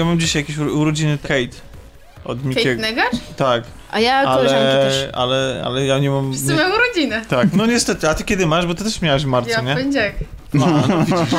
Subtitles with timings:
[0.00, 1.56] ja mam dzisiaj jakieś uro- urodziny Kate.
[2.24, 2.82] Od Kate Mikiego.
[2.82, 3.12] Negacz?
[3.36, 5.08] Tak, A ja koleżanki ale, też.
[5.12, 6.32] ale, ale ja nie mam...
[6.32, 7.22] Wszyscy Nie, mają urodziny.
[7.28, 8.66] tak, no niestety, a ty kiedy masz?
[8.66, 9.74] Bo ty też miałaś w marcu, Ja w nie?
[9.76, 10.14] poniedziałek.
[10.54, 10.56] A,
[10.88, 11.38] no widzisz.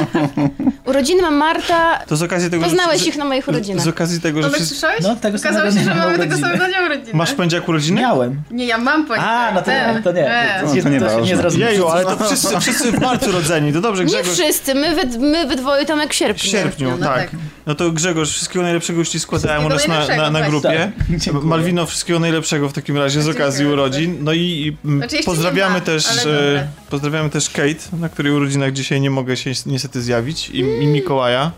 [0.85, 1.99] Urodziny mam Marta.
[2.07, 3.83] To z okazji tego, Poznałeś że, ich na moich urodzinach.
[3.85, 4.75] z okazji tego, że Tomek, wszyscy...
[4.75, 5.03] słyszałeś?
[5.03, 7.09] No, tego Okazało się, że mamy tego samego dnia urodziny.
[7.13, 8.01] Masz w poniedziałek urodziny?
[8.01, 8.41] Miałem.
[8.51, 9.33] Nie, ja mam poniedziałek.
[9.33, 10.03] A, no to nie, Ten.
[10.03, 10.31] to nie.
[10.33, 10.59] E.
[10.61, 11.73] To, No, to nie to nie zrozumiałem.
[11.73, 14.33] Jeju, ale to wszyscy, wszyscy w marcu rodzeni, to dobrze Nie Grzegorz.
[14.33, 16.51] wszyscy, my we, my we dwoje Tomek w W sierpniu.
[16.51, 17.17] sierpniu, No tak.
[17.17, 17.29] tak.
[17.71, 20.91] No to Grzegorz, wszystkiego najlepszego już ci składałem u nas na, na, na grupie.
[20.97, 21.45] Tak, dziękuję.
[21.45, 24.17] Malwino, wszystkiego najlepszego w takim razie z okazji urodzin.
[24.21, 28.73] No i, i mm, Znaczy, pozdrawiamy ma, też e, pozdrawiamy też Kate, na której urodzinach
[28.73, 31.51] dzisiaj nie mogę się niestety zjawić i, i Mikołaja.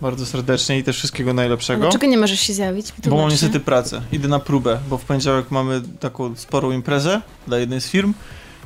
[0.00, 1.82] Bardzo serdecznie i też wszystkiego najlepszego.
[1.82, 2.86] Dlaczego nie możesz się zjawić?
[3.06, 4.02] Bo mam niestety pracę.
[4.12, 8.14] Idę na próbę, bo w poniedziałek mamy taką sporą imprezę dla jednej z firm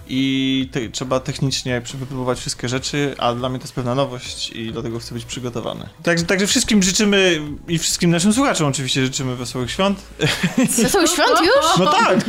[0.09, 4.73] i te, trzeba technicznie wypróbować wszystkie rzeczy, a dla mnie to jest pewna nowość i
[4.73, 5.89] dlatego chcę być przygotowany.
[6.03, 10.03] Także, także wszystkim życzymy i wszystkim naszym słuchaczom oczywiście życzymy wesołych świąt.
[10.83, 11.79] Wesołych świąt już?
[11.79, 12.25] No tak,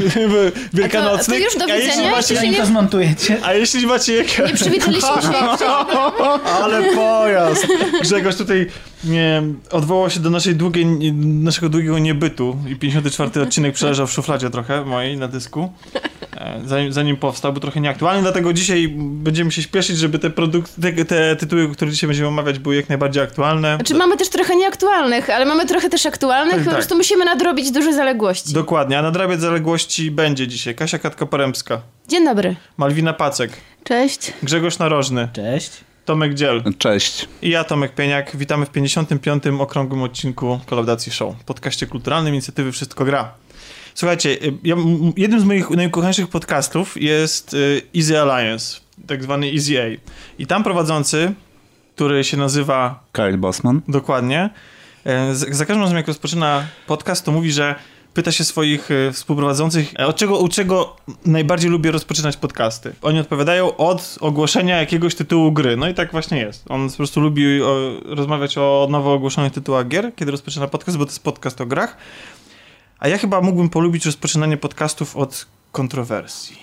[0.73, 1.37] wielkanocnych.
[1.37, 2.11] A to już do A jeśli widzenia?
[2.11, 3.37] macie, Zanim nie- to zmontujecie.
[3.43, 4.37] a jeśli macie jakieś...
[4.39, 5.67] Nie przywitaliśmy się.
[6.63, 7.67] Ale pojazd!
[8.01, 8.67] Grzegorz tutaj
[9.03, 14.49] nie, odwołał się do naszej długiej, naszego długiego niebytu i 54 odcinek przeleżał w szufladzie
[14.49, 15.73] trochę mojej na dysku.
[16.37, 20.67] E, Zanim, zanim powstał, był trochę nieaktualny, dlatego dzisiaj będziemy się śpieszyć, żeby te, produk-
[20.81, 23.75] te, te tytuły, które dzisiaj będziemy omawiać, były jak najbardziej aktualne.
[23.75, 26.75] Znaczy mamy też trochę nieaktualnych, ale mamy trochę też aktualnych, Tak, po tak.
[26.79, 28.53] prostu musimy nadrobić duże zaległości.
[28.53, 32.55] Dokładnie, a nadrabiać zaległości będzie dzisiaj Kasia Katka-Poremska, Dzień dobry.
[32.77, 33.51] Malwina Pacek,
[33.83, 34.33] Cześć.
[34.43, 35.71] Grzegorz Narożny, Cześć.
[36.05, 37.27] Tomek Dziel Cześć.
[37.41, 38.37] i ja, Tomek Pieniak.
[38.37, 39.43] Witamy w 55.
[39.59, 43.31] okrągłym odcinku Kolaudacji Show, podcaście kulturalnym inicjatywy Wszystko Gra.
[43.97, 44.75] Słuchajcie, y, ja,
[45.17, 49.85] jednym z moich najukochańszych podcastów jest y, Easy Alliance, tak zwany Easy A.
[50.39, 51.33] I tam prowadzący,
[51.95, 53.81] który się nazywa Kyle Bossman.
[53.87, 54.49] dokładnie,
[55.05, 57.75] e, za każdym razem jak rozpoczyna podcast, to mówi, że
[58.17, 62.93] pyta się swoich e, współprowadzących, e, od czego, od czego najbardziej lubię rozpoczynać podcasty.
[63.01, 65.77] Oni odpowiadają od ogłoszenia jakiegoś tytułu gry.
[65.77, 66.65] No i tak właśnie jest.
[66.69, 71.05] On po prostu lubi o, rozmawiać o nowo ogłoszonych tytułach gier, kiedy rozpoczyna podcast, bo
[71.05, 71.97] to jest podcast o grach.
[72.99, 76.57] A ja chyba mógłbym polubić rozpoczynanie podcastów od kontrowersji.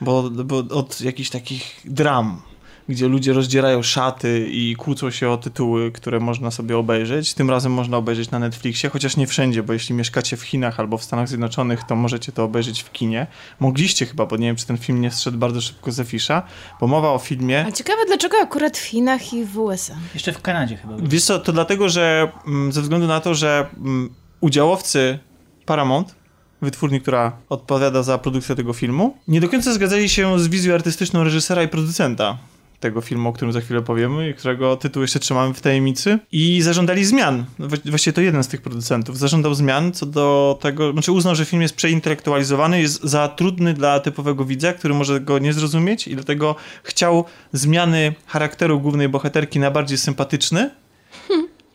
[0.00, 2.42] Bo, bo od jakichś takich dram,
[2.88, 7.34] gdzie ludzie rozdzierają szaty i kłócą się o tytuły, które można sobie obejrzeć.
[7.34, 10.98] Tym razem można obejrzeć na Netflixie, chociaż nie wszędzie, bo jeśli mieszkacie w Chinach albo
[10.98, 13.26] w Stanach Zjednoczonych, to możecie to obejrzeć w kinie.
[13.60, 16.42] Mogliście chyba, bo nie wiem, czy ten film nie zszedł bardzo szybko ze fisza,
[16.80, 17.64] bo mowa o filmie...
[17.68, 19.94] A ciekawe dlaczego akurat w Chinach i w USA.
[20.14, 20.94] Jeszcze w Kanadzie chyba.
[20.98, 25.18] Wiesz co, to dlatego, że mm, ze względu na to, że mm, udziałowcy
[25.66, 26.14] Paramount,
[26.62, 31.24] wytwórni, która odpowiada za produkcję tego filmu, nie do końca zgadzali się z wizją artystyczną
[31.24, 32.38] reżysera i producenta
[32.80, 36.18] tego filmu, o którym za chwilę powiemy, którego tytuł jeszcze trzymamy w tajemnicy.
[36.32, 37.44] I zażądali zmian.
[37.60, 39.18] Wła- Właściwie to jeden z tych producentów.
[39.18, 44.00] Zażądał zmian co do tego, znaczy uznał, że film jest przeintelektualizowany, jest za trudny dla
[44.00, 49.70] typowego widza, który może go nie zrozumieć i dlatego chciał zmiany charakteru głównej bohaterki na
[49.70, 50.70] bardziej sympatyczny,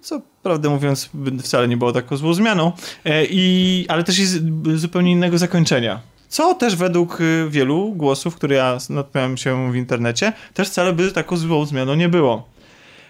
[0.01, 1.09] co prawdę mówiąc
[1.43, 2.71] wcale nie było taką złą zmianą,
[3.05, 4.39] e, i, ale też jest
[4.75, 6.01] zupełnie innego zakończenia.
[6.29, 11.11] Co też według y, wielu głosów, które ja natknąłem się w internecie, też wcale by
[11.11, 12.49] taką złą zmianą nie było.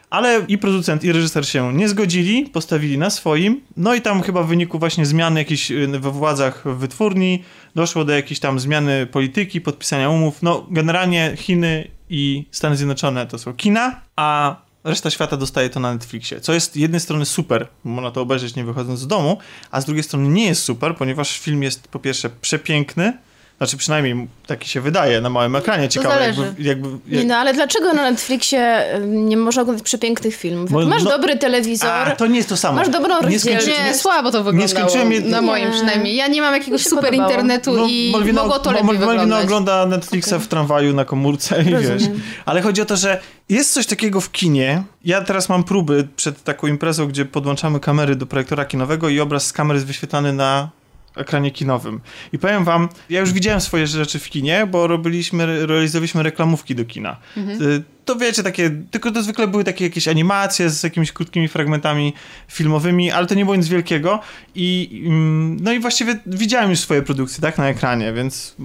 [0.10, 3.62] Ale i producent, i reżyser się nie zgodzili, postawili na swoim.
[3.78, 7.44] No i tam chyba w wyniku właśnie zmiany jakichś y, we władzach wytwórni
[7.76, 10.44] doszło do jakiejś tam zmiany polityki, podpisania umów.
[10.44, 15.94] No generalnie Chiny i Stany Zjednoczone to są kina, a reszta świata dostaje to na
[15.94, 16.42] Netflixie.
[16.42, 19.38] Co jest z jednej strony super, można to obejrzeć nie wychodząc z domu,
[19.72, 23.18] a z drugiej strony nie jest super, ponieważ film jest po pierwsze przepiękny,
[23.62, 25.90] znaczy przynajmniej taki się wydaje na małym ekranie.
[25.90, 26.42] Ciekawe zależy.
[26.60, 30.72] jakby, jakby, Nie no, ale dlaczego na Netflixie nie można oglądać przepięknych filmów?
[30.72, 32.76] Bo- Jak masz no- dobry telewizor, A, to nie jest to samo.
[32.76, 33.66] masz dobrą Nie rozdzielczość.
[33.68, 34.68] skończy- Nie, słabo to wyglądało.
[34.90, 35.72] skończyłem jed- Na moim Nie.
[35.76, 36.16] przynajmniej.
[36.16, 37.30] Ja nie mam jakiegoś super podobało.
[37.32, 39.44] internetu No, i Malwina- mogło to lepiej Malwina wyglądać.
[39.44, 42.04] ogląda Netflixa w tramwaju na komórce i wiesz.
[42.46, 43.20] Ale chodzi o to, że
[43.50, 44.84] jest coś takiego w kinie.
[45.06, 49.46] Ja teraz mam próby przed taką imprezą, gdzie podłączamy kamery do projektora kinowego i obraz
[49.48, 50.70] z kamery jest wyświetlany na
[51.16, 52.00] ekranie kinowym.
[52.34, 56.86] I powiem wam, ja już widziałem swoje rzeczy w kinie, bo robiliśmy, realizowaliśmy reklamówki do
[56.86, 57.18] kina.
[57.38, 62.14] Y, To wiecie, takie, tylko to zwykle były takie jakieś animacje z jakimiś krótkimi fragmentami
[62.48, 64.20] filmowymi, ale to nie było nic wielkiego.
[64.56, 68.56] I mm, no i właściwie widziałem już swoje produkcje, tak, na ekranie, więc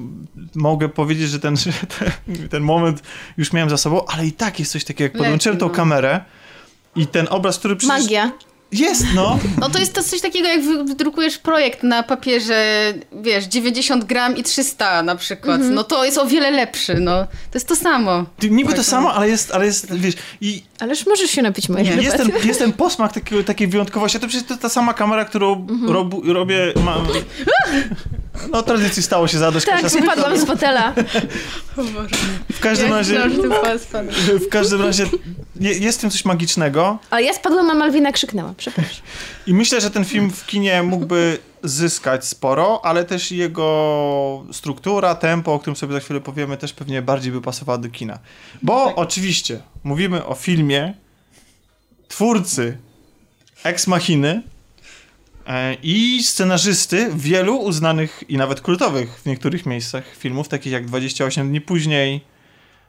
[0.54, 1.54] mogę powiedzieć, że ten,
[2.50, 3.02] ten, moment
[3.37, 5.75] już miałem za sobą, ale i tak jest coś takiego, jak podłączyłem tą no.
[5.75, 6.20] kamerę
[6.96, 8.02] i ten obraz, który przecież...
[8.02, 8.32] Magia.
[8.72, 9.38] Jest, no.
[9.60, 14.36] No to jest to coś takiego, jak wy- wydrukujesz projekt na papierze, wiesz, 90 gram
[14.36, 15.60] i 300 na przykład.
[15.70, 17.24] No to jest o wiele lepszy, no.
[17.24, 18.24] To jest to samo.
[18.38, 21.86] Ty, niby to samo, ale jest, ale jest, wiesz, i Ależ możesz się napić mojej
[21.86, 22.04] herbaty.
[22.06, 24.16] jest ten, jest ten posmak takiego, takiej wyjątkowości.
[24.18, 26.72] A to przecież to ta sama kamera, którą robu, robię...
[26.84, 26.96] Ma,
[28.52, 29.64] no tradycji stało się zadać.
[29.64, 30.00] Tak, Kasia.
[30.00, 30.92] wypadłam z fotela.
[32.52, 33.20] W każdym razie...
[34.46, 35.06] W każdym razie
[35.60, 38.54] je- jest w tym coś magicznego Ale ja spadłam, a Malwina krzyknęła.
[38.56, 39.02] Przepraszam.
[39.46, 45.54] i myślę, że ten film w kinie mógłby zyskać sporo, ale też jego struktura, tempo,
[45.54, 48.18] o którym sobie za chwilę powiemy, też pewnie bardziej by pasowała do kina.
[48.62, 50.94] Bo oczywiście mówimy o filmie
[52.08, 52.78] twórcy
[53.64, 54.42] Ex Machiny
[55.46, 61.48] e, i scenarzysty wielu uznanych i nawet kultowych w niektórych miejscach filmów, takich jak 28
[61.48, 62.24] dni później.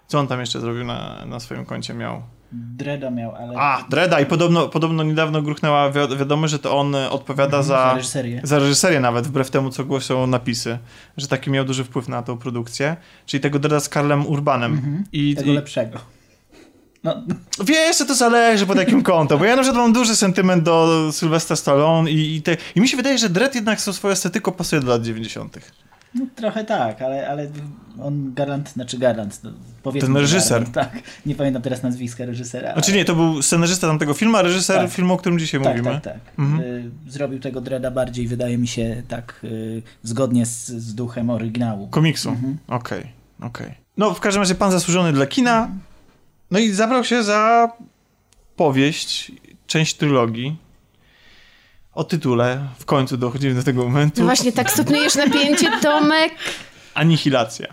[0.08, 2.37] Co on tam jeszcze zrobił na, na swoim koncie miał?
[2.52, 3.54] Dreda miał, ale...
[3.58, 7.64] A, Dreda i podobno, podobno niedawno gruchnęła wi- wiadomość, że to on e, odpowiada za
[7.64, 8.42] za, reżyserię.
[8.44, 10.78] za reżyserię nawet, wbrew temu, co głoszą napisy,
[11.18, 14.74] że taki miał duży wpływ na tą produkcję, czyli tego Dreda z Karlem Urbanem.
[14.74, 15.04] Mhm.
[15.12, 16.00] I, Tego i lepszego.
[17.04, 17.16] No,
[17.66, 21.10] wiesz, że to zależy pod jakim kątem, bo ja na przykład mam duży sentyment do
[21.12, 24.82] Sylwestra Stallone i, i, te, i mi się wydaje, że Dredd jednak swoją estetyką pasuje
[24.82, 25.58] do lat 90.
[26.20, 27.48] no trochę tak, ale, ale
[28.04, 29.52] on Garant, znaczy Garant, no,
[29.84, 30.70] powiedzmy Ten reżyser.
[30.70, 32.74] Tak, nie pamiętam teraz nazwiska reżysera.
[32.74, 34.92] Znaczy nie, to był scenarzysta tamtego filmu, a reżyser Tak.
[34.92, 36.02] filmu, o którym dzisiaj tak, mówimy.
[36.02, 36.40] tak, tak.
[36.40, 36.62] Mhm.
[36.62, 41.88] Y, zrobił tego Dreda bardziej, wydaje mi się, tak y, zgodnie z, z duchem oryginału.
[41.88, 42.30] Komiksu.
[42.30, 42.58] Mhm.
[42.68, 43.12] Okej,
[43.42, 43.74] okej.
[43.98, 45.70] No, w każdym razie pan zasłużony dla kina.
[46.52, 47.72] No i zabrał się za
[48.56, 49.32] powieść,
[49.68, 50.58] część trylogii.
[51.98, 54.22] O tytule, w końcu dochodzimy do tego momentu.
[54.22, 56.34] No właśnie, tak stopniujesz napięcie, Tomek.
[56.94, 57.68] Anihilacja.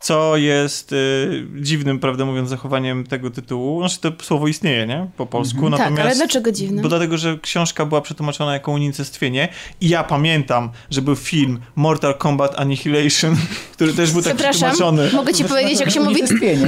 [0.00, 3.80] Co jest y, dziwnym, prawdę mówiąc, zachowaniem tego tytułu.
[3.80, 5.06] Znaczy to słowo istnieje, nie?
[5.16, 5.60] Po polsku.
[5.70, 6.00] Tak, Natomiast...
[6.02, 6.82] ale dlaczego dziwne?
[6.82, 9.48] Bo dlatego, że książka była przetłumaczona jako unicestwienie
[9.80, 13.36] i ja pamiętam, że był film Mortal Kombat Annihilation,
[13.72, 15.16] który też był tak Przepraszam, przetłumaczony.
[15.16, 16.22] mogę ci powiedzieć, jak się mówi...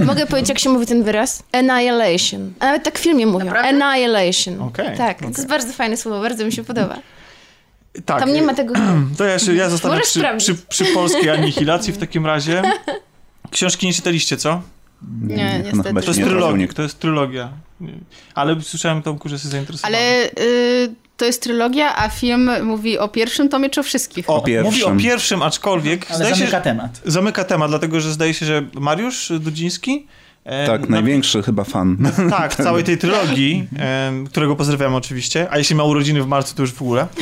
[0.05, 1.43] Mogę powiedzieć, jak się mówi ten wyraz?
[1.53, 2.53] Annihilation.
[2.61, 3.47] A nawet tak w filmie mówią.
[3.47, 3.85] Naprawdę?
[3.87, 4.61] Annihilation.
[4.61, 5.33] Okej, Tak, okej.
[5.33, 6.97] to jest bardzo fajne słowo, bardzo mi się podoba.
[8.05, 8.21] Tak.
[8.21, 8.75] Tam nie ma tego...
[9.19, 12.63] To ja, się, ja zostanę przy, przy, przy polskiej anihilacji w takim razie.
[13.51, 14.63] Książki nie czytaliście, co?
[15.23, 15.89] Nie, niestety.
[15.89, 16.69] chyba To się jest nie trylogia.
[16.75, 17.53] To jest trylogia.
[17.81, 17.93] Nie.
[18.35, 19.95] Ale słyszałem Tomku, że się zainteresowałem.
[19.97, 24.31] Ale y, to jest trylogia, a film mówi o pierwszym tomie czy o wszystkich?
[24.31, 24.65] O, pierwszym.
[24.73, 27.01] mówi o pierwszym, aczkolwiek Ale się, zamyka że- temat.
[27.05, 30.07] zamyka temat, dlatego że zdaje się, że Mariusz Dudziński
[30.67, 31.97] Tak, na- największy chyba fan.
[32.31, 33.69] Tak, całej tej trylogii,
[34.31, 37.07] którego pozdrawiam oczywiście, a jeśli ma urodziny w marcu, to już w ogóle.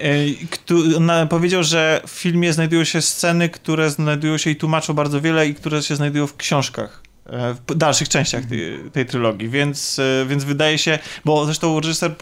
[0.00, 5.48] E, powiedział, że w filmie znajdują się sceny, które znajdują się i tłumaczą bardzo wiele
[5.48, 7.02] i które się znajdują w książkach.
[7.26, 12.14] e, W dalszych częściach tej, tej trylogii, więc, e, więc wydaje się, bo zresztą reżyser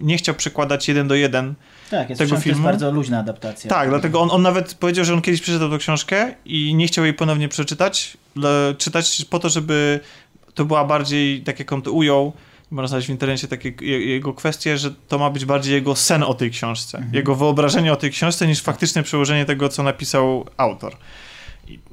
[0.00, 1.54] nie chciał przekładać jeden do jeden
[1.98, 2.62] Tak, jest, tego to jest filmu?
[2.62, 3.70] bardzo luźna adaptacja.
[3.70, 7.04] tak, dlatego on, on nawet powiedział, że on kiedyś przeczytał tę książkę i nie chciał
[7.04, 10.00] jej ponownie przeczytać, le, czytać po to, żeby
[10.54, 12.32] to była bardziej, tak jak on to ujął,
[12.70, 16.22] można znaleźć w internecie takie je- jego kwestie, że to ma być bardziej jego sen
[16.22, 20.96] o tej książce, jego wyobrażenie o tej książce niż faktyczne przełożenie tego, co napisał autor.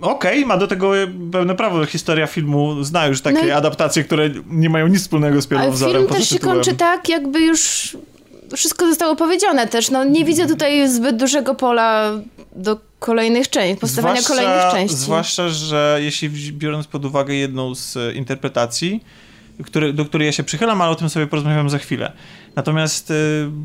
[0.02, 0.92] Okej, ma do tego
[1.32, 1.86] pełne prawo.
[1.86, 5.60] Historia filmu zna już takie No i- adaptacje, które nie mają nic wspólnego z Ale
[5.60, 5.96] pierwowzorem.
[5.96, 7.98] film poza też się kończy tak, jakby już
[8.56, 9.92] wszystko zostało powiedziane też.
[9.92, 12.12] No nie widzę tutaj zbyt dużego pola
[12.56, 14.98] do kolejnych części, powstawania kolejnych części.
[14.98, 19.04] Zwłaszcza, że jeśli biorąc pod uwagę jedną z e, interpretacji,
[19.64, 22.12] który, do której ja się przychylam, ale o tym sobie porozmawiam za chwilę.
[22.56, 23.14] Natomiast e,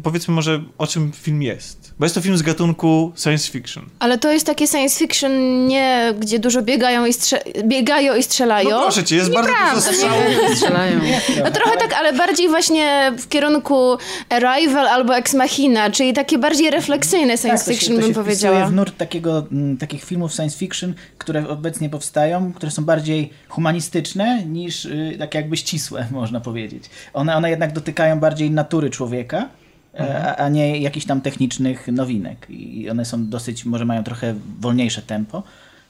[0.02, 1.94] powiedzmy może, o czym film jest.
[1.98, 3.84] Bo jest to film z gatunku science fiction.
[3.98, 8.70] Ale to jest takie science fiction, nie gdzie dużo biegają i, strze- biegają i strzelają.
[8.70, 10.24] No proszę cię, jest bardzo dużo strzałów.
[10.56, 11.00] strzelają.
[11.44, 13.96] No trochę tak, ale bardziej właśnie w kierunku
[14.28, 18.12] Arrival albo Ex Machina, czyli takie bardziej refleksyjne science Tak, to się- fiction to się
[18.12, 18.66] bym wpisuje powiedziała.
[18.66, 24.42] w nurt takiego, m, takich filmów science fiction, które obecnie powstają, które są bardziej humanistyczne
[24.46, 26.84] niż y, tak jakby ścisłe, można powiedzieć.
[27.12, 29.48] One, one jednak dotykają bardziej natury człowieka,
[29.94, 32.46] e, a, a nie jakichś tam technicznych nowinek.
[32.50, 35.42] I one są dosyć, może mają trochę wolniejsze tempo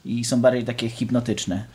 [0.05, 1.65] i są bardziej takie hipnotyczne.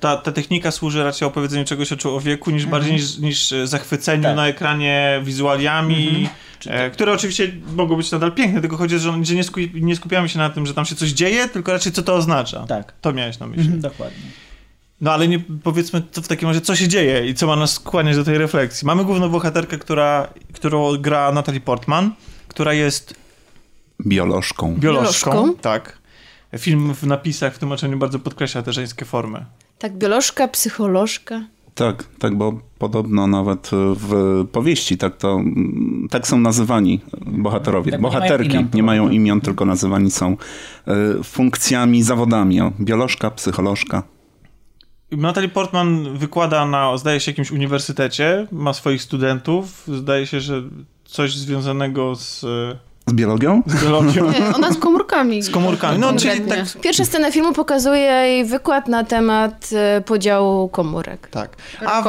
[0.00, 4.36] Ta, ta technika służy raczej opowiedzeniu czegoś o człowieku, niż bardziej niż, niż zachwyceniu Tak.
[4.36, 6.28] na ekranie wizualiami,
[6.66, 9.70] e, które oczywiście mogą być nadal piękne, tylko chodzi o to, że, że nie, skupi,
[9.74, 12.66] nie skupiamy się na tym, że tam się coś dzieje, tylko raczej co to oznacza.
[12.66, 12.92] Tak.
[13.00, 13.62] To miałeś na myśli.
[13.62, 14.22] Mhm, dokładnie.
[15.00, 17.72] No ale nie powiedzmy to w takim razie, co się dzieje i co ma nas
[17.72, 18.86] skłaniać do tej refleksji.
[18.86, 22.12] Mamy główną bohaterkę, która, którą gra Natalie Portman,
[22.48, 23.14] która jest
[24.06, 24.74] Biolożką.
[24.74, 25.30] biolożką.
[25.30, 25.54] Biolożką?
[25.60, 25.98] Tak.
[26.58, 29.46] Film w napisach w tłumaczeniu bardzo podkreśla te żeńskie formy.
[29.78, 31.42] Tak, biolożka, psycholożka.
[31.74, 35.40] Tak, tak, bo podobno nawet w powieści tak to
[36.10, 37.92] tak są nazywani bohaterowie.
[37.92, 40.36] Tak, bo nie mają Bohaterki imion, nie mają imion, tylko nazywani są
[40.86, 42.60] e, funkcjami, zawodami.
[42.60, 44.02] O, biolożka, psycholożka.
[45.12, 50.62] Natalie Portman wykłada na, zdaje się, jakimś uniwersytecie, ma swoich studentów, zdaje się, że
[51.04, 52.40] coś związanego z,
[53.06, 53.62] Z biologią?
[53.66, 55.42] z biologią, Nie, ona z komórkami.
[55.42, 55.98] z komórkami.
[55.98, 61.28] No, czyli tak, Pierwsza scena filmu pokazuje jej wykład na temat e, podziału komórek.
[61.30, 61.56] tak.
[61.86, 62.02] A,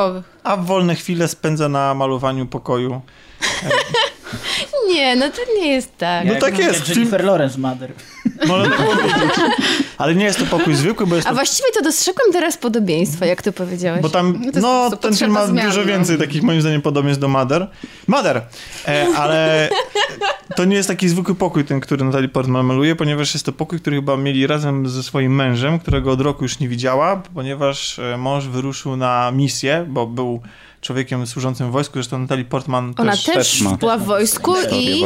[0.44, 3.02] a w wolne chwile spędza na malowaniu pokoju.
[4.88, 6.26] Nie, no to nie jest tak.
[6.26, 7.92] No tak jest, Jennifer Lawrence Mother.
[8.48, 9.32] Można tak powiedzieć.
[9.98, 13.26] Ale nie jest to pokój zwykły, bo jest A to właściwie to dostrzegłem teraz podobieństwa,
[13.26, 14.02] jak ty powiedziałeś.
[14.02, 15.88] Bo tam, No no, ten film ma zmian, dużo no.
[15.88, 17.68] więcej takich, moim zdaniem, podobieństw do Mother.
[18.08, 18.42] Mother!
[18.88, 19.70] E, ale
[20.56, 23.80] to nie jest taki zwykły pokój, ten, który Natalie Portman maluje, ponieważ jest to pokój,
[23.80, 28.18] który chyba mieli razem ze swoim mężem, którego od roku już nie widziała, ponieważ e,
[28.18, 30.42] mąż wyruszył na misję, bo był
[30.82, 33.24] człowiekiem służącym w wojsku, zresztą Natalie Portman Ona też...
[33.24, 33.78] też, ma.
[33.78, 35.04] była w wojsku i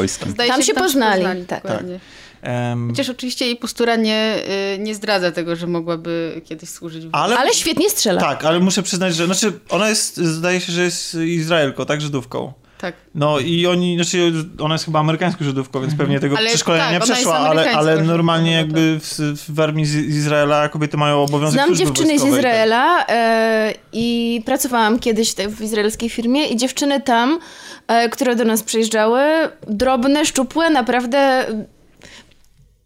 [0.48, 1.63] Tam że się poznali, tak.
[1.63, 2.00] dokładnie.
[2.41, 4.36] em, Chociaż oczywiście jej postura nie,
[4.75, 8.22] y, nie zdradza tego, że mogłaby kiedyś służyć w ale, ale świetnie strzela.
[8.22, 12.53] Tak, ale muszę przyznać, że znaczy ona jest, zdaje się, że jest Izraelką, tak, Żydówką.
[12.86, 12.96] Tak.
[13.15, 16.94] No i oni, znaczy ona jest chyba amerykańską Żydówką, więc pewnie tego Ale przeszkolenia tak,
[16.94, 19.20] nie przeszła, ale, ale normalnie no jakby w,
[19.54, 22.32] w armii z Izraela kobiety mają obowiązek Znam dziewczyny z tak.
[22.32, 27.39] Izraela e, i pracowałam kiedyś w izraelskiej firmie i dziewczyny tam,
[27.88, 29.22] e, które do nas przyjeżdżały,
[29.68, 31.46] drobne, szczupłe, naprawdę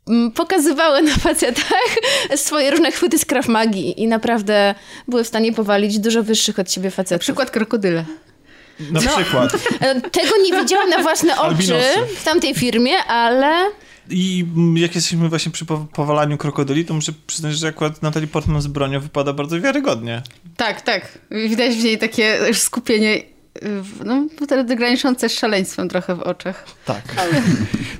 [0.07, 1.95] mm, pokazywały na facetach
[2.35, 4.75] swoje różne chwyty z Krav Magi i naprawdę
[5.07, 7.21] były w stanie powalić dużo wyższych od siebie Na facetów.
[7.21, 8.05] przykład krokodyle.
[8.91, 9.51] Na przykład.
[9.81, 11.79] E, Tego nie widziałam na własne oczy
[12.17, 13.69] w tamtej firmie, ale
[14.09, 14.45] I
[14.75, 18.67] jak jesteśmy właśnie przy po- powalaniu krokodyli, to muszę przyznać, że akurat Natalie Portman z
[18.67, 20.21] bronią wypada bardzo wiarygodnie.
[20.57, 21.19] Tak, tak.
[21.31, 23.23] Widać w niej takie już skupienie, y,
[24.05, 26.65] no, wtedy graniczące z szaleństwem trochę w oczach.
[26.85, 27.03] Tak.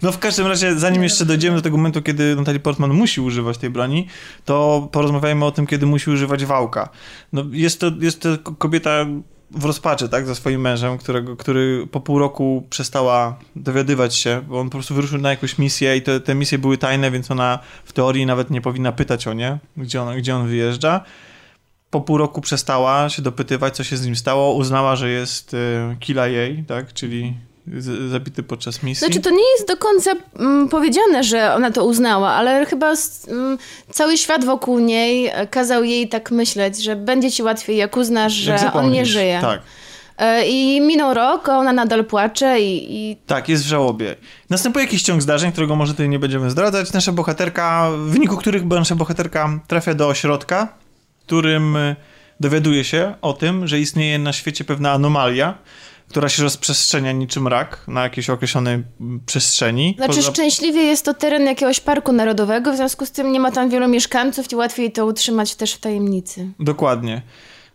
[0.01, 3.57] No w każdym razie, zanim jeszcze dojdziemy do tego momentu, kiedy Natalie Portman musi używać
[3.57, 4.07] tej broni,
[4.45, 6.89] to porozmawiajmy o tym, kiedy musi używać wałka.
[7.33, 9.05] No jest to, jest to kobieta
[9.51, 14.59] w rozpaczy, tak, za swoim mężem, którego, który po pół roku przestała dowiadywać się, bo
[14.59, 17.59] on po prostu wyruszył na jakąś misję i te, te misje były tajne, więc ona
[17.85, 21.01] w teorii nawet nie powinna pytać o nie, gdzie on, gdzie on wyjeżdża.
[21.89, 24.53] Po pół roku przestała się dopytywać, co się z nim stało.
[24.53, 27.33] Uznała, że jest y, jej, tak, czyli
[28.09, 29.07] zabity podczas misji.
[29.07, 32.93] Znaczy, to nie jest do końca mm, powiedziane, że ona to uznała, ale chyba
[33.27, 33.57] mm,
[33.91, 38.33] cały świat wokół niej e, kazał jej tak myśleć, że będzie ci łatwiej, jak uznasz,
[38.33, 39.39] że Jak on nie żyje.
[39.41, 39.61] Tak.
[40.19, 44.15] E, I minął rok, a ona nadal płacze i, i Tak, jest w żałobie.
[44.49, 46.93] Następuje jakiś ciąg zdarzeń, którego może tutaj nie będziemy zdradzać.
[46.93, 50.67] Nasza bohaterka, w wyniku których nasza bohaterka trafia do ośrodka,
[51.19, 51.95] w którym y,
[52.39, 55.57] dowiaduje się o tym, że istnieje na świecie pewna anomalia,
[56.09, 58.83] która się rozprzestrzenia niczym rak na jakiejś określonej
[59.25, 59.93] przestrzeni.
[59.97, 63.51] Znaczy, Poza- szczęśliwie jest to teren jakiegoś parku narodowego, w związku z tym nie ma
[63.51, 66.49] tam wielu mieszkańców i łatwiej to utrzymać też w tajemnicy.
[66.59, 67.21] Dokładnie.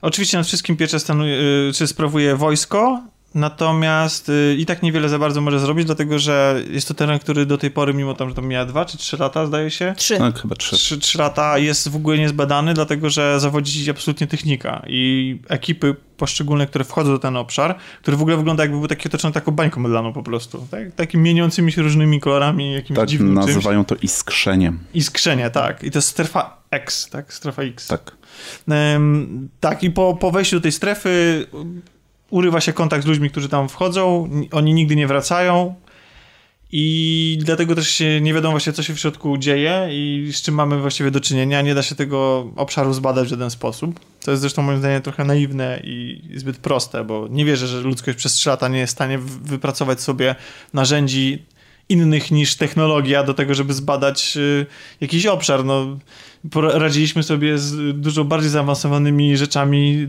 [0.03, 1.35] Oczywiście nad wszystkim pieczę stanuje,
[1.69, 3.03] y, czy sprawuje wojsko,
[3.35, 7.47] natomiast y, i tak niewiele za bardzo może zrobić, dlatego że jest to teren, który
[7.47, 10.19] do tej pory, mimo tam, że tam miała dwa czy trzy lata, zdaje się, Trzy.
[10.19, 10.77] Tak, chyba trzy.
[10.77, 16.67] trzy, trzy lata jest w ogóle niezbadany, dlatego że zawodzi absolutnie technika i ekipy poszczególne,
[16.67, 19.81] które wchodzą do ten obszar, który w ogóle wygląda jakby był taki otoczony taką bańką
[19.81, 20.95] mydlaną po prostu, tak?
[20.95, 23.47] takim mieniącymi się różnymi kolorami, jakimś Tak, dziwnym czymś.
[23.47, 24.79] nazywają to iskrzeniem.
[24.95, 25.85] I skrzenie, tak.
[25.85, 27.33] I to jest strefa X, tak?
[27.35, 27.87] Strefa X.
[27.87, 28.17] Tak.
[28.69, 31.47] Em, tak, i po, po wejściu do tej strefy
[32.31, 34.27] urywa się kontakt z ludźmi, którzy tam wchodzą.
[34.31, 35.75] Ni- Oni nigdy nie wracają.
[36.77, 40.55] I dlatego też się nie wiadomo właśnie, co się w środku dzieje i z czym
[40.55, 41.63] mamy właściwie do czynienia.
[41.63, 44.01] Nie da się tego obszaru zbadać w żaden sposób.
[44.25, 48.19] To jest zresztą moim zdaniem trochę naiwne i zbyt proste, bo nie wierzę, że ludzkość
[48.19, 50.35] przez 3 lata nie jest w stanie wypracować sobie
[50.73, 51.43] narzędzi
[51.89, 54.67] innych niż technologia do tego, żeby zbadać y,
[55.01, 55.65] jakiś obszar.
[55.65, 55.99] No,
[56.51, 60.09] poradziliśmy sobie z dużo bardziej zaawansowanymi rzeczami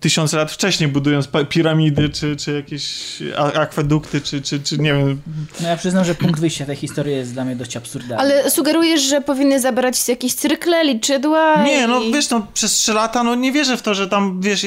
[0.00, 5.20] tysiące lat wcześniej, budując piramidy, czy, czy jakieś akwedukty, czy, czy, czy nie wiem.
[5.60, 8.18] No ja przyznam, że punkt wyjścia tej historii jest dla mnie dość absurdalny.
[8.18, 12.12] Ale sugerujesz, że powinny zabrać jakieś cyrkle, liczydła Nie, no i...
[12.12, 14.66] wiesz, no przez trzy lata, no nie wierzę w to, że tam, wiesz,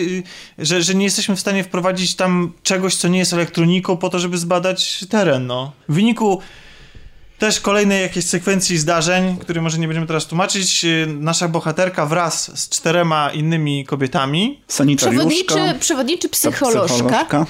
[0.57, 4.19] że, że nie jesteśmy w stanie wprowadzić tam czegoś, co nie jest elektroniką po to,
[4.19, 5.71] żeby zbadać teren, no.
[5.89, 6.41] W wyniku
[7.39, 12.59] też kolejnej jakiejś sekwencji zdarzeń, które może nie będziemy teraz tłumaczyć, y, nasza bohaterka wraz
[12.59, 15.79] z czterema innymi kobietami Przewodniczy, Sanitariuszka.
[15.79, 17.45] przewodniczy psycholożka.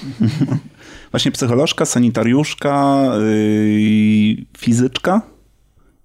[1.11, 5.21] Właśnie psycholożka, sanitariuszka, yy, fizyczka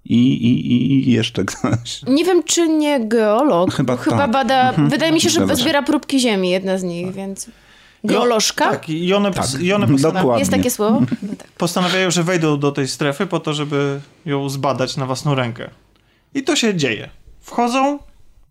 [0.05, 2.03] i, i, i jeszcze ktoś.
[2.07, 3.75] Nie wiem, czy nie geolog.
[3.75, 4.31] Chyba Chyba tak.
[4.31, 4.69] bada.
[4.69, 4.89] Mhm.
[4.89, 7.47] Wydaje mi się, że zbiera próbki ziemi, jedna z nich, więc.
[8.05, 8.71] Geolożka?
[8.71, 9.87] Tak, i one, Tak, i one.
[10.39, 11.01] Jest takie słowo?
[11.23, 11.49] No tak.
[11.49, 15.71] postanawiają, że wejdą do tej strefy po to, żeby ją zbadać na własną rękę.
[16.35, 17.11] I to się dzieje.
[17.41, 17.99] Wchodzą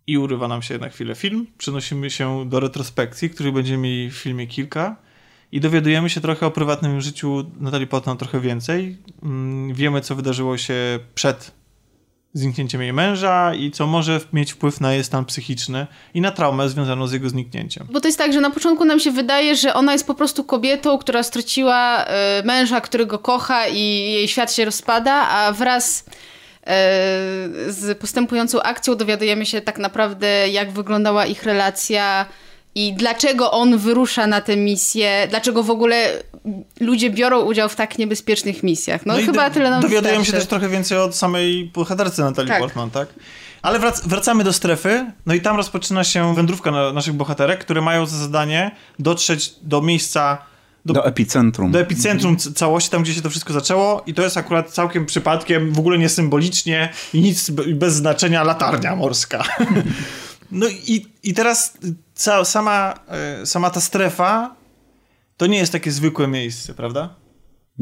[0.06, 1.46] i urywa nam się na chwilę film.
[1.58, 4.96] Przenosimy się do retrospekcji, których będziemy mieli w filmie kilka.
[5.52, 8.96] I dowiadujemy się trochę o prywatnym życiu Natalii Portman trochę więcej.
[9.22, 10.74] Mm, Wiemy, co wydarzyło się
[11.14, 11.50] przed
[12.34, 16.68] zniknięciem jej męża i co może mieć wpływ na jej stan psychiczny i na traumę
[16.68, 17.86] związaną z jego zniknięciem.
[17.90, 20.44] Bo to jest tak, że na początku nam się wydaje, że ona jest po prostu
[20.44, 23.80] kobietą, która straciła e, męża, którego kocha i
[24.12, 26.12] jej świat się rozpada, a wraz e,
[27.68, 32.26] z postępującą akcją dowiadujemy się tak naprawdę, jak wyglądała ich relacja
[32.74, 36.22] i dlaczego on wyrusza na tę misję, dlaczego w ogóle
[36.80, 39.06] ludzie biorą udział w tak niebezpiecznych misjach.
[39.06, 42.60] No, i chyba tyle nam Dowiadujemy się też trochę więcej od samej bohaterce Natalii Tak.
[42.60, 43.08] Portman, tak?
[43.62, 47.80] Ale wrac wracamy do strefy, no i tam rozpoczyna się wędrówka na naszych bohaterek, które
[47.80, 50.38] mają za zadanie dotrzeć do miejsca,
[50.84, 51.70] do, Do epicentrum.
[51.72, 55.72] do epicentrum całości, tam gdzie się to wszystko zaczęło i to jest akurat całkiem przypadkiem,
[55.72, 59.44] w ogóle nie symbolicznie i nic be- bez znaczenia latarnia morska.
[60.52, 61.78] No i, i teraz
[62.20, 64.54] ca sama, e, sama ta strefa
[65.36, 67.14] to nie jest takie zwykłe miejsce, prawda?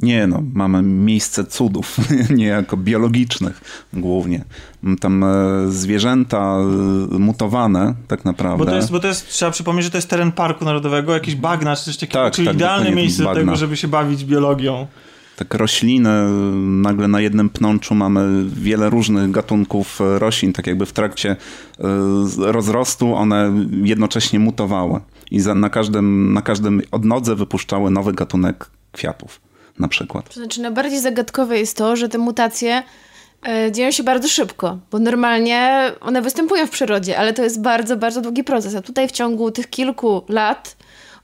[0.03, 1.97] Nie no, mamy miejsce cudów,
[2.31, 3.61] niejako biologicznych
[3.93, 4.45] głównie.
[5.01, 5.27] Tam e,
[5.69, 8.65] zwierzęta e, mutowane tak naprawdę.
[8.65, 11.35] Bo to, jest, bo to jest, trzeba przypomnieć, że to jest teren parku narodowego, jakieś
[11.35, 13.43] bagna czy coś takiego, Tak, czyli tak, idealne miejsce do bagna.
[13.43, 14.87] tego, żeby się bawić biologią.
[15.39, 16.11] Tak rośliny,
[16.83, 21.37] nagle na jednym pnączu mamy wiele różnych gatunków e, roślin, tak jakby w trakcie
[22.25, 23.53] z- rozrostu one
[23.83, 29.41] jednocześnie mutowały i za, na, każdym, na każdym odnodze wypuszczały nowy gatunek kwiatów
[29.79, 30.29] na przykład.
[30.29, 32.83] To znaczy, najbardziej zagadkowe jest to, że te mutacje
[33.49, 37.97] e, dzieją się bardzo szybko, bo normalnie one występują w przyrodzie, ale to jest bardzo,
[37.97, 38.75] bardzo długi proces.
[38.75, 40.77] A tutaj w ciągu tych kilku lat,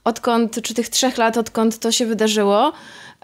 [0.03, 2.73] odkąd, czy tych trzech lat, odkąd to się wydarzyło,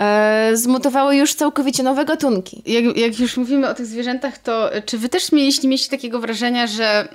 [0.02, 2.62] e, zmutowały już całkowicie nowe gatunki.
[2.66, 6.68] jak, jak już mówimy o tych zwierzętach, to czy wy też mieliście mieć takiego wrażenia,
[6.68, 7.08] że,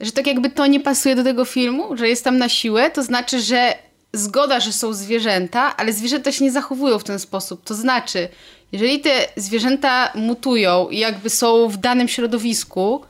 [0.00, 3.02] że tak jakby to nie pasuje do tego filmu, że jest tam na siłę, to
[3.02, 3.74] znaczy, że
[4.12, 7.64] zgoda, że są zwierzęta, ale zwierzęta się nie zachowują w ten sposób.
[7.64, 8.28] To znaczy,
[8.72, 13.04] jeżeli te zwierzęta mutują i jakby są w danym środowisku,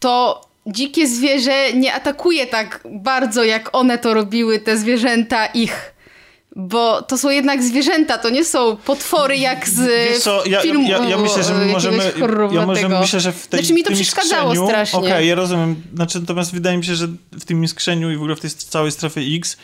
[0.00, 5.94] to dzikie zwierzę nie atakuje tak bardzo, jak one to robiły, te zwierzęta ich.
[6.60, 10.88] Bo to są jednak zwierzęta, to nie są potwory jak z Wiesz co, ja, filmu
[10.88, 12.12] ja, ja myślę, że my możemy,
[12.52, 14.98] ja możemy, myślę, że w tej, Znaczy mi to przeszkadzało strasznie.
[14.98, 15.82] Okej, ja rozumiem.
[15.94, 18.92] Znaczy, natomiast wydaje mi się, że w tym iskrzeniu i w ogóle w tej całej
[18.92, 19.56] strefie X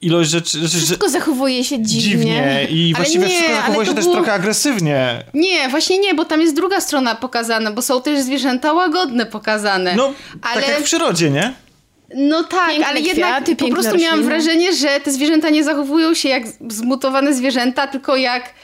[0.00, 2.10] ilość rzeczy, rzeczy że, Wszystko zachowuje się dziwnie.
[2.10, 5.24] dziwnie i Ale właściwie nie, wszystko zachowuje się też było- trochę agresywnie.
[5.34, 9.94] Nie, właśnie nie, bo tam jest druga strona pokazana, bo są też zwierzęta łagodne pokazane.
[9.96, 10.62] No, ale...
[10.62, 11.54] tak jak w przyrodzie, nie?
[12.14, 14.34] No tak, Piękne ale jednak kwiaty, po prostu miałam rośliny.
[14.34, 18.54] wrażenie, że te zwierzęta nie zachowują się jak zmutowane zwierzęta, tylko jak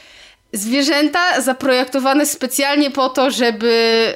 [0.53, 4.13] zwierzęta zaprojektowane specjalnie po to, żeby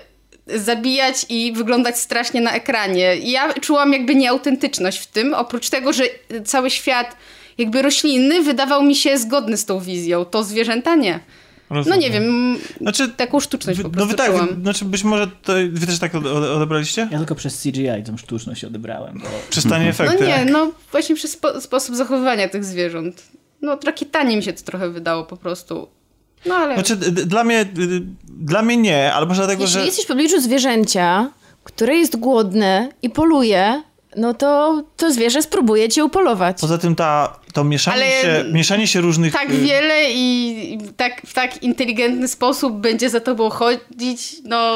[0.48, 3.15] zabijać i wyglądać strasznie na ekranie.
[3.15, 6.04] Ja czułam jakby nieautentyczność w tym, oprócz tego, że
[6.46, 7.15] cały świat
[7.58, 11.20] jakby roślinny wydawał mi się zgodny z tą wizją, to zwierzęta nie.
[11.69, 11.99] No Rozumiem.
[11.99, 14.47] nie wiem, Znaczy, taką sztuczność po no prostu wy tak, czułam.
[14.47, 17.08] wy, znaczy być może to, wy też tak ode- ode- odebraliście?
[17.12, 19.19] Ja tylko przez CGI tą sztuczność odebrałem.
[19.19, 19.27] Bo...
[19.49, 20.27] Przestanie No efekty.
[20.27, 23.23] nie, no właśnie przez spo sposób zachowywania tych zwierząt.
[23.62, 25.88] No takie tanie mi się to trochę wydało po prostu.
[26.45, 26.73] No ale...
[26.73, 27.65] Znaczy, dla mnie,
[28.27, 29.86] dla mnie nie, ale może dlatego, Jeśli że...
[29.86, 31.29] jesteś w pobliżu zwierzęcia,
[31.63, 33.84] które jest głodne i poluje,
[34.15, 36.58] no to to zwierzę spróbuje cię upolować.
[36.62, 39.34] Poza tym ta, to mieszanie, Ale się, mieszanie się różnych...
[39.34, 44.76] tak y, wiele i tak, w tak inteligentny sposób będzie za tobą chodzić, no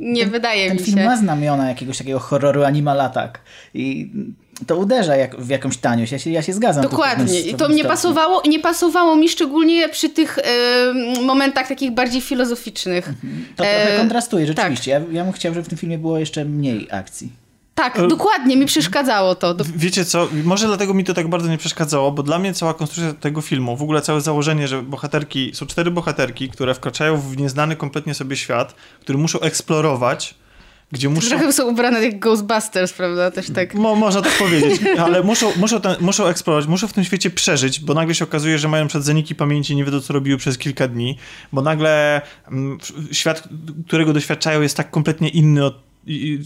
[0.00, 1.04] nie wydaje Ten mi film się.
[1.04, 3.40] ma znamiona jakiegoś takiego horroru Animal Attack.
[3.74, 4.10] I
[4.66, 6.12] to uderza jak, w jakąś taniość.
[6.12, 6.82] Ja się, ja się zgadzam.
[6.82, 7.40] Dokładnie.
[7.40, 13.04] I to mnie pasowało nie pasowało mi szczególnie przy tych em, momentach takich bardziej filozoficznych.
[13.56, 14.56] To trochę E, kontrastuje, tak.
[14.56, 14.90] rzeczywiście.
[14.90, 17.45] Ja, ja bym chciał, żeby w tym filmie było jeszcze mniej akcji.
[17.76, 19.54] Tak, dokładnie, mi przeszkadzało to.
[19.76, 23.20] Wiecie co, może dlatego mi to tak bardzo nie przeszkadzało, bo dla mnie cała konstrukcja
[23.20, 27.76] tego filmu, w ogóle całe założenie, że bohaterki, są cztery bohaterki, które wkraczają w nieznany
[27.76, 30.34] kompletnie sobie świat, który muszą eksplorować,
[30.92, 31.28] gdzie muszą...
[31.28, 33.30] Trochę są ubrane jak Ghostbusters, prawda?
[33.30, 33.74] Też tak.
[33.74, 37.80] Mo, można tak powiedzieć, ale muszą, muszą, ten, muszą eksplorować, muszą w tym świecie przeżyć,
[37.80, 40.88] bo nagle się okazuje, że mają przed zaniki pamięci nie wiedzą, co robiły przez kilka
[40.88, 41.18] dni,
[41.52, 42.78] bo nagle mm,
[43.12, 43.48] świat,
[43.86, 45.85] którego doświadczają, jest tak kompletnie inny od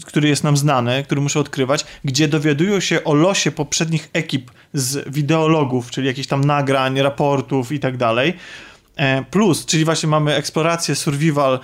[0.05, 5.13] który jest nam znany, który muszę odkrywać, gdzie dowiadują się o losie poprzednich ekip z
[5.13, 8.33] wideologów, czyli jakichś tam nagrań, raportów i tak dalej.
[8.95, 11.59] E, plus, czyli właśnie mamy eksplorację, survival e,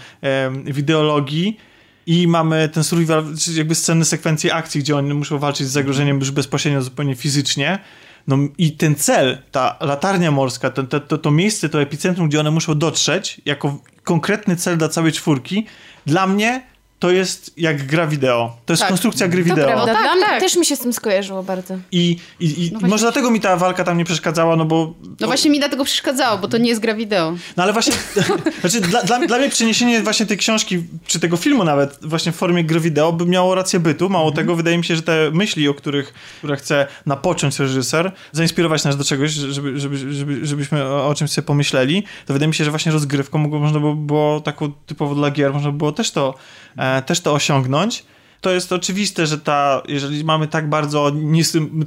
[0.66, 1.58] w ideologii
[2.06, 6.20] i mamy ten survival, czyli jakby sceny, sekwencje akcji, gdzie oni muszą walczyć z zagrożeniem
[6.20, 7.80] już bezpośrednio, zupełnie fizycznie.
[8.28, 12.52] No i ten cel, ta latarnia morska, to, to, to miejsce, to epicentrum, gdzie one
[12.52, 15.66] muszą dotrzeć, jako konkretny cel dla całej czwórki,
[16.06, 16.62] dla mnie
[17.00, 18.58] to jest jak gra wideo.
[18.66, 18.90] To jest Tak.
[18.90, 19.66] konstrukcja gry To wideo.
[19.68, 20.40] prawda, tak, Dla mnie tak.
[20.40, 21.74] też mi się z tym skojarzyło bardzo.
[21.92, 24.94] I, i, i No może dlatego mi ta walka tam nie przeszkadzała, no bo...
[25.20, 27.34] No właśnie mi dlatego przeszkadzało, bo to nie jest gra wideo.
[27.58, 27.94] No ale właśnie,
[28.62, 32.36] znaczy dla, dla, dla mnie przeniesienie właśnie tej książki, czy tego filmu nawet, właśnie w
[32.36, 34.10] formie gry wideo by miało rację bytu.
[34.10, 38.84] Mało tego, wydaje mi się, że te myśli, o których, które chce napocząć reżyser, zainspirować
[38.84, 42.56] nas do czegoś, żeby, żeby, żeby, żebyśmy o, o czymś sobie pomyśleli, to wydaje mi
[42.56, 46.12] się, że właśnie rozgrywką mogło, można było, było taką typowo dla gier, można było też
[46.12, 46.34] to,
[46.78, 48.06] e, też to osiągnąć.
[48.42, 51.12] To jest oczywiste, że ta, jeżeli mamy tak bardzo,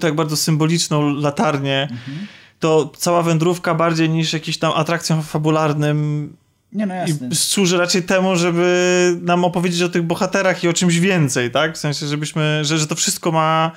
[0.00, 1.88] tak bardzo symboliczną latarnię,
[2.60, 6.32] to cała wędrówka bardziej niż jakiś tam atrakcją fabularnym
[6.72, 6.94] Nie, no
[7.30, 11.74] i służy raczej temu, żeby nam opowiedzieć o tych bohaterach i o czymś więcej, tak?
[11.74, 13.72] W sensie, żebyśmy, że, że to wszystko ma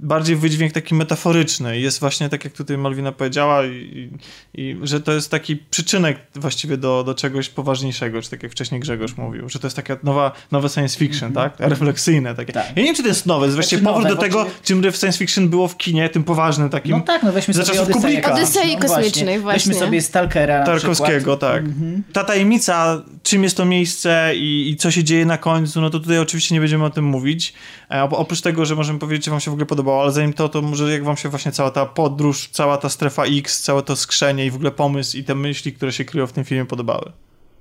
[0.00, 1.80] bardziej wydźwięk taki metaforyczny.
[1.80, 4.10] Jest właśnie tak, jak tutaj Malwina powiedziała, i,
[4.54, 8.80] i, że to jest taki przyczynek właściwie do, do czegoś poważniejszego, czy tak jak wcześniej
[8.80, 11.54] Grzegorz mówił, że to jest taka nowa, nowe science fiction, tak?
[11.58, 12.52] Refleksyjne takie.
[12.52, 12.66] Tak.
[12.66, 14.44] Ja nie wiem, czy to jest nowe, to jest właściwie Znaczy powrót nowe, do tego,
[14.44, 16.92] właściwie- czym w science fiction było w kinie, tym poważnym takim.
[16.92, 18.34] No tak, no weźmy Za sobie czasów Odyseję Kublika.
[18.42, 19.58] Odysei No kosmicznej, właśnie.
[19.72, 21.40] Weźmy sobie Stalkera na Tarkowskiego, przykład.
[21.40, 21.64] tak.
[22.12, 26.00] Ta tajemnica, czym jest to miejsce i, i co się dzieje na końcu, no to
[26.00, 27.54] tutaj oczywiście nie będziemy o tym mówić.
[27.90, 30.32] E, op- oprócz tego, że możemy powiedzieć, czy wam się w ogóle podobało, ale zanim
[30.32, 33.82] to, to może jak wam się właśnie cała ta podróż, cała ta strefa X, całe
[33.82, 36.64] to skrzenie i w ogóle pomysł i te myśli, które się kryją w tym filmie
[36.64, 37.12] podobały.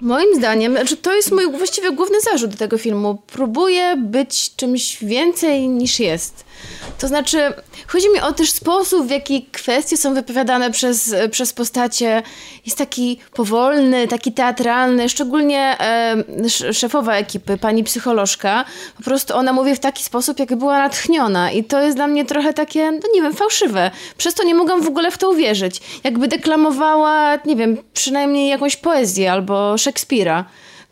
[0.02, 3.22] Moim zdaniem, znaczy to jest mój właściwie główny zarzut do tego filmu.
[3.28, 6.45] Próbuje być czymś więcej niż jest.
[7.00, 7.54] To znaczy,
[7.88, 12.24] chodzi mi o też sposób, w jaki kwestie są wypowiadane przez, przez postacie.
[12.66, 18.66] Jest taki powolny, taki teatralny, szczególnie e, sz- szefowa ekipy, pani psycholożka.
[18.98, 21.52] Po prostu ona mówi w taki sposób, jak była natchniona.
[21.52, 23.92] I to jest dla mnie trochę takie, no nie wiem, fałszywe.
[24.18, 25.82] Przez to nie mogłam w ogóle w to uwierzyć.
[26.04, 30.46] Jakby deklamowała, nie wiem, przynajmniej jakąś poezję albo Szekspira.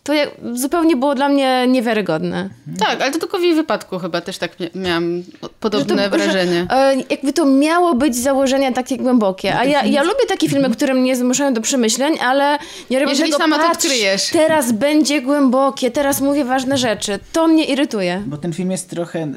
[0.04, 2.50] To jak, zupełnie było dla mnie niewiarygodne.
[2.80, 5.24] Tak, ale to tylko w jej wypadku chyba też tak mia- miałam
[5.60, 6.68] podobne Że to- wrażenie.
[6.72, 9.56] Że, jakby to miało być założenia takie głębokie.
[9.58, 12.58] A ja, ja lubię takie filmy, które mnie zmuszają do przemyśleń, ale
[12.90, 14.30] nie robię Jeżeli tego, sama to patrz, odkryjesz.
[14.30, 17.20] teraz będzie głębokie, teraz mówię ważne rzeczy.
[17.34, 18.24] To mnie irytuje.
[18.26, 19.28] Bo ten film jest trochę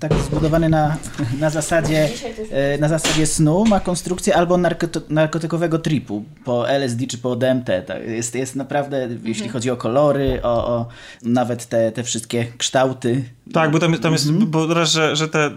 [0.00, 0.96] tak zbudowany na,
[1.40, 2.08] na, zasadzie,
[2.50, 7.82] e, na zasadzie snu, ma konstrukcję albo narkoty narkotykowego tripu po LSD czy po DMT.
[7.86, 10.11] Tak, Jest, jest naprawdę, jeśli chodzi o kolory,
[10.42, 10.86] o, o
[11.22, 13.24] nawet te, te wszystkie kształty.
[13.52, 14.50] Tak, bo tam, tam jest, Mhm.
[14.50, 15.50] bo raz, że, że te,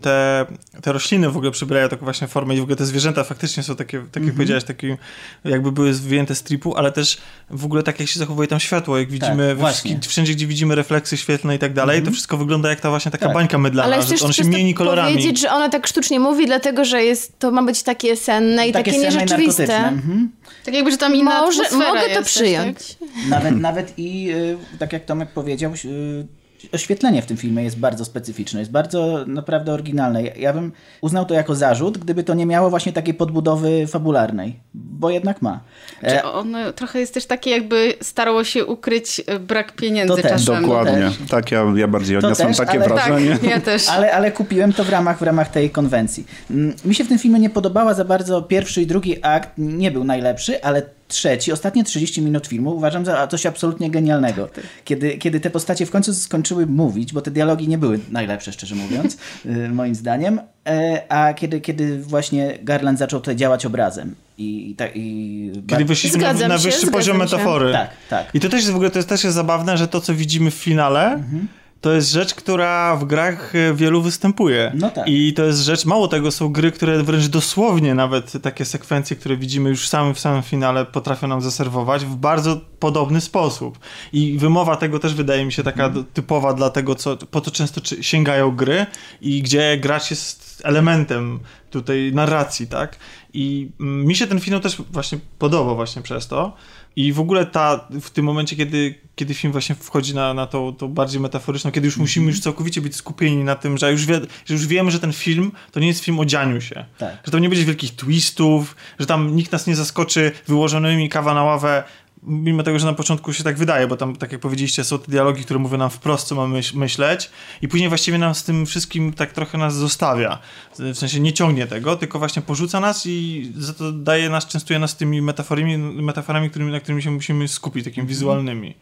[0.00, 0.46] te,
[0.82, 3.76] te rośliny w ogóle przybierają taką właśnie formę i w ogóle te zwierzęta faktycznie są
[3.76, 4.26] takie, tak Mhm.
[4.26, 4.96] jak powiedziałeś, takie
[5.44, 7.18] jakby były wyjęte z tripu, ale też
[7.50, 9.74] w ogóle tak jak się zachowuje tam światło, jak widzimy Tak,
[10.08, 13.26] wszędzie, gdzie widzimy refleksy świetlne i tak dalej, to wszystko wygląda jak ta właśnie taka
[13.26, 13.34] Tak.
[13.34, 15.12] bańka mydlana, Ale że on się mieni kolorami.
[15.12, 18.72] powiedzieć, że ona tak sztucznie mówi, dlatego że jest, to ma być takie senne i
[18.72, 19.76] takie, senne i nierzeczywiste.
[19.78, 20.30] Mhm.
[20.64, 22.78] Tak jakby, że tam inna Może, mogę to jest też, przyjąć.
[22.94, 23.08] Tak?
[23.28, 26.26] Nawet, nawet i, y, tak jak Tomek powiedział, y,
[26.72, 30.22] oświetlenie w tym filmie jest bardzo specyficzne, jest bardzo naprawdę oryginalne.
[30.22, 34.60] Ja- Ja bym uznał to jako zarzut, gdyby to nie miało właśnie takiej podbudowy fabularnej,
[34.74, 35.60] bo jednak ma.
[36.02, 40.22] E, Czy ono trochę jest też takie, jakby starało się ukryć e, brak pieniędzy To
[40.22, 40.62] też, czasem.
[40.62, 41.10] Dokładnie.
[41.30, 43.30] Tak, ja, ja bardziej To odniosłem też, takie ale- wrażenie.
[43.30, 43.88] Tak, ja też.
[43.98, 46.26] Ale, ale kupiłem to w ramach, w ramach tej konwencji.
[46.50, 49.90] Mm, Mi się w tym filmie nie podobała za bardzo pierwszy i drugi akt, nie
[49.90, 54.48] był najlepszy, ale trzeci, ostatnie 30 minut filmu uważam za coś absolutnie genialnego.
[54.84, 58.74] Kiedy, kiedy te postacie w końcu skończyły mówić, bo te dialogi nie były najlepsze, szczerze
[58.74, 59.16] mówiąc,
[59.46, 64.14] y, moim zdaniem, e, a kiedy, kiedy właśnie Garland zaczął tutaj działać obrazem.
[64.38, 67.24] I, i, tak- i Kiedy wyszliśmy na, Zgadzam na się, wyższy zgadzam poziom się.
[67.24, 67.72] metafory.
[67.72, 68.34] Tak, tak.
[68.34, 70.50] I to też jest w ogóle to jest też jest zabawne, że to, co widzimy
[70.50, 71.48] w finale, Mhm.
[71.80, 74.72] To jest rzecz, która w grach e, wielu występuje.
[74.74, 75.08] No tak.
[75.08, 79.36] I to jest rzecz, mało tego, są gry, które wręcz dosłownie nawet takie sekwencje, które
[79.36, 83.78] widzimy już w samym, w samym finale, potrafią nam zaserwować w bardzo podobny sposób.
[84.12, 87.50] I wymowa tego też wydaje mi się taka do- typowa dla tego, co, po to
[87.50, 88.86] często sięgają gry
[89.20, 92.96] i gdzie gracz jest elementem tutaj narracji, tak?
[93.32, 96.56] I mm, mi się ten finał też właśnie podobał właśnie przez to.
[96.96, 100.74] I w ogóle ta, w tym momencie, kiedy, kiedy film właśnie wchodzi na, na tą,
[100.74, 104.20] tą bardziej metaforyczną, kiedy już musimy już całkowicie być skupieni na tym, że już, wie,
[104.46, 106.84] że już wiemy, że ten film to nie jest film o dzianiu się.
[106.98, 107.18] Tak.
[107.24, 111.44] Że tam nie będzie wielkich twistów, że tam nikt nas nie zaskoczy wyłożonymi kawa na
[111.44, 111.84] ławę
[112.22, 115.10] mimo tego, że na początku się tak wydaje, bo tam, tak jak powiedzieliście, są te
[115.10, 117.30] dialogi, które mówią nam wprost, co mamy myśl- myśleć
[117.62, 120.38] i później właściwie nam z tym wszystkim tak trochę nas zostawia.
[120.78, 124.78] W sensie nie ciągnie tego, tylko właśnie porzuca nas i za to daje nas, częstuje
[124.78, 128.74] nas tymi metaforami, metaforami którymi, na którymi się musimy skupić, takimi wizualnymi.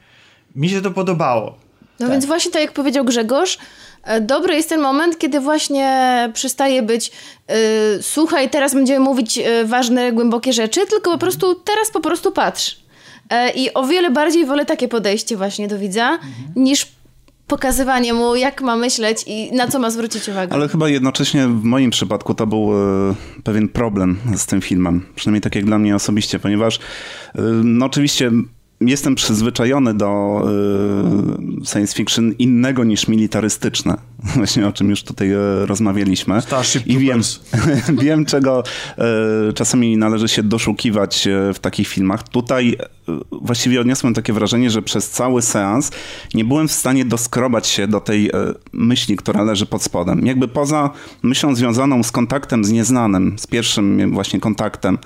[0.57, 1.59] Mi się to podobało.
[2.01, 2.11] No Tak.
[2.11, 3.59] więc właśnie tak jak powiedział Grzegorz,
[4.05, 7.11] e, dobry jest ten moment, kiedy właśnie przestaje być
[7.99, 12.33] y, słuchaj, teraz będziemy mówić y, ważne, głębokie rzeczy, tylko po prostu teraz po prostu
[12.33, 12.86] patrz.
[13.31, 16.19] E, I o wiele bardziej wolę takie podejście właśnie do widza,
[16.57, 16.97] niż
[17.47, 20.53] pokazywanie mu, jak ma myśleć i na co ma zwrócić uwagę.
[20.53, 22.73] Ale chyba jednocześnie w moim przypadku to był
[23.11, 25.07] e, pewien problem z tym filmem.
[25.15, 26.81] Przynajmniej tak jak dla mnie osobiście, ponieważ e,
[27.65, 28.31] no oczywiście
[28.81, 30.41] jestem przyzwyczajony do
[31.65, 33.97] science fiction innego niż militarystyczne.
[34.37, 36.43] Właśnie o czym już tutaj e, rozmawialiśmy.
[36.43, 37.21] Starship I wiem,
[38.03, 38.63] wiem, czego
[38.99, 42.29] e, czasami należy się doszukiwać e, w takich filmach.
[42.29, 42.77] Tutaj
[43.33, 45.91] właściwie odniosłem takie wrażenie, że przez cały seans
[46.35, 48.31] nie byłem w stanie doskrobać się do tej
[48.73, 50.27] myśli, która leży pod spodem.
[50.27, 50.91] Jakby poza
[51.23, 54.99] myślą związaną z kontaktem z nieznanym, z pierwszym właśnie kontaktem,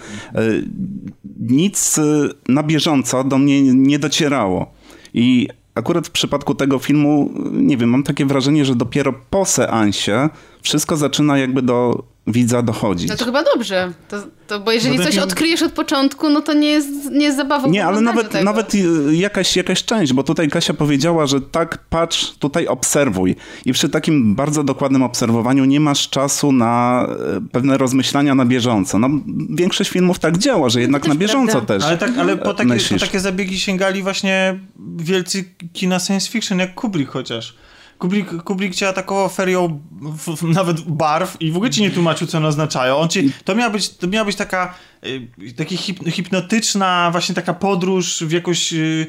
[1.41, 2.01] nic
[2.49, 4.73] na bieżąco do mnie nie docierało.
[5.15, 10.29] I akurat w przypadku tego filmu, nie wiem, mam takie wrażenie, że dopiero po seansie
[10.63, 13.09] wszystko zaczyna jakby do widza dochodzić.
[13.09, 13.93] No to chyba dobrze.
[14.09, 17.25] To, to, bo jeżeli ten coś film- odkryjesz od początku, no to nie jest, nie
[17.25, 17.71] jest zabawą.
[17.71, 22.33] Nie, ale nawet, nawet y, jakaś, jakaś część, bo tutaj Kasia powiedziała, że tak, patrz,
[22.39, 23.37] tutaj obserwuj.
[23.65, 28.99] I przy takim bardzo dokładnym obserwowaniu nie masz czasu na e, pewne rozmyślania na bieżąco.
[28.99, 29.09] No,
[29.51, 31.75] większość filmów tak działa, że jednak na bieżąco prawda.
[31.75, 34.59] też Ale, tak, ale po, takie, po takie zabiegi sięgali właśnie
[34.97, 37.55] wielcy kina science fiction, jak Kubrick chociaż.
[38.01, 42.27] Kubrick, Kubrick cię atakował ferią w, w, nawet barw i w ogóle ci nie tłumaczył,
[42.27, 42.97] co one oznaczają.
[42.97, 44.75] On ci, to, miała być, to miała być taka
[45.07, 49.07] y, taki hip, hipnotyczna właśnie taka podróż w jakąś y,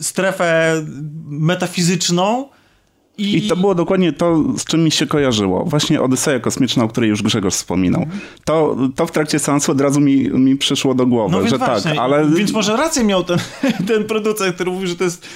[0.00, 0.82] strefę
[1.26, 2.48] metafizyczną.
[3.18, 5.64] I, I to było dokładnie to, z czym mi się kojarzyło.
[5.64, 8.06] Właśnie Odyseja Kosmiczna, o której już Grzegorz wspominał.
[8.44, 11.90] To, to w trakcie seansu od razu mi, mi przyszło do głowy, No że właśnie,
[11.90, 12.26] tak, ale...
[12.30, 13.38] Więc może rację miał ten,
[13.88, 15.26] ten producent, który mówił, że to jest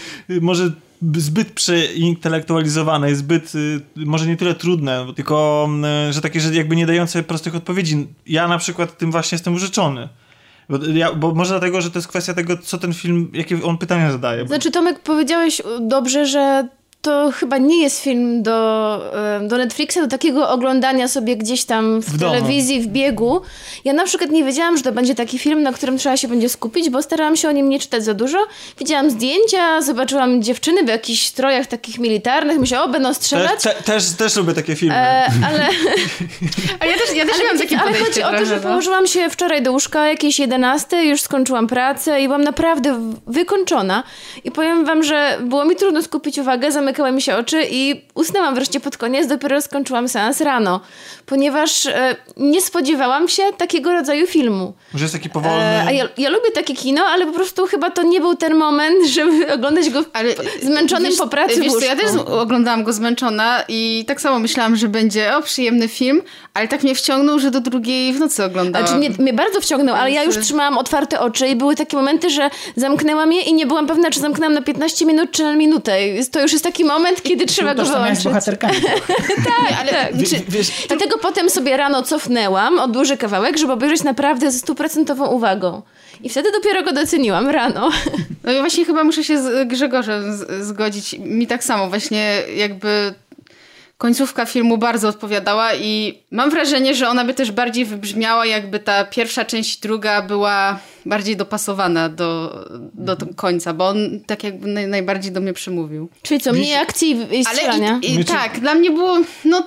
[0.41, 0.71] może
[1.17, 5.69] zbyt przeintelektualizowane, jest zbyt, y, może nie tyle trudne, tylko,
[6.09, 8.07] y, że takie, że jakby nie dające prostych odpowiedzi.
[8.27, 10.09] Ja na przykład tym właśnie jestem urzeczony.
[10.69, 13.79] Bo, ja, bo może dlatego, że to jest kwestia tego, co ten film, jakie on
[13.79, 14.43] pytania zadaje.
[14.43, 16.69] Bo- Znaczy, Tomek, powiedziałeś dobrze, że
[17.03, 18.99] to chyba nie jest film do,
[19.43, 22.33] do Netflixa, do takiego oglądania sobie gdzieś tam w, W domu.
[22.33, 23.41] telewizji, w biegu.
[23.85, 26.49] Ja na przykład nie wiedziałam, że to będzie taki film, na którym trzeba się będzie
[26.49, 28.39] skupić, bo starałam się o nim nie czytać za dużo.
[28.79, 33.63] Widziałam zdjęcia, zobaczyłam dziewczyny w jakichś strojach takich militarnych, myślałam, o, będą też, strzelać.
[33.63, 34.95] te, też, też lubię takie filmy.
[34.95, 35.69] E, ale
[36.81, 39.31] Ale ja też, ja też ale, miałam takie ale chodzi o to, że położyłam się
[39.31, 44.03] wczoraj do łóżka jakieś 11, już skończyłam pracę i byłam naprawdę wykończona.
[44.45, 48.55] I powiem wam, że było mi trudno skupić uwagę, zamykały mi się oczy i usnęłam
[48.55, 50.81] wreszcie pod koniec, dopiero skończyłam seans rano,
[51.27, 54.73] ponieważ e, nie spodziewałam się takiego rodzaju filmu.
[54.95, 55.59] Że jest taki powolny.
[55.59, 58.55] E, a ja, ja lubię takie kino, ale po prostu chyba to nie był ten
[58.55, 62.11] moment, żeby oglądać go w, Ale zmęczonym wiesz, po pracy Wiesz w co, ja też
[62.27, 66.23] oglądałam go zmęczona i tak samo myślałam, że będzie o, przyjemny film,
[66.55, 68.89] ale tak mnie wciągnął, że do drugiej w nocy oglądałam.
[68.89, 72.31] Znaczy mnie, mnie bardzo wciągnął, ale ja już trzymałam otwarte oczy i były takie momenty,
[72.31, 75.93] że zamknęłam je i nie byłam pewna, czy zamknęłam na 15 minut, czy na minutę.
[76.33, 78.25] To już jest taki moment, kiedy trzeba go wyłączyć.
[78.25, 78.75] bohaterkami.
[79.39, 80.13] Nie, ale Tak.
[80.29, 85.27] Czy, wiesz, Dlatego potem sobie rano cofnęłam o duży kawałek, żeby obejrzeć naprawdę ze stuprocentową
[85.27, 85.83] uwagą.
[86.23, 87.91] I wtedy dopiero go doceniłam rano.
[88.45, 91.17] No i właśnie chyba muszę się z Grzegorzem z- zgodzić.
[91.19, 93.15] Mi tak samo właśnie jakby
[94.05, 99.05] końcówka filmu bardzo odpowiadała i mam wrażenie, że ona by też bardziej wybrzmiała, jakby ta
[99.05, 102.59] pierwsza część i druga była bardziej dopasowana do,
[102.95, 106.09] do tego końca, bo on tak jakby naj, najbardziej do mnie przemówił.
[106.23, 107.99] Czyli co, mniej akcji i- Ale strzelania.
[108.03, 109.67] i, i, Znaczy- tak, dla mnie było, no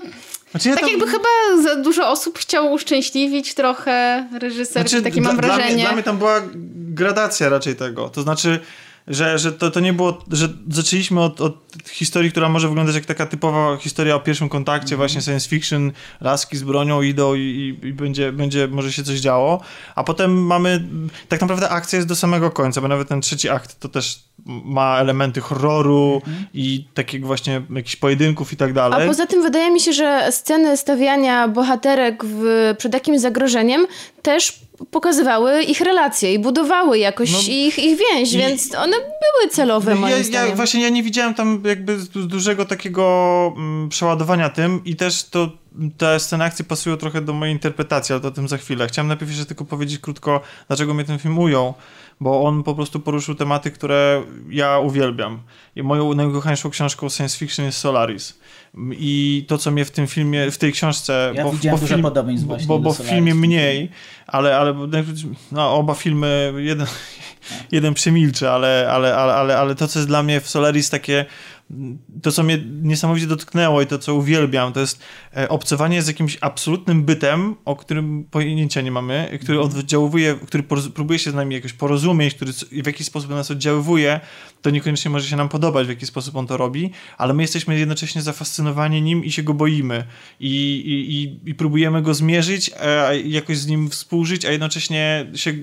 [0.52, 1.30] Znaczy ja tak tam- jakby chyba
[1.64, 5.74] za dużo osób chciało uszczęśliwić trochę reżyser, takie mam Znaczy, dla, wrażenie.
[5.76, 6.42] mnie, dla mnie tam była
[6.76, 8.10] gradacja raczej tego.
[8.10, 8.60] To znaczy,
[9.08, 11.58] że, że to, to nie było, że zaczęliśmy od, od
[11.90, 16.58] historii, która może wyglądać jak taka typowa historia o pierwszym kontakcie, właśnie science fiction, laski
[16.58, 19.62] z bronią idą i, i, i będzie, będzie, może się coś działo,
[19.96, 20.84] a potem mamy,
[21.30, 24.98] tak naprawdę akcja jest do samego końca, bo nawet ten trzeci akt to też ma
[25.00, 26.22] elementy horroru
[26.54, 29.08] i takiego właśnie jakichś pojedynków i tak A dalej.
[29.08, 33.88] poza tym wydaje mi się, że sceny stawiania bohaterek w, przed jakimś zagrożeniem
[34.22, 34.60] też
[34.92, 39.96] pokazywały ich relacje i budowały jakoś No, ich, ich więź, i- więc one były celowe
[39.96, 40.56] No moim ja, ja zdaniem.
[40.56, 45.50] właśnie ja nie widziałem tam jakby du- dużego takiego mm, przeładowania tym i też to
[45.98, 48.88] te sceny akcji pasują trochę do mojej interpretacji, ale to o tym za chwilę.
[48.88, 51.74] Chciałem najpierw jeszcze tylko powiedzieć krótko, dlaczego mnie ten film ujął,
[52.20, 55.40] bo on po prostu poruszył tematy, które ja uwielbiam.
[55.76, 58.40] I moją najukochańszą książką science fiction jest Solaris.
[58.92, 61.32] I to, co mnie w tym filmie, w tej książce...
[61.36, 63.90] Ja bo, widziałem bo dużo film, podobieństw właśnie bo, bo w filmie mniej,
[64.28, 64.74] ale, ale
[65.52, 66.88] no, oba filmy, jeden,
[67.72, 71.26] jeden przemilczy, ale, ale, ale, ale, ale to, co jest dla mnie w Solaris takie
[72.22, 75.00] to, co mnie niesamowicie dotknęło i to, co uwielbiam, to jest
[75.38, 81.20] e, obcowanie z jakimś absolutnym bytem, o którym pojęcia nie mamy, który oddziałuje, który próbuje
[81.20, 84.20] się z nami jakoś porozumieć, który w jakiś sposób na nas oddziaływuje,
[84.62, 87.80] to niekoniecznie może się nam podobać, w jaki sposób on to robi, ale my jesteśmy
[87.80, 90.04] jednocześnie zafascynowani nim i się go boimy.
[90.40, 90.50] I,
[91.46, 95.54] i, i, próbujemy go zmierzyć, a jakoś z nim współżyć, a jednocześnie się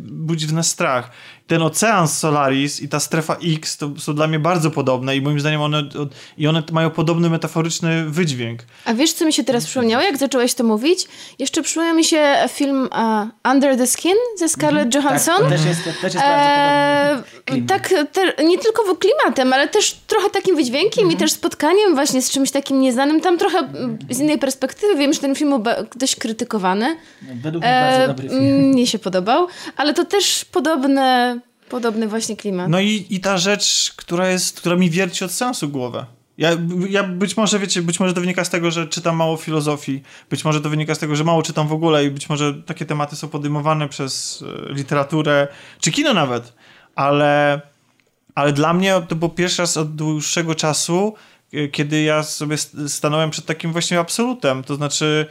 [0.00, 1.10] budzi w nas strach.
[1.50, 5.20] Ten ocean z Solaris i ta strefa X to są dla mnie bardzo podobne i
[5.22, 5.82] moim zdaniem one,
[6.38, 8.60] i one mają podobny metaforyczny wydźwięk.
[8.84, 11.08] A wiesz, co mi się teraz przypomniało, jak zacząłeś to mówić?
[11.38, 15.34] Jeszcze przypomniał mi się film uh, Under the Skin ze Scarlett Johansson.
[15.34, 17.68] Tak, to też jest, też jest bardzo Eee, podobny klimat.
[17.68, 21.12] tak, te, nie tylko w klimatem, ale też trochę takim wydźwiękiem Mhm.
[21.12, 23.20] i też spotkaniem właśnie z czymś takim nieznanym.
[23.20, 23.68] Tam trochę
[24.10, 24.96] z innej perspektywy.
[24.96, 25.62] Wiem, że ten film był
[25.96, 26.96] dość krytykowany.
[27.42, 28.44] Według mnie bardzo dobry film.
[28.70, 31.39] Mnie się podobał, ale to też podobne,
[31.70, 32.68] podobny właśnie klimat.
[32.68, 36.06] No i, i ta rzecz, która jest, która mi wierci od sensu głowę.
[36.38, 36.50] Ja,
[36.88, 40.44] ja być może, wiecie, być może to wynika z tego, że czytam mało filozofii, być
[40.44, 43.16] może to wynika z tego, że mało czytam w ogóle i być może takie tematy
[43.16, 45.48] są podejmowane przez e, literaturę,
[45.80, 46.52] czy kino nawet,
[46.94, 47.60] ale,
[48.34, 51.14] ale dla mnie to był pierwszy raz od dłuższego czasu,
[51.52, 55.26] e, kiedy ja sobie st- stanąłem przed takim właśnie absolutem, to znaczy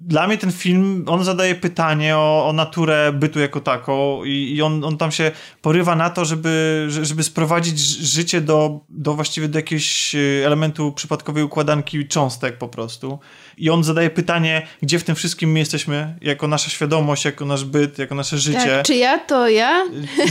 [0.00, 4.62] dla mnie ten film, on zadaje pytanie o, o naturę bytu jako taką i, i
[4.62, 5.30] on, on tam się
[5.62, 10.18] porywa na to, żeby, że- żeby sprowadzić ży- życie do, do właściwie do jakiegoś e,
[10.46, 13.18] elementu przypadkowej układanki cząstek po prostu.
[13.56, 17.64] I on zadaje pytanie, gdzie w tym wszystkim my jesteśmy, jako nasza świadomość, jako nasz
[17.64, 18.58] byt, jako nasze życie.
[18.66, 19.84] tak, czy ja, to ja?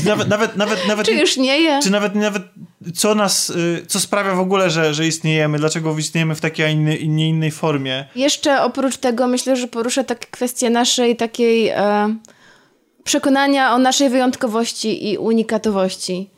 [0.05, 1.81] Nawet, nawet, nawet, nawet Czy już nie ja?
[1.81, 2.43] czy nawet, nawet
[2.95, 6.73] co nas, y, co sprawia w ogóle, że, że istniejemy, dlaczego istniejemy w takiej, a
[6.73, 8.05] nie innej formie.
[8.15, 12.15] Jeszcze oprócz tego myślę, że poruszę tak kwestię naszej takiej e,
[13.03, 16.29] przekonania o naszej wyjątkowości i unikatowości,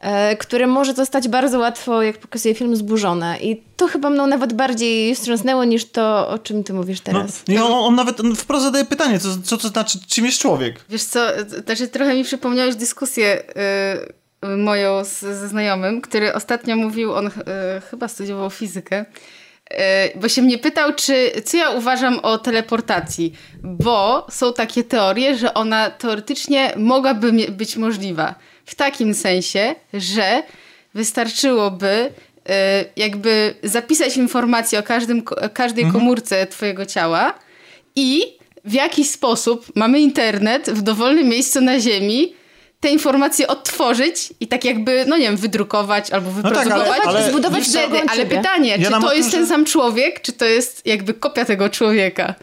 [0.00, 3.38] e, które może zostać bardzo łatwo, jak pokazuje film, zburzone.
[3.40, 7.42] I to chyba mną nawet bardziej wstrząsnęło niż to, o czym ty mówisz No, teraz.
[7.48, 10.84] i on, on nawet on wprost zadaje pytanie, co, co to znaczy, czym jest człowiek?
[10.88, 13.42] Wiesz co, to znaczy trochę mi przypomniałeś dyskusję
[14.44, 17.30] y, moją z, ze znajomym, który ostatnio mówił, on y,
[17.90, 19.04] chyba studiował fizykę,
[20.14, 25.54] bo się mnie pytał, czy, co ja uważam o teleportacji, bo są takie teorie, że
[25.54, 28.34] ona teoretycznie mogłaby być możliwa.
[28.66, 30.42] W takim sensie, że
[30.94, 32.50] wystarczyłoby y,
[32.96, 35.22] jakby zapisać informacje o każdym,
[35.52, 37.34] każdej komórce twojego ciała
[37.96, 38.22] i
[38.64, 42.34] w jakiś sposób mamy internet w dowolnym miejscu na Ziemi,
[42.84, 47.26] te informacje odtworzyć i tak jakby, no nie wiem, wydrukować albo tak, wyprodukować ale- ale-
[47.26, 48.00] i zbudować wtedy.
[48.08, 51.68] Ale pytanie, Ja czy to jest ten sam człowiek, czy to jest jakby kopia tego
[51.68, 52.34] człowieka?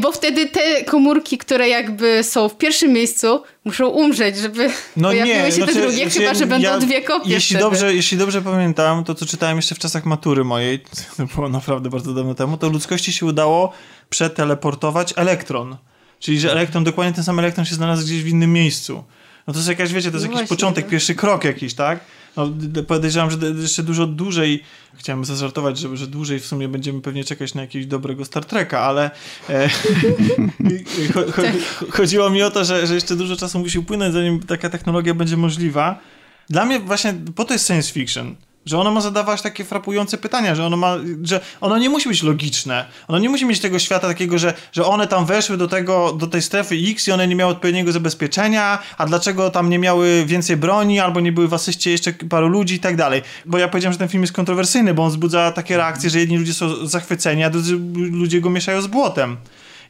[0.00, 4.70] Bo wtedy te komórki, które jakby są w pierwszym miejscu, muszą umrzeć, żeby
[5.02, 7.70] pojawiły się te znaczy, drugie, znaczy, chyba, że będą ja- dwie kopie Jeśli wtedy.
[7.70, 10.80] dobrze, jeśli dobrze pamiętam, to co czytałem jeszcze w czasach matury mojej,
[11.16, 13.72] to było naprawdę bardzo dawno temu, to ludzkości się udało
[14.10, 15.76] przeteleportować elektron.
[16.20, 19.04] Czyli, że elektron, dokładnie ten sam elektron się znalazł gdzieś w innym miejscu.
[19.46, 20.90] No to jest jakaś, wiecie, to jest No jakiś początek, no.
[20.90, 22.00] pierwszy krok jakiś, tak?
[22.36, 22.50] No,
[22.86, 24.62] podejrzewam, że jeszcze dużo dłużej,
[24.94, 28.80] chciałem zażartować, że, że dłużej w sumie będziemy pewnie czekać na jakiegoś dobrego Star Treka,
[28.80, 29.10] ale
[29.50, 29.68] e,
[31.14, 31.42] cho, cho,
[31.90, 35.36] chodziło mi o to, że, że jeszcze dużo czasu musi upłynąć, zanim taka technologia będzie
[35.36, 35.98] możliwa.
[36.50, 40.54] Dla mnie właśnie po to jest science fiction, że ono ma zadawać takie frapujące pytania,
[40.54, 42.84] że ono ma, że ono nie musi być logiczne.
[43.08, 46.26] Ono nie musi mieć tego świata takiego, że, że one tam weszły do tego, do
[46.26, 50.56] tej strefy X i one nie miały odpowiedniego zabezpieczenia, a dlaczego tam nie miały więcej
[50.56, 53.22] broni, albo nie były w asyście jeszcze paru ludzi i tak dalej.
[53.46, 56.38] Bo ja powiedziałem, że ten film jest kontrowersyjny, bo on wzbudza takie reakcje, że jedni
[56.38, 59.36] ludzie są zachwyceni, a drudzy ludzie go mieszają z błotem.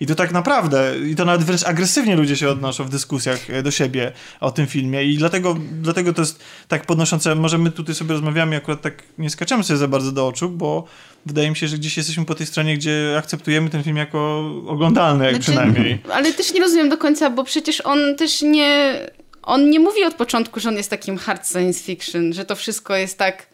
[0.02, 3.62] I to tak naprawdę, i to nawet wręcz agresywnie ludzie się odnoszą w dyskusjach e,
[3.62, 7.94] do siebie o tym filmie i dlatego, dlatego to jest tak podnoszące, może my tutaj
[7.94, 10.84] sobie rozmawiamy, akurat tak nie skaczemy sobie za bardzo do oczu, bo
[11.26, 15.24] wydaje mi się, że gdzieś jesteśmy po tej stronie, gdzie akceptujemy ten film jako oglądalny,
[15.24, 15.98] jak Znaczy, przynajmniej.
[16.12, 19.00] Ale też nie rozumiem do końca, bo przecież on też nie.
[19.42, 22.96] On nie mówi od początku, że on jest takim hard science fiction, że to wszystko
[22.96, 23.51] jest tak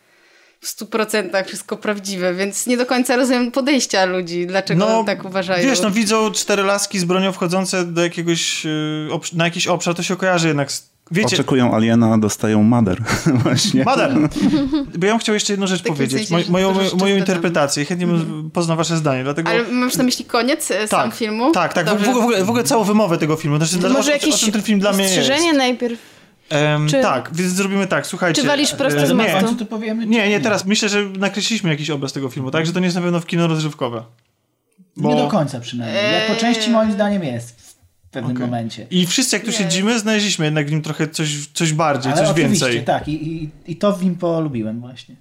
[0.61, 5.62] w stu procentach wszystko prawdziwe, więc nie do końca rozumiem podejścia ludzi, dlaczego tak uważają.
[5.68, 8.66] Wiesz, no widzą cztery laski z bronią wchodzące do jakiegoś,
[9.11, 13.03] obsz- na jakiś obszar, to się kojarzy jednak z wiecie, Oczekują aliena, dostają Mother.
[13.43, 13.85] Właśnie.
[13.85, 14.14] Mother!
[14.99, 16.30] Bo ja bym chciał jeszcze jedną rzecz takim powiedzieć.
[16.49, 17.85] moją moją interpretację.
[17.85, 19.51] Chętnie bym poznał wasze zdanie, dlatego...
[19.51, 21.53] Ale masz na myśli koniec e, sam filmu?
[21.53, 21.91] Tak, tak.
[21.91, 23.57] W, w, ogóle, w ogóle całą wymowę tego filmu.
[23.57, 25.30] Znaczy, Może o, jakieś o czym ten film dla mnie jest.
[25.55, 26.18] najpierw.
[26.51, 28.42] Em, czy- Tak, więc zrobimy tak, słuchajcie.
[28.42, 29.51] Czy walisz prosto e, z Na mostu?
[29.53, 30.07] nie, to powiemy?
[30.07, 32.66] nie, nie, teraz myślę, że nakreśliliśmy jakiś obraz tego filmu, tak?
[32.66, 34.03] Że to nie jest na pewno w kino rozrywkowe.
[34.96, 36.12] Bo- Nie do końca przynajmniej.
[36.12, 38.46] Jak po części moim zdaniem jest w pewnym Okej.
[38.46, 38.86] momencie.
[38.90, 39.57] I wszyscy, jak tu Nie.
[39.57, 42.84] siedzimy, znaleźliśmy jednak w nim trochę coś, coś bardziej, Ale coś oczywiście, więcej.
[42.84, 43.09] tak.
[43.09, 45.16] I, i, I to w nim polubiłem właśnie.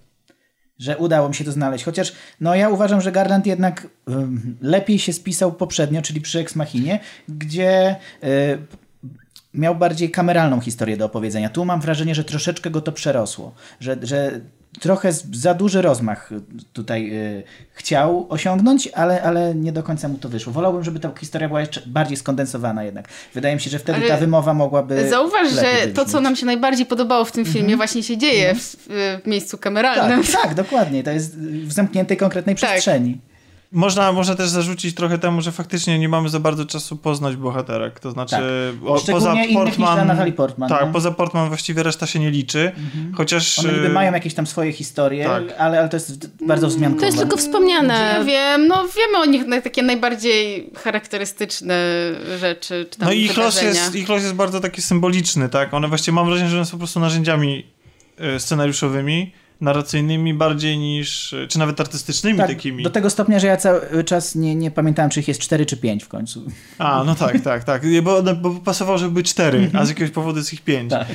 [0.79, 1.85] Że udało mi się to znaleźć.
[1.85, 2.11] Chociaż
[2.41, 3.87] no ja uważam, że Garland jednak
[4.61, 6.99] lepiej się spisał poprzednio, czyli przy Ex Machinie,
[7.29, 8.27] gdzie y,
[9.53, 11.49] miał bardziej kameralną historię do opowiedzenia.
[11.49, 13.53] Tu mam wrażenie, że troszeczkę go to przerosło.
[13.79, 14.41] Że, że
[14.79, 16.29] trochę za duży rozmach
[16.73, 20.53] tutaj y, chciał osiągnąć, ale, ale nie do końca mu to wyszło.
[20.53, 23.07] Wolałbym, żeby ta historia była jeszcze bardziej skondensowana jednak.
[23.33, 26.45] Wydaje mi się, że wtedy Ale ta wymowa mogłaby Zauważ, że to, co nam się
[26.45, 28.75] najbardziej podobało w tym filmie, właśnie się dzieje w,
[29.23, 30.23] w miejscu kameralnym.
[30.23, 31.03] Tak, tak, dokładnie.
[31.03, 32.69] To jest w zamkniętej, konkretnej Tak.
[32.69, 33.17] przestrzeni.
[33.71, 37.99] Można, można też zarzucić trochę temu, że faktycznie nie mamy za bardzo czasu poznać bohaterek.
[37.99, 38.89] To znaczy, Tak.
[38.89, 40.07] o, poza Portman.
[40.07, 40.93] Natalie Portman, Tak, nie?
[40.93, 42.71] poza Portman właściwie reszta się nie liczy.
[43.15, 43.59] Chociaż.
[43.59, 45.43] One niby e, mają jakieś tam swoje historie, tak.
[45.57, 46.99] ale, ale to jest bardzo wzmiankowe.
[47.01, 48.23] To jest tylko Ja wspomniane.
[48.25, 51.75] wiem, no wiemy o nich na takie najbardziej charakterystyczne
[52.39, 55.73] rzeczy, czy tam No i ich los, jest, ich los jest bardzo taki symboliczny, tak?
[55.73, 57.65] One właściwie mam wrażenie, że one są po prostu narzędziami
[58.17, 62.83] e, scenariuszowymi, narracyjnymi bardziej niż, czy nawet artystycznymi tak, takimi.
[62.83, 65.77] do tego stopnia, że ja cały czas nie, nie pamiętałem, czy ich jest 4 czy
[65.77, 66.43] 5 w końcu.
[66.77, 67.81] A, no tak, tak, tak.
[68.03, 70.89] Bo, bo pasowało, żeby były cztery, a z jakiegoś powodu jest ich pięć.
[70.91, 71.07] Tak.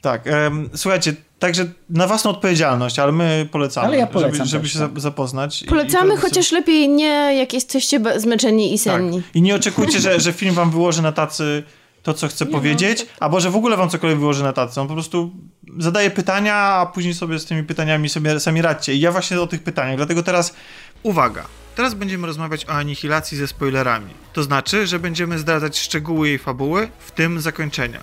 [0.00, 0.26] Tak.
[0.26, 4.72] em, słuchajcie, także na własną odpowiedzialność, ale my polecamy, Ale ja polecam żeby, żeby też,
[4.72, 4.94] się tak.
[4.94, 5.62] za- zapoznać.
[5.62, 8.82] I- Polecamy, i to- chociaż lepiej nie, jak jesteście zmęczeni i Tak.
[8.84, 9.22] senni.
[9.34, 11.62] I nie oczekujcie, że, że film wam wyłoży na tacy
[12.04, 14.80] to, co chce powiedzieć, albo że w ogóle wam cokolwiek wyłoży na tacy.
[14.80, 15.32] On po prostu
[15.78, 18.94] zadaje pytania, a później sobie z tymi pytaniami sobie sami radźcie.
[18.94, 20.54] I ja właśnie o tych pytaniach, dlatego teraz
[21.02, 21.44] uwaga.
[21.74, 24.10] Teraz będziemy rozmawiać o anihilacji ze spoilerami.
[24.32, 28.00] To znaczy, że będziemy zdradzać szczegóły jej fabuły, w tym zakończenia.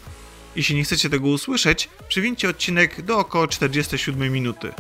[0.56, 4.72] Jeśli nie chcecie tego usłyszeć, przywincie odcinek do około 47 minuty.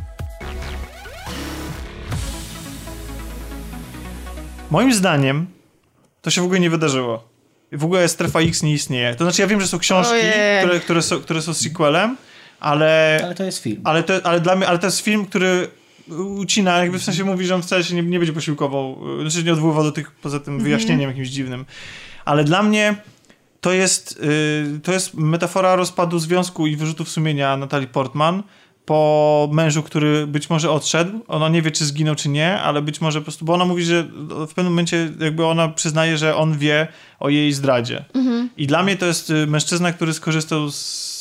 [4.72, 5.47] Moim zdaniem
[6.22, 7.30] to się w ogóle nie wydarzyło.
[7.72, 9.15] W ogóle strefa X nie istnieje.
[9.15, 10.63] To znaczy, ja wiem, że są książki, Ojej.
[10.63, 12.17] które, które, są, które są sequelem,
[12.59, 13.82] ale, Ale to jest film.
[13.84, 15.67] ale, to, ale dla mnie, ale to jest film, który
[16.38, 19.45] ucina, jakby w sensie mówi, że on wcale się nie, nie będzie posiłkował, y, znaczy
[19.45, 21.65] nie odwoływał do tych, poza tym wyjaśnieniem jakimś dziwnym.
[22.26, 22.95] Ale dla mnie
[23.61, 24.19] to jest,
[24.76, 28.43] y, to jest metafora rozpadu związku i wyrzutów sumienia Natalii Portman
[28.91, 31.19] po mężu, który być może odszedł.
[31.27, 33.83] Ona nie wie, czy zginął, czy nie, ale być może po prostu, bo ona mówi,
[33.83, 34.03] że
[34.47, 36.87] w pewnym momencie jakby ona przyznaje, że on wie
[37.19, 38.05] o jej zdradzie.
[38.57, 41.11] I dla mnie to jest y, mężczyzna, który skorzystał z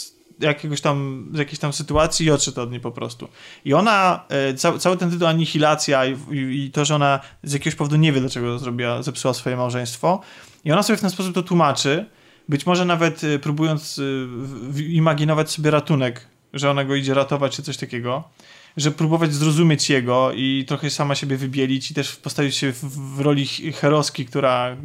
[0.40, 3.28] jakiegoś tam, z jakiejś tam sytuacji i odszedł od niej po prostu.
[3.64, 7.52] I ona, e, ca, cały ten tytuł Anihilacja i, i, i to, że ona z
[7.52, 10.20] jakiegoś powodu nie wie, dlaczego zrobiła, zepsuła swoje małżeństwo
[10.64, 12.06] i ona sobie w ten sposób to tłumaczy,
[12.48, 14.00] być może nawet e, próbując
[14.68, 18.24] w- imaginować sobie ratunek, że ona go idzie ratować czy coś takiego,
[18.76, 22.84] że próbować zrozumieć jego i trochę sama siebie wybielić i też postawić się w,
[23.16, 23.46] w roli
[23.80, 24.76] herowskiej, która...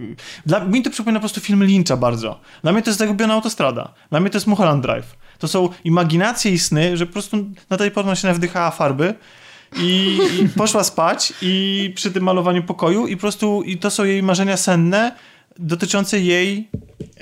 [0.45, 2.39] Dla mnie to przypomina po prostu film Lyncha bardzo.
[2.63, 3.93] Dla mnie to jest zagubiona autostrada.
[4.09, 5.15] Dla mnie to jest Mulholland Drive.
[5.39, 7.37] To są imaginacje i sny, że po prostu
[7.69, 9.13] Natalie Portman się nawdychała farby
[9.77, 14.03] i, i poszła spać i przy tym malowaniu pokoju i po prostu i to są
[14.03, 15.15] jej marzenia senne
[15.59, 16.69] dotyczące jej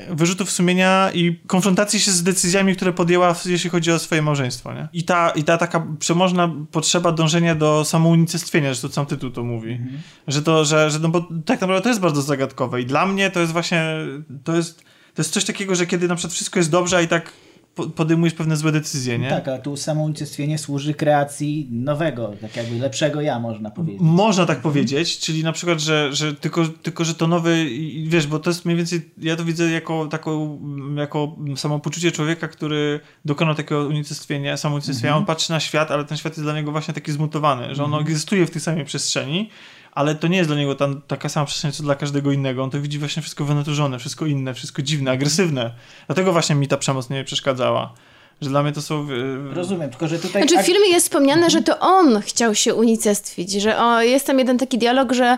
[0.09, 4.73] wyrzutów sumienia i konfrontacji się z decyzjami, które podjęła, jeśli chodzi o swoje małżeństwo.
[4.73, 4.87] Nie?
[4.93, 9.43] I, ta, I ta taka przemożna potrzeba dążenia do samounicestwienia, że to sam tytuł to
[9.43, 9.79] mówi.
[10.27, 13.31] Że to, że, że no bo tak naprawdę to jest bardzo zagadkowe i dla mnie
[13.31, 13.95] to jest właśnie,
[14.43, 17.07] to jest, to jest coś takiego, że kiedy na przykład wszystko jest dobrze, a i
[17.07, 17.31] tak
[17.75, 19.29] podejmujesz pewne złe decyzje, nie?
[19.29, 24.01] Tak, a tu samounicestwienie służy kreacji nowego, tak jakby lepszego ja, można powiedzieć.
[24.01, 27.65] Można tak powiedzieć, czyli na przykład, że, że tylko, tylko, że to nowy,
[28.07, 30.59] wiesz, bo to jest mniej więcej, ja to widzę jako, taką,
[30.97, 36.33] jako samopoczucie człowieka, który dokonał takiego unicestwienia, samounicestwienia, on patrzy na świat, ale ten świat
[36.33, 39.49] jest dla niego właśnie taki zmutowany, że on egzystuje w tej samej przestrzeni,
[39.95, 42.63] ale to nie jest dla niego tam taka sama przestrzeń, co dla każdego innego.
[42.63, 45.71] On to widzi właśnie wszystko wynaturzone, wszystko inne, wszystko dziwne, agresywne.
[46.07, 47.93] Dlatego właśnie mi ta przemoc nie przeszkadzała.
[48.41, 49.07] Że dla mnie to są...
[49.07, 50.47] yy, Rozumiem, tylko że tutaj...
[50.47, 54.39] Znaczy w filmie jest wspomniane, że to on chciał się unicestwić, że o, jest tam
[54.39, 55.37] jeden taki dialog, że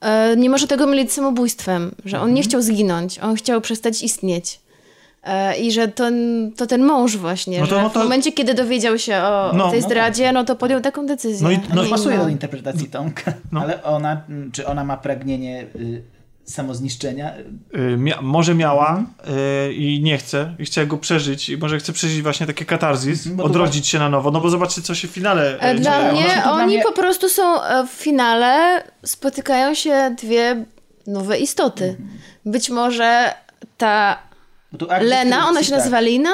[0.00, 4.02] e, nie może tego mylić z samobójstwem, że on nie chciał zginąć, on chciał przestać
[4.02, 4.60] istnieć.
[5.26, 6.04] E, I że to,
[6.56, 9.52] to ten mąż właśnie, No to- że no to- w momencie, kiedy dowiedział się o,
[9.54, 11.44] No, o tej no zdradzie, no to podjął taką decyzję.
[11.44, 12.24] No i- no nie i pasuje inną.
[12.24, 13.60] do interpretacji Tomka, No.
[13.60, 14.20] ale ona,
[14.52, 16.02] czy ona ma pragnienie y,
[16.44, 17.32] samozniszczenia.
[17.92, 19.04] Y, Mia może miała
[19.68, 23.26] y, i nie chce, i chce go przeżyć, i może chce przeżyć właśnie takie katarzis,
[23.26, 26.00] Mhm, odrodzić się na nowo, no bo zobaczcie, co się w finale E, y, Dla
[26.00, 26.12] dzieje.
[26.12, 30.64] mnie Ona- to dla oni mnie- po prostu są e, w finale, spotykają się dwie
[31.06, 31.96] nowe istoty.
[32.44, 33.34] Być może
[33.78, 34.18] ta
[35.00, 36.30] Lena, ona się destrukcji, nazywa Lina?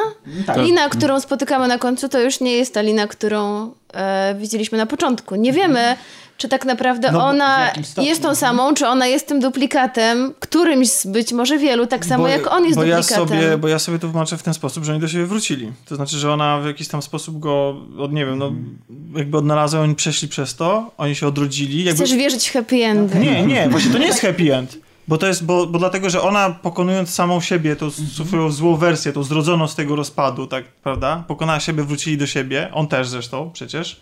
[0.46, 0.56] Tak.
[0.56, 4.86] Lina, którą spotykamy na końcu, to już nie jest ta Lina, którą e, widzieliśmy na
[4.86, 5.34] początku.
[5.34, 5.96] Nie wiemy,
[6.36, 8.36] czy tak naprawdę No, ona jest tą mhm.
[8.36, 12.52] samą, czy ona jest tym duplikatem, którymś z być może wielu, tak samo bo, jak
[12.52, 13.28] on jest bo ja duplikatem.
[13.28, 15.72] sobie, Bo ja sobie to tłumaczę w ten sposób, że oni do siebie wrócili.
[15.86, 18.52] To znaczy, że ona w jakiś tam sposób go, od nie wiem, no
[19.16, 21.84] jakby odnalazła, oni przeszli przez to, oni się odrodzili.
[21.84, 22.04] Jakby...
[22.04, 23.18] Chcesz wierzyć w happy endy.
[23.18, 24.78] Nie, nie, właśnie to nie jest happy end.
[25.08, 29.12] Bo to jest, bo, bo dlatego, że ona pokonując samą siebie, tą swoją złą wersję,
[29.12, 31.24] tą zrodzoną z tego rozpadu, tak, prawda?
[31.28, 34.00] Pokonała siebie, wrócili do siebie, on też zresztą przecież.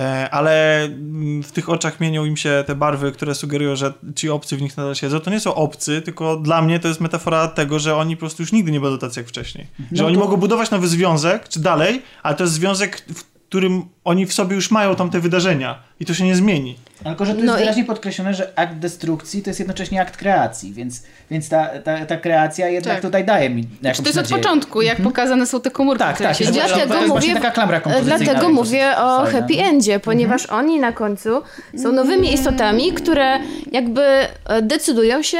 [0.00, 4.30] E, ale mm, w tych oczach mienią im się te barwy, które sugerują, że ci
[4.30, 5.20] obcy w nich nadal siedzą.
[5.20, 8.42] To nie są obcy, tylko dla mnie to jest metafora tego, że oni po prostu
[8.42, 9.66] już nigdy nie będą tacy jak wcześniej.
[9.92, 13.33] Że No oni to- mogą budować nowy związek, czy dalej, ale to jest związek, w
[13.48, 16.76] którym oni w sobie już mają tamte wydarzenia i to się nie zmieni.
[17.04, 20.16] Tylko, że tu No jest i- wyraźnie podkreślone, że akt destrukcji to jest jednocześnie akt
[20.16, 23.02] kreacji, więc, więc ta, ta, ta kreacja jednak Tak.
[23.02, 24.42] tutaj daje mi jakąś Czy to jest od nadzieję.
[24.42, 26.36] początku, jak pokazane są te komórki, Tak, tak.
[26.36, 28.18] się Dlatego to jest właśnie mówię- taka klamra kompozycyjna.
[28.24, 29.40] Dlatego mówię o fajna.
[29.40, 31.42] happy endzie, ponieważ oni na końcu
[31.82, 33.38] są nowymi istotami, które
[33.72, 35.38] jakby e, decydują się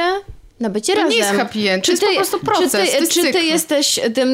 [0.59, 1.11] na bycie To razem.
[1.11, 3.33] nie jest happy end, to jest po prostu proces, Czy to ty, jest czy ty
[3.33, 3.45] cykl.
[3.45, 4.29] jesteś tym,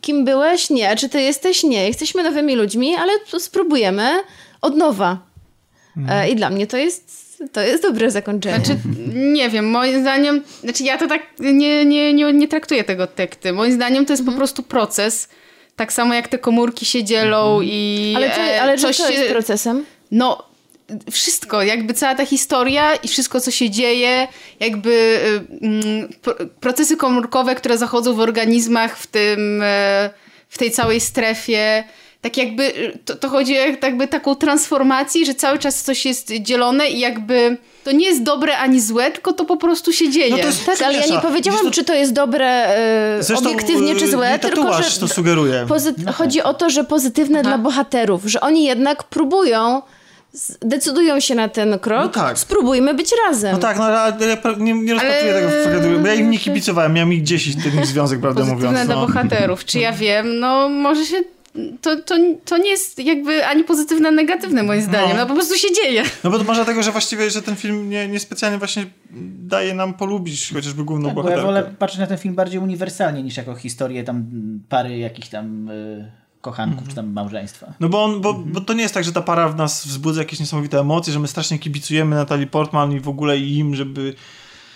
[0.00, 0.70] kim byłeś?
[0.70, 0.96] Nie.
[0.96, 1.62] Czy ty jesteś?
[1.62, 1.86] Nie.
[1.88, 4.10] Jesteśmy nowymi ludźmi, ale spróbujemy
[4.60, 5.18] od nowa.
[6.08, 8.56] E, I dla mnie to jest, to jest dobre zakończenie.
[8.56, 8.80] Znaczy,
[9.14, 13.52] nie wiem, moim zdaniem, znaczy ja to tak nie, nie, nie, nie traktuję tego tekty.
[13.52, 14.34] Moim zdaniem to jest Mhm.
[14.34, 15.28] po prostu proces.
[15.76, 19.10] Tak samo jak te komórki się dzielą i ale czy, e, ale czy coś to
[19.10, 19.84] jest się- procesem?
[20.10, 20.44] No,
[21.10, 24.28] wszystko, jakby cała ta historia i wszystko, co się dzieje,
[24.60, 24.90] jakby
[25.60, 30.10] y, mm, pro- procesy komórkowe, które zachodzą w organizmach w tym, e,
[30.48, 31.84] w tej całej strefie,
[32.20, 36.32] tak jakby y, to, to chodzi o jakby taką transformację, że cały czas coś jest
[36.40, 40.30] dzielone i jakby to nie jest dobre ani złe, tylko to po prostu się dzieje.
[40.30, 42.46] No to jest- Tak, ale ja nie powiedziałam, to- czy to jest dobre
[43.18, 45.66] e, Zresztą, obiektywnie, czy y, złe, tylko że to sugeruje.
[45.68, 49.82] pozy- chodzi o to, że pozytywne dla bohaterów, że oni jednak próbują,
[50.60, 52.38] decydują się na ten krok, No tak.
[52.38, 53.52] spróbujmy być razem.
[53.52, 56.30] No tak, no ale ja nie, nie rozpatruję Ale- tego, w przykład, bo ja im
[56.30, 58.84] nie kibicowałem, miałem ich 10 ten ich związek, prawdę mówiąc.
[58.86, 59.06] dla No.
[59.06, 59.64] bohaterów.
[59.64, 60.38] Czy ja wiem?
[60.38, 61.16] No może się...
[61.80, 62.14] To, to,
[62.44, 65.16] to nie jest jakby ani pozytywne, ani negatywne moim zdaniem.
[65.16, 66.02] No po prostu się dzieje.
[66.24, 68.86] no bo to może dlatego, że właściwie, że ten film nie, niespecjalnie właśnie
[69.38, 71.46] daje nam polubić chociażby główną Tak, bo ja bohaterkę.
[71.46, 74.24] wolę patrzeć na ten film bardziej uniwersalnie niż jako historię tam
[74.68, 76.12] pary jakichś tam y,
[76.42, 77.72] kochanków czy tam małżeństwa.
[77.80, 80.20] No bo, on, bo, bo to nie jest tak, że ta para w nas wzbudza
[80.20, 84.14] jakieś niesamowite emocje, że my strasznie kibicujemy Natalii Portman i w ogóle im, żeby,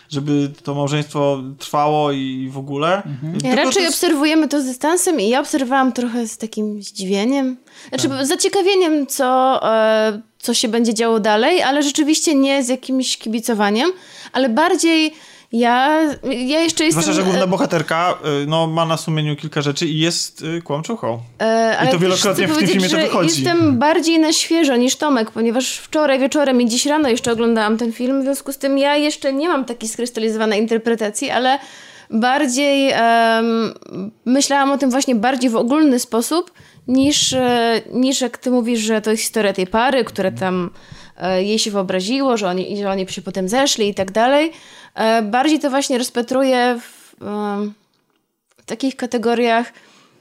[0.09, 3.03] żeby to małżeństwo trwało i w ogóle.
[3.33, 6.83] Tylko Ja raczej to jest- obserwujemy to z dystansem i ja obserwowałam trochę z takim
[6.83, 7.57] zdziwieniem,
[7.89, 8.27] znaczy Tak.
[8.27, 13.91] zaciekawieniem, co, e, co się będzie działo dalej, ale rzeczywiście nie z jakimś kibicowaniem,
[14.33, 15.13] ale bardziej
[15.59, 17.03] ja, ja jeszcze jestem...
[17.03, 20.63] Zwłaszcza, że główna e, bohaterka y, no, ma na sumieniu kilka rzeczy i jest y,
[20.63, 21.19] kłamczuchą.
[21.41, 23.45] E, ale to wielokrotnie w tym filmie to wychodzi.
[23.45, 27.93] Jestem bardziej na świeżo niż Tomek, ponieważ wczoraj wieczorem i dziś rano jeszcze oglądałam ten
[27.93, 31.59] film, w związku z tym ja jeszcze nie mam takiej skrystalizowanej interpretacji, ale
[32.11, 33.75] bardziej em,
[34.25, 36.53] myślałam o tym właśnie bardziej w ogólny sposób
[36.89, 40.71] niż, e, niż jak ty mówisz, że to jest historia tej pary, które tam
[41.17, 44.53] e, jej się wyobraziło, że oni, że oni się potem zeszli i tak dalej.
[44.97, 47.15] E, bardziej to właśnie rozpatruję w,
[48.59, 49.73] w takich kategoriach,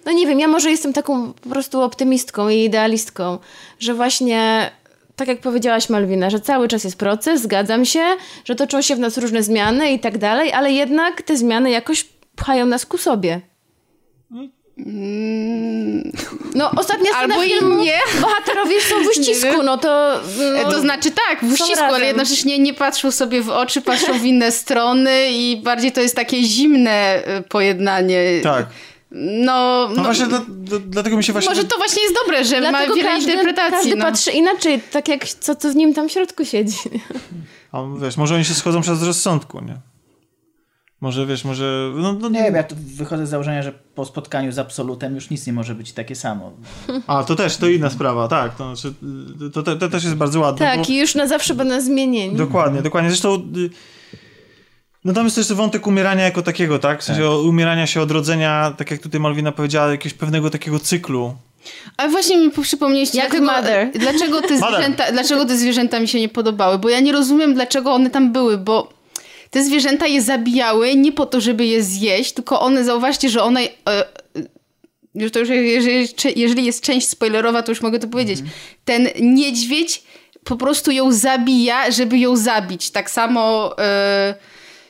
[0.05, 3.37] no nie wiem, ja może jestem taką po prostu optymistką i idealistką,
[3.79, 4.71] że właśnie,
[5.15, 8.03] tak jak powiedziałaś Malwina, że cały czas jest proces, zgadzam się,
[8.45, 12.05] że toczą się w nas różne zmiany i tak dalej, ale jednak te zmiany jakoś
[12.35, 13.41] pchają nas ku sobie.
[16.55, 17.99] No, ostatnia scena Albo i filmu, nie.
[18.21, 20.15] bohaterowie są w uścisku, no to...
[20.15, 21.95] E, No, To znaczy tak, w uścisku, razem.
[21.95, 26.15] ale jednocześnie nie patrzą sobie w oczy, patrzą w inne strony i bardziej to jest
[26.15, 28.39] takie zimne e, pojednanie.
[28.43, 28.65] Tak.
[29.11, 31.49] No, No, no właśnie dla, dla, dlatego mi się właśnie...
[31.49, 33.71] może to właśnie jest dobre, że ma wiele każdy, interpretacji.
[33.77, 34.05] każdy no.
[34.05, 36.77] patrzy inaczej, tak jak co, co w nim tam w środku siedzi.
[37.71, 39.77] A, wiesz, może oni się schodzą przez rozsądku, nie?
[41.01, 41.91] Może, wiesz, może...
[41.95, 45.29] No, no, Nie wiem, ja tu wychodzę z założenia, że po spotkaniu z Absolutem już
[45.29, 46.51] nic nie może być takie samo.
[47.07, 48.55] A, to też, to inna sprawa, tak.
[48.55, 48.95] To, znaczy,
[49.53, 50.65] to, to, to też jest bardzo ładne.
[50.65, 50.85] Tak, bo...
[50.89, 52.35] i już na zawsze będą zmienieni.
[52.35, 53.09] Dokładnie, dokładnie.
[53.09, 53.69] Zresztą y,
[55.05, 57.01] no tam jest też wątek umierania jako takiego, tak?
[57.01, 61.35] W sensie umierania się, odrodzenia, tak jak tutaj Malwina powiedziała, jakiegoś pewnego takiego cyklu.
[61.97, 63.91] Ale właśnie mi przypomnieliście, Jak dlatego, Mother.
[63.91, 64.73] Dlaczego, te Mother.
[64.73, 68.31] zwierzęta, dlaczego te zwierzęta mi się nie podobały, bo ja nie rozumiem, dlaczego one tam
[68.31, 68.94] były, bo
[69.55, 73.61] te zwierzęta je zabijały nie po to, żeby je zjeść, tylko one, zauważcie, że one...
[73.61, 74.05] E,
[75.15, 78.39] już to już, jeżeli, jeżeli jest część spoilerowa, to już mogę to powiedzieć.
[78.85, 80.03] Ten niedźwiedź
[80.43, 82.89] po prostu ją zabija, żeby ją zabić.
[82.91, 83.75] Tak samo...
[83.79, 84.35] E,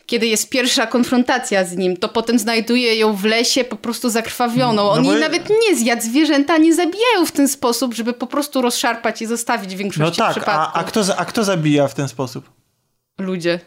[0.05, 4.83] kiedy jest pierwsza konfrontacja z nim, to potem znajduje ją w lesie po prostu zakrwawioną.
[4.83, 6.01] No On bo- nawet nie zjadł.
[6.01, 10.17] Zwierzęta nie zabijają w ten sposób, żeby po prostu rozszarpać i zostawić w No większości
[10.17, 10.71] tak, a, przypadków.
[10.81, 12.49] a, kto, za- a kto zabija w ten sposób?
[13.19, 13.59] Ludzie.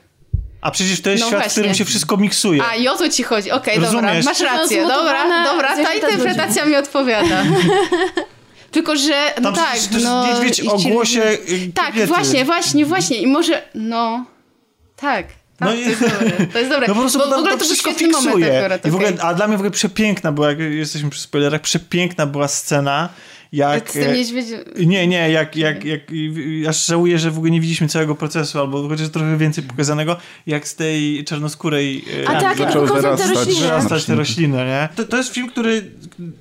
[0.60, 1.60] A przecież to jest No świat, w właśnie.
[1.62, 2.62] którym się wszystko miksuje.
[2.70, 3.50] A i o to ci chodzi.
[3.50, 4.24] Okej, dobra, Rozumiesz?
[4.24, 4.82] masz rację.
[4.88, 7.42] Dobra, dobra, ta interpretacja mi odpowiada.
[8.70, 10.26] Tylko, że no Tam tak, to jest no...
[10.26, 12.06] niedźwiedź i o ci- głosie y, Tak, kobiety.
[12.06, 13.16] właśnie, właśnie, właśnie.
[13.16, 14.24] I może, no...
[14.96, 15.26] Tak.
[15.26, 16.88] Tak, No to, i- jest dobre, to jest dobre.
[16.88, 18.58] No po prostu bo to, w ogóle to to wszystko moment fiksuje.
[18.58, 18.86] akurat.
[18.86, 22.26] I w ogóle, a dla mnie w ogóle przepiękna była, jak jesteśmy przy spoilerach, przepiękna
[22.26, 23.08] była scena,
[23.52, 23.90] jak...
[23.90, 24.60] Z tym e, niedźwiedziem...
[24.86, 26.00] Nie, nie, jak, jak, jak,
[26.68, 30.68] aż żałuję, że w ogóle nie widzieliśmy całego procesu, albo chociaż trochę więcej pokazanego, jak
[30.68, 33.28] z tej czarnoskórej e, A tak, jak wychodzą te wyrastać.
[33.90, 34.06] rośliny.
[34.06, 34.88] te rośliny, nie?
[34.96, 35.90] To, to jest film, który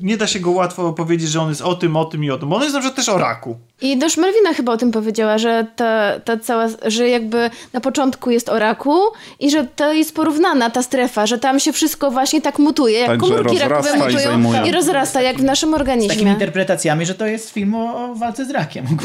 [0.02, 2.38] nie da się go łatwo powiedzieć, że on jest o tym, o tym i o
[2.38, 3.58] tym, bo on jest na przykład też o raku.
[3.82, 8.32] I dość Melvina chyba o tym powiedziała, że ta, ta cała, że jakby na początku
[8.32, 9.00] jest o raku
[9.40, 13.08] i że to jest porównana ta strefa, że tam się wszystko właśnie tak mutuje, jak
[13.10, 14.62] Tak, komórki rakowe i mutują zajmuje.
[14.68, 16.32] i rozrasta, jak w naszym Z takimi organizmie.
[16.32, 18.86] interpretacjami, że to jest film o, o walce z rakiem.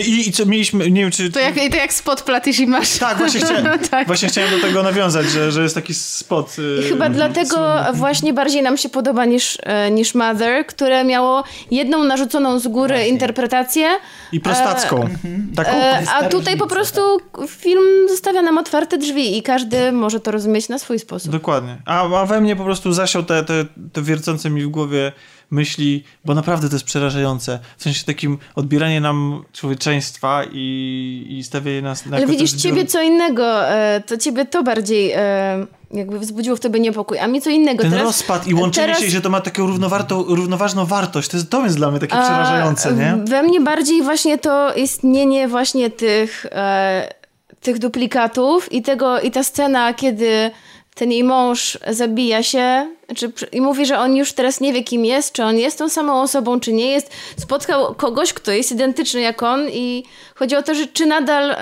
[0.00, 1.30] I, i co mieliśmy, nie wiem czy...
[1.30, 2.98] To jak, to jak spot platysz i masz...
[2.98, 4.06] Tak, właśnie chciałem, Tak.
[4.06, 6.56] właśnie chciałem do tego nawiązać, że, że jest taki spot.
[6.58, 11.44] y, I chyba dlatego właśnie bardziej nam się podoba niż, e, niż Mother, które miało
[11.70, 13.88] jedną narzuconą z góry interpretację,
[14.32, 15.08] I prostacką.
[15.56, 15.70] Taką.
[15.70, 17.00] e, a tutaj po prostu
[17.48, 21.32] film zostawia nam otwarte drzwi i każdy może to rozumieć na swój sposób.
[21.32, 21.76] Dokładnie.
[21.86, 25.12] A, a we mnie po prostu zasiał te, te, te wiercące mi w głowie
[25.52, 27.58] myśli, bo naprawdę to jest przerażające.
[27.78, 32.86] W sensie takim odbieranie nam człowieczeństwa i, i stawianie nas na Ale widzisz, ten ciebie
[32.86, 37.40] co innego, e, to ciebie to bardziej e, jakby wzbudziło w tobie niepokój, a mnie
[37.40, 37.82] co innego.
[37.82, 41.28] Ten teraz, rozpad i łączenie teraz, się, że to ma taką równowartą, równoważną wartość.
[41.28, 43.16] To jest, to jest dla mnie takie a, przerażające, nie?
[43.24, 47.14] We mnie bardziej właśnie to istnienie właśnie tych, e,
[47.60, 50.50] tych duplikatów i tego, i ta scena, kiedy
[50.94, 55.04] ten jej mąż zabija się czy, i mówi, że on już teraz nie wie, kim
[55.04, 57.10] jest, czy on jest tą samą osobą, czy nie jest.
[57.36, 61.56] Spotkał kogoś, kto jest identyczny jak on i chodzi o to, że czy nadal...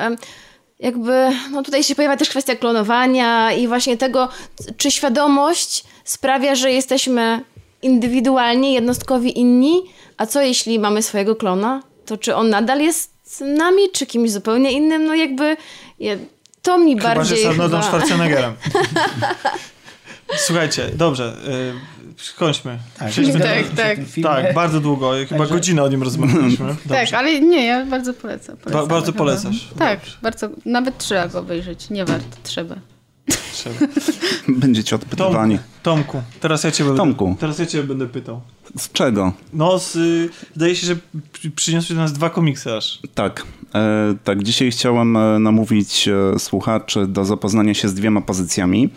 [0.78, 4.28] jakby, no tutaj się pojawia też kwestia klonowania i właśnie tego,
[4.76, 7.44] czy świadomość sprawia, że jesteśmy
[7.82, 9.82] indywidualnie, jednostkowi inni,
[10.16, 11.82] a co jeśli mamy swojego klona?
[12.06, 15.04] To czy on nadal jest z nami, czy kimś zupełnie innym?
[15.04, 15.56] No jakby
[16.62, 17.92] to mi Chyba, że bardziej z Arnoldem chyba...
[17.98, 18.54] Schwarzeneggerem.
[20.36, 21.36] Słuchajcie, dobrze,
[22.28, 22.78] y, kończmy.
[23.10, 23.64] Przejdźmy Tak, dalej.
[23.76, 23.96] tak.
[23.96, 24.30] tym filmie.
[24.30, 26.66] Tak, bardzo długo, chyba Także- godzinę o nim rozmawialiśmy.
[26.88, 27.18] Tak, Dobrze.
[27.18, 28.56] ale nie, ja bardzo polecam.
[28.56, 29.68] Ba- polecam bardzo polecasz.
[29.78, 30.48] Tak, bardzo.
[30.64, 31.90] Nawet trzeba go obejrzeć.
[31.90, 32.74] Nie warto, trzeba.
[34.48, 35.58] Będziecie odpytywani.
[35.82, 37.36] Tomku, teraz ja cię będę, Tomku.
[37.40, 38.40] teraz ja cię będę pytał.
[38.78, 39.32] Z czego?
[39.52, 40.96] No, z, y, zdaje się, że
[41.32, 42.98] przy- przyniosłeś do nas dwa komiksy aż.
[43.14, 43.46] Tak.
[43.74, 48.88] E, tak, dzisiaj chciałem e, namówić e, słuchaczy do zapoznania się z dwiema pozycjami.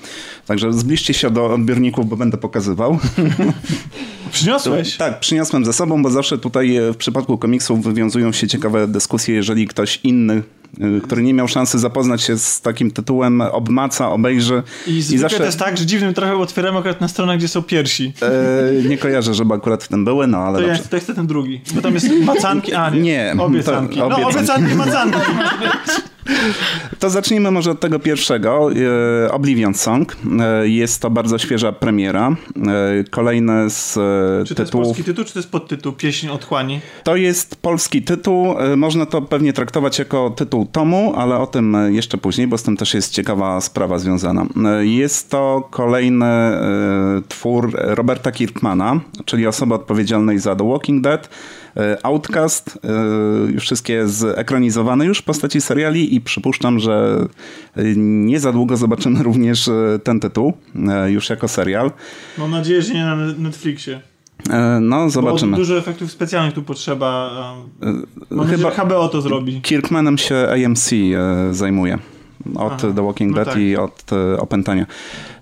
[0.46, 3.00] Także zbliżcie się do odbiorników, bo będę pokazywał.
[4.32, 4.98] Przyniosłeś?
[5.04, 9.36] Tak, przyniosłem ze sobą, bo zawsze tutaj e, w przypadku komiksów wywiązują się ciekawe dyskusje,
[9.36, 10.44] jeżeli ktoś inny,
[11.04, 14.64] który nie miał szansy zapoznać się z takim tytułem, obmaca, obejrzy.
[14.88, 18.14] I zwykle to jest tak, że dziwnym trochę otwieramy akurat na stronach, gdzie są piersi.
[18.22, 20.90] E, nie kojarzę, żeby akurat w tym były, no ale To ja, dobrze.
[20.90, 21.62] to ja chcę ten drugi.
[21.76, 23.02] Bo tam jest macanki, a nie.
[23.02, 24.00] Nie, to Obiecanki.
[24.00, 24.38] No, obiecanki.
[24.38, 25.18] obiecanki, macanki.
[27.00, 28.70] To zacznijmy może od tego pierwszego.
[29.26, 30.16] e, Oblivion Song.
[30.40, 32.36] E, Jest to bardzo świeża premiera.
[33.00, 34.88] E, Kolejny z e, Czy to jest tytułów.
[34.88, 36.80] polski tytuł, czy to jest podtytuł Pieśń Otchłani?
[37.04, 38.56] To jest polski tytuł.
[38.78, 42.78] Można to pewnie traktować jako tytuł tomu, ale o tym jeszcze później, bo z tym
[42.78, 44.46] też jest ciekawa sprawa związana.
[44.82, 46.26] Jest to kolejny
[47.28, 51.30] twór Roberta Kirkmana, czyli osoby odpowiedzialnej za The Walking Dead.
[51.78, 52.80] E, Outcast,
[53.56, 57.26] e, wszystkie zekranizowane już w postaci seriali i przypuszczam, że
[57.76, 59.70] e, nie za długo zobaczymy również
[60.04, 60.54] ten tytuł
[61.08, 61.92] już jako serial.
[62.38, 64.02] Mam nadzieję, że nie na Netflixie.
[64.82, 65.58] No, Bo zobaczymy.
[65.58, 67.32] dużo efektów specjalnych tu potrzeba.
[68.30, 69.62] Mam nadzieję, Chyba- że HBO to zrobi.
[69.62, 70.90] Kirkmanem się AMC
[71.52, 71.98] zajmuje.
[72.56, 73.58] Od Aha, The Walking no Dead tak.
[73.58, 74.86] i od e, Opętania.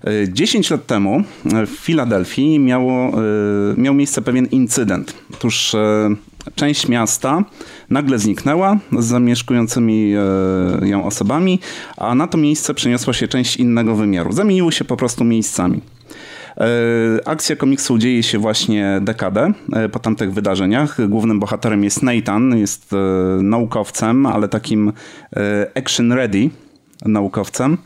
[0.04, 1.22] E, 10 lat temu
[1.52, 3.12] e, w Filadelfii miało,
[3.76, 5.14] miał miejsce pewien incydent.
[5.34, 5.76] Otóż
[6.54, 7.44] część miasta
[7.90, 10.14] nagle zniknęła z zamieszkującymi
[10.82, 11.58] ją osobami,
[11.96, 14.32] a na to miejsce przeniosła się część innego wymiaru.
[14.32, 15.80] Zamieniły się po prostu miejscami.
[17.24, 19.52] Akcja komiksu dzieje się właśnie dekadę
[19.92, 21.08] po tamtych wydarzeniach.
[21.08, 22.94] Głównym bohaterem jest Nathan, jest
[23.42, 24.92] naukowcem, ale takim
[25.74, 26.50] action ready.
[27.04, 27.78] Naukowcem.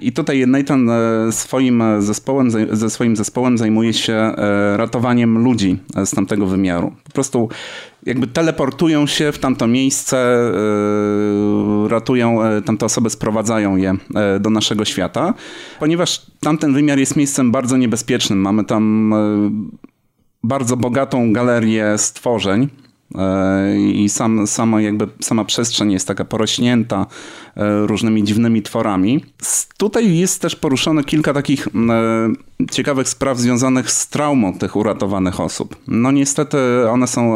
[0.00, 6.10] I tutaj Nathan e, swoim zespołem, ze swoim zespołem zajmuje się e, ratowaniem ludzi z
[6.10, 6.92] tamtego wymiaru.
[7.04, 7.48] Po prostu
[8.06, 13.96] jakby teleportują się w tamto miejsce, e, ratują tamte osoby, sprowadzają je
[14.40, 15.34] do naszego świata,
[15.80, 18.38] ponieważ tamten wymiar jest miejscem bardzo niebezpiecznym.
[18.38, 19.14] Mamy tam
[20.42, 22.85] bardzo bogatą galerię stworzeń, E,
[23.78, 27.06] i sam, sama, jakby, sama przestrzeń jest taka porośnięta
[27.56, 29.24] e, różnymi dziwnymi tworami.
[29.78, 31.70] Tutaj jest też poruszone kilka takich e,
[32.70, 35.76] ciekawych spraw związanych z traumą tych uratowanych osób.
[35.88, 36.58] No niestety
[36.90, 37.32] one są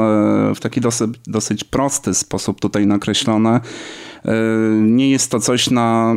[0.54, 3.60] w taki dosyć, dosyć prosty sposób tutaj nakreślone.
[4.80, 6.14] Nie jest to coś na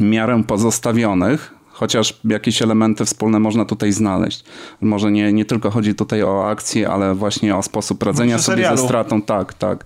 [0.00, 4.44] miarę pozostawionych, chociaż jakieś elementy wspólne można tutaj znaleźć.
[4.80, 8.76] Może nie, nie tylko chodzi tutaj o akcję, ale właśnie o sposób radzenia sobie serialu.
[8.76, 9.84] ze stratą, tak, tak,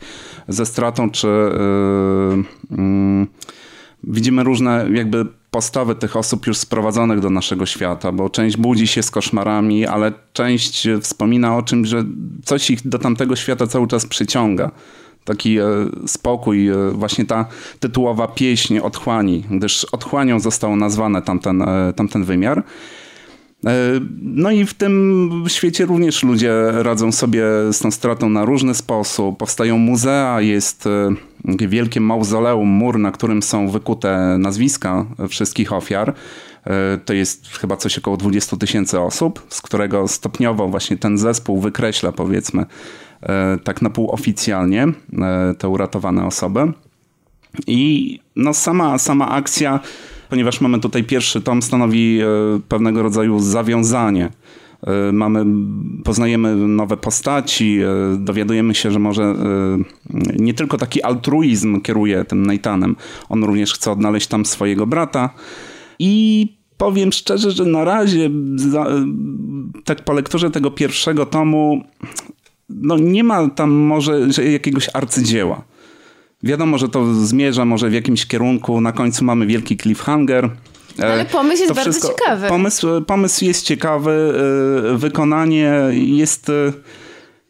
[0.48, 3.26] ze stratą, czy yy, yy,
[4.04, 9.02] widzimy różne jakby postawy tych osób już sprowadzonych do naszego świata, bo część budzi się
[9.02, 12.04] z koszmarami, ale część wspomina o czymś, że
[12.44, 14.70] coś ich do tamtego świata cały czas przyciąga
[15.24, 15.64] taki e,
[16.06, 17.44] spokój, e, właśnie ta
[17.80, 22.62] tytułowa pieśń Otchłani, gdyż Otchłanią został nazwany tamten, e, tamten wymiar.
[24.22, 29.38] No i w tym świecie również ludzie radzą sobie z tą stratą na różny sposób.
[29.38, 30.88] Powstają muzea, jest
[31.44, 36.14] wielkie mauzoleum, mur, na którym są wykute nazwiska wszystkich ofiar.
[37.04, 42.12] To jest chyba coś około 20 tysięcy osób, z którego stopniowo właśnie ten zespół wykreśla
[42.12, 42.66] powiedzmy
[43.64, 46.72] tak na pół oficjalnie e, te uratowane osoby.
[47.66, 49.80] I no sama, sama akcja,
[50.30, 52.26] ponieważ mamy tutaj pierwszy tom, stanowi e,
[52.68, 54.30] pewnego rodzaju zawiązanie.
[55.12, 55.44] Mamy,
[56.04, 57.80] poznajemy nowe postaci,
[58.18, 59.34] dowiadujemy się, że może
[60.38, 62.96] nie tylko taki altruizm kieruje tym Nathanem,
[63.28, 65.30] on również chce odnaleźć tam swojego brata
[65.98, 66.46] i
[66.76, 68.30] powiem szczerze, że na razie
[69.84, 71.84] tak po lekturze tego pierwszego tomu
[72.80, 74.20] no nie ma tam może
[74.52, 75.62] jakiegoś arcydzieła.
[76.42, 80.50] Wiadomo, że to zmierza może w jakimś kierunku, na końcu mamy wielki cliffhanger.
[80.98, 82.48] E, ale pomysł jest bardzo ciekawy.
[82.48, 84.34] Pomysł, pomysł jest ciekawy,
[84.94, 86.72] e, wykonanie jest e,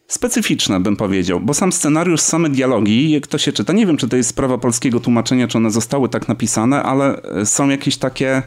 [0.07, 4.09] specyficzne, bym powiedział, bo sam scenariusz, same dialogi, jak to się czyta, nie wiem, czy
[4.09, 8.43] to jest sprawa polskiego tłumaczenia, czy one zostały tak napisane, ale są jakieś takie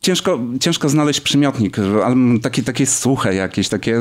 [0.00, 4.00] ciężko, ciężko znaleźć przymiotnik, ale takie, takie suche jakieś, takie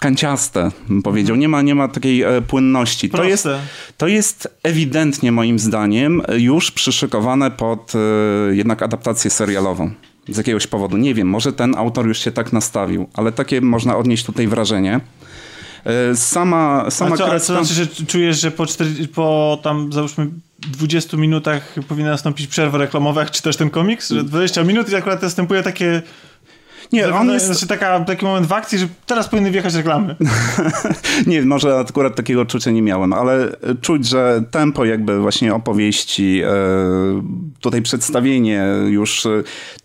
[0.00, 1.36] kanciaste, bym powiedział.
[1.36, 3.10] Nie ma, nie ma takiej e, płynności.
[3.10, 3.48] To jest,
[3.96, 9.90] to jest ewidentnie moim zdaniem już przyszykowane pod e, jednak adaptację serialową.
[10.28, 10.96] Z jakiegoś powodu.
[10.96, 15.00] Nie wiem, może ten autor już się tak nastawił, ale takie można odnieść tutaj wrażenie.
[15.84, 17.54] E, sama, sama co, kreska...
[17.54, 22.78] to znaczy, że czujesz, że po, 4, po tam załóżmy 20 minutach powinna nastąpić przerwa
[22.78, 24.10] reklamowa, jak czytasz ten komiks?
[24.10, 26.02] Że 20 minut i akurat następuje takie
[26.92, 27.46] nie, on jest...
[27.46, 30.16] Znaczy taka, taki moment w akcji, że teraz powinny wjechać reklamy.
[31.26, 36.52] nie, może akurat takiego odczucia nie miałem, ale czuć, że tempo jakby właśnie opowieści, e,
[37.60, 39.42] tutaj przedstawienie już, e,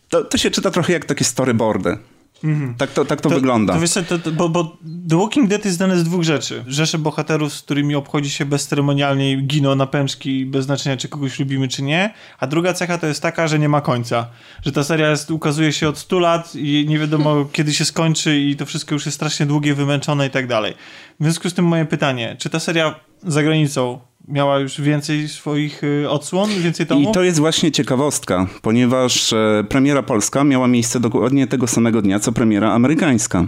[0.10, 1.98] to, to się czyta trochę jak takie storyboardy.
[2.44, 2.76] Mhm.
[2.76, 3.74] Tak to, tak to, to wygląda.
[3.74, 4.78] To wiesz, to, to, bo, bo
[5.10, 6.64] The Walking Dead jest znane z dwóch rzeczy.
[6.68, 11.40] Rzesze bohaterów, z którymi obchodzi się bezceremonialnie i giną na pęczki bez znaczenia, czy kogoś
[11.40, 12.14] lubimy, czy nie.
[12.40, 14.28] A druga cecha to jest taka, że nie ma końca.
[14.66, 18.40] Że ta seria jest, ukazuje się od 100 lat i nie wiadomo kiedy się skończy
[18.40, 20.74] i to wszystko już jest strasznie długie, wymęczone i tak dalej.
[21.20, 25.84] W związku z tym moje pytanie, czy ta seria za granicą miała już więcej swoich
[25.84, 27.10] y, odsłon, więcej tomów?
[27.10, 32.20] I to jest właśnie ciekawostka, ponieważ e, premiera polska miała miejsce dokładnie tego samego dnia,
[32.20, 33.46] co premiera amerykańska.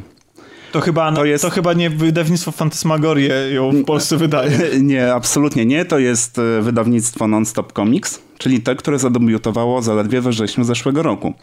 [0.72, 1.44] To chyba, to, jest...
[1.44, 4.60] to chyba nie wydawnictwo Fantasmagorie ją w Polsce wydaje.
[4.82, 5.86] Nie, absolutnie nie.
[5.86, 11.34] To jest e, wydawnictwo Nonstop Comics, czyli te, które zadebiutowało zaledwie we wrześniu zeszłego roku.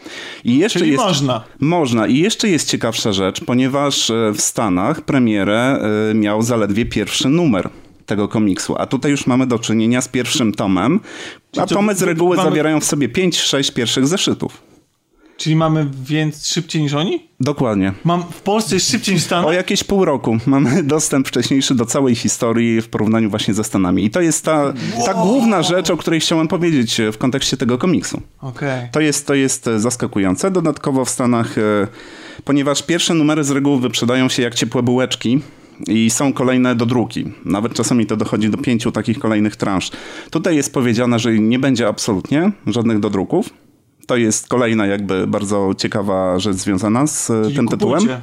[0.45, 1.05] I jeszcze czyli jest...
[1.05, 1.45] można.
[1.61, 2.07] Można.
[2.07, 5.81] I jeszcze jest ciekawsza rzecz, ponieważ e, w Stanach premierę
[6.15, 7.71] miał zaledwie pierwszy numer
[8.07, 8.75] tego komiksu.
[8.79, 11.01] A tutaj już mamy do czynienia z pierwszym tomem,
[11.59, 12.51] a tomy z reguły mamy...
[12.51, 14.67] zawierają w sobie 5-6 pierwszych zeszytów.
[15.37, 17.29] Czyli mamy więc szybciej niż oni?
[17.41, 17.93] Dokładnie.
[18.05, 19.47] Mam w Polsce jest szybciej niż Stanach?
[19.47, 24.05] O jakieś pół roku mamy dostęp wcześniejszy do całej historii w porównaniu właśnie ze Stanami.
[24.05, 24.75] I to jest ta, wow.
[25.07, 28.23] ta główna rzecz, o której chciałem powiedzieć w kontekście tego komiksu.
[28.41, 28.89] Okay.
[28.93, 30.51] To, jest, to jest zaskakujące.
[30.51, 31.63] Dodatkowo w Stanach, e,
[32.45, 35.41] ponieważ pierwsze numery z reguły wyprzedają się jak ciepłe bułeczki,
[35.89, 37.25] i są kolejne dodruki.
[37.45, 39.91] Nawet czasami to dochodzi do pięciu takich kolejnych transz.
[40.31, 43.51] Tutaj jest powiedziane, że nie będzie absolutnie żadnych dodruków.
[44.07, 47.97] To jest kolejna jakby bardzo ciekawa rzecz związana z Czyli tym kupujcie.
[47.99, 48.21] tytułem.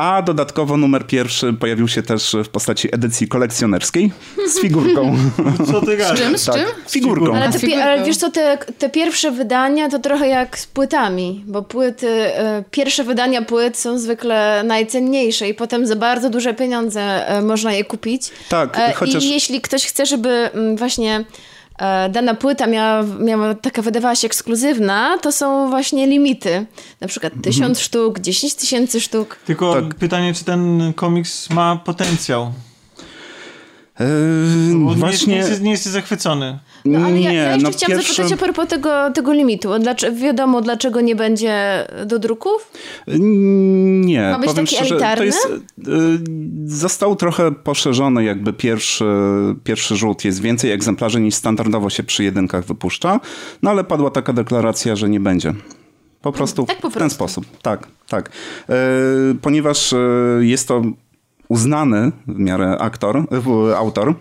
[0.00, 4.12] A dodatkowo numer pierwszy pojawił się też w postaci edycji kolekcjonerskiej
[4.48, 5.16] z figurką.
[5.72, 6.18] Co ty gadasz?
[6.20, 6.38] Czym?
[6.38, 6.64] Z tak, czym?
[6.88, 7.34] figurką.
[7.36, 7.82] Ale, te, Z figurką.
[7.84, 12.64] ale wiesz co, te, te pierwsze wydania to trochę jak z płytami, bo płyty, e,
[12.70, 17.84] pierwsze wydania płyt są zwykle najcenniejsze i potem za bardzo duże pieniądze e, można je
[17.84, 18.30] kupić.
[18.48, 21.24] Tak, E, chociaż- I jeśli ktoś chce, żeby mm, właśnie
[22.10, 26.66] dana płyta miała, miała taka wydawała się ekskluzywna, to są właśnie limity.
[27.00, 27.42] Na przykład Mhm.
[27.42, 29.36] tysiąc sztuk, 10 tysięcy sztuk.
[29.46, 29.94] Tylko Tak.
[29.94, 32.52] pytanie, czy ten komiks ma potencjał?
[34.84, 35.34] Bo właśnie...
[35.34, 36.58] nie, nie, jest, nie jesteś zachwycony.
[36.84, 39.78] No ale nie, ja, ja jeszcze no chciałam pierwszy- zapytać a propos tego, tego limitu.
[39.78, 42.72] Dlaczego, wiadomo, dlaczego nie będzie do druków?
[43.08, 45.26] Nie, Ma być powiem taki szczerze, to elitarny?
[45.26, 45.90] jest, y,
[46.66, 49.04] został trochę poszerzony jakby pierwszy,
[49.64, 50.24] pierwszy rzut.
[50.24, 53.20] Jest więcej egzemplarzy niż standardowo się przy jedynkach wypuszcza,
[53.62, 55.54] no ale padła taka deklaracja, że nie będzie.
[56.22, 57.14] Po prostu tak po w ten prostu.
[57.14, 57.44] sposób.
[57.62, 58.30] Tak, tak.
[58.68, 58.74] E,
[59.42, 59.96] ponieważ e,
[60.40, 60.82] jest to
[61.50, 63.24] uznany w miarę aktor,
[63.76, 64.14] autor, e,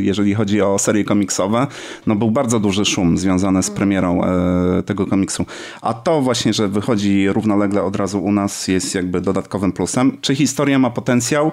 [0.00, 1.66] jeżeli chodzi o serie komiksowe,
[2.06, 5.46] no był bardzo duży szum związany z premierą e, tego komiksu.
[5.82, 10.18] A to właśnie, że wychodzi równolegle od razu u nas jest jakby dodatkowym plusem.
[10.20, 11.52] Czy historia ma potencjał?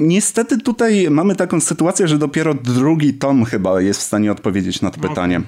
[0.00, 4.90] Niestety tutaj mamy taką sytuację, że dopiero drugi tom chyba jest w stanie odpowiedzieć na
[4.90, 5.40] to pytanie.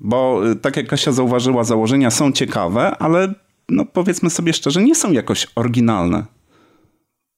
[0.00, 3.34] Bo y, tak jak Kasia zauważyła, założenia są ciekawe, ale
[3.68, 6.35] no powiedzmy sobie szczerze, nie są jakoś oryginalne.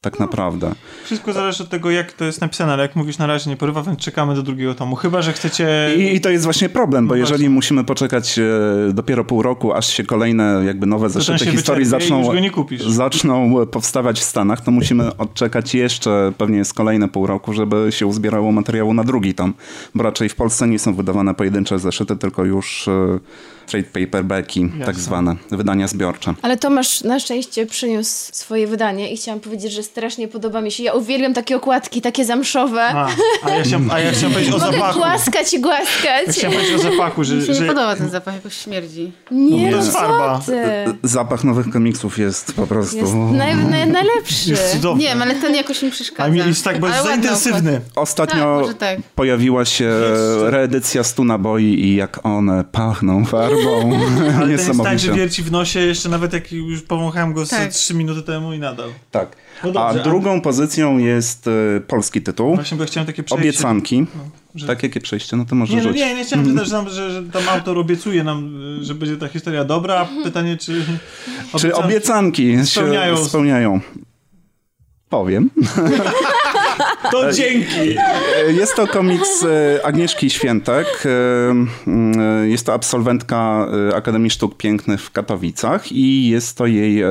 [0.01, 0.73] Tak naprawdę.
[1.05, 3.83] Wszystko zależy od tego, jak to jest napisane, ale jak mówisz, na razie nie porywa,
[3.83, 4.97] więc czekamy do drugiego tomu.
[4.97, 5.95] Chyba, że chcecie...
[5.97, 7.51] I, I to jest właśnie problem, bo No jeżeli właśnie.
[7.51, 8.43] musimy poczekać e,
[8.93, 12.31] dopiero pół roku, aż się kolejne jakby nowe zeszyty historii zaczną,
[12.87, 18.07] zaczną powstawać w Stanach, to musimy odczekać jeszcze pewnie jest kolejne pół roku, żeby się
[18.07, 19.55] uzbierało materiału na drugi tom.
[19.95, 23.19] Bo raczej w Polsce nie są wydawane pojedyncze zeszyty, tylko już e,
[23.69, 26.35] trade paperbacki, tak zwane, wydania zbiorcze.
[26.43, 30.83] Ale Tomasz na szczęście przyniósł swoje wydanie i chciałam powiedzieć, że strasznie podoba mi się.
[30.83, 32.83] Ja uwielbiam takie okładki, takie zamszowe.
[32.83, 33.09] A,
[33.43, 34.99] a, ja chciałem, a ja chciałem powiedzieć o Mogę zapachu.
[34.99, 36.29] głaskać i Ja głaskać.
[36.37, 37.35] chciałem powiedzieć o zapachu, że...
[37.35, 37.61] Mi się że...
[37.63, 39.13] nie podoba ten zapach, jakoś śmierdzi.
[39.31, 40.41] Nie, To no farba.
[40.47, 40.55] ty?
[41.03, 42.97] Zapach nowych komiksów jest po prostu...
[42.97, 44.51] Jest naj, naj, najlepszy.
[44.51, 45.03] Jest cudowny.
[45.03, 46.31] Nie wiem, ale ten jakoś mi A przeszkadza.
[46.31, 47.81] mi jest tak, bo jest Ale za intensywny.
[47.97, 48.99] Ostatnio Tak, tak.
[49.15, 49.91] pojawiła się
[50.43, 53.58] reedycja stu naboi i jak one pachną farbą.
[54.37, 57.73] Ale ten jest tak, że wierci w nosie, jeszcze nawet jak już powąchałem go Tak.
[57.75, 58.89] z 3 minuty temu i nadal.
[59.11, 59.37] Tak.
[59.65, 62.55] No dobrze, A drugą pozycją jest e, polski tytuł.
[62.55, 63.49] Właśnie, bo ja chciałem takie przejście.
[63.49, 64.07] Obiecanki.
[64.55, 65.37] że- Tak, jakie przejście?
[65.37, 65.97] No to może Nie, no rzuć.
[65.97, 69.29] nie, nie chciałem też, że, że, że tam autor obiecuje nam, y, że będzie ta
[69.29, 70.85] historia dobra, a pytanie, czy...
[71.59, 73.81] Czy obiecanki się spełniają- spełniają?
[75.09, 75.51] Powiem.
[77.11, 77.99] To dzięki!
[78.49, 80.87] E, Jest to komiks e, Agnieszki Świętek.
[81.07, 87.03] E, Jest to absolwentka Akademii Sztuk Pięknych w Katowicach i jest to jej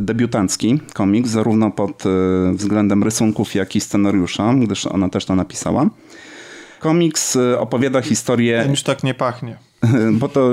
[0.00, 2.02] debiutancki komiks, zarówno pod
[2.52, 5.86] względem rysunków, jak i scenariusza, gdyż ona też to napisała.
[6.80, 9.56] Komiks opowiada historię już tak nie pachnie.
[10.20, 10.50] bo to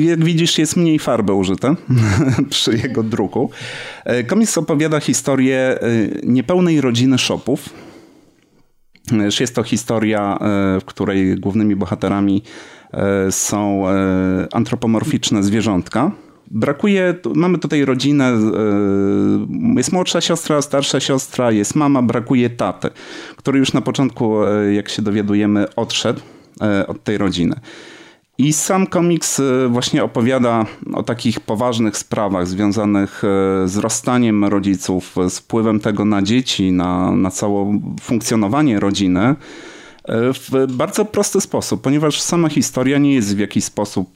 [0.00, 1.74] jak widzisz jest mniej farby użyte
[2.50, 3.50] przy jego druku.
[4.26, 5.78] Komiks opowiada historię
[6.22, 7.68] niepełnej rodziny Shopów.
[9.40, 12.42] Jest to historia, e, w której głównymi bohaterami
[12.92, 16.10] e, są e, antropomorficzne zwierzątka.
[16.50, 18.32] Brakuje, mamy tutaj rodzinę,
[19.76, 22.88] jest młodsza siostra, starsza siostra, jest mama, brakuje taty,
[23.36, 24.36] który już na początku,
[24.72, 26.20] jak się dowiadujemy, odszedł
[26.86, 27.60] od tej rodziny.
[28.38, 35.16] I sam komiks e, właśnie opowiada o takich poważnych sprawach związanych e, z rozstaniem rodziców,
[35.28, 39.34] z wpływem tego na dzieci, na, na całe funkcjonowanie rodziny e,
[40.32, 44.10] w bardzo prosty sposób, ponieważ sama historia nie jest w jakiś sposób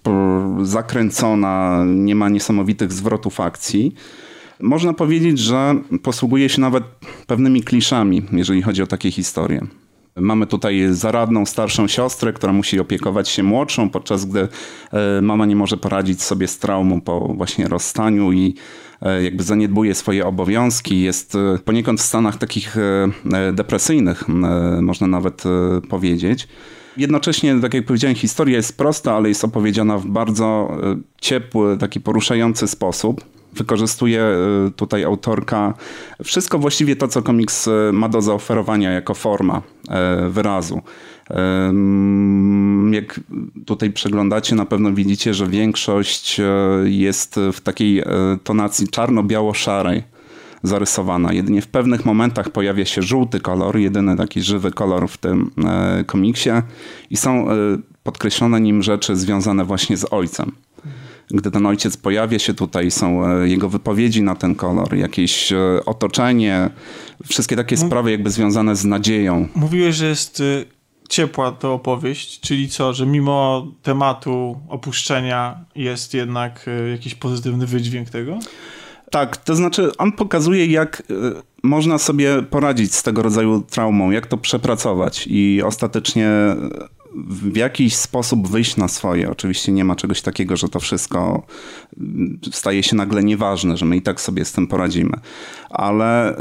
[0.63, 3.95] zakręcona, nie ma niesamowitych zwrotów akcji.
[4.61, 6.85] Można powiedzieć, że posługuje się nawet
[7.27, 9.67] pewnymi kliszami, jeżeli chodzi o takie historie.
[10.17, 14.49] Mamy tutaj zaradną starszą siostrę, która musi opiekować się młodszą, podczas gdy
[14.93, 18.55] e, mama nie może poradzić sobie z traumą po właśnie rozstaniu i
[19.03, 21.01] e, jakby zaniedbuje swoje obowiązki.
[21.01, 22.77] Jest e, poniekąd w stanach takich
[23.53, 24.29] depresyjnych,
[24.83, 25.43] można nawet
[25.89, 26.49] powiedzieć.
[26.97, 30.79] Jednocześnie, tak jak powiedziałem, historia jest prosta, ale jest opowiedziana w bardzo
[31.21, 33.25] ciepły, taki poruszający sposób.
[33.53, 34.37] Wykorzystuje e,
[34.77, 35.75] tutaj autorka
[36.25, 40.81] wszystko właściwie to, co komiks e, ma do zaoferowania jako forma e, wyrazu.
[42.91, 43.21] Jak
[43.67, 46.41] tutaj przeglądacie, na pewno widzicie, że większość
[46.85, 48.03] jest w takiej
[48.45, 50.03] tonacji czarno-biało-szarej
[50.63, 51.33] zarysowana.
[51.33, 55.51] Jedynie w pewnych momentach pojawia się żółty kolor, jedyny taki żywy kolor w tym
[56.07, 56.51] komiksie
[57.11, 57.47] i są
[58.03, 60.53] podkreślone nim rzeczy związane właśnie z ojcem.
[61.33, 65.59] Gdy ten ojciec pojawia się tutaj, są e, jego wypowiedzi na ten kolor, jakieś e,
[65.87, 66.71] otoczenie,
[67.29, 69.49] wszystkie takie sprawy jakby związane z nadzieją.
[69.55, 70.67] Mówiłeś, że jest y,
[71.09, 78.39] ciepła to opowieść, czyli co, że mimo tematu opuszczenia jest jednak jakiś pozytywny wydźwięk tego?
[79.11, 81.03] Tak, to znaczy on pokazuje, jak
[81.63, 86.31] można sobie poradzić z tego rodzaju traumą, jak to przepracować i ostatecznie
[87.15, 89.31] w jakiś sposób wyjść na swoje.
[89.31, 91.43] Oczywiście nie ma czegoś takiego, że to wszystko
[92.53, 95.17] staje się nagle nieważne, że my i tak sobie z tym poradzimy.
[95.71, 96.37] Ale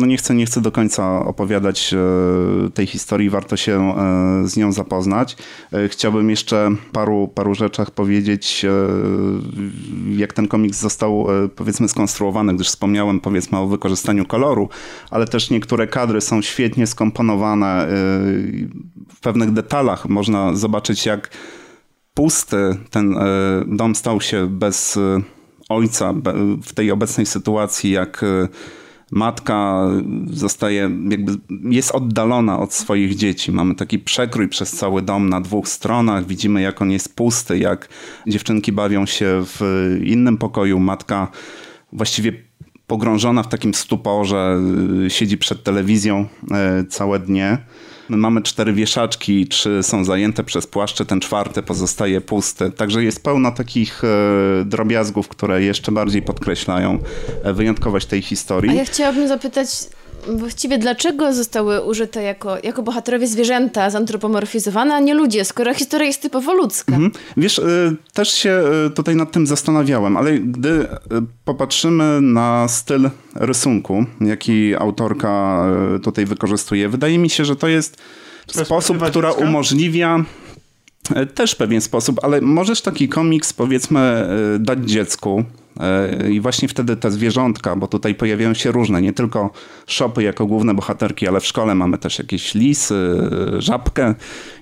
[0.00, 4.56] no nie, chcę, nie chcę do końca opowiadać e, tej historii, warto się e, z
[4.56, 5.36] nią zapoznać.
[5.72, 8.66] E, chciałbym jeszcze paru, paru rzeczach powiedzieć,
[10.16, 14.68] jak ten komiks został powiedzmy skonstruowany, gdyż wspomniałem powiedzmy o wykorzystaniu koloru,
[15.10, 17.88] ale też niektóre kadry są świetnie skomponowane
[19.14, 21.30] w pewnych detalach detalach można zobaczyć, jak
[22.14, 22.56] pusty
[22.90, 23.24] ten e,
[23.66, 25.20] dom stał się bez e,
[25.68, 26.14] ojca
[26.62, 28.48] w tej obecnej sytuacji, jak e,
[29.10, 29.88] matka
[30.30, 31.32] zostaje, jakby
[31.70, 33.52] jest oddalona od swoich dzieci.
[33.52, 36.26] Mamy taki przekrój przez cały dom na dwóch stronach.
[36.26, 37.88] Widzimy, jak on jest pusty, jak
[38.26, 39.60] dziewczynki bawią się w
[40.04, 40.78] innym pokoju.
[40.78, 41.28] Matka
[41.92, 42.32] właściwie
[42.86, 44.60] pogrążona w takim stuporze,
[45.08, 46.26] siedzi przed telewizją
[46.88, 47.58] całe dnie.
[48.08, 52.70] Mamy cztery wieszaczki, trzy są zajęte przez płaszcze, ten czwarty pozostaje pusty.
[52.70, 56.98] Także jest pełno takich e, drobiazgów, które jeszcze bardziej podkreślają
[57.42, 58.70] e, wyjątkowość tej historii.
[58.70, 59.68] A ja chciałabym zapytać,
[60.28, 66.22] właściwie dlaczego zostały użyte jako, jako bohaterowie zwierzęta zantropomorfizowane, a nie ludzie, skoro historia jest
[66.22, 66.94] typowo ludzka?
[66.94, 67.12] Mhm.
[67.36, 70.86] Wiesz, y, też się y, tutaj nad tym zastanawiałem, ale gdy y,
[71.44, 75.66] popatrzymy na styl rysunku, jaki autorka
[76.02, 77.96] tutaj wykorzystuje, wydaje mi się, że to jest
[78.46, 80.24] sposób, która umożliwia
[81.34, 85.44] też pewien sposób, ale możesz taki komiks powiedzmy dać dziecku,
[86.30, 89.50] I właśnie wtedy te zwierzątka, bo tutaj pojawiają się różne, nie tylko
[89.86, 94.14] szopy jako główne bohaterki, ale w szkole mamy też jakieś lisy, żabkę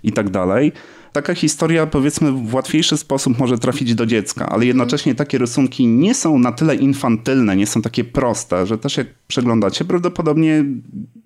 [0.03, 0.73] i tak dalej.
[1.15, 6.15] Taka historia, powiedzmy, w łatwiejszy sposób może trafić do dziecka, ale jednocześnie takie rysunki nie
[6.15, 10.65] są na tyle infantylne, nie są takie proste, że też jak przeglądacie, prawdopodobnie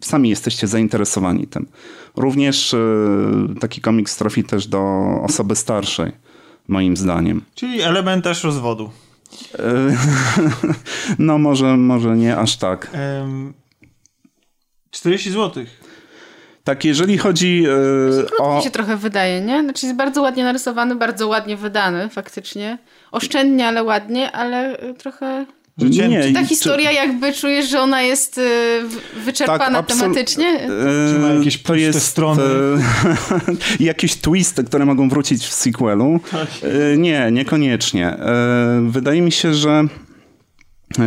[0.01, 1.67] sami jesteście zainteresowani tym.
[2.17, 2.79] Również e,
[3.61, 4.83] taki komiks trafi też do
[5.23, 6.13] osoby starszej,
[6.69, 7.43] moim zdaniem.
[7.55, 8.91] Czyli element też rozwodu.
[11.19, 12.91] No może, może nie aż tak.
[14.91, 15.65] 40 zł.
[16.65, 17.65] Tak, jeżeli chodzi
[18.39, 18.61] e, o...
[18.61, 19.63] się trochę wydaje, nie?
[19.63, 22.79] Znaczy jest bardzo ładnie narysowany, bardzo ładnie wydany faktycznie.
[23.13, 25.47] Oszczędnie, ale ładnie, ale e, trochę
[25.79, 26.97] że nie, czy ta historia czy...
[26.97, 28.43] jakby czujesz, że ona jest y,
[29.25, 30.47] wyczerpana tak, tematycznie?
[30.47, 30.69] E,
[31.13, 32.43] czy ma jakieś to jest strony?
[32.43, 32.79] E,
[33.85, 36.21] jakieś twisty, które mogą wrócić w sequelu?
[36.31, 36.49] Tak.
[36.63, 38.07] E, nie, niekoniecznie.
[38.07, 39.85] E, wydaje mi się, że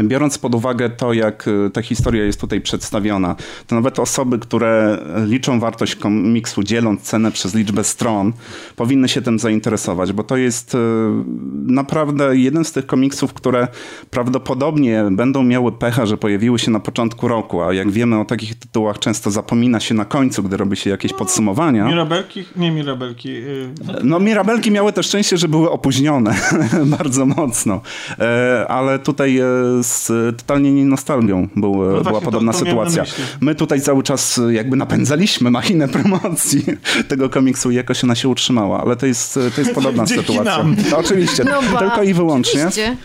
[0.03, 3.35] Biorąc pod uwagę to, jak e, ta historia jest tutaj przedstawiona,
[3.67, 8.33] to nawet osoby, które liczą wartość komiksu, dzieląc cenę przez liczbę stron,
[8.75, 10.77] powinny się tym zainteresować, bo to jest e,
[11.65, 13.67] naprawdę jeden z tych komiksów, które
[14.09, 18.55] prawdopodobnie będą miały pecha, że pojawiły się na początku roku, a jak wiemy o takich
[18.55, 21.87] tytułach często zapomina się na końcu, gdy robi się jakieś podsumowania.
[21.87, 22.45] Mirabelki?
[22.55, 23.29] Nie Mirabelki.
[23.29, 23.69] Y,
[24.03, 26.35] no Mirabelki miały to szczęście, że były opóźnione
[26.97, 27.81] bardzo mocno,
[28.19, 29.39] e, ale tutaj
[29.81, 30.07] z
[30.37, 33.03] totalnie nie nostalgią był, no była właśnie, podobna to, to sytuacja.
[33.41, 36.65] My tutaj cały czas jakby napędzaliśmy machinę promocji
[37.09, 40.63] tego komiksu i jakoś ona się utrzymała, ale to jest, to jest podobna sytuacja.
[40.91, 42.67] No, oczywiście, no tylko i wyłącznie.
[42.67, 42.97] Oczywiście.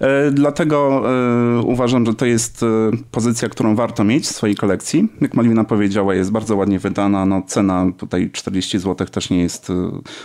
[0.00, 1.02] E, dlatego
[1.58, 2.66] e, uważam, że to jest e,
[3.10, 5.08] pozycja, którą warto mieć w swojej kolekcji.
[5.20, 7.26] Jak Malwina powiedziała, jest bardzo ładnie wydana.
[7.26, 9.68] No, cena tutaj 40 zł też nie jest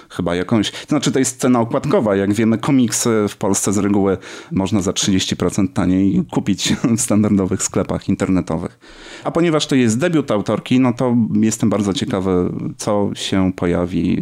[0.09, 0.71] chyba jakąś...
[0.71, 2.15] To znaczy to jest cena okładkowa.
[2.15, 4.17] Jak wiemy, komiksy w Polsce z reguły
[4.51, 8.79] można za 30% taniej kupić w standardowych sklepach internetowych.
[9.23, 14.21] A ponieważ to jest debiut autorki, no to jestem bardzo ciekawy, co się pojawi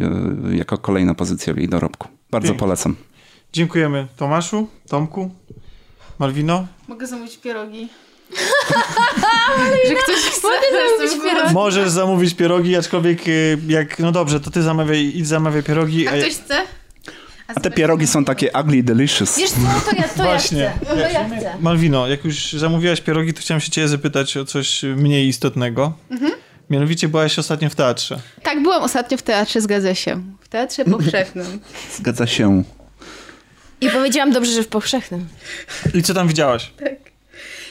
[0.52, 2.08] jako kolejna pozycja w jej dorobku.
[2.30, 2.60] Bardzo Pięknie.
[2.60, 2.96] polecam.
[3.54, 5.30] Dziękujemy Tomaszu, Tomku,
[6.18, 6.66] Malwino.
[6.88, 7.88] Mogę zamówić pierogi.
[9.88, 11.54] że ktoś chce zamówić pierogi.
[11.54, 16.08] Możesz zamówić pierogi, aczkolwiek y, jak, no dobrze, to ty zamawiaj, idź zamawiaj pierogi.
[16.08, 16.62] A, a ktoś chce?
[17.46, 19.38] A te pierogi są takie ugly delicious.
[19.38, 20.58] Wiesz co, to ja, to Właśnie.
[20.60, 20.86] ja chcę.
[20.86, 21.56] To ja chcę.
[21.60, 25.92] Malwino, jak już zamówiłaś pierogi, to chciałem się ciebie zapytać o coś mniej istotnego.
[26.10, 26.32] Mhm.
[26.70, 28.20] Mianowicie byłaś ostatnio w teatrze.
[28.42, 30.22] Tak, byłam ostatnio w teatrze, zgadza się.
[30.40, 31.60] W teatrze powszechnym.
[31.96, 32.62] Zgadza się.
[33.84, 35.26] I powiedziałam dobrze, że w powszechnym.
[35.94, 36.70] I co tam widziałaś?
[36.78, 36.94] Tak.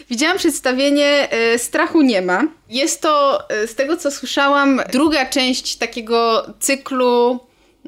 [0.10, 2.44] Widziałam przedstawienie y, Strachu nie ma.
[2.70, 7.40] Jest to, y, z tego co słyszałam, druga część takiego cyklu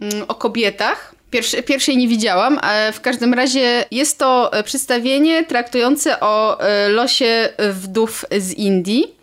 [0.02, 1.16] y, o kobietach.
[1.32, 6.90] Pierwszy, pierwszej nie widziałam, ale w każdym razie jest to e, przedstawienie traktujące o e,
[6.90, 9.16] losie wdów z Indii.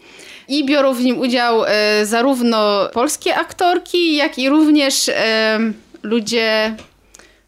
[0.48, 5.58] I biorą w nim udział e, zarówno polskie aktorki, jak i również e,
[6.02, 6.76] ludzie,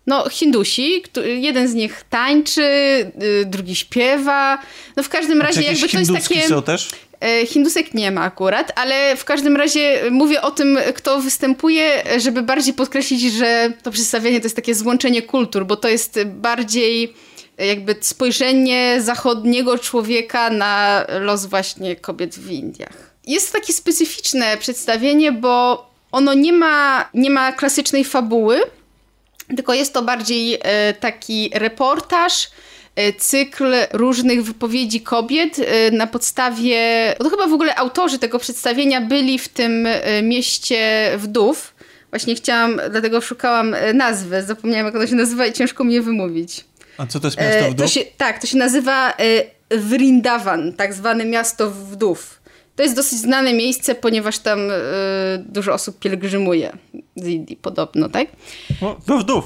[0.07, 1.03] no Hindusi.
[1.25, 4.59] Jeden z nich tańczy, y, drugi śpiewa.
[4.97, 6.49] No w każdym razie jakby to jest takie...
[6.49, 6.91] są też?
[7.21, 12.43] E, Hindusek nie ma akurat, ale w każdym razie mówię o tym, kto występuje, żeby
[12.43, 17.15] bardziej podkreślić, że to przedstawienie to jest takie złączenie kultur, bo to jest bardziej
[17.59, 23.15] jakby spojrzenie zachodniego człowieka na los właśnie kobiet w Indiach.
[23.27, 28.61] Jest to takie specyficzne przedstawienie, bo ono nie ma, nie ma klasycznej fabuły,
[29.57, 32.49] tylko jest to bardziej e, taki reportaż,
[32.97, 36.79] e, cykl różnych wypowiedzi kobiet e, na podstawie.
[37.19, 39.89] To chyba w ogóle autorzy tego przedstawienia byli w tym
[40.23, 41.75] mieście wdów.
[42.11, 44.43] Właśnie chciałam, dlatego szukałam nazwy.
[44.43, 46.65] Zapomniałam, jak ono się nazywa i ciężko mi je wymówić.
[46.99, 47.87] A co to jest miasto wdów?
[47.87, 49.15] to się, tak, to się nazywa
[49.71, 52.41] Vrindavan, tak zwane miasto wdów.
[52.77, 54.75] To jest dosyć znane miejsce, ponieważ tam e,
[55.39, 56.73] dużo osób pielgrzymuje
[57.17, 58.27] z Indii podobno, tak?
[58.83, 59.45] O, Do wdów.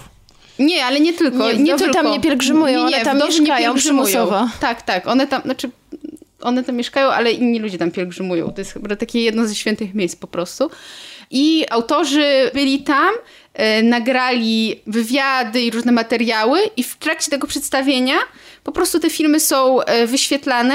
[0.58, 1.52] Nie, ale nie tylko.
[1.52, 4.48] Nie, Nie, tam nie pielgrzymują, one tam wdowy nie mieszkają przymusowo.
[4.60, 5.06] Tak, tak.
[5.06, 5.70] One tam, znaczy,
[6.40, 8.50] one tam mieszkają, ale inni ludzie tam pielgrzymują.
[8.52, 10.70] To jest chyba takie jedno ze świętych miejsc po prostu.
[11.30, 13.14] I autorzy byli tam,
[13.54, 18.16] e, nagrali wywiady i różne materiały i w trakcie tego przedstawienia
[18.64, 20.74] po prostu te filmy są e, wyświetlane.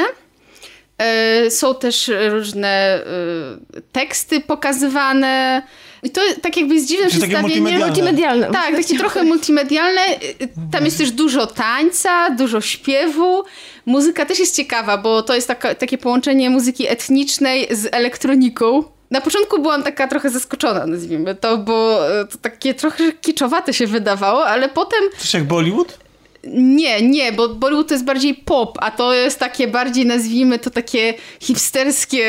[0.97, 5.61] E, Są też różne e, teksty pokazywane.
[6.03, 7.61] I to tak jakby jest dziwne Czyli takie przedstawienie.
[7.61, 7.87] multimedialne.
[7.87, 8.47] Multimedialne.
[8.51, 10.01] Tak, takie trochę multimedialne.
[10.71, 13.43] Tam jest też dużo tańca, dużo śpiewu.
[13.85, 18.83] Muzyka też jest ciekawa, bo to jest taka, takie połączenie muzyki etnicznej z elektroniką.
[19.11, 23.87] Na początku byłam taka trochę zaskoczona, nazwijmy to, bo e, to takie trochę kiczowate się
[23.87, 25.97] wydawało, ale potem Coś jak Bollywood?
[26.53, 30.69] Nie, nie, bo Bollywood to jest bardziej pop, a to jest takie bardziej, nazwijmy to
[30.69, 32.25] takie hipsterskie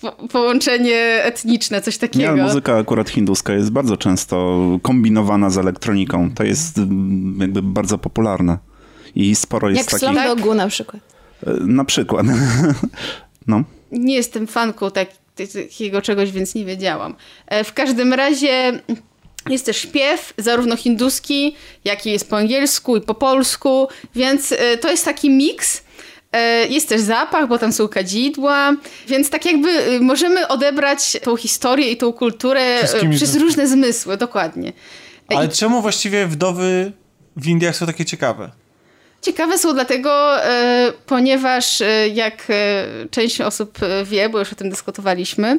[0.00, 2.28] po połączenie etniczne, coś Nie, takiego.
[2.28, 6.30] ale muzyka akurat hinduska jest bardzo często kombinowana z elektroniką.
[6.34, 8.58] To jest mm, jakby bardzo popularne.
[9.14, 10.08] I sporo jest Jak takich...
[10.20, 11.02] Slumdogu na przykład.
[11.46, 12.26] E, Na przykład.
[13.46, 13.62] No.
[13.92, 15.08] nie jestem fanką tak,
[15.54, 17.14] takiego czegoś, więc nie wiedziałam.
[17.46, 18.80] E, W każdym razie
[19.48, 24.78] jest też śpiew, zarówno hinduski, jak i jest po angielsku i po polsku, więc e,
[24.78, 25.82] to jest taki miks.
[26.32, 28.72] E, Jest też zapach, bo tam są kadzidła,
[29.08, 33.48] więc tak jakby e, możemy odebrać tą historię i tą kulturę Wszystkimi przez zmysłami.
[33.48, 34.72] różne zmysły, dokładnie.
[35.28, 36.92] Ale i czemu właściwie wdowy
[37.36, 38.50] w Indiach są takie ciekawe?
[39.22, 40.36] Ciekawe są dlatego,
[41.06, 41.82] ponieważ
[42.14, 42.46] jak
[43.10, 45.58] część osób wie, bo już o tym dyskutowaliśmy,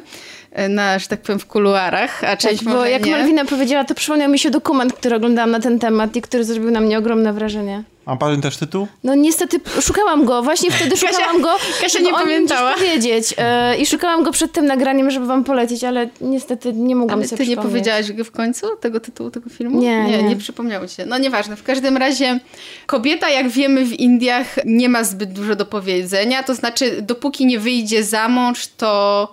[0.68, 3.12] na, że tak powiem, w kuluarach, a część Tak, bo jak nie.
[3.12, 6.70] Malwina powiedziała, to przypomniał mi się dokument, który oglądałam na ten temat i który zrobił
[6.70, 7.82] na mnie ogromne wrażenie.
[8.06, 8.86] A pamiętasz tytuł?
[9.04, 11.48] No niestety szukałam go, właśnie wtedy szukałam go,
[11.80, 12.74] Kasia żeby nie pamiętała.
[12.74, 13.34] powiedzieć.
[13.38, 17.28] E, I szukałam go przed tym nagraniem, żeby wam polecić, ale niestety nie mogłam Ale
[17.28, 19.80] sobie ty nie powiedziałaś go w końcu, tego tytułu tego filmu?
[19.80, 20.22] Nie, nie.
[20.22, 20.22] nie.
[20.22, 21.06] Nie przypomniało się.
[21.06, 21.56] No nieważne.
[21.56, 22.40] W każdym razie
[22.86, 26.42] kobieta, jak wiemy w Indiach, nie ma zbyt dużo do powiedzenia.
[26.42, 29.28] To znaczy, dopóki nie wyjdzie za mąż, to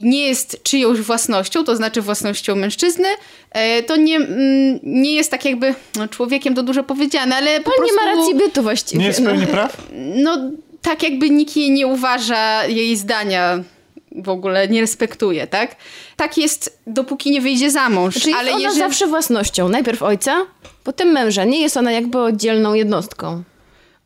[0.00, 3.08] nie jest czyjąś własnością, to znaczy własnością mężczyzny,
[3.50, 7.70] e, to nie, mm, nie jest tak jakby no, człowiekiem to dużo powiedziane, ale po
[7.70, 7.84] prostu...
[7.84, 9.00] nie ma racji bytu właściwie.
[9.00, 9.30] Nie jest no.
[9.30, 9.82] pełni praw?
[10.14, 10.50] no
[10.82, 13.64] tak jakby nikt jej nie uważa, jej zdania
[14.12, 15.76] w ogóle nie respektuje, tak?
[16.16, 18.14] Tak jest, dopóki nie wyjdzie za mąż.
[18.14, 18.78] Czyli ale jest ona jeżeli...
[18.80, 19.68] zawsze własnością.
[19.68, 20.46] Najpierw ojca,
[20.84, 21.44] potem męża.
[21.44, 23.42] Nie jest ona jakby oddzielną jednostką.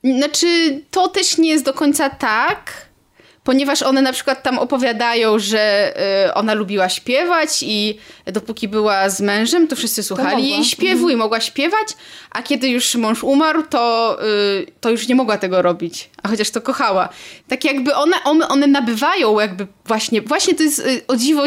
[0.05, 2.73] Znaczy, to też nie jest do końca tak,
[3.45, 5.95] ponieważ one na przykład tam opowiadają, że
[6.29, 10.57] y, ona lubiła śpiewać i dopóki była z mężem, to wszyscy słuchali mogła.
[10.57, 11.89] jej śpiewu i mogła śpiewać,
[12.31, 14.19] a kiedy już mąż umarł, to,
[14.61, 17.09] y, to już nie mogła tego robić, a chociaż to kochała.
[17.49, 21.43] Tak jakby one, one, one nabywają jakby właśnie, właśnie to jest y, o dziwo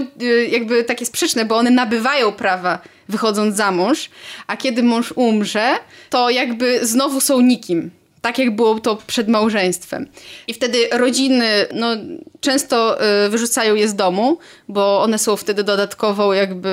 [0.49, 2.79] jakby takie sprzeczne, bo one nabywają prawa
[3.09, 4.09] wychodząc za mąż,
[4.47, 5.75] a kiedy mąż umrze,
[6.09, 7.91] to jakby znowu są nikim.
[8.25, 10.07] Tak jak było to przed małżeństwem.
[10.47, 11.87] I wtedy rodziny no,
[12.39, 14.37] często y, wyrzucają je z domu,
[14.67, 16.69] bo one są wtedy dodatkową jakby...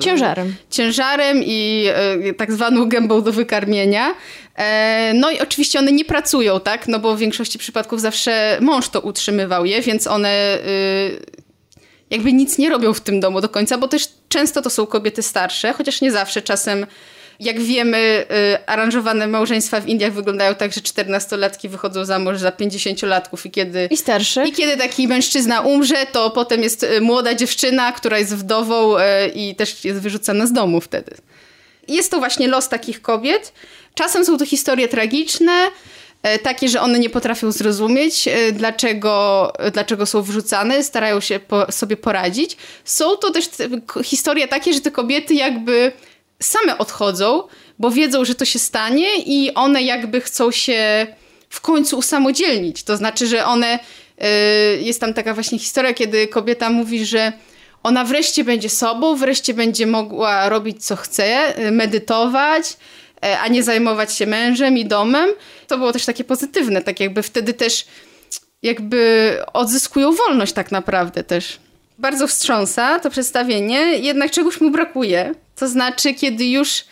[0.00, 0.54] Ciężarem.
[0.70, 1.86] Ciężarem i
[2.28, 4.14] y, tak zwaną gębą do wykarmienia.
[4.56, 6.88] E, no i oczywiście one nie pracują, tak?
[6.88, 11.20] No bo w większości przypadków zawsze mąż to utrzymywał je, więc one y,
[12.10, 15.22] jakby nic nie robią w tym domu do końca, bo też często to są kobiety
[15.22, 16.42] starsze, chociaż nie zawsze.
[16.42, 16.86] Czasem,
[17.40, 22.50] jak wiemy, y, aranżowane małżeństwa w Indiach wyglądają tak, że 14-latki wychodzą za mąż za
[22.50, 23.88] 50-latków i kiedy...
[23.90, 24.42] I starszy.
[24.48, 29.02] I kiedy taki mężczyzna umrze, to potem jest y, młoda dziewczyna, która jest wdową y,
[29.34, 31.14] i też jest wyrzucana z domu wtedy.
[31.88, 33.52] jest to właśnie los takich kobiet.
[33.94, 35.52] Czasem są to historie tragiczne,
[36.42, 42.56] takie, że one nie potrafią zrozumieć, dlaczego, dlaczego są wrzucane, starają się po, sobie poradzić.
[42.84, 43.68] Są to też te,
[44.04, 45.92] historie takie, że te kobiety jakby
[46.42, 47.42] same odchodzą,
[47.78, 51.06] bo wiedzą, że to się stanie i one jakby chcą się
[51.48, 52.82] w końcu usamodzielnić.
[52.82, 53.78] To znaczy, że one.
[54.20, 57.32] Yy, jest tam taka właśnie historia, kiedy kobieta mówi, że
[57.82, 62.76] ona wreszcie będzie sobą, wreszcie będzie mogła robić co chce, y, medytować,
[63.24, 65.30] y, a nie zajmować się mężem i domem.
[65.66, 67.86] To było też takie pozytywne, tak jakby wtedy też
[68.62, 71.58] jakby odzyskują wolność tak naprawdę też.
[72.00, 75.34] Bardzo wstrząsa to przedstawienie, jednak czegoś mu brakuje.
[75.56, 76.84] To znaczy, kiedy już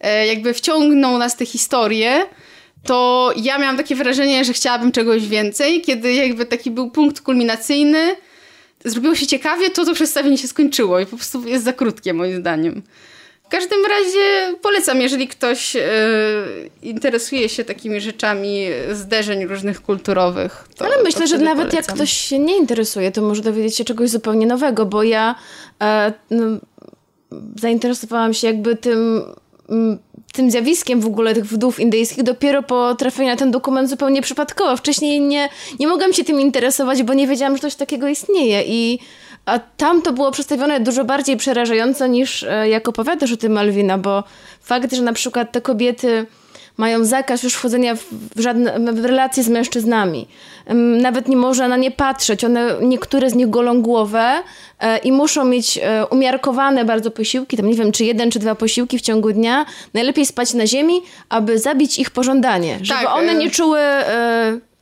[0.00, 2.24] e, jakby wciągną nas te historie,
[2.84, 5.80] to ja miałam takie wrażenie, że chciałabym czegoś więcej.
[5.80, 8.16] Kiedy jakby taki był punkt kulminacyjny,
[8.84, 12.40] zrobiło się ciekawie, to to przedstawienie się skończyło i po prostu jest za krótkie moim
[12.40, 12.82] zdaniem.
[13.46, 15.82] W każdym razie polecam, jeżeli ktoś e,
[16.82, 20.68] interesuje się takimi rzeczami zderzeń różnych kulturowych.
[20.76, 21.76] To, Ale myślę, że nawet polecam.
[21.76, 25.34] jak ktoś się nie interesuje, to może dowiedzieć się czegoś zupełnie nowego, bo ja
[25.82, 26.46] e, no,
[27.56, 29.22] zainteresowałam się jakby tym,
[29.68, 29.98] mm,
[30.32, 34.76] tym zjawiskiem w ogóle tych wdów indyjskich dopiero po trafieniu na ten dokument zupełnie przypadkowo.
[34.76, 35.48] Wcześniej nie,
[35.80, 38.98] nie mogłam się tym interesować, bo nie wiedziałam, że coś takiego istnieje i
[39.46, 43.98] a tam to było przedstawione dużo bardziej przerażająco niż e, jak opowiadasz o tym Malwina,
[43.98, 44.24] bo
[44.60, 46.26] fakt, że na przykład te kobiety
[46.76, 48.04] mają zakaz już wchodzenia w,
[48.36, 50.28] żadne w relacje z mężczyznami.
[51.00, 52.44] Nawet nie można na nie patrzeć.
[52.44, 54.42] One, niektóre z nich golą głowę
[54.80, 58.54] e, i muszą mieć e, umiarkowane bardzo posiłki, tam nie wiem, czy jeden, czy dwa
[58.54, 59.66] posiłki w ciągu dnia.
[59.94, 62.78] Najlepiej spać na ziemi, aby zabić ich pożądanie.
[62.82, 63.80] Żeby Tak, one nie czuły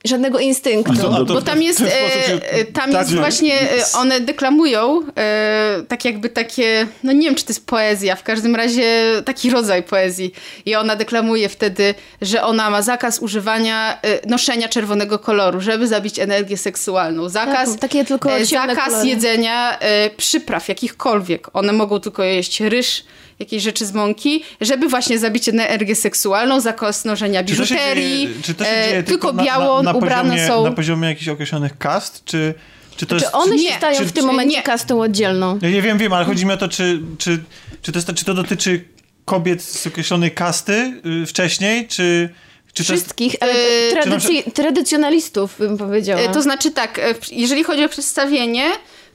[0.05, 0.93] żadnego instynktu.
[1.27, 3.67] Bo tam jest, e, się- e, tam tak, jest właśnie, e,
[3.99, 8.57] one deklamują e, tak jakby takie, no nie wiem czy to jest poezja, w każdym
[8.57, 10.33] razie taki rodzaj poezji.
[10.67, 16.19] I ona deklamuje wtedy, że ona ma zakaz używania, e, noszenia czerwonego koloru, żeby zabić
[16.19, 17.29] energię seksualną.
[17.29, 19.09] Zakaz, Tak, takie tylko zakaz kolory.
[19.09, 21.49] jedzenia e, przypraw jakichkolwiek.
[21.53, 23.05] One mogą tylko jeść ryż,
[23.39, 28.27] jakieś rzeczy z mąki, żeby właśnie zabić energię seksualną, zakaz noszenia Czy to się biżuterii,
[28.29, 30.65] dzieje, czy to się e, dzieje tylko na, biało na, na, ubrane poziomie, są...
[30.65, 32.55] na poziomie jakichś określonych kast, czy,
[32.97, 33.35] czy to Czy jest...
[33.35, 34.63] one czy, się nie, stają czy- w tym momencie nie.
[34.63, 35.59] kastą oddzielną?
[35.63, 37.45] Ja nie wiem, wiem, ale chodzi mi o to, czy, czy,
[37.83, 38.85] czy, to, jest, czy to dotyczy
[39.25, 42.29] kobiet z określonej kasty y, wcześniej, czy...
[42.75, 46.21] Czy to jest, Wszystkich, ale E, tradycjonalistów bym powiedziała.
[46.21, 47.01] E, To znaczy tak,
[47.33, 48.65] jeżeli chodzi o przedstawienie,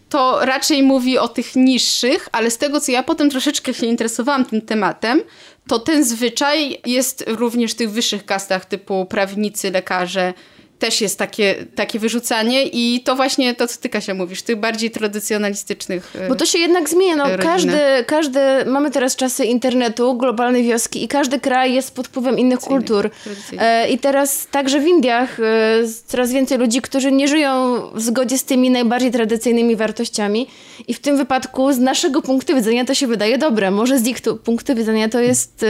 [0.10, 4.45] to raczej mówi o tych niższych, ale z tego, co ja potem troszeczkę się interesowałam
[4.45, 5.22] tym tematem,
[5.68, 10.34] to ten zwyczaj jest również w tych wyższych kastach, typu prawnicy, lekarze,
[10.80, 14.91] też jest takie, takie wyrzucanie i to właśnie to, co ty Kasia mówisz, tych bardziej
[14.91, 16.14] tradycjonalistycznych.
[16.15, 17.15] e, Bo to się jednak zmienia.
[17.15, 17.43] No, rodziny.
[17.43, 22.60] każdy, każdy, mamy teraz czasy internetu, globalnej wioski i każdy kraj jest pod wpływem innych
[22.60, 23.10] kultur.
[23.57, 25.43] E, I teraz także w Indiach e,
[26.07, 30.47] coraz więcej ludzi, którzy nie żyją w zgodzie z tymi najbardziej tradycyjnymi wartościami.
[30.88, 33.72] I w tym wypadku z naszego punktu widzenia to się wydaje dobre.
[33.72, 35.65] Może z ich tu, punktu widzenia to jest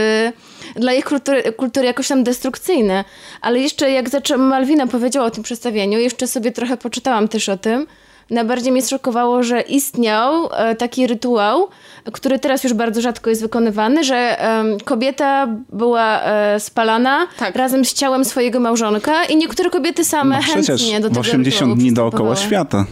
[0.76, 3.04] dla ich kultury, kultury jakoś tam destrukcyjne.
[3.40, 7.56] Ale jeszcze jak zaczęłam, Malwina powiedziała o tym przedstawieniu, jeszcze sobie trochę poczytałam też o
[7.56, 7.86] tym.
[8.30, 11.68] Najbardziej mnie zszokowało, że istniał e, taki rytuał,
[12.12, 14.36] który teraz już bardzo rzadko jest wykonywany, że
[14.84, 17.56] kobieta była e, spalana Tak.
[17.56, 21.74] razem z ciałem swojego małżonka i niektóre kobiety same No chętnie do tego 80 rytuału
[21.76, 22.86] dni dookoła świata.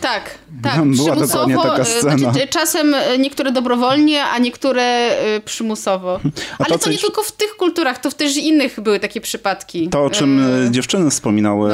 [0.00, 0.22] Tak,
[0.62, 0.74] tak.
[0.84, 2.18] Była przymusowo, dokładnie taka e, scena.
[2.18, 5.10] Znaczy, czasem niektóre dobrowolnie, a niektóre
[5.44, 6.20] przymusowo.
[6.58, 9.20] A Ale to to, nie tylko w tych kulturach, to w też innych były takie
[9.20, 9.88] przypadki.
[9.88, 11.72] To, o czym E, dziewczyny wspominały,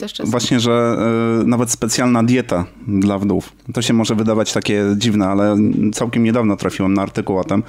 [0.00, 0.96] też właśnie, że
[1.44, 2.49] nawet specjalna dieta
[2.88, 3.52] dla wdów.
[3.74, 5.56] To się może wydawać takie dziwne, ale
[5.92, 7.62] całkiem niedawno trafiłem na artykuł o tym.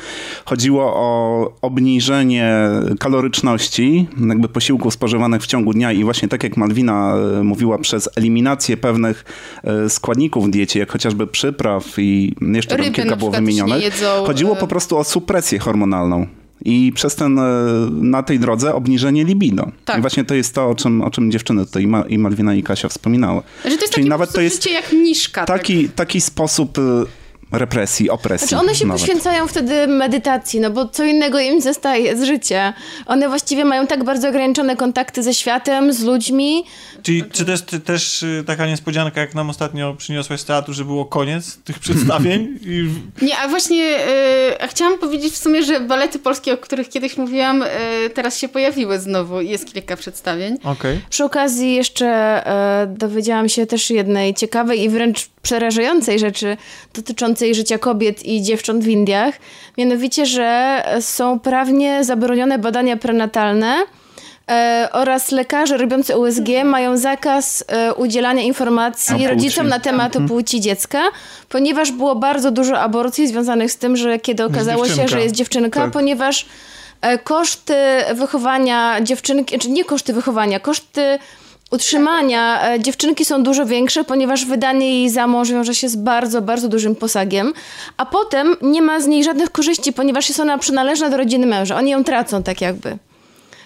[0.45, 2.53] Chodziło o obniżenie
[2.99, 8.09] kaloryczności jakby posiłków spożywanych w ciągu dnia i właśnie tak jak Malwina e, mówiła, przez
[8.15, 9.25] eliminację pewnych
[9.63, 14.01] e, składników w diecie, jak chociażby przypraw i jeszcze Ryby kilka było wymienionych.
[14.25, 16.40] Chodziło e, po prostu o supresję hormonalną.
[16.65, 17.43] I przez ten, e,
[17.91, 19.71] na tej drodze obniżenie libido.
[19.85, 19.97] Tak.
[19.97, 22.53] I właśnie to jest to, o czym, o czym dziewczyny tutaj, i Ma- i Malwina
[22.55, 23.41] i Kasia wspominały.
[23.41, 25.45] Że to jest Czyli takie nawet to jest jak mniszka.
[25.45, 25.57] tak.
[25.59, 26.81] taki, taki sposób e,
[27.51, 28.47] represji, opresji.
[28.47, 29.01] Znaczy one się nawet.
[29.01, 32.73] poświęcają wtedy medytacji, no bo co innego im zostaje z życia.
[33.05, 36.63] One właściwie mają tak bardzo ograniczone kontakty ze światem, z ludźmi.
[37.03, 40.85] Czyli czy to jest też y, taka niespodzianka, jak nam ostatnio przyniosłaś z teatru, że
[40.85, 42.59] było koniec tych przedstawień?
[42.61, 42.89] I...
[43.21, 43.97] Nie, a właśnie
[44.59, 47.69] a chciałam powiedzieć w sumie, że balety polskie, o których kiedyś mówiłam, e,
[48.09, 49.41] teraz się pojawiły znowu.
[49.41, 50.57] Jest kilka przedstawień.
[50.63, 50.99] Okej.
[51.09, 56.57] Przy okazji jeszcze e, dowiedziałam się też jednej ciekawej i wręcz przerażającej rzeczy
[56.93, 59.35] dotyczącej dotyczącej życia kobiet i dziewcząt w Indiach.
[59.77, 63.83] Mianowicie, że są prawnie zabronione badania prenatalne
[64.49, 71.01] e, oraz lekarze robiący USG mają zakaz e, udzielania informacji rodzicom na temat płci dziecka,
[71.49, 75.79] ponieważ było bardzo dużo aborcji związanych z tym, że kiedy okazało się, że jest dziewczynka,
[75.81, 75.91] Tak.
[75.91, 76.45] ponieważ
[77.01, 77.75] e, koszty
[78.13, 81.19] wychowania dziewczynki, czy nie koszty wychowania, koszty
[81.71, 86.41] utrzymania e, dziewczynki są dużo większe, ponieważ wydanie jej za mąż wiąże się z bardzo,
[86.41, 87.53] bardzo dużym posagiem,
[87.97, 91.75] a potem nie ma z niej żadnych korzyści, ponieważ jest ona przynależna do rodziny męża.
[91.77, 92.97] Oni ją tracą tak jakby.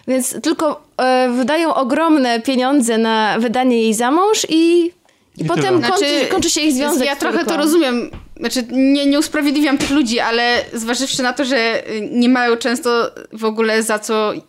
[0.08, 4.92] Więc tylko e, wydają ogromne pieniądze na wydanie jej za mąż i,
[5.38, 7.08] i, I potem kończy, kończy się ich związek.
[7.08, 8.12] Ja trochę to rozumiem.
[8.40, 13.12] Znaczy, nie, nie usprawiedliwiam tych ludzi, ale zważywszy na to, że y, nie mają często
[13.34, 14.40] w ogóle za co y,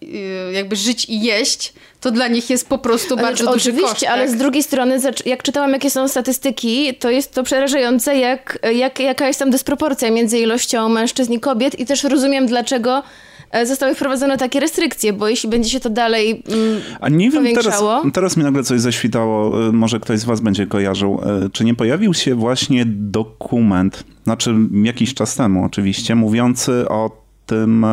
[0.52, 4.06] jakby żyć i jeść, to dla nich jest po prostu Znaczy, bardzo duży Oczywiście, koszt.
[4.06, 4.30] ale tak?
[4.30, 9.26] z drugiej strony, jak czytałam, jakie są statystyki, to jest to przerażające, jak, jak, jaka
[9.26, 13.02] jest tam dysproporcja między ilością mężczyzn i kobiet i też rozumiem, dlaczego
[13.64, 17.82] zostały wprowadzone takie restrykcje, bo jeśli będzie się to dalej mm, A nie wiem, teraz,
[18.12, 21.20] teraz mi nagle coś zaświtało, y, może ktoś z was będzie kojarzył.
[21.46, 27.86] Y, Czy nie pojawił się właśnie dokument, znaczy jakiś czas temu oczywiście, mówiący o tym,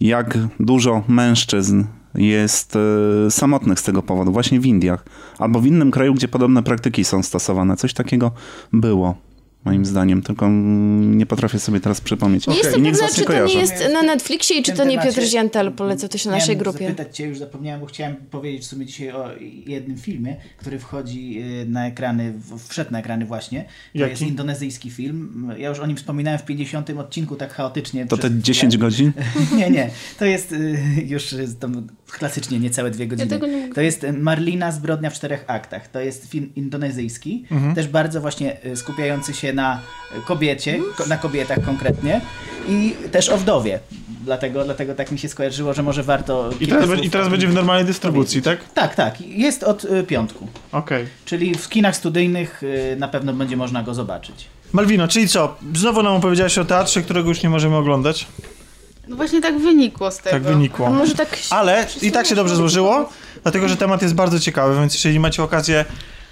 [0.00, 1.84] jak dużo mężczyzn
[2.14, 2.78] jest
[3.30, 5.04] samotnych z tego powodu, właśnie w Indiach,
[5.38, 7.76] albo w innym kraju, gdzie podobne praktyki są stosowane.
[7.76, 8.30] Coś takiego
[8.72, 9.25] było.
[9.66, 10.48] Moim zdaniem, tylko
[11.00, 12.46] nie potrafię sobie teraz przypomnieć.
[12.46, 15.72] Nie jestem pewna, czy to nie jest na Netflixie i czy to nie Piotr Ziętel
[15.72, 16.78] polecał to się na naszej grupie.
[16.78, 19.30] zapytać cię, już zapomniałem, bo chciałem powiedzieć w sumie dzisiaj o
[19.66, 22.32] jednym filmie, który wchodzi y, na ekrany,
[22.68, 23.62] wszedł na ekrany właśnie.
[23.92, 24.10] To Jaki?
[24.10, 25.52] jest indonezyjski film.
[25.58, 28.06] Ja już o nim wspominałem w 50 odcinku tak chaotycznie.
[28.06, 28.42] To te chwilę.
[28.42, 29.12] 10 godzin?
[29.56, 29.90] Nie, nie.
[30.18, 33.28] To jest y, już tam klasycznie niecałe dwie godziny.
[33.28, 35.88] tego nie to jest y, Marlina Zbrodnia w czterech aktach.
[35.88, 37.74] To jest film indonezyjski, Mhm.
[37.74, 39.80] też bardzo właśnie y, skupiający się na
[40.18, 42.20] y, kobiecie, ko- na kobietach konkretnie
[42.68, 43.78] i też o wdowie.
[44.24, 46.50] Dlatego, dlatego tak mi się skojarzyło, że może warto...
[46.60, 48.58] I teraz, I teraz będzie w normalnej dystrybucji, tak?
[48.74, 49.20] Tak, tak.
[49.20, 50.48] Jest od piątku.
[50.72, 51.06] Okej.
[51.24, 52.62] Czyli w kinach studyjnych
[52.96, 54.44] na pewno będzie można go zobaczyć.
[54.72, 55.56] Malwino, czyli co?
[55.74, 58.26] Znowu nam opowiedziałaś o teatrze, którego już nie możemy oglądać.
[59.08, 60.30] No właśnie tak wynikło z tego.
[60.30, 60.92] Tak wynikło.
[61.16, 61.38] Tak...
[61.50, 63.08] Ale i tak się dobrze złożyło,
[63.42, 65.84] dlatego że temat jest bardzo ciekawy, więc jeżeli macie okazję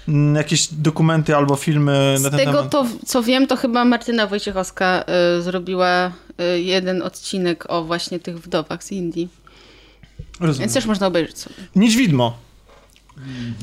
[0.07, 2.69] mm, jakieś dokumenty albo filmy na Z ten tego, temat.
[2.69, 5.05] to, co wiem, to chyba Martyna Wojciechowska
[5.37, 6.11] y, zrobiła
[6.41, 9.29] y, jeden odcinek o właśnie tych wdowach z Indii.
[10.39, 10.59] Rozumiem.
[10.59, 11.55] Więc też można obejrzeć sobie.
[11.75, 12.37] Niedźwidmo.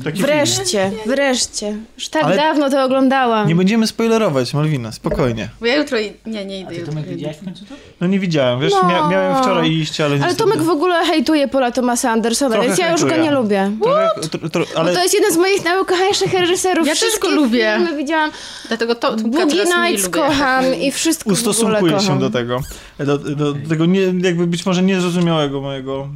[0.03, 0.27] Taki film.
[0.27, 1.75] Wreszcie, wreszcie.
[1.97, 3.47] Już tak Ale- dawno to oglądałam.
[3.47, 5.49] Nie będziemy spoilerować, Malwina, spokojnie.
[5.59, 5.99] Bo ja jutro...
[5.99, 6.93] i- Nie, nie A idę ty jutro.
[6.93, 7.75] Tomek widziałeś w końcu to?
[8.01, 8.81] No nie widziałem, wiesz, No.
[8.89, 12.67] mia- miałem wczoraj iść, ale nie Ale Tomek w ogóle hejtuje Pola Thomasa Andersona, Trochę
[12.67, 13.71] więc ja już go nie lubię.
[13.83, 16.87] Trochę, tro, tro, Bo ale to jest jeden z moich najukochańszych reżyserów.
[16.87, 17.73] Ja też go lubię.
[17.77, 18.31] Filmy widziałam.
[18.67, 22.07] Dlatego to Boogie Nights kocham i wszystko w ogóle ustosunkuję kocham.
[22.07, 22.59] się do tego.
[22.99, 26.07] Do, do, do tego nie, jakby być może niezrozumiałego mojego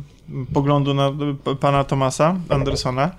[0.54, 1.12] poglądu na
[1.60, 3.12] pana Tomasa Andersona.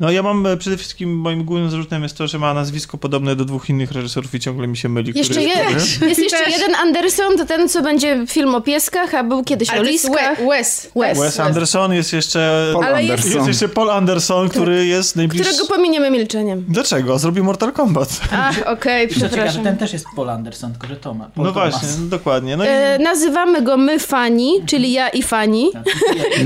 [0.00, 3.36] No ja mam e, przede wszystkim, moim głównym zarzutem jest to, że ma nazwisko podobne
[3.36, 5.12] do dwóch innych reżyserów i ciągle mi się myli.
[5.12, 6.08] który Jeszcze jest je, który.
[6.10, 6.52] jest jeszcze Też.
[6.58, 10.04] jeden Anderson, to ten, co będzie film o pieskach, a był kiedyś Ale o jest
[10.04, 10.38] liskach.
[10.38, 10.90] We- Wes.
[10.96, 11.18] Wes.
[11.18, 12.70] Wes Anderson, jest jeszcze...
[12.72, 13.36] Paul Ale jest- Anderson.
[13.36, 15.52] Jest jeszcze Paul Anderson, który jest najbliższy...
[15.52, 16.64] Którego pominiemy milczeniem.
[16.68, 17.18] Dlaczego?
[17.18, 18.20] Zrobił Mortal Kombat.
[18.32, 19.64] Ach, okej, co ciekawe, przepraszam.
[19.64, 21.30] ten też jest Paul Anderson, tylko że Toma.
[21.34, 21.70] Paul No Thomas.
[21.70, 22.56] właśnie, no dokładnie.
[22.56, 22.68] No i...
[22.68, 25.70] E, nazywamy go my fani, czyli ja i fani.
[25.72, 25.84] Tak.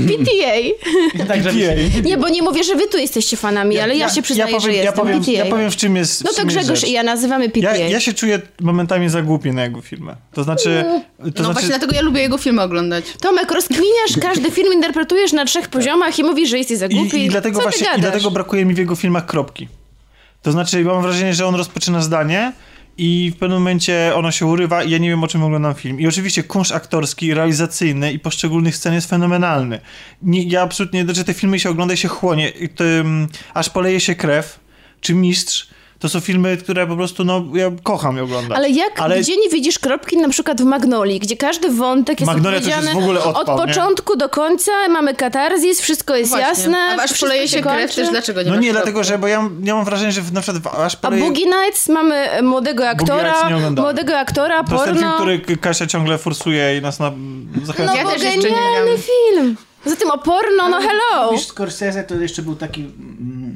[0.07, 1.25] PTA.
[1.27, 1.99] Tak, żeby PTA.
[2.09, 4.71] Nie, bo nie mówię, że wy tu jesteście fanami, ale ja, się przyznaję, ja powiem,
[4.71, 5.31] że ja jestem powiem, PTA.
[5.31, 6.89] ja powiem w czym jest no to Grzegorz rzecz.
[6.89, 7.77] i ja nazywamy PTA.
[7.77, 10.15] Ja, ja się czuję momentami za głupi na jego filmy.
[10.33, 10.83] To znaczy...
[10.87, 13.05] To No znaczy właśnie dlatego ja lubię jego filmy oglądać.
[13.21, 17.17] Tomek, rozkminiasz każdy film, interpretujesz na trzech poziomach i mówisz, że jesteś za głupi.
[17.17, 17.87] I, i, dlatego właśnie?
[17.97, 19.67] I dlatego brakuje mi w jego filmach kropki.
[20.41, 22.53] To znaczy, mam wrażenie, że on rozpoczyna zdanie
[22.97, 25.99] i w pewnym momencie ono się urywa i ja nie wiem, o czym oglądam film.
[25.99, 29.79] I oczywiście kunszt aktorski, realizacyjny i poszczególnych scen jest fenomenalny.
[30.21, 33.99] Nie, ja absolutnie, znaczy te filmy się ogląda się chłonie, i to, um, aż poleje
[33.99, 34.59] się krew,
[35.01, 35.67] czy Mistrz.
[36.03, 38.57] To są filmy, które po prostu, no, ja kocham je oglądać.
[38.57, 42.59] Ale jak, gdzie nie widzisz kropki na przykład w Magnolii, gdzie każdy wątek jest Magnolia
[42.59, 43.67] to już opowiedziany jest w ogóle odpał, od nie?
[43.73, 46.47] początku do końca, mamy katarzis, wszystko jest Właśnie.
[46.47, 46.77] jasne.
[46.77, 49.75] A aż poleje się krew też, dlaczego nie No nie, dlatego, że, bo ja, ja
[49.75, 51.23] mam wrażenie, że w- na przykład w- aż A poleje...
[51.23, 55.17] Boogie Nights mamy e, młodego aktora, nie młodego aktora, To jest ten film, porno.
[55.17, 57.11] który K- Kasia ciągle forsuje i nas na...
[57.63, 57.91] zachęca.
[57.93, 59.57] No Ja bo też nie genialny film.
[59.83, 61.31] Poza tym o porno, no hello.
[61.31, 62.85] Mówisz Scorsese to jeszcze był taki...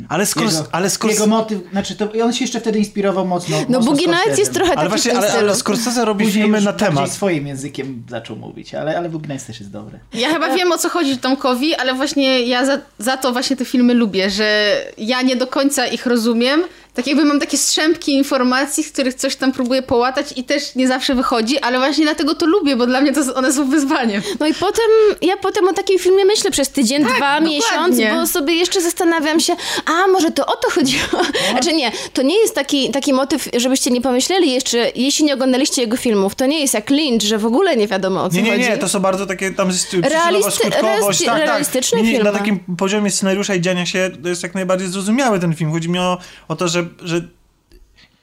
[0.10, 3.26] Ale Scors- jego, ale Scors- Jego motyw, znaczy to, i on się jeszcze wtedy inspirował
[3.28, 3.58] mocno.
[3.70, 6.26] No mocno Boogie Nights jest trochę Ale taki właśnie, w tym ale, ale Scorsese robi
[6.26, 7.12] Później filmy już na temat.
[7.12, 10.00] swoim językiem zaczął mówić, ale, ale Boogie Nights też jest dobre.
[10.14, 13.66] Ja chyba wiem o co chodzi Tomkowi, ale właśnie ja za, za to właśnie te
[13.66, 16.62] filmy lubię, że ja nie do końca ich rozumiem,
[16.98, 20.88] tak jakby mam takie strzępki informacji, z których coś tam próbuję połatać i też nie
[20.88, 24.22] zawsze wychodzi, ale właśnie dlatego to lubię, bo dla mnie to one są wyzwaniem.
[24.40, 24.86] No i potem,
[25.22, 27.58] ja potem o takim filmie myślę przez tydzień, Tak, dwa, dokładnie.
[27.58, 29.56] miesiąc, bo sobie jeszcze zastanawiam się,
[29.86, 31.22] a może to o to chodziło?
[31.52, 35.82] Znaczy nie, to nie jest taki, taki motyw, żebyście nie pomyśleli jeszcze, jeśli nie oglądaliście
[35.82, 38.42] jego filmów, to nie jest jak Lynch, że w ogóle nie wiadomo o co Nie,
[38.42, 38.64] nie, chodzi.
[38.70, 40.82] nie, to są bardzo takie, tam jest Realisty- Tak,
[41.26, 41.40] tak.
[41.42, 42.40] realistyczne Nie, nie, Na filmy.
[42.40, 45.72] takim poziomie scenariusza i dziania się to jest jak najbardziej zrozumiały ten film.
[45.72, 46.18] Chodzi mi o,
[46.48, 47.22] o to, że, że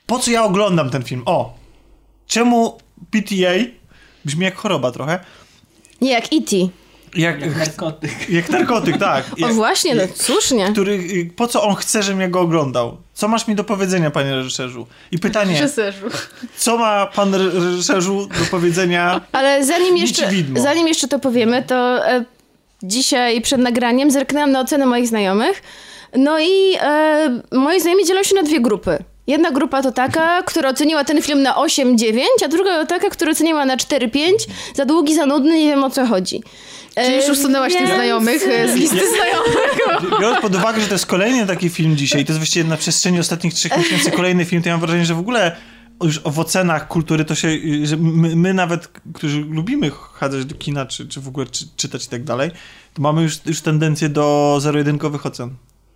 [0.06, 1.22] po co ja oglądam ten film?
[1.26, 1.54] O!
[2.26, 2.78] Czemu
[3.10, 3.52] PTA
[4.24, 5.18] brzmi jak choroba trochę?
[6.00, 6.56] Nie, jak E.T.
[7.16, 8.30] Jak, Jak narkotyk.
[8.30, 9.24] jak narkotyk, tak.
[9.32, 10.68] O Jak, właśnie, no słusznie.
[10.72, 11.00] który,
[11.36, 12.96] po co on chce, żebym ja go oglądał?
[13.14, 14.86] Co masz mi do powiedzenia, panie reżyserzu?
[15.12, 16.06] I pytanie, Reżyserzu.
[16.56, 19.20] co ma pan re- reżyserzu do powiedzenia?
[19.32, 22.24] Ale zanim jeszcze, zanim jeszcze to powiemy, to e,
[22.82, 25.62] dzisiaj przed nagraniem zerknęłam na ocenę moich znajomych.
[26.16, 28.98] No i e, moi znajomi dzielą się na dwie grupy.
[29.26, 33.32] Jedna grupa to taka, która oceniła ten film na 8-9, a druga to taka, która
[33.32, 34.18] oceniła na 4-5.
[34.74, 36.42] Za długi, za nudny, nie wiem o co chodzi.
[36.96, 40.20] E, Czyli już usunęłaś tych więc- znajomych e, z listy znajomych.
[40.20, 42.76] Biorąc pod uwagę, że to jest kolejny taki film dzisiaj i to jest właściwie na
[42.76, 45.56] przestrzeni ostatnich trzech miesięcy kolejny film, to ja mam wrażenie, że w ogóle
[46.02, 47.48] już w ocenach kultury to się,
[47.82, 52.04] że my, my nawet, którzy lubimy chadzać do kina, czy, czy w ogóle czy, czytać
[52.04, 52.50] i tak dalej,
[52.94, 55.50] to mamy już, już tendencję do zero-jedynkowych ocen.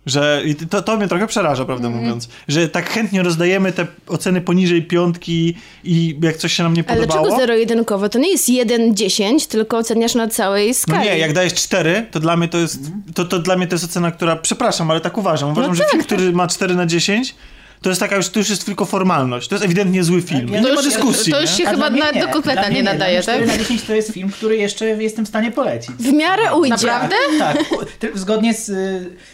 [0.05, 2.03] Że i to, to mnie trochę przeraża, prawdę Mhm.
[2.05, 2.29] mówiąc.
[2.47, 6.97] Że tak chętnie rozdajemy te oceny poniżej piątki i jak coś się nam nie Ale
[6.97, 7.21] podobało.
[7.21, 8.09] dlaczego zero-jedynkowe?
[8.09, 11.03] To nie jest 1-10, tylko oceniasz na całej No skali.
[11.09, 12.79] nie, jak dajesz 4, to dla mnie to jest,
[13.15, 15.51] to, to dla mnie to jest ocena, która, przepraszam, ale tak uważam.
[15.51, 17.35] Uważam, No że tak, film, który ma 4 na 10,
[17.81, 19.47] to jest taka już, to już jest tylko formalność.
[19.47, 20.47] To jest ewidentnie zły film.
[20.53, 21.33] Ja nie nie ma dyskusji.
[21.33, 21.57] to już nie?
[21.57, 22.21] się A chyba nawet nie.
[22.21, 23.35] do kotleta mnie nie nadaje, tak?
[23.35, 25.91] 4 na 10 to jest film, który jeszcze jestem w stanie polecić.
[25.99, 26.69] W miarę ujdzie.
[26.75, 27.15] Naprawdę?
[27.39, 27.57] Tak,
[27.99, 28.65] ty- zgodnie z,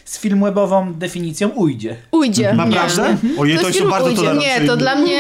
[0.06, 1.96] z filmwebową definicją ujdzie.
[2.12, 2.54] Ujdzie.
[2.54, 3.18] Naprawdę?
[3.38, 4.18] Ojej, To to jest bardzo ujdzie.
[4.18, 4.60] tolerancyjny.
[4.62, 5.20] Nie, to dla mnie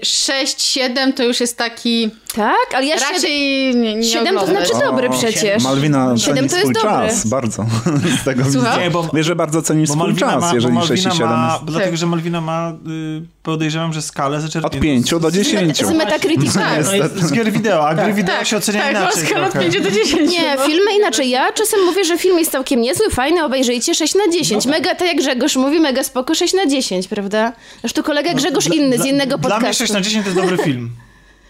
[0.00, 3.04] 6-7 to już jest taki Tak, ale ja się...
[3.12, 3.30] raczej
[3.76, 5.62] nie, nie 7 to znaczy dobry przecież.
[5.62, 7.08] Malwina Siedem ceni to jest dobry.
[7.08, 7.66] czas, bardzo.
[8.22, 8.70] Z tego Słucham?
[8.72, 8.84] widzę.
[8.84, 11.10] Nie, bo- Wiesz, że bardzo cenisz Bo swój Malwina czas, ma, jeżeli Malwina 6 i
[11.18, 15.30] 7 ma, jest dlatego, że Malwina ma, y, podejrzewam, że skalę zaczerpniętą od 5 do
[15.30, 15.78] z, 10.
[15.78, 16.60] Z Metacritica.
[16.60, 16.84] Tak.
[16.84, 19.52] To jest, z gier wideo, a gry wideo Tak, się ocenia tak, inaczej Oscar od
[19.52, 19.70] trochę.
[19.70, 20.30] 5 do 10.
[20.32, 20.62] Nie, no.
[20.66, 21.30] filmy inaczej.
[21.30, 24.66] Ja czasem mówię, że film jest całkiem niezły, fajny, obejrzyjcie 6 na 10.
[24.66, 27.52] Mega, tak jak Grzegorz mówi, mega spoko 6 na 10, prawda?
[27.80, 29.82] Zresztą kolega Grzegorz Dla- inny, z dla- innego Dla mnie podcastu.
[29.82, 30.90] 6 na 10 to jest dobry film.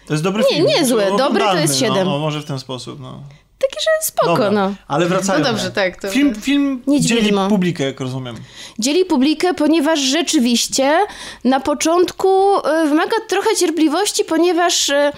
[0.07, 0.67] To jest dobry Nie, film.
[0.67, 1.03] niezły.
[1.17, 2.05] Dobry to jest siedem.
[2.07, 3.23] No, o, może w ten sposób, no.
[3.71, 4.73] Taki, że spoko, Dobra, no.
[4.87, 5.45] Ale wracając.
[5.47, 7.47] No dobrze, tak, to- Film, film dzieli widmo.
[7.49, 8.35] publikę, jak rozumiem.
[8.79, 10.97] Dzieli publikę, ponieważ rzeczywiście
[11.43, 15.11] na początku y, wymaga trochę cierpliwości, ponieważ y,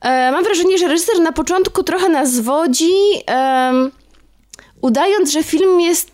[0.00, 2.92] e, mam wrażenie, że reżyser na początku trochę nas zwodzi,
[3.26, 3.90] em,
[4.80, 6.10] udając, że film jest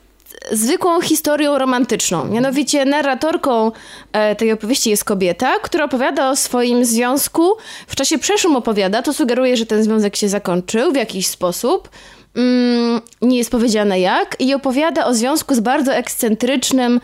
[0.51, 2.24] zwykłą historią romantyczną.
[2.24, 3.73] Mianowicie narratorką
[4.12, 7.56] e, tej opowieści jest kobieta, która opowiada o swoim związku.
[7.86, 11.89] W czasie przeszłym opowiada, to sugeruje, że ten związek się zakończył w jakiś sposób.
[12.36, 14.36] Mm, nie jest powiedziane jak.
[14.39, 17.01] I opowiada o związku z bardzo ekscentrycznym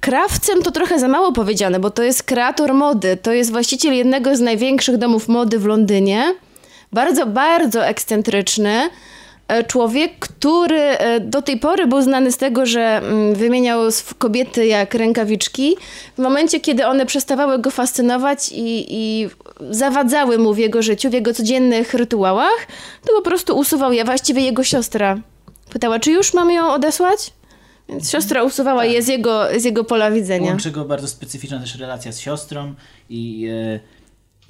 [0.00, 0.62] krawcem.
[0.62, 3.18] To trochę za mało powiedziane, bo to jest kreator mody.
[3.22, 6.34] To jest właściciel jednego z największych domów mody w Londynie.
[6.92, 8.90] Bardzo, bardzo ekscentryczny
[9.66, 13.80] człowiek, który e, do tej pory był znany z tego, że mm, wymieniał
[14.18, 15.76] kobiety jak rękawiczki.
[16.16, 19.28] W momencie, kiedy one przestawały go fascynować i, i
[19.70, 22.66] zawadzały mu w jego życiu, w jego codziennych rytuałach,
[23.06, 24.04] to po prostu usuwał je.
[24.04, 25.18] Właściwie jego siostra
[25.72, 27.32] pytała, czy już mam ją odesłać?
[27.88, 30.50] Więc siostra usuwała je z jego, z jego pola widzenia.
[30.50, 32.74] Łączy go bardzo specyficzna też relacja z siostrą
[33.08, 33.80] i, e,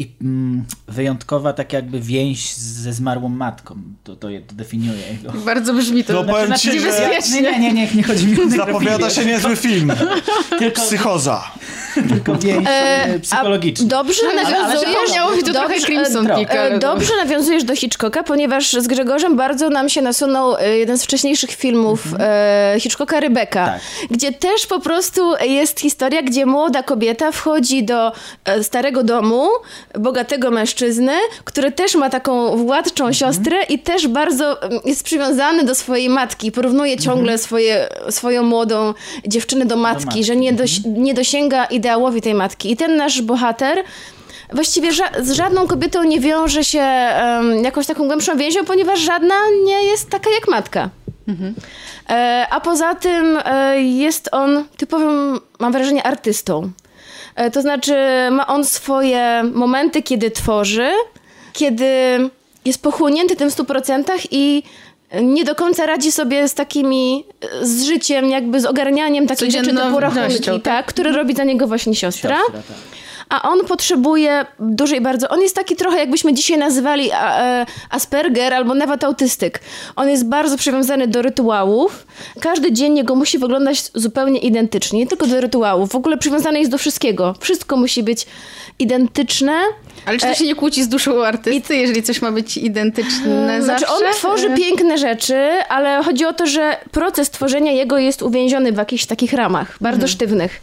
[0.01, 3.75] i mm, wyjątkowa tak jakby więź ze zmarłą matką.
[4.05, 5.33] To, to, je- to definiuje jego.
[5.39, 7.41] Bardzo brzmi to No, powiem znaczy, ci, że- niebezpiecznie.
[7.43, 9.93] Nie, nie, nie, nie chodzi mi o Zapowiada się niezły film.
[10.59, 11.45] tylko, Psychoza.
[12.09, 13.87] tylko więź e, psychologiczna.
[13.87, 14.83] Dobrze nawiązujesz...
[16.21, 16.79] e, Peak, e, ale.
[16.79, 21.51] Dobrze nawiązujesz do Hitchcocka, ponieważ z Grzegorzem bardzo nam się nasunął e, jeden z wcześniejszych
[21.51, 23.81] filmów e, Hitchcocka, Rebeka, Tak.
[24.11, 28.13] gdzie też po prostu jest historia, gdzie młoda kobieta wchodzi do
[28.45, 29.49] e, starego domu,
[29.99, 31.13] bogatego mężczyzny,
[31.45, 36.53] który też ma taką władczą siostrę i też bardzo mm, jest przywiązany do swojej matki.
[36.53, 38.95] Porównuje ciągle swoje, swoją młodą
[39.27, 40.25] dziewczynę do matki, matki.
[40.25, 42.73] że nie, doś, nie dosięga ideałowi tej matki.
[42.73, 43.85] I ten nasz bohater
[44.53, 49.35] właściwie ża- z żadną kobietą nie wiąże się em, jakąś taką głębszą więzią, ponieważ żadna
[49.65, 50.91] nie jest taka jak matka.
[52.11, 56.71] E, a poza tym e, jest on typowym, mam wrażenie, artystą.
[57.35, 57.95] E, to znaczy
[58.31, 60.91] ma on swoje momenty, kiedy tworzy,
[61.53, 61.85] kiedy
[62.65, 64.63] jest pochłonięty tym w 100% i
[65.23, 69.75] nie do końca radzi sobie z takimi, e, z życiem, jakby z ogarnianiem takich rzeczy
[69.75, 70.63] typu rachunki, tak?
[70.63, 72.39] tak, które robi za niego właśnie siostra.
[72.39, 73.00] Siostra, tak.
[73.31, 75.29] A on potrzebuje dużej bardzo.
[75.29, 79.61] On jest taki trochę, jakbyśmy dzisiaj nazywali e, Asperger albo nawet autystyk.
[79.97, 82.07] On jest bardzo przywiązany do rytuałów.
[82.41, 85.91] Każdy dzień jego musi wyglądać zupełnie identycznie, nie tylko do rytuałów.
[85.91, 87.35] W ogóle przywiązany jest do wszystkiego.
[87.41, 88.27] Wszystko musi być
[88.79, 89.53] identyczne.
[90.07, 93.81] Ale czy to się nie kłóci z duszą artysty, jeżeli coś ma być identyczne Znaczy
[93.81, 94.07] zawsze?
[94.07, 95.35] on tworzy E, piękne rzeczy,
[95.69, 100.09] ale chodzi o to, że proces tworzenia jego jest uwięziony w jakichś takich ramach, bardzo
[100.09, 100.61] sztywnych.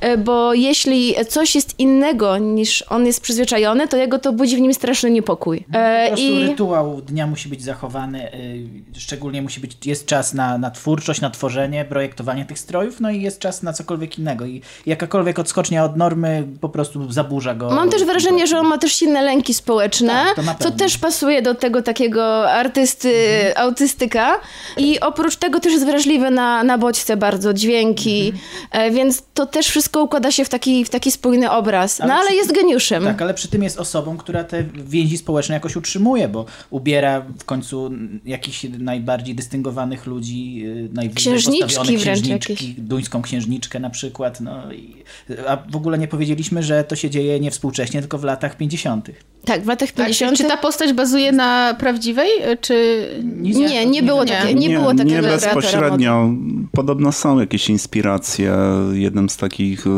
[0.00, 4.60] E, Bo jeśli coś jest innego niż on jest przyzwyczajony, to jego to budzi w
[4.60, 5.64] nim straszny niepokój.
[5.72, 10.34] E, Po prostu I rytuał dnia musi być zachowany, y, szczególnie musi być, jest czas
[10.34, 14.46] na, na twórczość, na tworzenie, projektowanie tych strojów, no i jest czas na cokolwiek innego
[14.46, 17.70] i jakakolwiek odskocznia od normy po prostu zaburza go.
[17.70, 21.54] mam też wrażenie, że on ma też silne lęki społeczne, Tak, co też pasuje do
[21.54, 23.12] tego takiego artysty,
[23.56, 24.40] autystyka.
[24.76, 28.32] I oprócz tego też jest wrażliwy na, na bodźce bardzo, dźwięki,
[28.70, 31.98] e, więc to też wszystko układa się w taki, w taki spójny obraz.
[31.98, 33.04] No Ale ale przy- jest geniuszem.
[33.04, 37.44] Tak, ale przy tym jest osobą, która te więzi społeczne jakoś utrzymuje, bo ubiera w
[37.44, 37.90] końcu
[38.24, 44.40] jakichś najbardziej dystyngowanych ludzi, y, najwyżej Księżniczki księżniczki, duńską księżniczkę na przykład.
[44.40, 45.04] No, i,
[45.48, 49.10] a w ogóle nie powiedzieliśmy, że to się dzieje nie współcześnie, tylko w latach 50.
[49.44, 50.36] Tak, w latach tak, 50.
[50.36, 53.06] Czy ta postać bazuje na prawdziwej, e, czy...
[53.22, 54.32] Nie, nie było nie.
[54.32, 56.30] takie, nie, było takiego Nie bezpośrednio.
[56.72, 58.56] Podobno są jakieś inspiracje
[58.92, 59.90] jednym z takich y,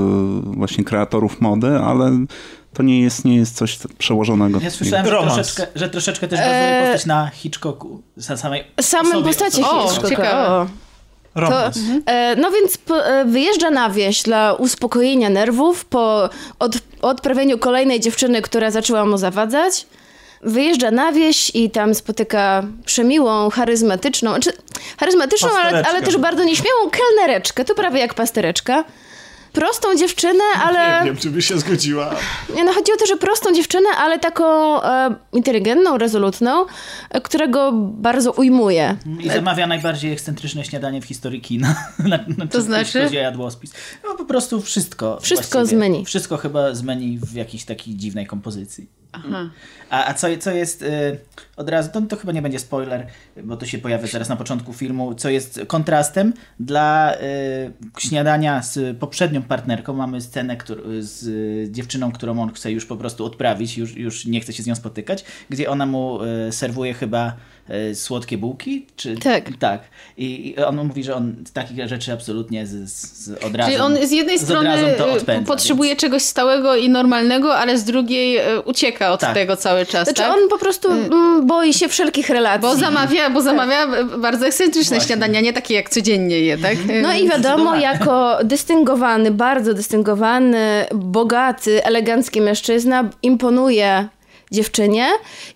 [0.43, 2.11] właśnie kreatorów mody, ale
[2.75, 4.61] to nie jest, nie jest coś przełożonego.
[4.63, 5.35] Ja słyszałem, że Romans.
[5.35, 8.03] troszeczkę, że troszeczkę też bazuje Eee, postać na Hitchcocku.
[8.37, 9.69] Samej Samym postaci osobie.
[9.71, 10.09] O, Hitchcocka.
[10.09, 10.49] ciekawe.
[10.49, 10.67] O.
[11.35, 11.79] Romans.
[12.07, 16.29] E, no więc po, e, wyjeżdża na wieś dla uspokojenia nerwów po
[16.59, 19.87] od, odprawieniu kolejnej dziewczyny, która zaczęła mu zawadzać.
[20.43, 24.53] Wyjeżdża na wieś i tam spotyka przemiłą, charyzmatyczną, znaczy
[25.01, 27.65] charyzmatyczną, ale, ale też bardzo nieśmiałą kelnereczkę.
[27.65, 28.85] To prawie jak pastereczka.
[29.53, 31.01] Prostą dziewczynę, ale...
[31.01, 32.15] Nie wiem, czy by się zgodziła.
[32.55, 34.45] Nie, no chodzi o to, że prostą dziewczynę, ale taką
[34.83, 36.67] e, inteligentną, rezolutną,
[37.11, 38.97] e, która go bardzo ujmuje.
[39.21, 41.75] I zamawia najbardziej ekscentryczne śniadanie w historii kina.
[41.99, 42.99] Na, na, To znaczy?
[42.99, 43.73] Jeśli jadłospis.
[44.05, 45.19] No po prostu wszystko.
[45.23, 45.79] Wszystko właściwie.
[45.79, 46.05] z menu.
[46.05, 49.02] Wszystko chyba z menu w jakiejś takiej dziwnej kompozycji.
[49.13, 49.51] Aha.
[49.91, 51.19] A, a co, co jest y,
[51.57, 53.07] od razu, to, to chyba nie będzie spoiler,
[53.45, 58.99] bo to się pojawia zaraz na początku filmu, co jest kontrastem dla y, śniadania z
[58.99, 59.95] poprzednią partnerką.
[59.95, 60.57] Mamy scenę
[61.01, 64.63] z y, dziewczyną, którą on chce już po prostu odprawić, już, już nie chce się
[64.63, 67.37] z nią spotykać, gdzie ona mu y, serwuje chyba
[67.95, 68.87] słodkie bułki?
[68.97, 69.45] Czy, Tak.
[69.59, 69.81] Tak.
[70.17, 73.71] I, on mówi, że on takich rzeczy absolutnie z, z, od razu.
[73.71, 77.79] Czyli on z jednej z strony e, odpędza, potrzebuje więc- czegoś stałego i normalnego, ale
[77.79, 79.35] z drugiej e, ucieka od Tak.
[79.35, 80.33] tego cały czas, Znaczy tak?
[80.33, 82.61] on po prostu mm, boi się wszelkich relacji.
[82.63, 85.07] Bo zamawia, bo zamawia e, bardzo ekscentryczne Właśnie.
[85.07, 86.77] śniadania, nie takie jak codziennie je, tak?
[87.03, 94.09] No i wiadomo, jako dystyngowany, bardzo dystyngowany, bogaty, elegancki mężczyzna imponuje
[94.53, 95.07] dziewczynie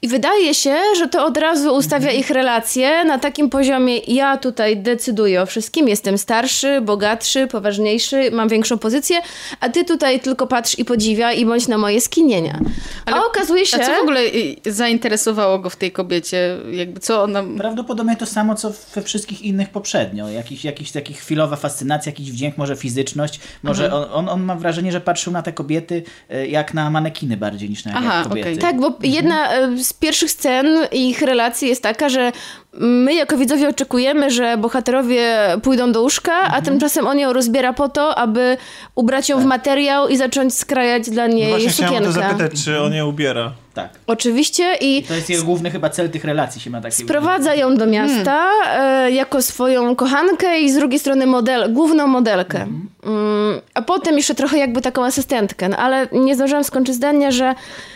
[0.02, 4.76] i wydaje się, że to od razu ustawia ich relacje na takim poziomie ja tutaj
[4.76, 9.20] decyduję o wszystkim, jestem starszy, bogatszy, poważniejszy, mam większą pozycję,
[9.60, 12.60] a ty tutaj tylko patrz i podziwia i bądź na moje skinienia.
[13.06, 13.76] Ale- a okazuje się...
[13.76, 16.56] A co w ogóle y, zainteresowało go w tej kobiecie?
[16.70, 17.44] Jakby co ona...
[17.58, 20.28] Prawdopodobnie to samo, co we wszystkich innych poprzednio.
[20.28, 23.40] Jakiś, jakiś taki chwilowa fascynacja, jakiś wdzięk, może fizyczność.
[23.62, 27.36] Może on, on, on ma wrażenie, że patrzył na te kobiety e, jak na manekiny
[27.36, 28.48] bardziej niż na Aha, kobiety.
[28.48, 28.58] okej.
[28.58, 32.32] Tak, bo jedna e, z pierwszych scen ich relacji jest taka, że
[32.80, 37.88] my jako widzowie oczekujemy, że bohaterowie pójdą do łóżka, a tymczasem on ją rozbiera po
[37.88, 38.56] to, aby
[38.94, 42.28] ubrać ją w materiał i zacząć skrajać dla niej Właśnie chciałem o to sukienkę.
[42.38, 43.52] zapytać, czy on je ubiera.
[43.74, 43.90] tak.
[44.06, 46.94] Oczywiście i To jest jego główny chyba cel tych relacji się ma takie.
[46.94, 52.58] sprowadza ją do miasta e, jako swoją kochankę i z drugiej strony model, główną modelkę.
[53.04, 55.68] Mm, a potem jeszcze trochę jakby taką asystentkę.
[55.68, 57.54] No, ale nie zdążyłam skończyć zdania, że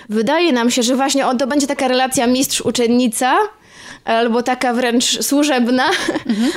[0.08, 3.32] wydaje nam się, że właśnie on to będzie taka relacja mistrz-uczennica,
[4.04, 5.90] albo taka wręcz służebna,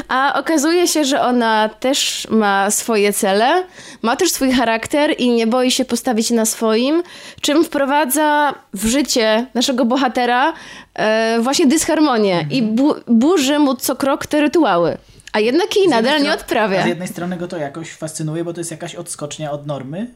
[0.07, 3.63] a okazuje się, że ona też ma swoje cele,
[4.01, 7.03] ma też swój charakter i nie boi się postawić na swoim,
[7.41, 10.53] czym wprowadza w życie naszego bohatera
[10.95, 14.97] e, właśnie dysharmonię i bu- burzy mu co krok te rytuały.
[15.33, 16.79] A jednak jej nadal nie strony- odprawia.
[16.79, 20.07] A z jednej strony go to jakoś fascynuje, bo to jest jakaś odskocznia od normy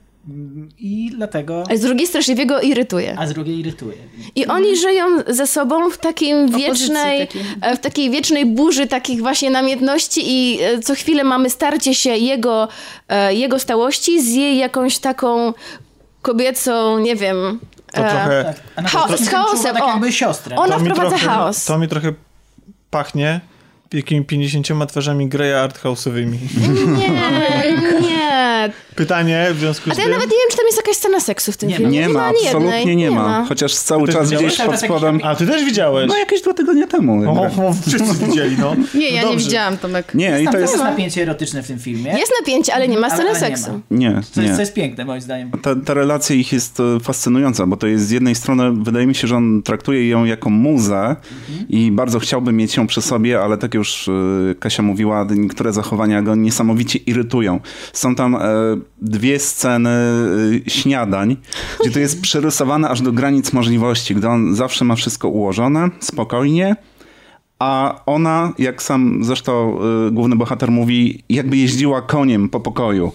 [0.80, 1.64] i dlatego.
[1.70, 3.16] A z drugiej straszliwie go irytuje.
[3.20, 3.98] A z drugiej irytuje.
[4.36, 7.42] I oni żyją ze sobą w takim wiecznej, takiej.
[7.62, 12.10] e, w takiej wiecznej burzy takich właśnie namiętności i e, co chwilę mamy starcie się
[12.10, 12.68] jego,
[13.10, 15.54] e, jego stałości z jej jakąś taką
[16.22, 17.60] kobiecą, nie wiem...
[17.94, 18.54] To e, trochę...
[18.76, 18.86] Tak.
[18.86, 19.88] Chaos- z chaosem, tak o.
[19.88, 20.56] jakby siostrę.
[20.56, 21.66] Ona to wprowadza trochę, chaos.
[21.66, 22.14] To mi trochę
[22.90, 23.42] pachnie
[23.94, 26.38] jakimi 50 twarzami Greya arthouse'owymi.
[26.98, 27.10] Nie,
[28.02, 28.17] nie.
[28.96, 30.12] Pytanie w związku A z to ja tym...
[30.14, 31.78] nawet nie wiem, czy tam jest jakaś scena seksu w tym Nie ma.
[31.80, 32.00] filmie.
[32.00, 33.46] Nie ma, ani absolutnie nie ma.
[33.50, 34.54] Chociaż cały Ty czas widziałeś?
[34.56, 35.20] gdzieś pod spodem...
[35.24, 36.08] A, ty też widziałeś?
[36.10, 37.32] No jakieś dwa tygodnie temu.
[37.32, 38.76] O, o, wszyscy widzieli, no.
[39.00, 39.46] Nie, ja No nie dobrze.
[39.46, 40.14] widziałam, Tomek.
[40.14, 40.84] Nie, i Tam to jest jest...
[40.86, 42.12] napięcie erotyczne w tym filmie.
[42.20, 43.72] Jest napięcie, ale nie ma sceny ale nie seksu.
[43.72, 43.80] ma.
[43.98, 44.54] Nie, Co jest, nie.
[44.56, 45.52] co jest piękne moim zdaniem.
[45.62, 49.16] Ta, ta relacja ich jest e, fascynująca, bo to jest z jednej strony, wydaje mi
[49.16, 51.16] się, że on traktuje ją jako muzę
[51.70, 54.08] i bardzo chciałby mieć ją przy sobie, ale tak już
[54.52, 57.60] e, Kasia mówiła, niektóre zachowania go niesamowicie irytują.
[57.94, 58.40] Są tam e,
[59.02, 61.38] dwie sceny e, śniadań,
[61.82, 66.76] gdzie to jest przerysowane aż do granic możliwości, gdy on zawsze ma wszystko ułożone, spokojnie,
[67.60, 73.12] a ona, jak sam zresztą y, główny bohater mówi, jakby jeździła koniem po pokoju.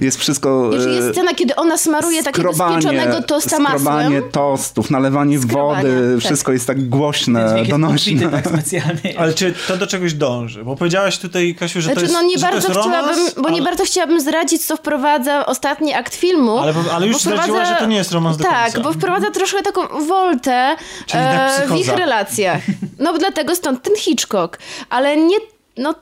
[0.00, 0.70] Jest wszystko...
[0.86, 4.30] Y, jest scena, kiedy ona smaruje takiego spieczonego tosta skrobanie masłem.
[4.32, 6.24] tostów, nalewanie Skrobanie, wody, tak.
[6.24, 8.28] wszystko jest tak głośne, donośne.
[8.30, 9.14] tak specjalnie.
[9.18, 10.64] Ale czy to do czegoś dąży?
[10.64, 13.06] Bo powiedziałaś tutaj, Kasiu, że to Znaczy, jest no nie że to bardzo jest romans,
[13.12, 16.58] chciałabym, bo nie ale- bardzo chciałabym zdradzić, co wprowadza ostatni akt filmu.
[16.58, 18.80] Ale- ale już wprowadza- zdradziłaś, że to nie jest romans do Tak, końca.
[18.80, 20.76] bo wprowadza troszkę taką woltę
[21.14, 22.62] e, w ich relacjach.
[22.98, 24.58] No dlatego stąd ten Hitchcock.
[24.90, 25.36] Ale nie...
[25.78, 25.94] No,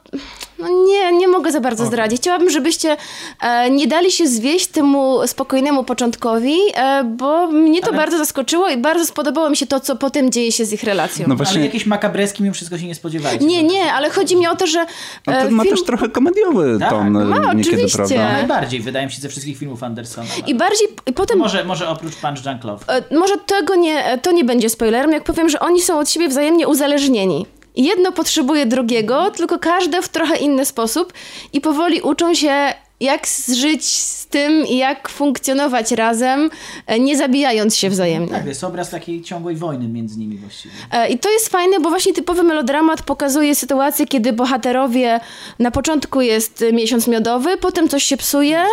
[0.59, 2.21] no nie, nie mogę za bardzo zdradzić.
[2.21, 2.97] Chciałabym, żebyście
[3.43, 8.69] e, nie dali się zwieść temu spokojnemu początkowi, e, bo mnie to Ale- bardzo zaskoczyło
[8.69, 11.25] i bardzo spodobało mi się to, co potem dzieje się z ich relacją.
[11.29, 13.45] No Ale właśnie, jakieś makabreski mimo wszystko się nie spodziewajcie.
[13.47, 14.87] Nie, nie, ale chodzi mi o to, że
[15.27, 17.97] no e, to ma film też trochę komediowy Tak, ton ma, niekiedy, oczywiście.
[17.99, 18.33] prawda?
[18.33, 20.27] Najbardziej, wydaje mi się, ze wszystkich filmów Andersona.
[20.47, 22.85] i bardziej i potem Może, może oprócz Punch Drunk Love.
[22.89, 26.29] E, Może tego nie, to nie będzie spoilerem, jak powiem, że oni są od siebie
[26.29, 27.47] wzajemnie uzależnieni.
[27.77, 31.13] Jedno potrzebuje drugiego, tylko każde w trochę inny sposób
[31.53, 36.51] i powoli uczą się, jak żyć z tym i jak funkcjonować razem,
[36.87, 38.29] e, nie zabijając się wzajemnie.
[38.29, 40.75] Tak, jest obraz takiej ciągłej wojny między nimi właściwie.
[40.93, 45.21] E, I to jest fajne, bo właśnie typowy melodramat pokazuje sytuację, kiedy bohaterowie
[45.59, 48.65] na początku jest miesiąc miodowy, potem coś się psuje,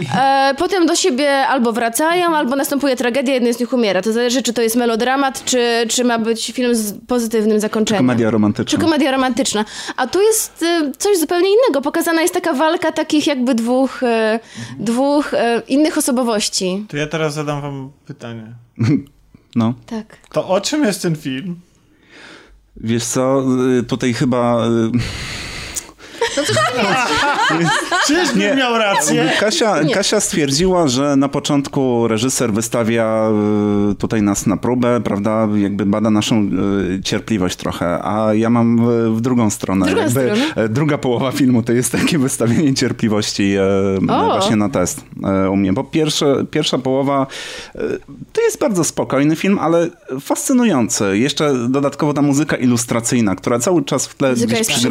[0.00, 0.06] i...
[0.18, 4.02] E, potem do siebie albo wracają, albo następuje tragedia, jeden z nich umiera.
[4.02, 8.06] To zależy, czy to jest melodramat, czy, czy ma być film z pozytywnym zakończeniem.
[8.06, 8.70] Komedia romantyczna.
[8.70, 9.64] Czy komedia romantyczna.
[9.96, 10.64] A tu jest
[10.98, 11.80] coś zupełnie innego.
[11.82, 14.40] Pokazana jest taka walka takich jakby dwóch, e,
[14.78, 16.84] dwóch e, innych osobowości.
[16.88, 18.46] To ja teraz zadam wam pytanie.
[19.56, 19.74] No.
[19.86, 20.18] Tak.
[20.32, 21.60] To o czym jest ten film?
[22.76, 23.42] Wiesz co,
[23.78, 24.68] y, tutaj chyba...
[26.40, 29.32] y, Czyżbym miał rację?
[29.40, 33.28] Kasia, Kasia stwierdziła, że na początku reżyser wystawia
[33.90, 36.50] y, tutaj nas na próbę, prawda, jakby bada naszą
[36.98, 39.86] y, cierpliwość trochę, a ja mam w, w drugą stronę.
[39.86, 40.54] Drugą jakby, stronę?
[40.56, 43.54] e, Druga połowa filmu to jest takie wystawienie cierpliwości
[44.08, 44.24] O.
[44.26, 45.04] właśnie na test
[45.52, 47.26] u mnie, bo pierwsze, pierwsza połowa
[48.32, 49.88] to jest bardzo spokojny film, ale
[50.20, 51.18] fascynujący.
[51.18, 54.86] Jeszcze dodatkowo ta muzyka ilustracyjna, która cały czas w tle Muzyka gdzieś jest.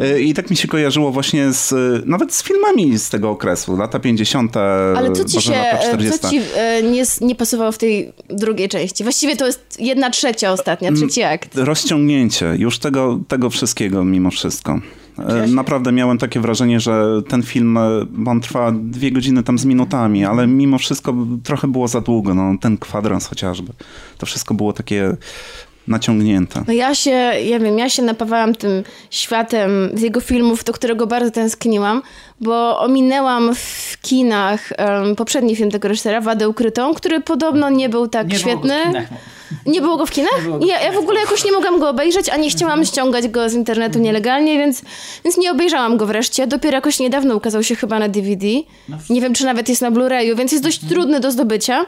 [0.00, 1.74] E, I tak mi się kojarzyło właśnie z,
[2.06, 4.56] nawet z filmami z tego okresu, lata 50.
[4.56, 6.18] Ale co ci się, e, 40.
[6.20, 9.04] co ci e, nie, nie pasowało w tej drugiej części?
[9.04, 11.50] Właściwie to jest jedna trzecia ostatnia, trzeci akt.
[11.54, 14.80] Rozciągnięcie już tego, tego wszystkiego mimo wszystko.
[15.18, 19.64] E, Naprawdę miałem takie wrażenie, że ten film, e, on trwa dwie godziny tam z
[19.64, 21.14] minutami, ale mimo wszystko
[21.44, 22.34] trochę było za długo.
[22.34, 23.72] No, ten kwadrans chociażby.
[24.18, 25.16] To wszystko było takie
[25.90, 26.64] naciągnięte.
[26.66, 27.10] No ja się,
[27.44, 32.02] ja wiem, ja się napawałam tym światem z jego filmów, do którego bardzo tęskniłam,
[32.40, 38.08] bo ominęłam w kinach em, poprzedni film tego reżysera, Wadę Ukrytą, który podobno nie był
[38.08, 38.74] tak Nie świetny.
[38.86, 39.06] kinach.
[39.66, 40.44] Nie było go w kinach?
[40.46, 40.98] Go w ja, ja w kinach.
[41.02, 44.82] ogóle jakoś nie mogłam go obejrzeć, a nie chciałam ściągać go z internetu nielegalnie, więc,
[45.24, 46.46] więc nie obejrzałam go wreszcie.
[46.46, 48.46] Dopiero jakoś niedawno ukazał się chyba na DVD.
[49.10, 51.84] Nie wiem, czy nawet jest na Blu-rayu, więc jest dość trudny do zdobycia.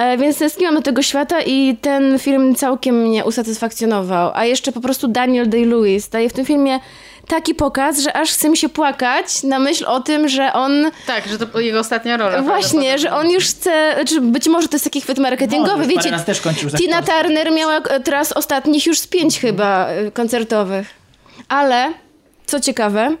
[0.00, 4.30] E, Więc tęskniłam do tego świata i ten film całkiem mnie usatysfakcjonował.
[4.34, 6.80] A jeszcze po prostu Daniel Day-Lewis daje w tym filmie
[7.28, 11.28] taki pokaz, że aż chce mi się płakać na myśl o tym, że on Tak,
[11.28, 12.42] że to jego ostatnia rola.
[12.42, 16.24] Właśnie, że on już chce, znaczy być może to jest taki chwyt marketingowy, parę wiecie.
[16.26, 17.02] też kończył za Tina.
[17.02, 20.86] Turner miała e, teraz ostatnich już z pięć chyba e, koncertowych.
[21.48, 21.92] Ale,
[22.46, 23.16] co ciekawe,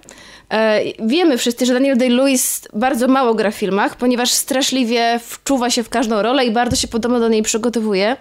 [1.06, 5.88] wiemy wszyscy, że Daniel Day-Lewis bardzo mało gra w filmach, ponieważ straszliwie wczuwa się w
[5.88, 8.16] każdą rolę i bardzo się podobno do niej przygotowuje.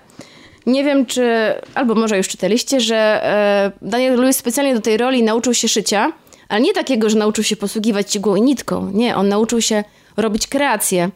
[0.65, 5.23] Nie wiem, czy, albo może już czytaliście, że e, Daniel Lewis specjalnie do tej roli
[5.23, 6.11] nauczył się szycia,
[6.49, 8.91] ale nie takiego, że nauczył się posługiwać cigłą i nitką.
[8.93, 9.83] Nie, on nauczył się
[10.17, 11.09] robić kreacje.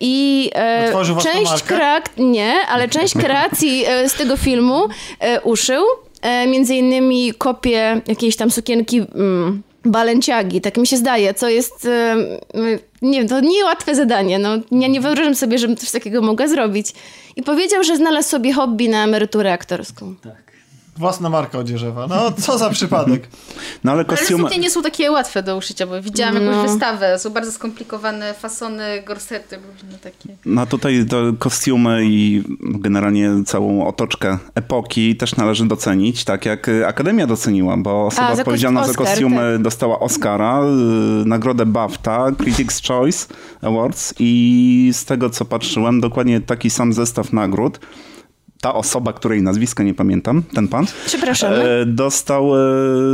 [0.00, 0.92] I e,
[1.22, 4.88] część kreak, nie, ale część kreacji e, z tego filmu
[5.20, 5.84] e, uszył.
[6.22, 11.88] E, między innymi kopię jakiejś tam sukienki mm, balenciagi, tak mi się zdaje, co jest,
[13.02, 14.38] nie wiem, to niełatwe zadanie.
[14.38, 16.92] No, ja nie wyobrażam sobie, żebym coś takiego mogła zrobić.
[17.36, 20.14] I powiedział, że znalazł sobie hobby na emeryturę aktorską.
[20.22, 20.47] Tak.
[20.98, 22.06] Własna marka odzieżowa.
[22.06, 23.28] No, co za przypadek.
[23.84, 24.42] No ale Ale kostiumy...
[24.44, 26.62] suknie nie są takie łatwe do uszycia, bo widziałam jakąś No.
[26.62, 27.18] wystawę.
[27.18, 30.36] Są bardzo skomplikowane fasony, gorsety różne takie.
[30.46, 37.26] No tutaj to kostiumy i generalnie całą otoczkę epoki też należy docenić, tak jak Akademia
[37.26, 40.66] doceniła, bo osoba A, za odpowiedzialna za Oscar, kostiumy dostała Oscara, y,
[41.26, 43.26] nagrodę BAFTA, Critics' Choice
[43.62, 47.80] Awards i z tego co patrzyłem, dokładnie taki sam zestaw nagród.
[48.60, 51.56] Ta osoba, której nazwiska nie pamiętam, ten pan, Przepraszamy.
[51.56, 52.58] e, dostał e,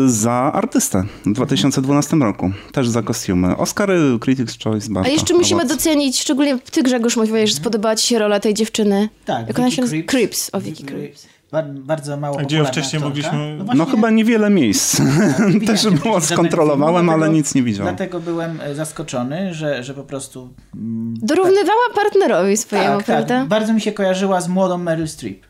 [0.07, 2.51] za artystę w 2012 roku.
[2.73, 3.57] Też za kostiumy.
[3.57, 5.11] Oscary, Critics' Choice, BAFTA.
[5.11, 5.85] A jeszcze musimy Awards.
[5.85, 9.09] docenić, szczególnie ty Grzegorz mówiłeś, że spodobała ci się rola tej dziewczyny.
[9.25, 10.03] Tak, Jak ona Vicky się nazywa?
[10.07, 10.11] Creeps.
[10.11, 10.51] Creeps.
[10.53, 11.27] O, Vicky Creeps.
[11.55, 13.09] Bar- bardzo mało A gdzie ją wcześniej aktorka.
[13.33, 15.01] mogliśmy- właśnie No chyba niewiele miejsc.
[15.49, 17.97] widziałem Też było skontrolowałem, filmu, ale dlatego- nic nie widziałem.
[17.97, 20.55] Dlatego byłem e, zaskoczony, że, że po prostu...
[20.75, 23.39] mm, Dorównywała partnerowi swojemu, tak, prawda?
[23.39, 25.47] tak, bardzo mi się kojarzyła z młodą Meryl Streep.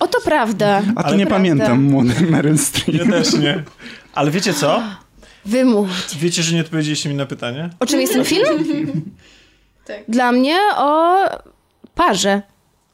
[0.00, 0.82] O, to prawda.
[0.96, 1.34] A to To nie prawda.
[1.36, 2.98] pamiętam, młody Meryl Streep.
[3.06, 3.62] Ja też nie.
[4.14, 4.82] Ale wiecie co?
[5.44, 6.18] Wymówcie.
[6.18, 7.70] Wiecie, że nie odpowiedzieliście mi na pytanie?
[7.80, 8.46] O czym jest ten film?
[9.86, 9.98] Tak.
[10.08, 11.16] Dla mnie o
[11.94, 12.42] parze.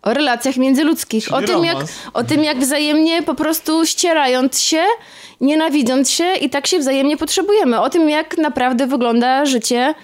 [0.06, 1.32] O relacjach międzyludzkich.
[1.32, 1.76] O Czyli tym, jak,
[2.14, 4.82] o tym, jak wzajemnie po prostu ścierając się,
[5.40, 7.80] nienawidząc się i tak się wzajemnie potrzebujemy.
[7.80, 9.94] O tym, jak naprawdę wygląda życie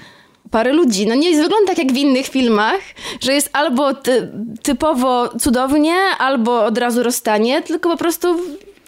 [0.50, 1.06] pary ludzi.
[1.06, 2.80] No nie wygląda tak jak w innych filmach,
[3.20, 4.28] że jest albo ty,
[4.62, 8.36] typowo cudownie, albo od razu rozstanie, tylko po prostu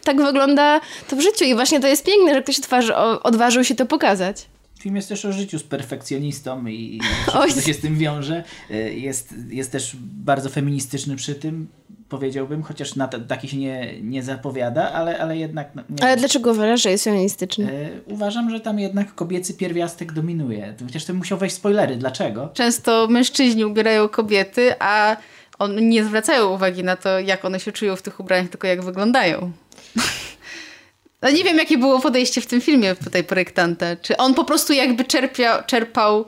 [0.05, 1.45] tak wygląda to w życiu.
[1.45, 4.37] I właśnie to jest piękne, że ktoś odważy, o- odważył się to pokazać.
[4.85, 7.01] Film jest też o życiu z perfekcjonistą i,
[7.35, 7.53] Oj.
[7.53, 8.45] co się z tym wiąże.
[8.71, 11.69] Y, Jest, jest też bardzo feministyczny przy tym,
[12.09, 15.69] powiedziałbym, chociaż na taki się nie, nie zapowiada, ale, ale jednak...
[15.75, 17.73] no, Nie, Ale dlaczego uważasz, że jest feministyczny?
[17.73, 20.75] Y, Uważam, że tam jednak kobiecy pierwiastek dominuje.
[20.87, 21.97] Chociaż to musiał wejść spoilery.
[21.97, 22.49] Dlaczego?
[22.55, 25.17] Często mężczyźni ubierają kobiety, a
[25.59, 28.83] on, nie zwracają uwagi na to, jak one się czują w tych ubraniach, tylko jak
[28.83, 29.53] wyglądają.
[31.25, 33.87] No nie wiem, jakie było podejście w tym filmie tutaj projektanta.
[34.03, 36.25] Czy on po prostu jakby czerpia, czerpał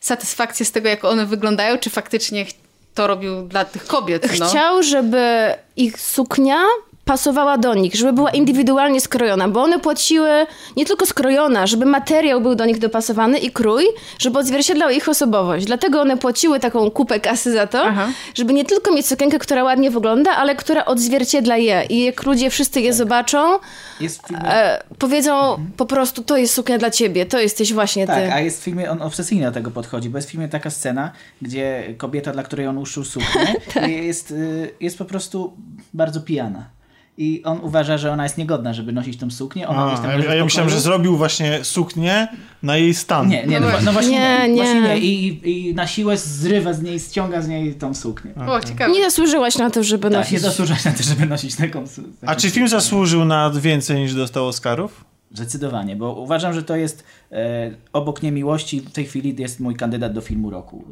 [0.00, 2.46] satysfakcję z tego, jak one wyglądają, czy faktycznie
[2.94, 4.38] to robił dla tych kobiet?
[4.38, 4.48] No.
[4.48, 6.62] Chciał, żeby ich suknia
[7.04, 10.46] pasowała do nich, żeby była indywidualnie skrojona, bo one płaciły
[10.76, 13.84] nie tylko skrojona, żeby materiał był do nich dopasowany i krój,
[14.18, 15.66] żeby odzwierciedlał ich osobowość.
[15.66, 18.08] Dlatego one płaciły taką kupę kasy za to, Aha.
[18.34, 21.84] żeby nie tylko mieć sukienkę, która ładnie wygląda, ale która odzwierciedla je.
[21.88, 23.58] I jak ludzie wszyscy je zobaczą,
[24.00, 24.44] w filmie...
[24.44, 28.12] e, powiedzą po prostu, to jest suknia dla ciebie, to jesteś właśnie ty.
[28.12, 30.70] Tak, a jest w filmie, on obsesyjnie do tego podchodzi, bo jest w filmie taka
[30.70, 31.12] scena,
[31.42, 33.56] gdzie kobieta, dla której on uszył suknię,
[34.06, 35.52] jest, y, jest po prostu
[35.94, 36.79] bardzo pijana.
[37.22, 39.68] I on uważa, że ona jest niegodna, żeby nosić tą suknię.
[39.68, 42.28] Ona A, tam ja, ja myślałem, że zrobił właśnie suknię
[42.62, 43.28] na jej stan.
[43.28, 44.48] Nie, nie, no, No no właśnie Nie, nie.
[44.48, 44.62] nie.
[44.62, 44.98] Właśnie nie.
[44.98, 48.34] I, i, na siłę zrywa z niej, ściąga z niej tą suknię.
[48.34, 48.92] O, ciekawe.
[48.92, 50.32] Nie zasłużyłaś na to, żeby Tak, nosić.
[50.32, 52.12] nie zasłużać na to, żeby nosić taką suknię.
[52.28, 55.04] A czy film zasłużył na więcej niż dostał Oscarów?
[55.34, 60.12] Zdecydowanie, bo uważam, że to jest e, obok niemiłości w tej chwili jest mój kandydat
[60.12, 60.84] do filmu roku.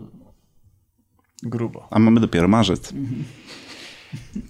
[1.43, 1.89] Grubo.
[1.91, 2.93] A mamy dopiero marzec.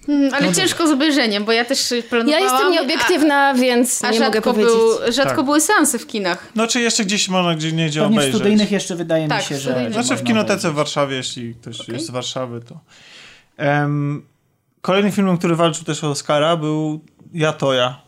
[0.07, 2.43] Mm, Ale ciężko z obejrzeniem, bo ja też Ja planowałam...
[2.43, 4.73] jestem nieobiektywna, więc A, a nie mogę rzadko, powiedzieć.
[4.73, 5.45] był, rzadko Tak.
[5.45, 6.47] były seansy w kinach.
[6.55, 8.35] No czy jeszcze gdzieś można gdzie nie gdzie Pewnie w obejrzeć?
[8.35, 9.91] studyjnych jeszcze wydaje Tak, mi się, że...
[9.91, 10.71] Znaczy w kinotece obejrzeć.
[10.71, 11.93] w Warszawie, jeśli ktoś Okej.
[11.95, 12.79] jest z Warszawy, to...
[13.57, 14.25] Em,
[14.81, 16.99] kolejnym filmem, który walczył też o Oscara był
[17.33, 18.01] Ja Toja.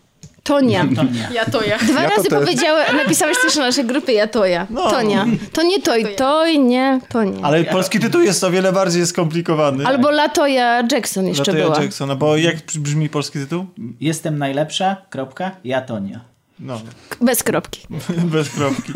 [0.44, 0.86] Tonia.
[0.96, 1.28] To nie.
[1.34, 1.78] Ja to ja.
[1.78, 4.68] Dwa Ja to razy te- powiedziałeś, napisałeś też na naszej grupie Jatoja.
[4.70, 4.90] No.
[4.92, 5.26] Tonia.
[5.54, 6.16] To nie toj, Toja.
[6.16, 7.46] toj, nie, to nie.
[7.46, 9.86] Ale polski tytuł jest o wiele bardziej skomplikowany.
[9.88, 11.84] Albo Latoja Jackson jeszcze Latoya była.
[11.84, 13.66] Jacksona, bo jak brzmi polski tytuł?
[14.02, 16.20] Jestem najlepsza, kropka, ja Tonia.
[16.60, 16.82] No,
[17.22, 17.82] Bez kropki.
[18.34, 18.94] bez kropki.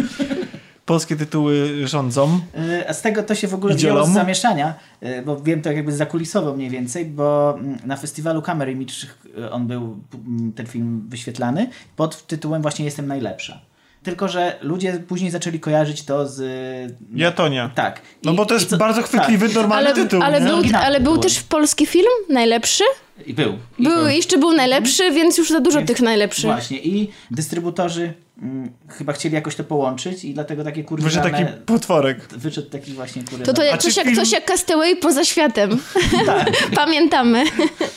[0.85, 2.39] Polskie tytuły rządzą.
[2.79, 5.71] Y, A z tego to się w ogóle wzięło z zamieszania, y, bo wiem to
[5.71, 8.93] jakby zakulisowo mniej więcej, bo mm, na festiwalu Camera Image
[9.37, 13.59] y, on był, mm, ten film wyświetlany pod tytułem właśnie Jestem najlepsza.
[14.03, 16.39] Tylko, że ludzie później zaczęli kojarzyć to z...
[16.39, 17.69] y, Jatonia.
[17.75, 18.01] Tak.
[18.23, 20.21] No I- bo to jest co- bardzo chwytliwy, normalny Ale, tytuł.
[20.23, 20.47] ale, nie?
[20.47, 22.83] był, ale był też polski film, najlepszy.
[23.25, 23.53] I był.
[23.79, 26.45] I Był, jeszcze był najlepszy, więc już za dużo Więc tych najlepszych.
[26.45, 26.79] Właśnie.
[26.79, 31.45] I dystrybutorzy mm, chyba chcieli jakoś to połączyć i dlatego takie Wyszedł kurwialne...
[31.45, 32.27] taki potworek.
[32.37, 33.53] Wyszedł taki właśnie To kurwa.
[33.53, 35.77] to A jak, coś, jak, film- coś jak Castaway poza światem.
[36.25, 36.51] Tak.
[36.75, 37.43] Pamiętamy.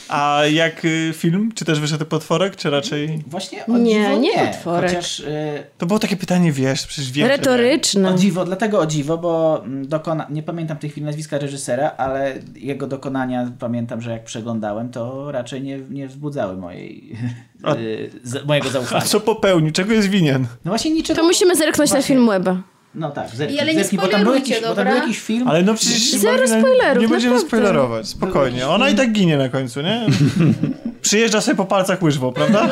[0.09, 1.51] A jak y, film?
[1.55, 3.23] Czy też wyszedł potworek, czy raczej...
[3.27, 4.47] Właśnie o Nie, dziwo nie nie.
[4.47, 4.89] potworek.
[4.89, 7.27] Chociaż y, To było takie pytanie, wiesz, przecież nie.
[7.27, 8.09] Retoryczne.
[8.13, 10.27] o dziwo, dlatego o dziwo, bo mm, dokona...
[10.29, 15.31] nie pamiętam w tej chwili nazwiska reżysera, ale jego dokonania pamiętam, że jak przeglądałem, to
[15.31, 17.15] raczej nie, nie wzbudzały mojej,
[17.63, 19.01] A- y, z, mojego A zaufania.
[19.01, 19.71] co popełnił?
[19.71, 20.47] Czego jest winien?
[20.65, 21.19] No właśnie niczego...
[21.21, 22.15] To musimy zerknąć na Właśnie.
[22.15, 22.57] film Weba.
[22.95, 24.91] No tak, zerknij, ale nie zerknij, bo tam był spoilerujcie, jakiś, bo tam dobra?
[24.91, 25.47] był jakiś film...
[25.47, 26.11] Ale no przecież...
[26.11, 27.47] Zero Marina, spoilerów, Nie będziemy naprawdę.
[27.57, 28.67] spoilerować, spokojnie.
[28.67, 30.05] Ona i tak ginie na końcu, nie?
[31.01, 32.71] Przyjeżdża sobie po palcach łyżwą, prawda?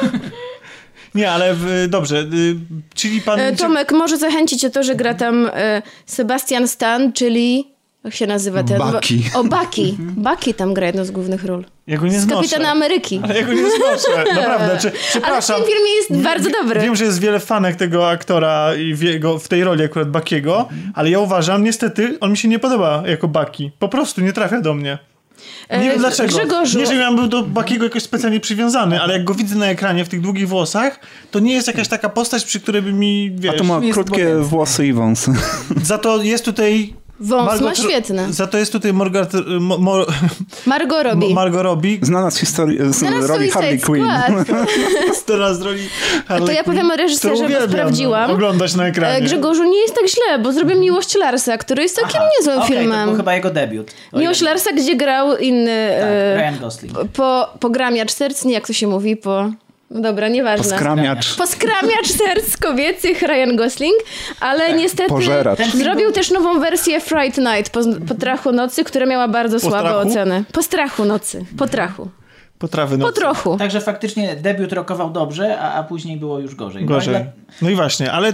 [1.15, 2.55] Nie, ale y, dobrze, y,
[2.93, 3.39] czyli pan...
[3.39, 7.67] E, Tomek może zachęcić o to, że gra tam e, Sebastian Stan, czyli
[8.03, 8.77] jak się nazywa ten?
[8.77, 9.19] Bucky.
[9.35, 9.93] O, Bucky.
[9.99, 11.65] Bucky tam gra jedną z głównych ról.
[11.87, 12.35] Ja go nie Z znoszę.
[12.41, 13.21] Kapitana Ameryki.
[13.23, 14.77] Ale ja go nie znoszę, naprawdę.
[14.81, 15.55] Czy, Ale w przepraszam.
[15.61, 16.81] tym filmie jest bardzo dobry.
[16.81, 20.69] Wiem, że jest wiele fanek tego aktora i w, jego, w tej roli akurat Bakiego,
[20.93, 23.71] ale ja uważam, niestety, on mi się nie podoba jako Baki.
[23.79, 24.97] Po prostu nie trafia do mnie.
[25.71, 26.29] Nie E, wiem dlaczego.
[26.35, 26.79] Grzegorzu.
[26.79, 30.05] Nie, że ja był do Bakiego jakoś specjalnie przywiązany, ale jak go widzę na ekranie
[30.05, 30.99] w tych długich włosach,
[31.31, 33.55] to nie jest jakaś taka postać, przy której by mi, A wiesz...
[33.57, 35.31] to ma krótkie włosy i wąsy.
[35.83, 36.93] Za to jest tutaj...
[37.19, 38.33] Wąs ma Tr- świetny.
[38.33, 40.05] Za to jest tutaj Morgat, mo, mo,
[40.65, 41.33] Margot Robbie.
[41.33, 44.05] Margot Robbie, Znana z historii z roli Harley Quinn.
[44.05, 44.47] Squad.
[45.25, 45.89] teraz roli
[46.27, 48.27] Harley To ja powiem o reżyserze, bo sprawdziłam.
[48.27, 49.15] No, oglądać na ekranie.
[49.15, 52.75] E, Grzegorzu, nie jest tak źle, bo zrobię Miłość Larsa, który jest całkiem niezłym Okej,
[52.75, 53.07] to filmem.
[53.07, 53.91] był chyba jego debiut.
[54.11, 55.87] O Miłość Larsa, gdzie grał inny...
[55.99, 56.93] Tak, e, Ryan Gosling.
[57.13, 59.51] po, pogramiacz serc, nie jak to się mówi, po...
[59.91, 60.63] No dobra, nieważne.
[60.69, 61.35] Poskramiacz.
[61.35, 63.95] Poskramiacz serc kobiecych Ryan Gosling,
[64.39, 65.59] ale niestety Pożeracz.
[65.73, 70.09] Zrobił też nową wersję Fright Night po, po trachu nocy, która miała bardzo słabe strachu?
[70.09, 70.43] oceny.
[70.53, 71.45] Po strachu nocy.
[71.57, 72.09] Po trachu.
[72.59, 73.13] Potrawy Po nocy.
[73.21, 73.57] trochu.
[73.57, 76.81] Także faktycznie debiut rokował dobrze, a, a później było już gorzej.
[76.83, 77.15] No, Gorzej.
[77.15, 77.31] ale-
[77.61, 78.33] No i właśnie, ale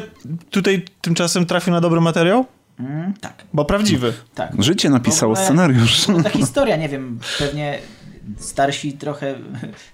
[0.51, 2.45] tutaj tymczasem trafił na dobry materiał?
[2.79, 4.13] Mm, tak, Bo prawdziwy.
[4.35, 4.51] tak.
[4.59, 6.05] Życie napisało ogóle- scenariusz.
[6.23, 7.79] Ta historia, nie wiem, pewnie
[8.39, 9.35] starsi trochę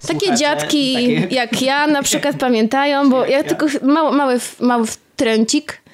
[0.08, 4.86] Takie dziadki takie- jak ja na przykład pamiętają, bo ja tylko mały, mały, mały
[5.16, 5.89] tręcik Mhm.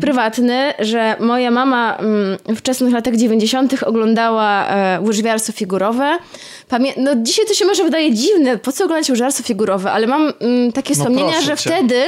[0.00, 3.82] Prywatny, że moja mama mm, w wczesnych latach 90.
[3.82, 6.18] oglądała e, łyżwiarstwo figurowe.
[6.70, 10.32] Pamię- no dzisiaj to się może wydaje dziwne, po co oglądać łyżwiarstwo figurowe, ale mam
[10.40, 11.70] mm, takie No wspomnienia, że cię.
[11.70, 12.02] wtedy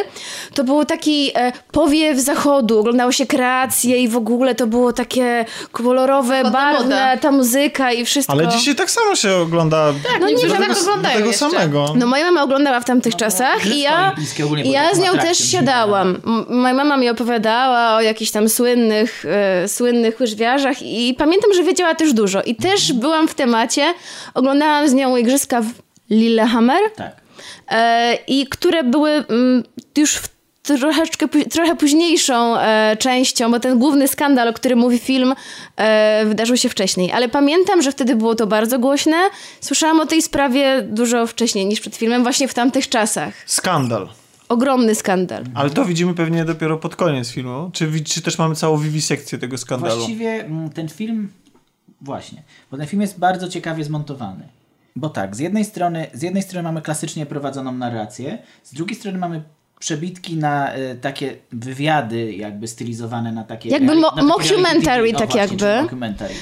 [0.55, 5.45] to był taki e, powiew zachodu, oglądało się kreacje i w ogóle to było takie
[5.73, 7.17] kolorowe, Ładna barwne, moda.
[7.17, 8.33] ta muzyka i wszystko.
[8.33, 9.93] Ale dzisiaj tak samo się ogląda.
[10.13, 11.51] Tak, No nie, że tak oglądają tego jeszcze.
[11.51, 11.87] samego.
[11.97, 14.15] No moja mama oglądała w tamtych czasach i ja,
[14.65, 16.17] i ja z nią też siadałam.
[16.49, 21.95] Moja mama mi opowiadała o jakichś tam słynnych, e, słynnych łyżwiarzach i pamiętam, że wiedziała
[21.95, 22.43] też dużo.
[22.43, 23.95] I też byłam w temacie,
[24.35, 25.67] oglądałam z nią igrzyska w
[26.11, 27.17] Lillehammer Tak.
[27.69, 29.65] e, i które były mm,
[29.97, 30.29] już w
[30.77, 35.35] troszeczkę, trochę późniejszą e, częścią, bo ten główny skandal, o którym mówi film,
[35.77, 37.13] e, wydarzył się wcześniej.
[37.13, 39.17] Ale pamiętam, że wtedy było to bardzo głośne.
[39.61, 43.35] Słyszałam o tej sprawie dużo wcześniej niż przed filmem, właśnie w tamtych czasach.
[43.47, 44.09] Skandal.
[44.49, 45.45] Ogromny skandal.
[45.55, 47.71] Ale to widzimy pewnie dopiero pod koniec filmu.
[47.73, 49.97] Czy, czy też mamy całą wiwisekcję tego skandalu?
[49.97, 51.29] Właściwie mm, ten film,
[52.01, 54.49] właśnie, bo ten film jest bardzo ciekawie zmontowany.
[54.97, 59.19] Bo tak, z jednej strony, z jednej strony mamy klasycznie prowadzoną narrację, z drugiej strony
[59.19, 59.43] mamy
[59.79, 63.69] przebitki na y, takie wywiady jakby stylizowane na takie...
[63.69, 65.83] Jakby mo- na mockumentary, TV, tak właśnie, jakby.
[65.83, 66.35] Mockumentary.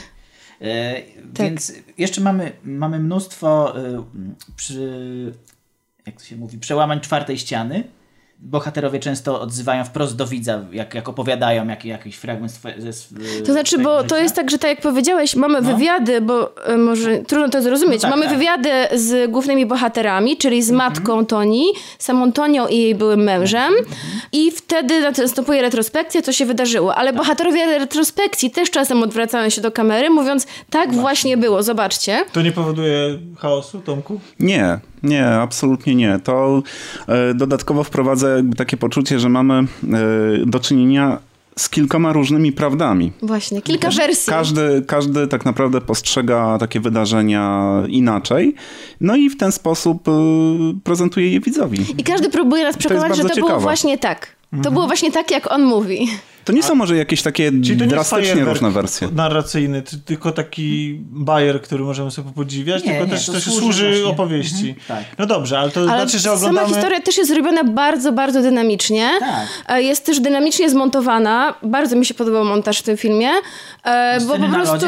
[0.61, 0.95] E,
[1.35, 1.47] Tak.
[1.47, 3.99] Więc jeszcze mamy, mamy mnóstwo y,
[4.57, 5.33] przy,
[6.07, 7.85] jak to się mówi, przełamań czwartej ściany.
[8.39, 12.93] Bohaterowie często odzywają wprost do widza, jak, jak opowiadają jak, jakiś fragment swe, ze
[13.47, 14.09] To znaczy, bo życia.
[14.09, 18.03] to jest tak, że tak jak powiedziałeś, mamy wywiady, bo e, może trudno to zrozumieć,
[18.03, 18.35] No tak, mamy tak.
[18.35, 21.67] wywiady z głównymi bohaterami, czyli z matką Toni,
[21.99, 23.73] samą Tonią i jej byłym mężem
[24.33, 26.95] i wtedy następuje retrospekcja, co się wydarzyło.
[26.95, 32.25] Ale bohaterowie retrospekcji też czasem odwracają się do kamery, mówiąc, tak właśnie było, zobaczcie.
[32.33, 34.21] To nie powoduje chaosu, Tomku?
[34.41, 36.18] Nie, nie, absolutnie nie.
[36.24, 36.62] To
[37.09, 39.66] e, dodatkowo wprowadza jakby takie poczucie, że mamy e,
[40.47, 41.18] do czynienia
[41.59, 43.12] z kilkoma różnymi prawdami.
[43.23, 44.31] Właśnie, kilka wersji.
[44.31, 48.55] Każdy, każdy tak naprawdę postrzega takie wydarzenia inaczej,
[49.01, 50.12] no i w ten sposób e,
[50.85, 51.78] prezentuje je widzowi.
[51.98, 53.62] I każdy próbuje nas przekonać, że bardzo to było ciekawe.
[53.62, 54.36] właśnie tak.
[54.62, 56.09] To było właśnie tak, jak on mówi.
[56.47, 59.09] To nie są może jakieś takie drastycznie różne wersje.
[59.14, 63.44] narracyjny, ty- tylko taki bajer, który możemy sobie podziwiać, Nie, tylko nie, też, to też
[63.44, 64.68] służy służy opowieści.
[64.68, 65.18] Mhm, tak.
[65.18, 66.68] No dobrze, ale to Ale znaczy, że sama oglądamy...
[66.68, 69.10] historia też jest zrobiona bardzo, bardzo dynamicznie.
[69.20, 69.47] Tak.
[69.68, 71.55] E, Jest też dynamicznie zmontowana.
[71.62, 73.31] Bardzo mi się podobał montaż w tym filmie.
[73.85, 74.86] E, bo po prostu.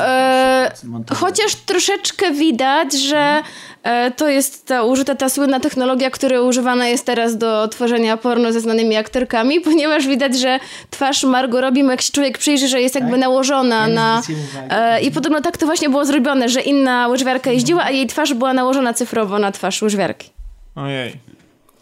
[0.00, 0.70] E,
[1.14, 3.42] chociaż troszeczkę widać, że
[3.82, 8.52] e, to jest ta użyta ta słynna technologia, która używana jest teraz do tworzenia porno
[8.52, 10.58] ze znanymi aktorkami, ponieważ widać, że
[10.90, 13.20] twarz Margot Robbie, jak się człowiek przyjrzy, że jest jakby Tak?
[13.20, 14.22] nałożona Ja nie na.
[14.70, 18.34] E, I podobno tak to właśnie było zrobione, że inna łyżwiarka jeździła, a jej twarz
[18.34, 20.30] była nałożona cyfrowo na twarz łyżwiarki.
[20.74, 21.12] Ojej.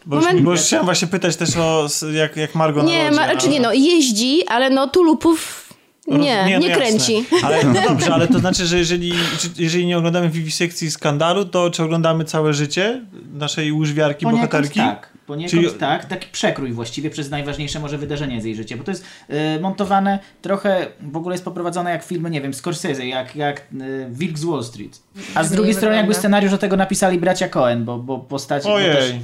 [0.06, 0.44] Bo już, Moment.
[0.44, 3.60] bo już chciałem właśnie pytać też o jak, jak Margo na Nie, ma, czy nie,
[3.60, 5.66] no jeździ, ale no tulupów
[6.06, 6.84] nie, nie, no jasne.
[6.84, 7.24] kręci.
[7.42, 9.12] Ale no dobrze, ale to znaczy, że jeżeli,
[9.56, 13.02] jeżeli nie oglądamy wiwisekcji skandalu, to czy oglądamy całe życie
[13.32, 14.80] naszej łyżwiarki, Poniekąd bohaterki?
[14.80, 15.15] Tak.
[15.26, 18.90] Poniekąd Czyli- tak, taki przekrój właściwie przez najważniejsze może wydarzenia z jej życia, bo to
[18.90, 23.60] jest y, montowane trochę, w ogóle jest poprowadzone jak filmy, nie wiem, Scorsese, jak, jak
[23.60, 25.00] y, Wilk z Wall Street.
[25.34, 28.74] A z drugiej strony jakby scenariusz do tego napisali bracia Cohen, bo, bo postacie, bo
[28.74, 28.96] Ojej.
[28.96, 29.14] też,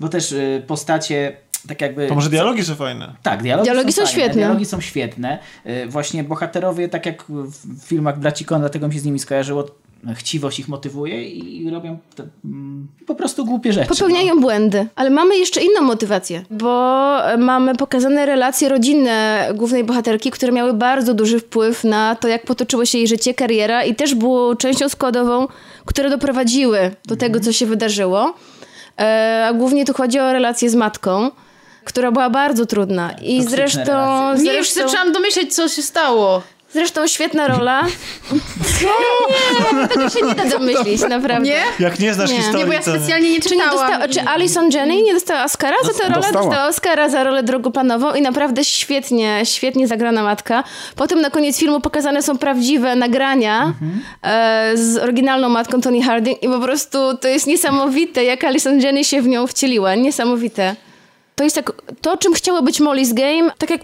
[0.00, 1.36] bo też y, postacie
[1.68, 2.08] tak jakby...
[2.08, 3.12] To może dialogi są fajne.
[3.22, 4.34] Tak, dialogi, Dialogi są fajne, świetne.
[4.34, 5.38] Dialogi są świetne.
[5.66, 9.64] Y, Właśnie bohaterowie, tak jak w filmach braci Coen, dlatego mi się z nimi skojarzyło,
[10.14, 13.88] chciwość ich motywuje i robią te, mm, po prostu głupie rzeczy.
[13.88, 20.52] Popełniają błędy, ale mamy jeszcze inną motywację, bo mamy pokazane relacje rodzinne głównej bohaterki, które
[20.52, 24.56] miały bardzo duży wpływ na to, jak potoczyło się jej życie, kariera i też było
[24.56, 25.48] częścią składową,
[25.84, 28.34] które doprowadziły do tego, co się wydarzyło.
[28.98, 31.30] E, A głównie tu chodzi o relację z matką,
[31.84, 33.12] która była bardzo trudna.
[33.12, 34.44] I zresztą, relacje.
[34.44, 36.42] Nie, już zresztą, zaczęłam domyśleć, co się stało.
[36.72, 37.82] Zresztą świetna rola.
[38.82, 41.48] Nie, tego się nie da domyślić, naprawdę.
[41.48, 41.62] Nie?
[41.78, 42.36] Jak nie znasz Nie.
[42.36, 43.90] historii, Nie, bo ja specjalnie nie Czy, nie czytałam.
[43.90, 46.14] dostała, czy Alison Jenny nie dostała Oscara za tę rolę?
[46.14, 46.44] Dostała.
[46.44, 50.64] Dostała Oscara za rolę drugoplanową i naprawdę świetnie, świetnie zagrana matka.
[50.96, 53.72] Potem na koniec filmu pokazane są prawdziwe nagrania
[54.22, 59.04] e, z oryginalną matką Tony Harding i po prostu to jest niesamowite, jak Alison Jenny
[59.04, 59.94] się w nią wcieliła.
[59.94, 60.76] Niesamowite.
[61.42, 63.80] To jest tak, to czym chciało być Molly's Game, tak jak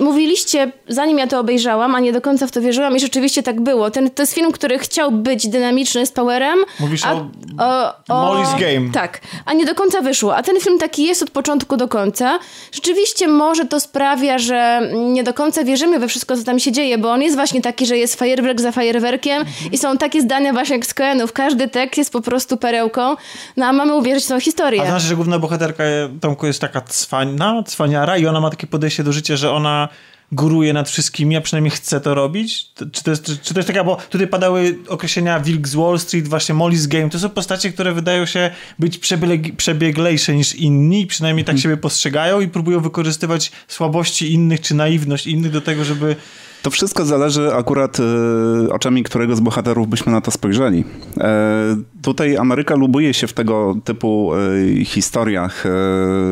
[0.00, 3.60] mówiliście, zanim ja to obejrzałam, a nie do końca w to wierzyłam i rzeczywiście tak
[3.60, 3.90] było.
[3.90, 6.58] Ten, to jest film, który chciał być dynamiczny z powerem.
[6.80, 7.26] Mówisz a, o
[7.58, 8.92] o, o Molly's Game.
[8.92, 10.36] Tak, a nie do końca wyszło.
[10.36, 12.38] A ten film taki jest od początku do końca.
[12.72, 16.98] Rzeczywiście może to sprawia, że nie do końca wierzymy we wszystko, co tam się dzieje,
[16.98, 20.76] bo on jest właśnie taki, że jest fajerwerk za fajerwerkiem i są takie zdania właśnie
[20.76, 21.32] jak z Coenów.
[21.32, 23.16] Każdy tekst jest po prostu perełką,
[23.56, 24.82] no a mamy uwierzyć w tą historię.
[24.82, 25.84] A znaczy, że główna bohaterka
[26.20, 29.88] Tomku jest taka cwana, cwaniara i ona ma takie podejście do życia, że ona
[30.32, 32.66] góruje nad wszystkimi, a przynajmniej chce to robić?
[32.92, 36.28] Czy to jest, czy to jest taka, bo tutaj padały określenia Wilk z Wall Street,
[36.28, 37.10] właśnie Molly's Game.
[37.10, 42.40] To są postacie, które wydają się być przebieg, przebieglejsze niż inni, przynajmniej tak siebie postrzegają
[42.40, 46.16] i próbują wykorzystywać słabości innych czy naiwność innych do tego, żeby
[46.62, 50.84] To wszystko zależy akurat e, oczami którego z bohaterów byśmy na to spojrzeli.
[51.18, 55.64] E, tutaj Ameryka lubuje się w tego typu e, historiach,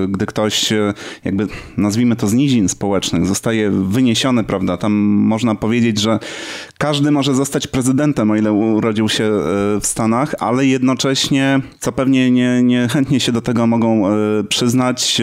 [0.08, 0.72] gdy ktoś
[1.24, 1.46] jakby
[1.76, 4.76] nazwijmy to z nizin społecznych zostaje wyniesiony, prawda?
[4.76, 6.18] Tam można powiedzieć, że
[6.78, 9.30] każdy może zostać prezydentem, o ile urodził się
[9.80, 14.02] w Stanach, ale jednocześnie, co pewnie nie, nie chętnie się do tego mogą
[14.48, 15.22] przyznać,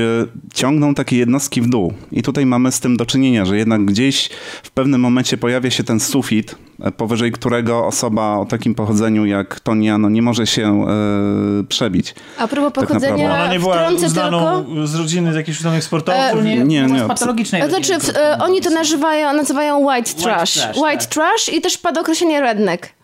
[0.54, 1.94] ciągną takie jednostki w dół.
[2.12, 4.30] I tutaj mamy z tym do czynienia, że jednak gdzieś
[4.64, 9.60] w pewnym momencie pojawia się ten sufit, e, powyżej którego osoba o takim pochodzeniu jak
[9.60, 12.16] Tonia no, nie może się e, przebić.
[12.38, 14.88] A propos Tak pochodzenia, ona nie była uznaną tylko...
[14.88, 16.32] z rodziny z jakichś uznanych sportowców.
[16.32, 20.54] Ogólnie Nie, was nie, patologicznej To znaczy, w, e, oni to nazywają, nazywają white trash.
[20.54, 21.06] trash, White tak.
[21.06, 22.96] trash i też pada określenie redneck.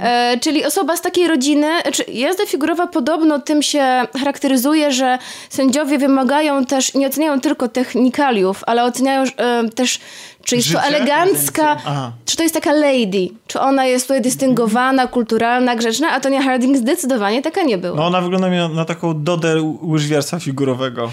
[0.00, 5.18] E, czyli osoba z takiej rodziny, czy jazda figurowa podobno tym się charakteryzuje, że
[5.48, 10.00] sędziowie wymagają też, nie oceniają tylko technikaliów, ale oceniają e, też,
[10.44, 10.96] czy jest to Życie?
[10.96, 12.12] elegancka, Aha.
[12.24, 16.76] czy to jest taka lady, czy ona jest tutaj dystyngowana, kulturalna, grzeczna, a Tonia Harding
[16.76, 17.96] zdecydowanie taka nie była.
[17.96, 21.10] No ona wygląda mi na, na taką dodę łyżwiarstwa figurowego.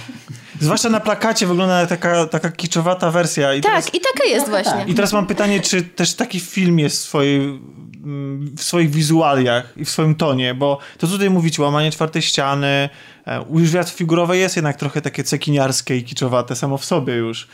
[0.60, 3.53] Zwłaszcza na plakacie wygląda taka, taka kiczowata wersja.
[3.53, 4.86] I tak, teraz, i taka jest właśnie.
[4.88, 9.74] I teraz mam pytanie, czy też taki film jest w, swojej, mm, w swoich wizualiach
[9.78, 12.90] i w swoim tonie, bo to co tutaj mówicie, łamanie czwartej ściany,
[13.28, 17.48] e, łyżwiarstwo figurowe jest jednak trochę takie cekiniarskie i kiczowate samo w sobie już.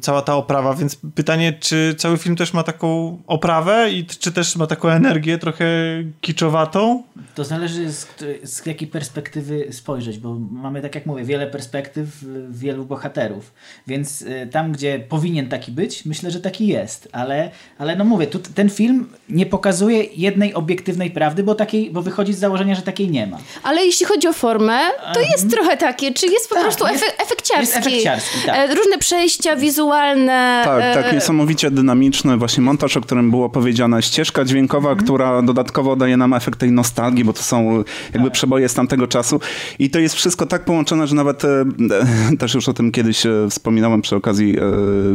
[0.00, 4.56] Cała ta oprawa, więc pytanie, czy cały film też ma taką oprawę i czy też
[4.56, 5.64] ma taką energię trochę
[6.20, 7.02] kiczowatą?
[7.34, 8.06] To zależy z,
[8.44, 12.08] z jakiej perspektywy spojrzeć, bo mamy, tak jak mówię, wiele perspektyw,
[12.50, 13.52] wielu bohaterów.
[13.86, 17.08] Więc y, tam, gdzie powinien taki być, myślę, że taki jest.
[17.12, 22.02] Ale, ale no mówię, tu ten film nie pokazuje jednej obiektywnej prawdy, bo, takiej, bo
[22.02, 23.38] wychodzi z założenia, że takiej nie ma.
[23.62, 24.78] Ale jeśli chodzi o formę,
[25.14, 27.60] to jest trochę takie, czy jest po Tak, prostu jest- efe, efekciarski.
[27.76, 28.70] jest efekciarski, tak.
[28.70, 30.62] E, Różne przejścia wizualne.
[30.64, 36.16] Tak, tak, niesamowicie dynamiczny właśnie montaż, o którym było powiedziane, ścieżka dźwiękowa, która dodatkowo daje
[36.16, 37.84] nam efekt tej nostalgii, bo to są
[38.14, 39.40] jakby przeboje z tamtego czasu
[39.78, 41.64] i to jest wszystko tak połączone, że nawet e,
[42.38, 44.56] też już o tym kiedyś wspominałem przy okazji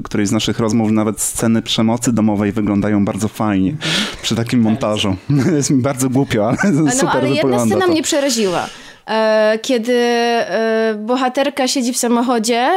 [0.04, 3.76] którejś z naszych rozmów, nawet sceny przemocy domowej wyglądają bardzo fajnie
[4.22, 5.16] przy takim montażu.
[5.56, 7.92] Jest mi bardzo głupio, ale No, super ale jedna scena to.
[7.92, 8.66] mnie przeraziła.
[9.62, 10.00] Kiedy
[10.98, 12.70] bohaterka siedzi w samochodzie,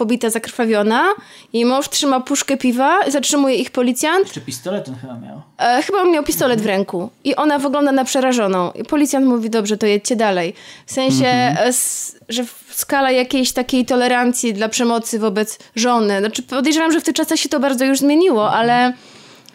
[0.00, 1.04] pobita, zakrwawiona,
[1.52, 4.24] jej mąż trzyma puszkę piwa, zatrzymuje ich policjant.
[4.24, 5.42] Jeszcze pistolet on chyba miał.
[5.58, 8.70] E, chyba on miał pistolet w ręku i ona wygląda na przerażoną.
[8.72, 10.54] I policjant mówi, dobrze, to jedźcie dalej.
[10.86, 16.18] W sensie, e, s, że w- skala jakiejś takiej tolerancji dla przemocy wobec żony.
[16.20, 18.92] Znaczy podejrzewam, że w tych czasach się to bardzo już zmieniło, ale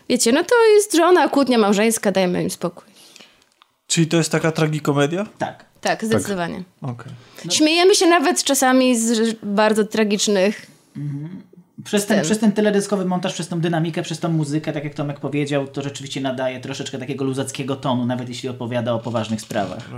[0.09, 2.83] wiecie, no to jest żona, kłótnia małżeńska, dajmy im spokój.
[3.87, 5.25] Czyli to jest taka tragikomedia?
[5.37, 5.64] Tak.
[5.85, 6.63] Tak, zdecydowanie.
[6.81, 7.13] Okej.
[7.49, 10.67] Śmiejemy się nawet czasami z bardzo tragicznych.
[11.83, 12.25] Przez ten, Ten.
[12.25, 15.81] przez ten teledyskowy montaż, przez tą dynamikę, przez tą muzykę, tak jak Tomek powiedział, to
[15.81, 19.89] rzeczywiście nadaje troszeczkę takiego luzackiego tonu, nawet jeśli opowiada o poważnych sprawach.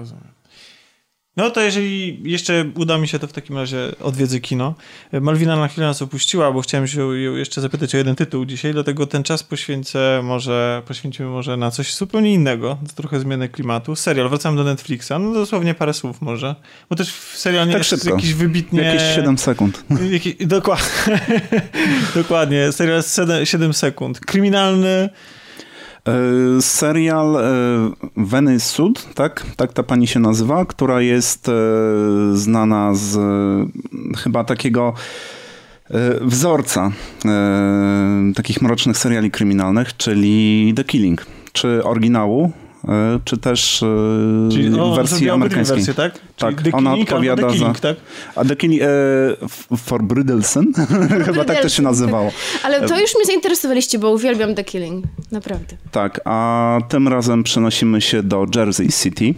[1.38, 4.76] No to jeżeli jeszcze uda mi się, to w takim razie odwiedzę kino.
[5.22, 8.74] Malwina na chwilę nas opuściła, bo chciałem się ją jeszcze zapytać o jeden tytuł dzisiaj,
[8.74, 13.96] dlatego ten czas poświęcę może, poświęcimy może na coś zupełnie innego, to trochę zmianę klimatu.
[13.96, 16.56] Serial, wracam do Netflixa, no dosłownie parę słów może,
[16.90, 18.16] bo też serial nie Tak jest szybko.
[18.16, 18.82] jakiś wybitnie...
[18.82, 19.84] Jakieś 7 sekund.
[20.12, 20.86] Jaki, dokładnie,
[22.16, 24.20] dokładnie, serial 7, 7 sekund.
[24.20, 25.10] Kryminalny,
[26.62, 27.42] Serial e,
[28.18, 29.46] Venice Sud, tak?
[29.56, 31.54] Tak ta pani się nazywa, która jest e,
[32.34, 34.94] znana z e, chyba takiego
[35.90, 36.92] e, wzorca
[37.26, 41.26] e, takich mrocznych seriali kryminalnych, czyli The Killing.
[41.54, 42.67] Czy oryginału, e,
[43.26, 45.76] czy też e, czyli no, wersji amerykańskiej.
[45.78, 46.20] wersje, tak?
[46.38, 47.98] Tak, czyli The ona Killing odpowiada The Killing, za- tak?
[48.36, 48.88] A The Killing e,
[49.78, 50.74] for Brydelsen,
[51.26, 52.32] chyba tak to się nazywało.
[52.64, 55.06] Ale to już mnie zainteresowaliście, bo uwielbiam The Killing.
[55.32, 55.76] Naprawdę.
[55.92, 59.34] Tak, a tym razem przenosimy się do Jersey City,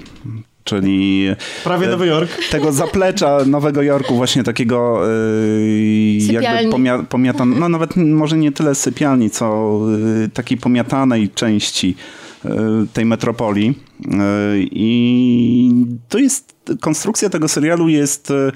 [0.63, 1.27] czyli
[1.63, 2.29] Prawie e, Nowy Jork.
[2.51, 8.75] tego zaplecza Nowego Jorku, właśnie takiego e, jakby pomia, pomiatan, no nawet może nie tyle
[8.75, 9.79] sypialni, co
[10.25, 12.28] e, takiej pomiatanej części e,
[12.93, 13.69] tej metropolii.
[13.69, 14.13] E,
[14.57, 15.71] I
[16.09, 18.51] to jest, konstrukcja tego serialu jest e,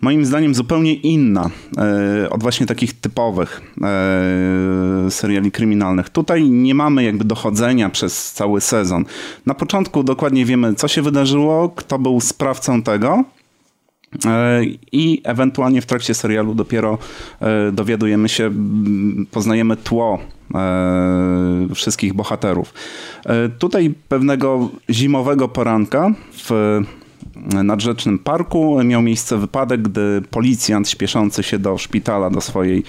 [0.00, 6.10] moim zdaniem zupełnie inna e, od właśnie takich typowych e, seriali kryminalnych.
[6.10, 9.04] Tutaj nie mamy jakby dochodzenia przez cały sezon.
[9.46, 13.24] Na początku dokładnie wiemy, co się wydarzyło, kto był sprawcą tego.
[14.24, 14.62] E,
[14.92, 16.98] I ewentualnie w trakcie serialu dopiero
[17.40, 20.18] e, dowiadujemy się, m, poznajemy tło
[20.54, 22.74] e, wszystkich bohaterów.
[23.58, 26.80] Tutaj pewnego zimowego poranka w
[27.64, 32.82] nadrzecznym parku miał miejsce wypadek, gdy policjant śpieszący się do szpitala do swojej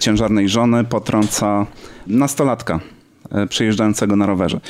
[0.00, 1.66] ciężarnej żony potrąca
[2.06, 2.80] nastolatka
[3.48, 4.60] przejeżdżającego na rowerze.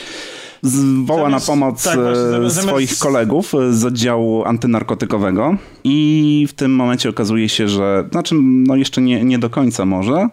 [1.04, 6.52] Woła na pomoc tak, właśnie, e, zamiast- swoich kolegów e, z oddziału antynarkotykowego i w
[6.52, 10.28] tym momencie okazuje się, że, znaczy no jeszcze nie, nie do końca może, e,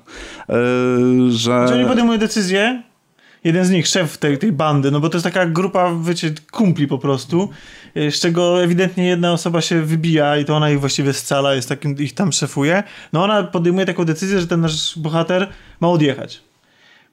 [1.29, 1.67] że...
[1.67, 2.83] Że oni podejmują decyzję,
[3.43, 6.87] jeden z nich, szef tej, tej bandy, no bo to jest taka grupa, wiecie, kumpli
[6.87, 7.49] po prostu,
[7.95, 11.97] z czego ewidentnie jedna osoba się wybija i to ona ich właściwie scala, jest takim,
[11.97, 12.83] ich tam szefuje.
[13.13, 15.49] No ona podejmuje taką decyzję, że ten nasz bohater
[15.81, 16.41] ma odjechać.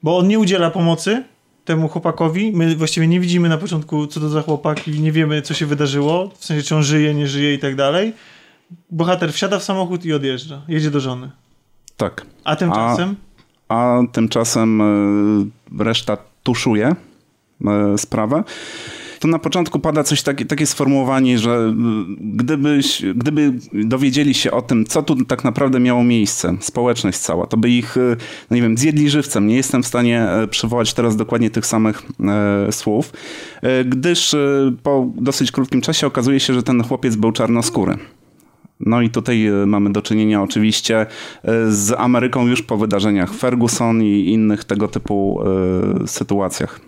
[0.03, 1.23] Bo on nie udziela pomocy
[1.71, 2.51] temu chłopakowi.
[2.55, 5.65] My właściwie nie widzimy na początku, co to za chłopak i nie wiemy, co się
[5.65, 8.13] wydarzyło, w sensie, czy on żyje, nie żyje i tak dalej.
[8.89, 10.61] Bohater wsiada w samochód i odjeżdża.
[10.67, 11.31] Jedzie do żony.
[11.97, 12.25] Tak.
[12.43, 13.15] A tymczasem...
[13.69, 16.95] a tymczasem e, reszta tuszuje
[17.65, 18.43] e, sprawę.
[19.21, 21.73] To na początku pada coś takie, takie sformułowanie, że e,
[22.19, 27.57] gdybyś, gdyby dowiedzieli się o tym, co tu tak naprawdę miało miejsce, społeczność cała, to
[27.57, 28.15] by ich, e,
[28.49, 29.47] no nie wiem, zjedli żywcem.
[29.47, 32.03] Nie jestem w stanie e, przywołać teraz dokładnie tych samych
[32.67, 33.13] e, słów,
[33.61, 37.97] e, gdyż e, po dosyć krótkim czasie okazuje się, że ten chłopiec był czarnoskóry.
[38.85, 41.07] No i tutaj e, mamy do czynienia oczywiście e,
[41.71, 45.43] z Ameryką już po wydarzeniach Ferguson i innych tego typu
[46.03, 46.79] e, sytuacjach,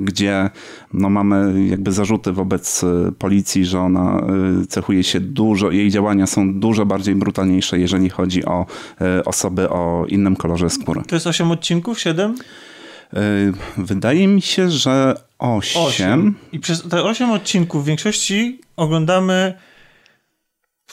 [0.00, 0.50] gdzie
[0.92, 2.84] no, mamy jakby zarzuty wobec
[3.18, 4.26] policji, że ona
[4.68, 8.66] cechuje się dużo, jej działania są dużo bardziej brutalniejsze, jeżeli chodzi o
[9.24, 11.02] osoby o innym kolorze skóry.
[11.06, 12.00] To jest 8 odcinków?
[12.00, 12.34] 7?
[13.12, 13.18] E,
[13.76, 15.82] Wydaje mi się, że 8.
[15.82, 16.34] 8.
[16.52, 19.54] I przez te 8 odcinków w większości oglądamy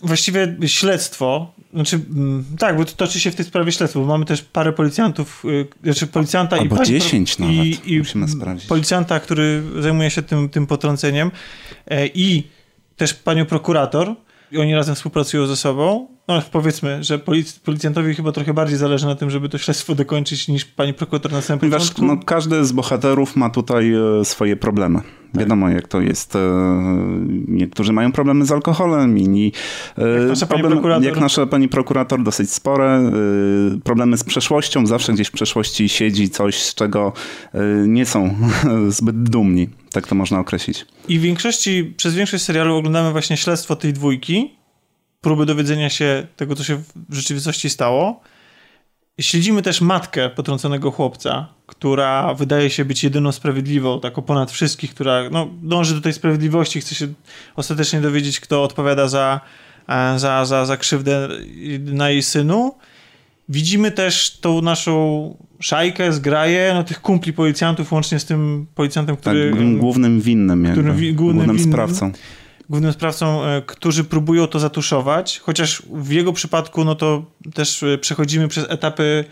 [0.01, 1.53] właściwie śledztwo.
[1.73, 4.73] Znaczy, mm, tak, bo to toczy się w tej sprawie śledztwo, bo mamy też parę
[4.73, 6.77] policjantów, y, znaczy policjanta Albo i...
[6.77, 7.55] pani- 10 nawet.
[7.55, 8.67] I, i Musimy sprawdzić.
[8.67, 11.31] Policjanta, który zajmuje się tym, tym potrąceniem
[11.87, 12.47] e, i
[12.97, 14.15] też panią prokurator.
[14.51, 16.07] I oni razem współpracują ze sobą.
[16.27, 20.47] No powiedzmy, że polic- policjantowi chyba trochę bardziej zależy na tym, żeby to śledztwo dokończyć
[20.47, 22.05] niż pani prokurator na samym Ponieważ początku.
[22.05, 24.99] no, każdy z bohaterów ma tutaj e, swoje problemy.
[25.33, 26.35] Wiadomo, jak to jest.
[26.35, 26.39] e,
[27.47, 29.51] Niektórzy mają problemy z alkoholem, inni.
[29.97, 31.03] e, Jak nasza pani problemy- prokurator.
[31.03, 33.11] Jak nasza pani prokurator, dosyć spore.
[33.83, 34.85] Problemy z przeszłością.
[34.87, 37.13] Zawsze gdzieś w przeszłości siedzi coś, z czego
[37.87, 38.35] nie są
[38.89, 39.69] zbyt dumni.
[39.91, 40.85] Tak to można określić.
[41.07, 44.55] I w większości, przez większość serialu oglądamy właśnie śledztwo tej dwójki,
[45.23, 46.75] próby dowiedzenia się tego, co się
[47.09, 48.21] w rzeczywistości stało.
[49.21, 55.29] Śledzimy też matkę potrąconego chłopca, która wydaje się być jedyną sprawiedliwą, taką ponad wszystkich, która
[55.31, 57.07] no, dąży do tej sprawiedliwości, chce się
[57.55, 59.41] ostatecznie dowiedzieć, kto odpowiada za,
[59.87, 61.29] e, za, za, za krzywdę
[61.79, 62.75] na jej synu.
[63.49, 69.21] Widzimy też tą naszą szajkę, zgraję, no, tych kumpli policjantów, łącznie z tym policjantem, Tak,
[69.21, 69.51] który...
[69.77, 71.73] głównym winnym, jakby, Którym głównym głównym winnym.
[71.73, 72.11] sprawcą.
[72.69, 77.97] Głównym sprawcą, e, którzy próbują to zatuszować, chociaż w jego przypadku, no to też e,
[77.97, 79.25] przechodzimy przez etapy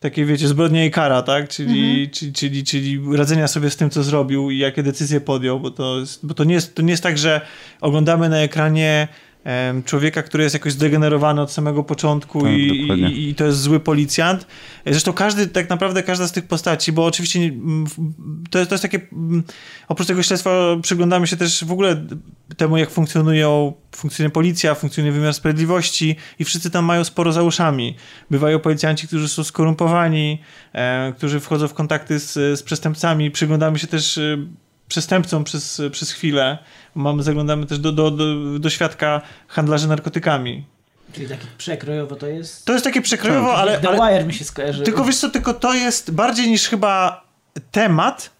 [0.00, 1.48] takie, wiecie, zbrodnia i kara, tak?
[1.48, 2.10] Czyli, Mhm.
[2.10, 5.98] czyli, czyli, czyli radzenia sobie z tym, co zrobił i jakie decyzje podjął, bo to,
[6.00, 7.40] jest, bo to, nie, jest, to nie jest tak, że
[7.80, 9.08] oglądamy na ekranie
[9.84, 13.80] człowieka, który jest jakoś zdegenerowany od samego początku Tak, i, i, i to jest zły
[13.80, 14.46] policjant.
[14.86, 17.40] Zresztą każdy, tak naprawdę każda z tych postaci, bo oczywiście
[18.50, 19.00] to jest, to jest takie,
[19.88, 20.50] oprócz tego śledztwa
[20.82, 22.06] przyglądamy się też w ogóle
[22.56, 27.96] temu, jak funkcjonują, funkcjonuje policja, funkcjonuje wymiar sprawiedliwości i wszyscy tam mają sporo za uszami.
[28.30, 30.42] Bywają policjanci, którzy są skorumpowani,
[30.72, 33.30] e, którzy wchodzą w kontakty z, z przestępcami.
[33.30, 34.20] Przyglądamy się też
[34.88, 36.58] przestępcom przez, przez chwilę.
[36.94, 40.64] Mamy, zaglądamy też do, do, do, do świadka handlarzy narkotykami.
[41.12, 42.64] Czyli taki przekrojowo to jest...
[42.64, 44.82] To jest takie przekrojowo, ale, The ale Wire mi się skojarzy.
[44.82, 47.24] tylko wiesz co, tylko to jest bardziej niż chyba
[47.70, 48.30] temat,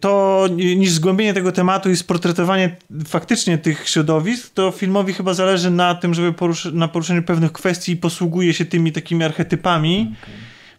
[0.00, 2.76] to niż zgłębienie tego tematu i sportretowanie
[3.06, 7.92] faktycznie tych środowisk, to filmowi chyba zależy na tym, żeby poruszy, na poruszeniu pewnych kwestii
[7.92, 10.14] i posługuje się tymi takimi archetypami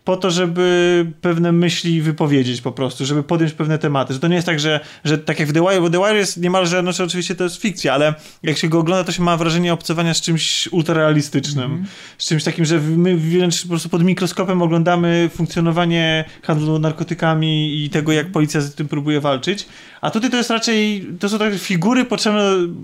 [0.10, 4.14] po to, żeby pewne myśli wypowiedzieć po prostu, żeby podjąć pewne tematy.
[4.14, 6.18] Że to nie jest tak, że, że tak jak w The Wire, bo The Wire
[6.18, 9.38] jest niemalże, znaczy oczywiście to jest fikcja, ale jak się go ogląda, to się ma
[9.38, 11.86] wrażenie obcowania z czymś ultrarealistycznym.
[12.18, 17.90] Z czymś takim, że my wręcz po prostu pod mikroskopem oglądamy funkcjonowanie handlu narkotykami i
[17.90, 19.66] tego, jak policja z tym próbuje walczyć.
[20.02, 22.42] A tutaj to jest raczej, to są takie figury potrzebne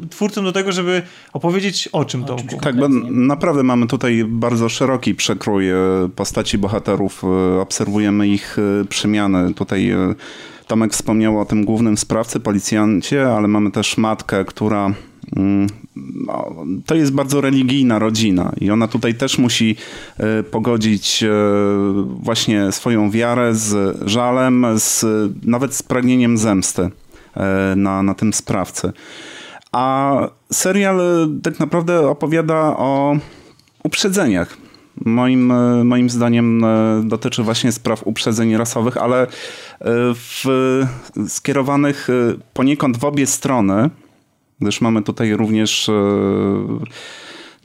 [0.10, 1.02] twórcom do tego, żeby
[1.34, 2.58] opowiedzieć o czym, Tomku.
[2.62, 5.76] Tak, bo naprawdę mamy tutaj bardzo szeroki przekrój e,
[6.16, 7.24] postaci bohaterów.
[7.24, 9.54] e, Obserwujemy ich e, przemiany.
[9.54, 9.94] Tutaj
[10.68, 14.94] Tomek wspomniał o tym głównym sprawcy, policjancie, ale mamy też matkę, która.
[15.36, 15.68] mm,
[16.28, 16.56] no,
[16.86, 19.76] To jest bardzo religijna rodzina i ona tutaj też musi
[20.52, 21.24] pogodzić
[22.06, 25.06] właśnie swoją wiarę z żalem, z,
[25.44, 26.90] nawet z pragnieniem zemsty
[27.76, 28.92] na, na tym sprawcy.
[29.76, 30.18] A
[30.52, 31.04] serial e,
[31.44, 33.18] tak naprawdę opowiada o
[33.84, 34.58] uprzedzeniach.
[35.06, 39.28] Moim, e, moim zdaniem e, dotyczy właśnie spraw uprzedzeń rasowych, ale e,
[40.14, 40.46] w,
[41.28, 42.14] skierowanych e,
[42.54, 43.90] poniekąd w obie strony,
[44.62, 45.90] gdyż mamy tutaj również.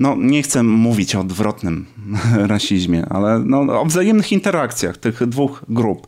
[0.00, 1.86] No, nie chcę mówić o odwrotnym
[2.52, 6.06] rasizmie, ale no, o wzajemnych interakcjach tych dwóch grup.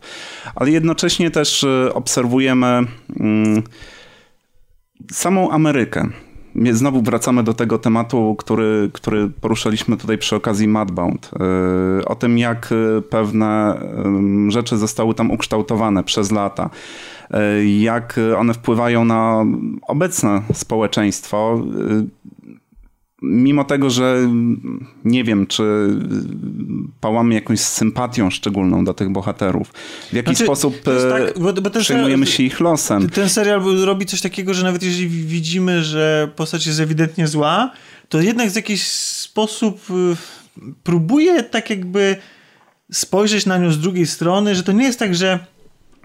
[0.55, 2.81] Ale jednocześnie też e, obserwujemy
[3.19, 3.63] mm,
[5.11, 6.09] samą Amerykę.
[6.71, 11.31] Znowu wracamy do tego tematu, który, który poruszaliśmy tutaj przy okazji Madbound.
[11.97, 13.81] Yy, O tym, jak y, pewne
[14.47, 16.69] rzeczy zostały tam ukształtowane przez lata.
[17.77, 19.45] Jak y, one wpływają na
[19.87, 21.61] obecne społeczeństwo.
[23.25, 24.29] Mimo tego, że
[25.05, 25.63] nie wiem, czy
[27.01, 29.67] pałamy jakąś sympatią szczególną do tych bohaterów.
[30.11, 33.09] W jaki Znaczy, sposób tak, bo- bo ten przejmujemy serial- się ich losem.
[33.09, 37.71] Ten serial robi coś takiego, że nawet jeżeli widzimy, że postać jest ewidentnie zła,
[38.09, 40.15] to jednak w jakiś sposób y,
[40.83, 42.15] próbuje tak jakby
[42.91, 45.39] spojrzeć na nią z drugiej strony, że to nie jest tak, że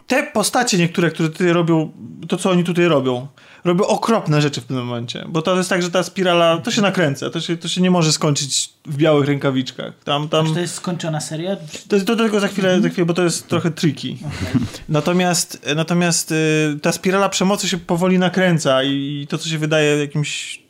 [0.09, 1.93] te postacie niektóre, które tutaj robią,
[2.29, 3.27] to co oni tutaj robią,
[3.65, 6.83] robią okropne rzeczy w tym momencie, bo to jest tak, że ta spirala, to się
[6.83, 9.93] nakręca, to się, to się nie może skończyć w białych rękawiczkach.
[10.05, 10.47] Tam, tam...
[10.47, 11.57] Czy to jest skończona seria?
[11.89, 14.17] To, to tego za chwilę, za chwilę, bo to jest trochę tricky.
[14.89, 19.97] Natomiast, natomiast y, ta spirala przemocy się powoli nakręca i, i to, co się wydaje
[19.97, 20.63] jakimś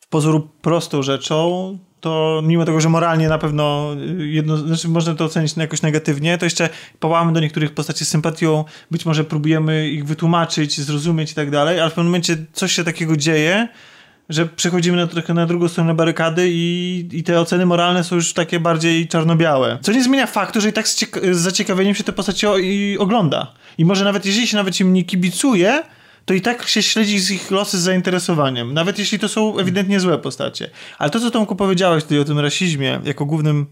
[0.00, 5.14] w pozoru prostą rzeczą, to mimo tego, że moralnie na pewno y, jedno, znaczy można
[5.14, 6.68] to ocenić jakoś negatywnie, to jeszcze
[7.00, 11.90] pałamy do niektórych postaci sympatią, być może próbujemy ich wytłumaczyć, zrozumieć i tak dalej, ale
[11.90, 13.68] w pewnym momencie coś się takiego dzieje,
[14.28, 18.32] że przechodzimy na, trochę na drugą stronę barykady i, i te oceny moralne są już
[18.32, 19.78] takie bardziej czarno-białe.
[19.82, 20.98] Co nie zmienia faktu, że i tak z,
[21.32, 23.52] z zaciekawieniem się te postacie o, i ogląda.
[23.78, 25.82] I może nawet jeżeli się nawet im nie kibicuje,
[26.28, 28.74] to i tak się śledzi ich losy z zainteresowaniem.
[28.74, 30.70] Nawet jeśli to są ewidentnie złe postacie.
[30.98, 33.66] Ale to, co Tomku powiedziałeś tutaj o tym rasizmie, jako głównym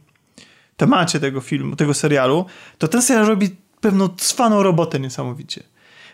[0.77, 2.47] temacie tego filmu, tego serialu,
[2.78, 5.62] to ten serial robi pewną cwaną robotę niesamowicie.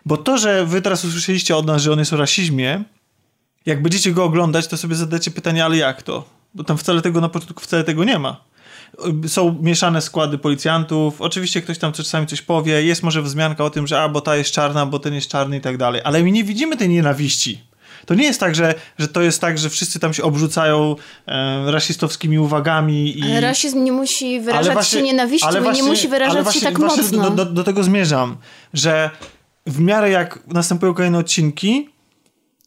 [0.07, 2.85] Bo to, że wy teraz usłyszeliście od nas, że on jest o rasizmie,
[3.67, 6.25] jak będziecie go oglądać, to sobie zadacie pytanie, ale jak to?
[6.55, 8.45] Bo tam wcale tego na początku wcale tego nie ma.
[9.27, 13.87] Są mieszane składy policjantów, oczywiście ktoś tam czasami coś powie, jest może wzmianka o tym,
[13.87, 16.33] że a, bo ta jest czarna, bo ten jest czarny i tak dalej, ale my
[16.33, 17.61] nie widzimy tej nienawiści.
[18.07, 20.97] To nie jest tak, że, że to jest tak, że wszyscy tam się obrzucają
[21.27, 23.23] e, rasistowskimi uwagami i...
[23.23, 26.61] Ale rasizm nie musi wyrażać właśnie- się nienawiścią ale właśnie- nie musi ale wyrażać właśnie-
[26.61, 27.31] się tak właśnie mocno.
[27.31, 28.37] Do, do, do tego zmierzam,
[28.75, 29.11] że
[29.67, 31.89] w miarę jak następują kolejne odcinki,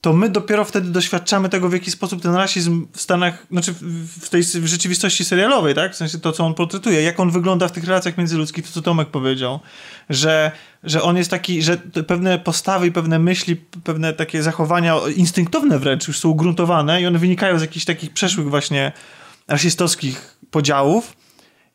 [0.06, 3.74] to my dopiero wtedy doświadczamy tego, w jaki sposób ten rasizm w Stanach, znaczy
[4.22, 5.94] w tej rzeczywistości serialowej, tak?
[5.94, 8.82] W sensie to, co on portretuje, jak on wygląda w tych relacjach międzyludzkich, to co
[8.82, 9.60] Tomek powiedział,
[10.10, 10.52] że,
[10.84, 11.78] że on jest taki, że
[12.08, 17.20] pewne postawy i pewne myśli, pewne takie zachowania instynktowne wręcz już są ugruntowane i one
[17.20, 18.92] wynikają z jakichś takich przeszłych właśnie
[19.48, 21.18] rasistowskich podziałów.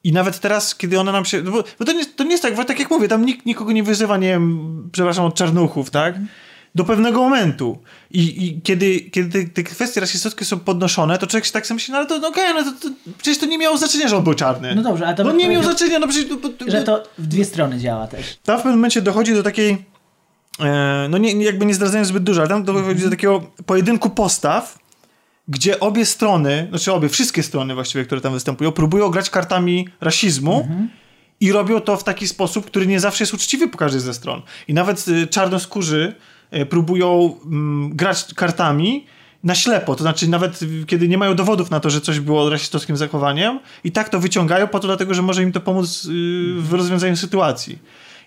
[0.04, 1.42] I nawet teraz, kiedy ona nam się.
[1.42, 3.72] Bo, bo to, nie, to nie jest tak, bo tak jak mówię, tam nikt nikogo
[3.72, 6.14] nie wyzywa, nie wiem, przepraszam, od czarnuchów, tak?
[6.74, 7.78] Do pewnego momentu.
[8.10, 11.76] I, i kiedy, kiedy te, te kwestie rasistowskie są podnoszone, to człowiek się tak sobie
[11.76, 14.08] myśli, no ale to no okej, okay, no to, to, przecież to nie miało znaczenia,
[14.08, 14.74] że on był czarny.
[14.74, 15.24] No dobrze, a to...
[15.24, 16.36] No nie miał znaczenia, no przecież...
[16.36, 18.38] Bo, że to w dwie strony działa też.
[18.44, 19.84] Tam w pewnym momencie dochodzi do takiej,
[20.60, 24.78] e, no nie, jakby nie zdradzając zbyt dużo, ale tam dochodzi do takiego pojedynku postaw,
[25.48, 30.60] gdzie obie strony, znaczy obie, wszystkie strony właściwie, które tam występują, próbują grać kartami rasizmu,
[30.60, 30.88] mhm.
[31.40, 34.42] I robią to w taki sposób, który nie zawsze jest uczciwy po każdej ze stron.
[34.68, 36.14] I nawet y, czarnoskórzy
[36.68, 39.06] próbują mm, grać kartami
[39.44, 42.96] na ślepo, to znaczy nawet kiedy nie mają dowodów na to, że coś było rasistowskim
[42.96, 46.08] zachowaniem i tak to wyciągają po to dlatego, że może im to pomóc y,
[46.56, 47.78] w rozwiązaniu sytuacji.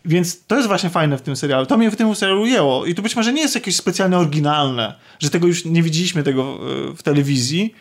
[0.06, 1.66] Więc to jest właśnie fajne w tym serialu.
[1.66, 2.86] To mnie w tym serialu ujęło.
[2.86, 6.60] I to być może nie jest jakieś specjalnie oryginalne, że tego już nie widzieliśmy tego
[6.96, 7.74] w telewizji,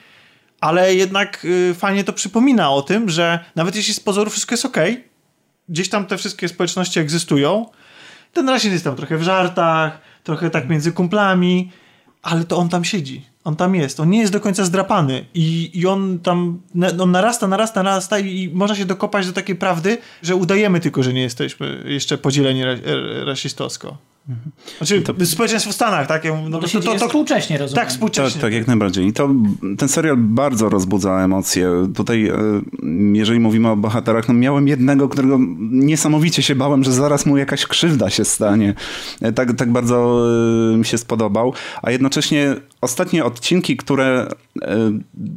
[0.61, 4.65] ale jednak y, fajnie to przypomina o tym, że nawet jeśli z pozoru wszystko jest
[4.65, 4.77] ok,
[5.69, 7.67] gdzieś tam te wszystkie społeczności egzystują,
[8.33, 11.71] ten rasizm jest tam trochę w żartach, trochę tak między kumplami,
[12.23, 13.33] ale to on tam siedzi.
[13.45, 14.01] On tam jest.
[14.01, 15.25] On nie jest do końca zdrapany.
[15.35, 16.61] I, i on tam
[17.01, 21.13] on narasta, narasta, narasta i, można się dokopać do takiej prawdy, że udajemy tylko, że
[21.13, 22.63] nie jesteśmy jeszcze podzieleni
[23.25, 23.97] rasistowsko.
[24.79, 26.23] Znaczy, to, społeczeństwo w Stanach, tak?
[26.49, 27.85] No, to, to, to, to współcześnie rozumiem.
[27.85, 28.41] Tak, współcześnie.
[28.41, 29.07] Tak, tak, jak najbardziej.
[29.07, 29.31] I to
[29.79, 31.71] ten serial bardzo rozbudza emocje.
[31.95, 32.37] Tutaj, e,
[33.13, 35.39] jeżeli mówimy o bohaterach, no miałem jednego, którego
[35.71, 38.75] niesamowicie się bałem, że zaraz mu jakaś krzywda się stanie.
[39.21, 40.27] E, tak, tak bardzo
[40.75, 41.55] e, mi się spodobał.
[41.83, 44.27] A jednocześnie ostatnie odcinki, które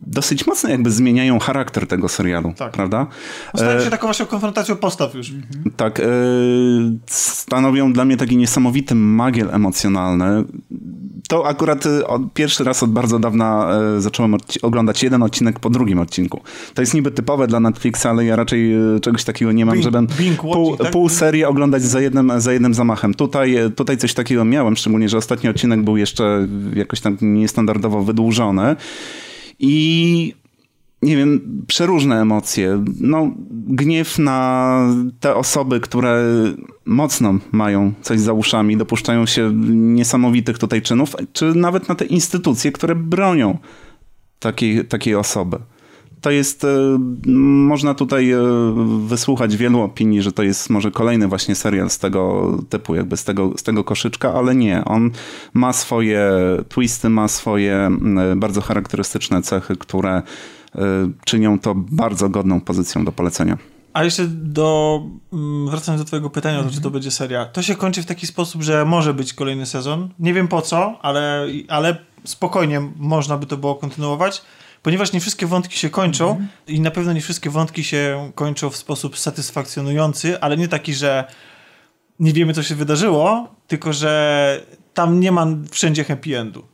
[0.07, 2.71] dosyć mocno jakby zmieniają charakter tego serialu, tak.
[2.71, 3.07] prawda?
[3.55, 5.31] Stają się taką właśnie konfrontacją postaw już.
[5.77, 6.01] Tak.
[7.05, 10.43] Stanowią dla mnie taki niesamowity magiel emocjonalny.
[11.27, 11.83] To akurat
[12.33, 16.41] pierwszy raz od bardzo dawna e, zacząłem oglądać jeden odcinek po drugim odcinku.
[16.73, 19.97] To jest niby typowe dla Netflixa, ale ja raczej e, czegoś takiego nie mam, żeby
[20.41, 20.91] pół, tak?
[20.91, 23.13] pół serii oglądać za jednym, za jednym zamachem.
[23.13, 28.03] Tutaj, e, tutaj coś takiego miałem, szczególnie, że ostatni odcinek był jeszcze jakoś tam niestandardowo
[28.03, 28.75] wydłużony.
[29.59, 30.33] I
[31.01, 32.83] nie wiem, przeróżne emocje.
[32.99, 34.79] No, gniew na
[35.19, 36.23] te osoby, które
[36.85, 42.71] mocno mają coś za uszami, dopuszczają się niesamowitych tutaj czynów, czy nawet na te instytucje,
[42.71, 43.57] które bronią
[44.39, 45.57] takiej, takiej osoby.
[46.25, 46.67] To jest, e,
[47.67, 48.39] można tutaj e,
[49.05, 53.23] wysłuchać wielu opinii, że to jest może kolejny właśnie serial z tego typu, jakby z
[53.23, 54.85] tego, z tego koszyczka, ale nie.
[54.85, 55.11] On
[55.53, 56.31] ma swoje
[56.69, 57.89] twisty, ma swoje
[58.35, 60.21] bardzo charakterystyczne cechy, które
[61.25, 63.57] czynią to bardzo godną pozycją do polecenia.
[63.93, 65.01] A jeszcze do,
[65.33, 66.73] mm, wracając do twojego pytania, mm -hmm.
[66.73, 67.45] czy to będzie seria.
[67.45, 70.09] To się kończy w taki sposób, że może być kolejny sezon.
[70.19, 74.41] Nie wiem po co, ale, ale spokojnie można by to było kontynuować,
[74.85, 76.45] ponieważ nie wszystkie wątki się kończą -hmm.
[76.67, 81.23] i na pewno nie wszystkie wątki się kończą w sposób satysfakcjonujący, ale nie taki, że
[82.19, 84.61] nie wiemy, co się wydarzyło, tylko że
[84.93, 86.67] tam nie ma wszędzie happy endu.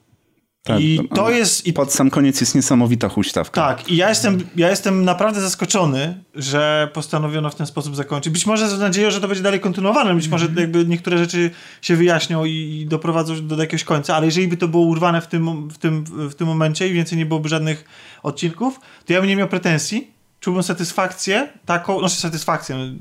[0.64, 1.68] Tak, I to jest.
[1.68, 3.62] I pod sam koniec jest niesamowita huśtawka.
[3.62, 8.34] Tak, i ja jestem, ja jestem naprawdę zaskoczony, że postanowiono w ten sposób zakończyć.
[8.34, 10.62] Być może z nadzieją, że to będzie dalej kontynuowane, być może mhm.
[10.62, 11.52] jakby niektóre rzeczy
[11.82, 15.70] się wyjaśnią i doprowadzą do jakiegoś końca, ale jeżeli by to było urwane w tym,
[15.70, 17.86] w tym, w tym momencie i więcej nie byłoby żadnych
[18.24, 20.12] odcinków, to ja bym nie miał pretensji.
[20.40, 22.94] Czułbym satysfakcję taką, znaczy satysfakcję,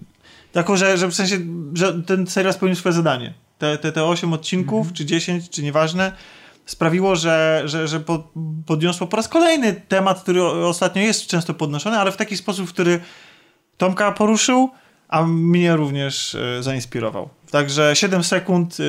[0.53, 1.39] taką, że, że w sensie,
[1.75, 3.35] że ten serial spełnił swoje zadanie.
[3.59, 4.97] Te, te, te 8 odcinków, mhm.
[4.97, 6.13] czy 10, czy nieważne,
[6.67, 8.01] sprawiło, że, że, że
[8.67, 13.01] podniosło po raz kolejny temat, który ostatnio jest często podnoszony, ale w taki sposób, który
[13.79, 14.71] Tomka poruszył,
[15.09, 17.29] a mnie również e, zainspirował.
[17.51, 18.85] Także 7 sekund, e,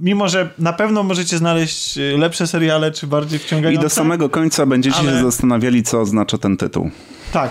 [0.00, 3.80] mimo że na pewno możecie znaleźć e, lepsze seriale, czy bardziej wciągające.
[3.80, 5.12] I do samego końca będziecie ale...
[5.12, 6.90] się zastanawiali, co oznacza ten tytuł.
[7.32, 7.50] Tak,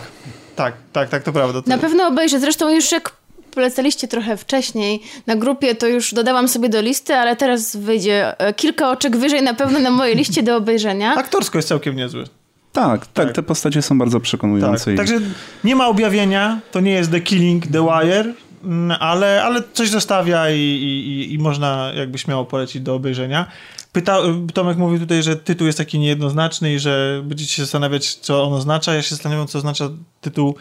[0.55, 1.61] tak, tak, tak, to prawda.
[1.67, 2.39] Na pewno obejrzę.
[2.39, 3.22] Zresztą już jak
[3.53, 8.53] polecaliście trochę wcześniej na grupie, to już dodałam sobie do listy, ale teraz wyjdzie e,
[8.53, 11.15] kilka oczek wyżej na pewno na mojej liście do obejrzenia.
[11.15, 12.23] Aktorsko jest całkiem niezły.
[12.71, 14.85] Tak, tak, tak, te postacie są bardzo przekonujące.
[14.85, 14.93] Tak.
[14.93, 14.97] I...
[14.97, 15.19] Także
[15.63, 20.49] nie ma objawienia, to nie jest The Killing, The Wire, mm, ale, ale coś zostawia
[20.49, 23.47] i, i, i można jakby śmiało polecić do obejrzenia.
[23.91, 24.17] Pyta,
[24.53, 28.53] Tomek mówił tutaj, że tytuł jest taki niejednoznaczny i że będziecie się zastanawiać, co on
[28.53, 28.93] oznacza.
[28.93, 29.89] Ja się zastanawiam, co oznacza
[30.21, 30.55] tytuł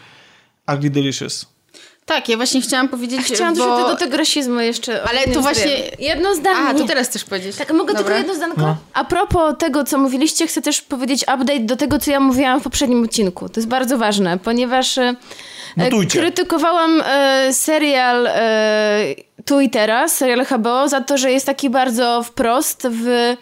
[0.73, 1.52] Ugly Delicious.
[2.05, 3.89] Tak, ja właśnie chciałam powiedzieć, Chciałam bo...
[3.89, 5.03] do tego rasizmu jeszcze.
[5.03, 5.77] Ale to właśnie-.
[5.99, 6.59] Jedno zdanie.
[6.69, 7.55] A, to teraz też powiedzieć.
[7.55, 8.03] Tak, mogę Dobra.
[8.03, 8.61] tylko jedno zdanko?
[8.61, 8.75] No.
[8.93, 12.63] A propos tego, co mówiliście, chcę też powiedzieć update do tego, co ja mówiłam w
[12.63, 13.49] poprzednim odcinku.
[13.49, 15.15] To jest bardzo ważne, ponieważ e, e,
[15.77, 16.19] Notujcie.
[16.19, 19.05] krytykowałam e, serial e,
[19.45, 23.35] Tu i Teraz, serial HBO, za to, że jest taki bardzo wprost w...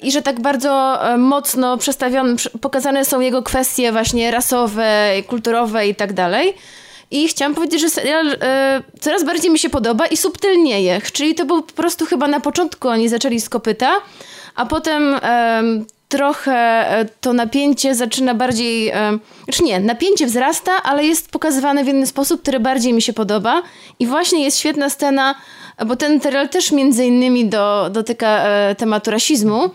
[0.00, 5.88] I że tak bardzo e, mocno przestawione, przy- pokazane są jego kwestie właśnie rasowe, kulturowe
[5.88, 6.54] i tak dalej.
[7.10, 11.00] I chciałam powiedzieć, że serial e, coraz bardziej mi się podoba i subtelnieje.
[11.12, 13.92] Czyli to był po prostu chyba na początku oni zaczęli z kopyta,
[14.54, 18.92] a potem em, trochę e, to napięcie zaczyna bardziej.
[19.44, 23.62] Znaczy nie, napięcie wzrasta, ale jest pokazywane w inny sposób, który bardziej mi się podoba.
[23.98, 25.34] I właśnie jest świetna scena,
[25.86, 29.70] bo ten serial też między innymi do, dotyka e, tematu rasizmu.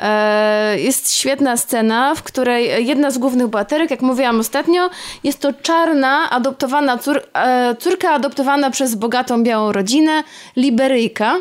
[0.00, 4.90] E, Jest świetna scena, w której jedna z głównych bohaterek, jak mówiłam ostatnio,
[5.24, 10.22] jest to czarna, adoptowana cór, e, córka adoptowana przez bogatą białą rodzinę,
[10.56, 11.36] Liberyjka.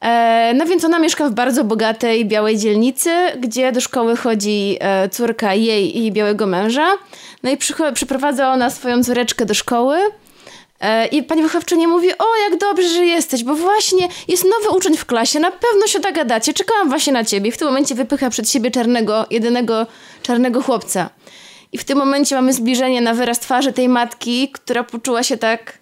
[0.00, 4.78] E, No więc ona mieszka w bardzo bogatej białej dzielnicy, gdzie do szkoły chodzi
[5.10, 6.86] córka jej i białego męża.
[7.42, 7.56] No i
[7.94, 9.98] przyprowadza ona swoją córeczkę do szkoły.
[10.80, 14.96] E, I pani wychowczyni mówi, o jak dobrze, że jesteś, bo właśnie jest nowy uczeń
[14.96, 17.52] w klasie, na pewno się dogadacie, czekałam właśnie na ciebie.
[17.52, 19.86] W tym momencie wypycha przed siebie czarnego, jedynego
[20.22, 21.10] czarnego chłopca.
[21.72, 25.78] I w tym momencie mamy zbliżenie na wyraz twarzy tej matki, która poczuła się tak,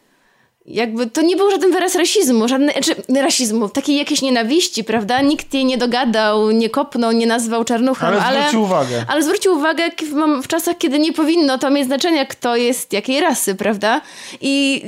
[0.66, 5.20] jakby to nie był żaden wyraz rasizmu, żadnej, czy rasizmu, takiej jakiejś nienawiści, prawda?
[5.20, 8.38] Nikt jej nie dogadał, nie kopnął, nie nazwał czarnuchem, Ale ale...
[8.40, 9.04] zwrócił uwagę.
[9.08, 9.84] Ale zwrócił uwagę
[10.42, 14.00] w, czasach, kiedy nie powinno to mieć znaczenia, kto jest jakiej rasy, prawda?
[14.40, 14.82] I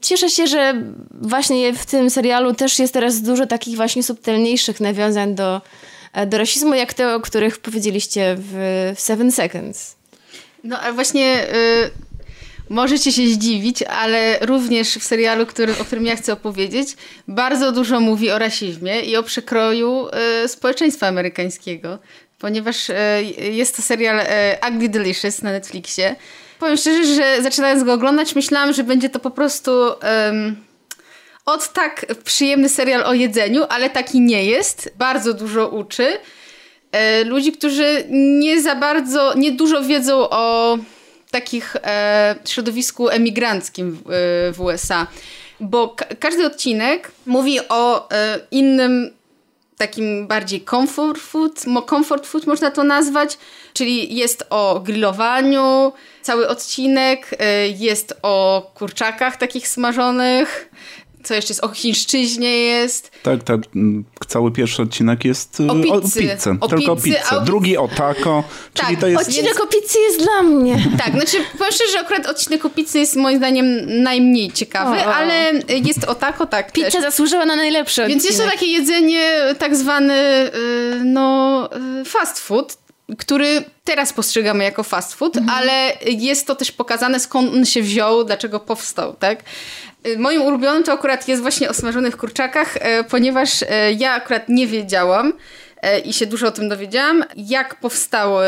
[0.00, 0.74] cieszę się, że
[1.10, 5.60] właśnie w tym serialu też jest teraz dużo takich właśnie subtelniejszych nawiązań do,
[6.12, 9.96] e, do rasizmu, jak te, o których powiedzieliście w Seven Seconds.
[10.64, 12.09] No ale właśnie y,
[12.70, 16.88] możecie się zdziwić, ale również w serialu, który, o którym ja chcę opowiedzieć,
[17.28, 20.06] bardzo dużo mówi o rasizmie i o przekroju
[20.44, 21.98] y, społeczeństwa amerykańskiego,
[22.38, 22.94] ponieważ y,
[23.38, 24.24] jest to serial y,
[24.68, 26.16] Ugly Delicious na Netflixie.
[26.58, 29.70] Powiem szczerze, że zaczynając go oglądać, myślałam, że będzie to po prostu...
[31.46, 34.92] od tak przyjemny serial o jedzeniu, ale taki nie jest.
[34.98, 36.18] Bardzo dużo uczy.
[37.24, 40.78] Ludzi, którzy nie za bardzo, nie dużo wiedzą o
[41.30, 45.06] takich e, środowisku emigranckim w, e, w USA.
[45.60, 49.10] Bo ka- każdy odcinek mówi o e, innym
[49.80, 53.38] takim bardziej comfort food, comfort food można to nazwać,
[53.72, 55.92] czyli jest o grillowaniu,
[56.22, 57.36] cały odcinek, y,
[57.78, 60.70] jest o kurczakach takich smażonych,
[61.24, 63.10] co jeszcze jest, o chińszczyźnie jest.
[63.22, 63.60] Tak, tak.
[63.76, 66.20] mm, Cały pierwszy odcinek jest O o pizzy.
[66.20, 66.56] pizzę.
[66.60, 67.22] O Tylko o pizzy, pizzę.
[67.30, 68.44] a o- Drugi o taco,
[68.74, 69.28] czyli Tak, to jest...
[69.28, 70.76] Odcinek o pizzy jest dla mnie.
[71.04, 73.66] Tak, znaczy powiem szczerze, że akurat odcinek o pizzy jest moim zdaniem
[74.02, 75.14] najmniej ciekawy, O.
[75.14, 75.52] ale
[75.84, 76.84] jest o tak, o tak też.
[76.84, 80.50] Pizza zasłużyła na najlepszy Więc jest to takie jedzenie tak zwany y,
[81.04, 81.68] no
[82.00, 82.76] y, fast food,
[83.18, 88.24] który teraz postrzegamy jako fast food, ale jest to też pokazane skąd on się wziął,
[88.24, 89.42] dlaczego powstał, tak?
[90.06, 93.66] Y, Moim ulubionym to akurat jest właśnie o smażonych kurczakach, y, ponieważ y,
[93.98, 95.32] ja akurat nie wiedziałam
[96.04, 98.40] i się dużo o tym dowiedziałam, jak powstało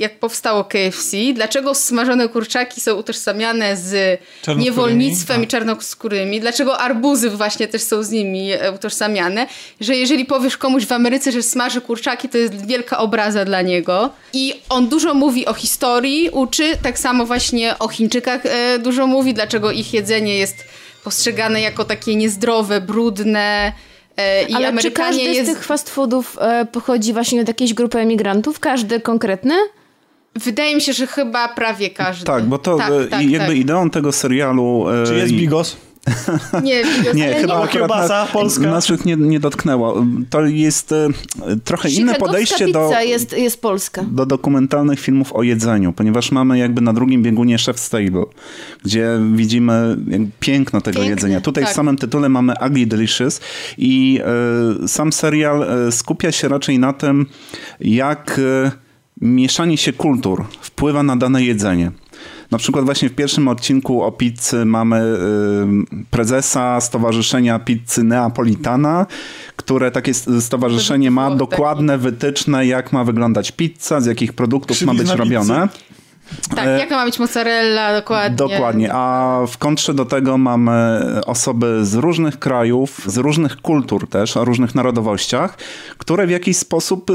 [0.00, 4.20] jak powstało KFC, dlaczego smażone kurczaki są utożsamiane z
[4.56, 9.46] niewolnictwem i czarnoskórymi, dlaczego arbuzy właśnie też są z nimi e, utożsamiane,
[9.80, 14.10] że jeżeli powiesz komuś w Ameryce, że smaży kurczaki, to jest wielka obraza dla niego.
[14.32, 19.34] I on dużo mówi o historii, uczy, tak samo właśnie o Chińczykach e, dużo mówi,
[19.34, 20.56] dlaczego ich jedzenie jest
[21.04, 23.72] postrzegane jako takie niezdrowe, brudne.
[24.16, 25.50] e, I Ale czy Amerykanie każdy jest...
[25.50, 28.60] z tych fast foodów e, pochodzi właśnie od jakiejś grupy emigrantów?
[28.60, 29.54] Każdy konkretny?
[30.36, 32.24] Wydaje mi się, że chyba prawie każdy.
[32.24, 33.56] Tak, bo to Tak, e, tak, i jakby tak.
[33.56, 34.86] ideą tego serialu...
[35.02, 35.76] e, Czy jest i- bigos?
[36.64, 36.82] Nie,
[37.14, 38.70] Nie, chyba kiełbasa nas, polska.
[38.70, 40.06] naszych nie, nie dotknęło.
[40.30, 41.08] To jest e,
[41.64, 44.04] trochę inne podejście do, jest, jest polska.
[44.10, 48.24] do dokumentalnych filmów o jedzeniu, ponieważ mamy jakby na drugim biegunie Chef's Table,
[48.84, 49.96] gdzie widzimy
[50.40, 51.40] piękno tego Piękne, jedzenia.
[51.40, 51.72] Tutaj tak.
[51.72, 53.40] w samym tytule mamy Ugly Delicious
[53.78, 54.20] i
[54.84, 57.26] e, sam serial e, skupia się raczej na tym,
[57.80, 58.70] jak e,
[59.20, 61.90] mieszanie się kultur wpływa na dane jedzenie.
[62.50, 69.06] Na przykład właśnie w pierwszym odcinku o pizzy mamy y, prezesa Stowarzyszenia Pizzy Neapolitana,
[69.56, 75.10] które takie stowarzyszenie ma dokładne wytyczne, jak ma wyglądać pizza, z jakich produktów ma być
[75.10, 75.68] robione.
[76.56, 78.36] Tak, e, jaka ma być mozzarella, dokładnie.
[78.36, 84.36] Dokładnie, a w kontrze do tego mamy osoby z różnych krajów, z różnych kultur też,
[84.36, 85.56] o różnych narodowościach,
[85.98, 87.14] które w jakiś sposób y,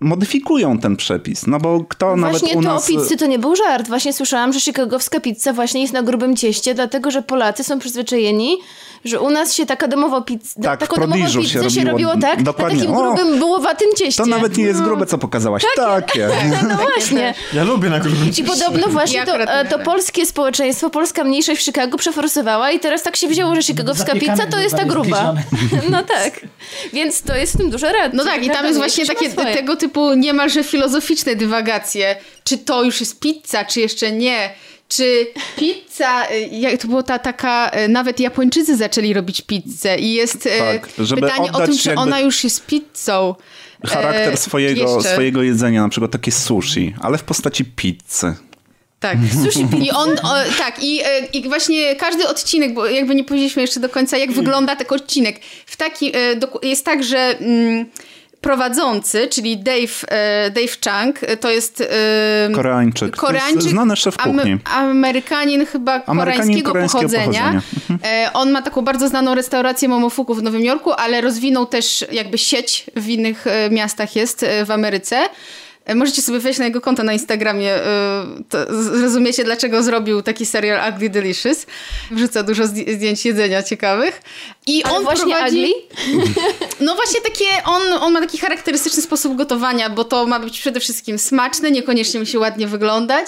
[0.00, 2.84] modyfikują ten przepis, no bo kto nawet Właśnie u to nas...
[2.84, 3.88] o pizzy to nie był żart.
[3.88, 8.56] Właśnie słyszałam, że chicagowska pizza właśnie jest na grubym cieście, dlatego że Polacy są przyzwyczajeni,
[9.04, 11.92] że u nas się taka domowa pizza, Tak, taką domową pizzę się się, robiło.
[11.92, 12.78] robiło tak, Dokładnie.
[12.78, 14.22] na takim O, grubym, bułowatym cieście.
[14.22, 15.62] To nawet nie jest grube, co pokazałaś.
[15.76, 16.28] Takie.
[16.68, 17.34] No właśnie.
[17.52, 18.44] Ja lubię na grubym I cieście.
[18.44, 23.02] podobno właśnie Ja to, e, to polskie społeczeństwo, polska mniejszość w Chicago przeforsowała i teraz
[23.02, 25.34] tak się wzięło, że chicagowska pizza to jest ta gruba.
[25.90, 26.40] No tak.
[26.92, 28.14] Więc to jest w tym dużo rad.
[28.14, 29.85] No tak, i tam jest właśnie takie tego typu
[30.16, 32.16] niemalże filozoficzne dywagacje.
[32.44, 34.50] Czy to już jest pizza, czy jeszcze nie?
[34.88, 35.26] Czy
[35.56, 40.46] pizza, y, jak to było ta taka, y, nawet Japończycy zaczęli robić pizzę i jest
[40.46, 43.34] y, Tak, pytanie o tym, czy ona już jest pizzą.
[43.84, 45.12] Charakter E, swojego, jeszcze.
[45.12, 48.34] swojego jedzenia, na przykład takie sushi, ale w postaci pizzy.
[49.00, 53.24] Tak, sushi I on, o, tak, i, e, i właśnie każdy odcinek, bo jakby nie
[53.24, 55.40] powiedzieliśmy jeszcze do końca, jak wygląda taki odcinek.
[55.66, 57.86] W taki, e, jest tak, że mm,
[58.46, 62.98] prowadzący, czyli Dave, e, Dave Chang, e, to jest e, Koreańczyk.
[63.00, 64.52] To jest Koreańczyk, znany szef kuchni.
[64.52, 64.60] Am-
[64.90, 67.62] Amerykanin chyba Amerykanin koreańskiego, koreańskiego pochodzenia.
[67.86, 67.98] pochodzenia.
[68.26, 72.38] E, On ma taką bardzo znaną restaurację Momofuku w Nowym Jorku, ale rozwinął też jakby
[72.38, 75.28] sieć w innych e, miastach jest e, w Ameryce.
[75.86, 80.46] E, Możecie sobie wejść na jego konto na Instagramie, e, to zrozumiecie dlaczego zrobił taki
[80.46, 81.66] serial Ugly Delicious.
[82.10, 84.22] Wrzuca dużo zdj- zdjęć jedzenia ciekawych.
[84.66, 85.56] I Ale on właśnie prowadzi...
[85.56, 85.72] ugly?
[86.80, 90.80] No właśnie takie, on, on ma taki charakterystyczny sposób gotowania, bo to ma być przede
[90.80, 93.26] wszystkim smaczne, niekoniecznie musi ładnie wyglądać,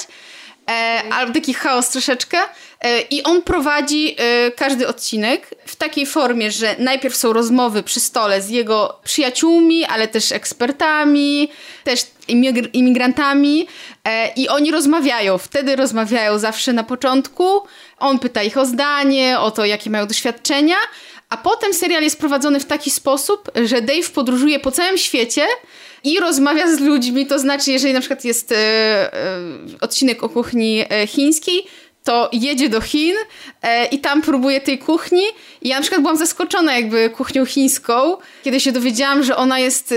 [0.71, 2.39] e, albo taki chaos troszeczkę.
[2.81, 8.01] E, I on prowadzi e, każdy odcinek w takiej formie, że najpierw są rozmowy przy
[8.01, 11.49] stole z jego przyjaciółmi, ale też ekspertami,
[11.85, 13.67] też imigr- imigrantami
[14.05, 15.39] e, i oni rozmawiają.
[15.39, 17.63] Wtedy rozmawiają zawsze na początku.
[17.99, 20.77] On pyta ich o zdanie, o to, jakie mają doświadczenia,
[21.29, 25.47] a potem serial jest prowadzony w taki sposób, że Dave podróżuje po całym świecie
[26.05, 27.27] i rozmawia z ludźmi.
[27.27, 28.55] To znaczy, jeżeli na przykład jest
[29.81, 31.67] odcinek o kuchni chińskiej,
[32.05, 33.15] to jedzie do Chin
[33.63, 35.23] e, i tam próbuje tej kuchni.
[35.63, 39.93] I ja na przykład byłam zaskoczona jakby kuchnią chińską, kiedy się dowiedziałam, że ona jest,
[39.93, 39.97] e,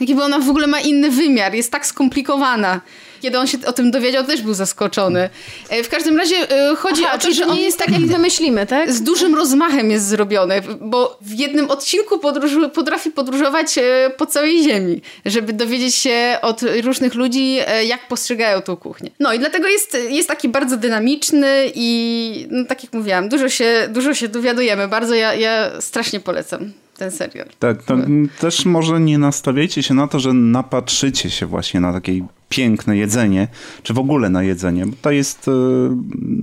[0.00, 2.80] jakby ona w ogóle ma inny wymiar, jest tak skomplikowana.
[3.20, 5.30] Kiedy on się o tym dowiedział, też był zaskoczony.
[5.68, 7.88] E, w każdym razie e, chodzi Aha, o to, czyli że on nie jest tak,
[7.90, 8.92] jak my myślimy, tak?
[8.92, 14.62] z dużym rozmachem jest zrobione, bo w jednym odcinku podróżu, potrafi podróżować e, po całej
[14.62, 17.56] ziemi, żeby dowiedzieć się od różnych ludzi,
[17.86, 19.10] jak postrzegają tą kuchnię.
[19.20, 23.88] No i dlatego jest, jest taki bardzo dynamiczny i no, tak jak mówiłam, dużo się,
[23.90, 24.88] dużo się dowiadujemy.
[24.88, 27.46] Bardzo ja, ja strasznie polecam ten serial.
[27.58, 31.92] Tak, to m, też może nie nastawiajcie się na to, że napatrzycie się właśnie na
[31.92, 32.12] takie
[32.50, 33.48] piękne jedzenie,
[33.82, 35.52] czy w ogóle na jedzenie, bo to jest, e,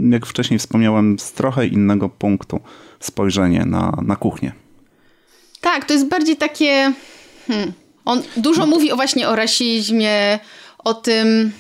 [0.10, 2.60] jak wcześniej wspomniałem, z trochę innego punktu
[3.00, 4.52] spojrzenie na, na kuchnię.
[5.62, 6.94] Tak, to jest bardziej takie.
[7.48, 7.74] Hmm.
[8.06, 10.40] On dużo mówi o właśnie o rasizmie,
[10.78, 11.52] o tym.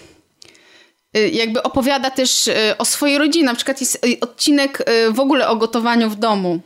[1.17, 3.45] y, Jakby opowiada też y, o swojej rodzinie.
[3.45, 6.59] Na przykład jest y, odcinek w ogóle o gotowaniu w domu.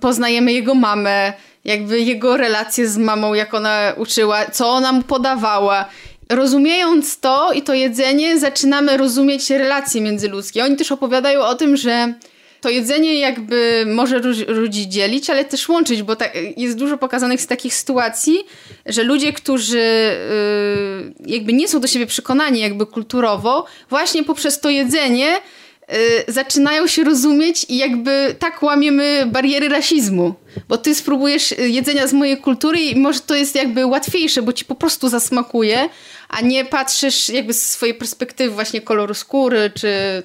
[0.00, 1.32] Poznajemy jego mamę,
[1.64, 5.84] jakby jego relacje z mamą, jak ona uczyła, co ona mu podawała.
[6.28, 10.64] Rozumiejąc to i to jedzenie, zaczynamy rozumieć relacje międzyludzkie.
[10.64, 12.14] Oni też opowiadają o tym, że
[12.60, 17.46] to jedzenie jakby może ludzi dzielić, ale też łączyć, bo tak, jest dużo pokazanych z
[17.46, 18.46] takich sytuacji,
[18.86, 24.70] że ludzie, którzy y, jakby nie są do siebie przekonani jakby kulturowo, właśnie poprzez to
[24.70, 30.34] jedzenie y, zaczynają się rozumieć i jakby tak łamiemy bariery rasizmu.
[30.68, 34.64] Bo ty spróbujesz jedzenia z mojej kultury i może to jest jakby łatwiejsze, bo ci
[34.64, 35.88] po prostu zasmakuje,
[36.28, 40.22] a nie patrzysz jakby z swojej perspektywy właśnie koloru skóry, czy...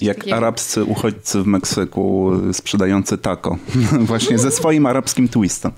[0.00, 0.36] Jak takiego.
[0.36, 3.56] arabscy uchodźcy w Meksyku y, sprzedający taco.
[4.10, 5.72] Właśnie ze swoim arabskim twistem.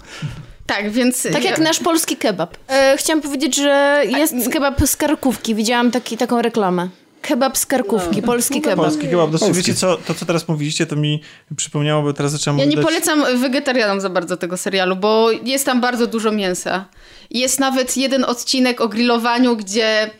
[0.66, 1.22] Tak, więc...
[1.32, 2.56] Tak jak nasz polski kebab.
[2.68, 5.54] E, chciałam powiedzieć, że jest kebab z karkówki.
[5.54, 6.88] Widziałam taki, taką reklamę.
[7.22, 8.76] Kebab z karkówki, polski kebab.
[8.84, 9.30] Polski kebab.
[9.30, 9.52] Polski.
[9.52, 11.22] wiecie co, to co teraz mówiliście, to mi
[11.56, 15.66] przypomniało, bo teraz zacząłem Ja nie oglądać- polecam wegetarianom za bardzo tego serialu, bo jest
[15.66, 16.84] tam bardzo dużo mięsa.
[17.30, 20.10] Jest nawet jeden odcinek o grillowaniu, gdzie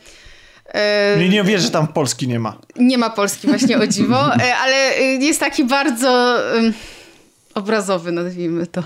[0.73, 2.57] e, Nie, nie wierzę, że tam Polski nie ma.
[2.75, 6.37] nie ma Polski właśnie o dziwo, e, ale e, jest taki bardzo
[7.53, 8.83] obrazowy, nazwijmy to.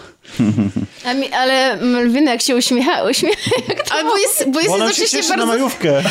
[1.05, 4.91] A mi, ale Malwina jak się uśmiecha, uśmiecha jak to Albo jest, bo jest Bo
[4.91, 5.45] się cieszy na bardzo...
[5.53, 6.03] majówkę.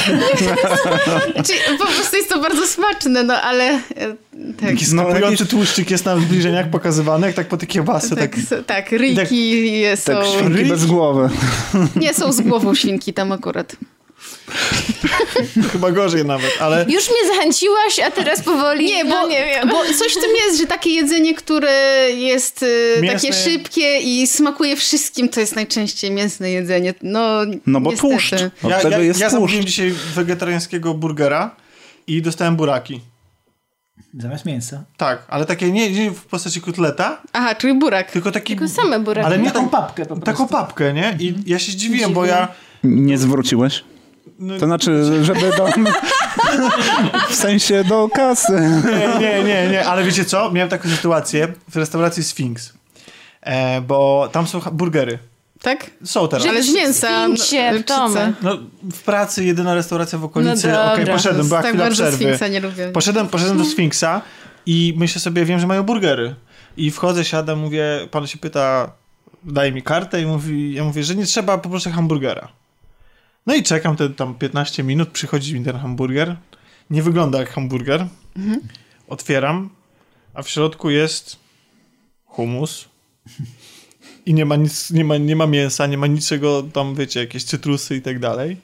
[1.47, 3.65] Czyli po prostu jest to bardzo smaczne, no ale...
[3.65, 3.81] e,
[4.61, 8.17] Tak, Taki No, skapujący jakiś- tłuszczyk jest na zbliżeniach pokazany, jak tak po te kiełbasy.
[8.17, 10.13] Tak, tak, tak, ryjki są...
[10.13, 10.65] Tak, świnki Ryj?
[10.69, 11.31] bez głowy.
[11.97, 13.77] Nie, są z głową świnki tam akurat.
[15.73, 18.87] Chyba gorzej nawet, ale Już mnie zachęciłaś, a teraz powoli.
[18.87, 19.69] Nie, bo, no, nie wiem.
[19.69, 21.73] bo coś w tym jest, że takie jedzenie, które
[22.11, 23.19] jest y, Mięsne.
[23.21, 26.95] takie szybkie i smakuje wszystkim, to jest najczęściej mięsne jedzenie.
[27.03, 28.13] No, No bo niestety.
[28.13, 28.33] tłuszcz.
[28.63, 29.33] Od ja, tego ja, jest ja tłuszcz.
[29.35, 31.57] zamówiłem dzisiaj wegetariańskiego burgera
[32.07, 33.01] i dostałem buraki.
[34.19, 34.85] Zamiast mięsa.
[34.97, 38.11] Tak, ale takie nie, nie w postaci kotleta, Aha, czyli burak.
[38.11, 38.57] tylko taki...
[38.57, 39.27] Tylko same buraki.
[39.27, 40.25] Ale nie Taką tak, papkę po prostu.
[40.25, 41.17] taką papkę, nie?
[41.21, 42.49] I ja się zdziwiłem, bo ja...
[42.85, 43.85] Nie zwróciłeś?
[44.39, 45.69] No, To znaczy, żeby do...
[47.31, 48.83] w sensie do kasy.
[48.85, 50.51] Nie, nie, nie, nie, ale wiecie co?
[50.51, 52.73] Miałem taką sytuację w restauracji Sphinx,
[53.41, 55.19] e, bo tam są burgery.
[55.63, 55.91] Tak?
[56.05, 56.47] Są teraz.
[56.47, 57.25] Ale z mięsa.
[57.25, 57.57] Sfinksie,
[57.89, 58.09] no.
[58.43, 58.59] No,
[58.93, 60.69] w pracy jedyna restauracja w okolicy.
[60.69, 61.15] No Okej, dobra.
[61.15, 62.25] poszedłem, była tak chwila bardzo przerwy.
[62.25, 62.91] Sfinksa nie lubię.
[62.93, 64.23] Poszedłem, poszedłem do Sfinksa
[64.67, 66.35] i myślę sobie, wiem, że mają burgery.
[66.77, 68.93] I wchodzę, siadam, mówię, pan się pyta,
[69.45, 72.49] daje mi kartę i mówi, ja mówię, że nie trzeba, poproszę hamburgera.
[73.47, 76.37] No i czekam te tam 15 minut, przychodzi mi ten hamburger.
[76.91, 78.07] Nie wygląda jak hamburger.
[79.09, 79.71] Otwieram,
[80.35, 81.37] a w środku jest
[82.25, 82.89] humus.
[84.27, 87.45] I nie ma nic, nie ma, nie ma mięsa, nie ma niczego tam, wiecie, jakieś
[87.45, 88.57] cytrusy i tak dalej.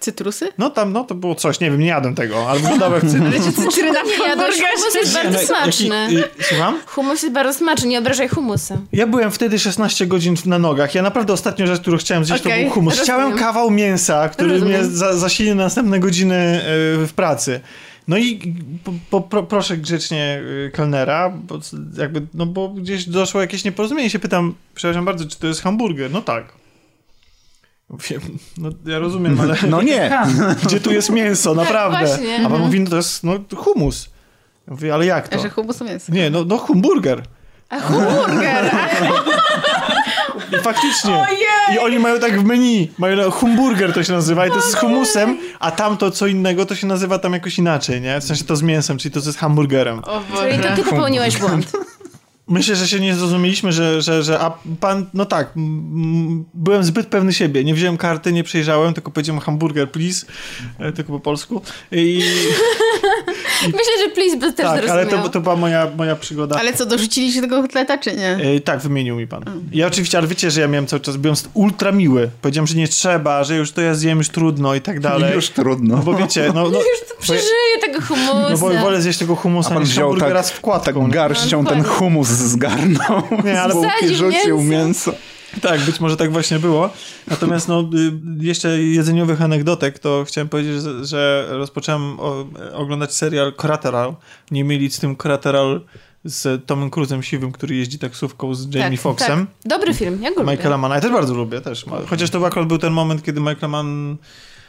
[0.00, 0.48] Cytrusy?
[0.58, 3.44] No tam, no to było coś, nie wiem, nie jadłem tego, ale wyglądało jak cytrus.
[3.74, 6.08] Cytryna w Nie jadłeś, humus jest bardzo smaczny.
[6.10, 6.78] Jaki- y, Słucham?
[6.86, 8.78] Humus jest bardzo smaczny, nie obrażaj humusa.
[8.92, 10.94] Ja byłem wtedy 16 godzin na nogach.
[10.94, 12.98] Ja naprawdę ostatnią rzecz, którą chciałem zjeść, to Okej, był humus.
[12.98, 13.04] rozumiem.
[13.20, 14.80] Chciałem kawał mięsa, który Rozumiem.
[14.80, 16.60] mnie za, zasili na następne godziny
[17.02, 17.60] y, w pracy.
[18.08, 18.54] No i
[18.84, 21.58] po, po, pro, proszę grzecznie y, kelnera, bo
[21.98, 24.10] jakby, no bo gdzieś doszło jakieś nieporozumienie.
[24.10, 26.10] Się pytam, przepraszam bardzo, czy to jest hamburger?
[26.10, 26.44] No tak.
[27.88, 28.20] Mówię,
[28.58, 30.18] no ja rozumiem, ale No nie.
[30.62, 32.06] gdzie tu jest mięso, naprawdę?
[32.06, 32.46] właśnie.
[32.46, 34.08] A pan mówi, no to jest no, humus.
[34.66, 35.38] Ja mówię, ale jak to?
[35.38, 36.12] Że humus to mięso.
[36.12, 37.22] Nie, no, no hamburger.
[37.68, 38.70] A hamburger!
[40.52, 41.26] I faktycznie.
[41.74, 42.90] I oni mają tak w menu.
[42.98, 46.74] Mają humburger to się nazywa i to jest z humusem, a tamto co innego to
[46.74, 48.20] się nazywa tam jakoś inaczej, nie?
[48.20, 49.98] W sensie to z mięsem, czyli to z hamburgerem.
[50.04, 51.72] O Czyli to ty popełniłeś błąd.
[52.48, 55.50] Myślę, że się nie zrozumieliśmy, że, że, że a pan, no tak,
[56.54, 57.64] byłem zbyt pewny siebie.
[57.64, 60.26] Nie wziąłem karty, nie przejrzałem, tylko powiedziałem hamburger, please,
[60.78, 61.62] e, tylko po polsku.
[61.92, 62.22] I
[63.66, 65.24] Myślę, że please by też tak, ale zrozumiał.
[65.24, 66.56] to, to była moja, moja przygoda.
[66.58, 68.28] Ale co, dorzuciliście tego kotleta, czy nie?
[68.36, 69.44] E, tak, wymienił mi pan.
[69.72, 72.30] Ja oczywiście, ale wiecie, że ja miałem cały czas, byłem ultra miły.
[72.42, 75.34] Powiedziałem, że nie trzeba, że już to ja zjem, już trudno i tak dalej.
[75.34, 75.96] Już trudno.
[75.96, 78.50] No bo wiecie, no, no, Już tu przeżyję tego humusa.
[78.50, 81.02] no bo wolę zjeść tego A humusa pan niż wziął hamburgera tak, z wkładką.
[81.04, 83.22] tak garścią No, ten humus zgarnął.
[83.44, 84.70] Nie, ale- z bułki rzucił mięso.
[84.70, 85.14] mięso.
[85.62, 86.90] Tak, być może tak właśnie było.
[87.30, 93.54] Natomiast no, y, jeszcze jedzeniowych anegdotek, to chciałem powiedzieć, że, że rozpocząłem o, oglądać serial
[93.54, 94.14] Collateral.
[94.50, 95.80] Nie mieli z tym Collateral
[96.24, 99.46] z Tomem Cruzem siwym, który jeździ taksówką z Jamie tak, Foxxem.
[99.46, 99.56] Tak.
[99.64, 100.52] Dobry film, ja go lubię.
[100.52, 100.94] Michaela Manna.
[100.94, 101.60] Ja też bardzo lubię.
[101.60, 101.84] też.
[102.10, 104.16] Chociaż to akurat był ten moment, kiedy Michael Mann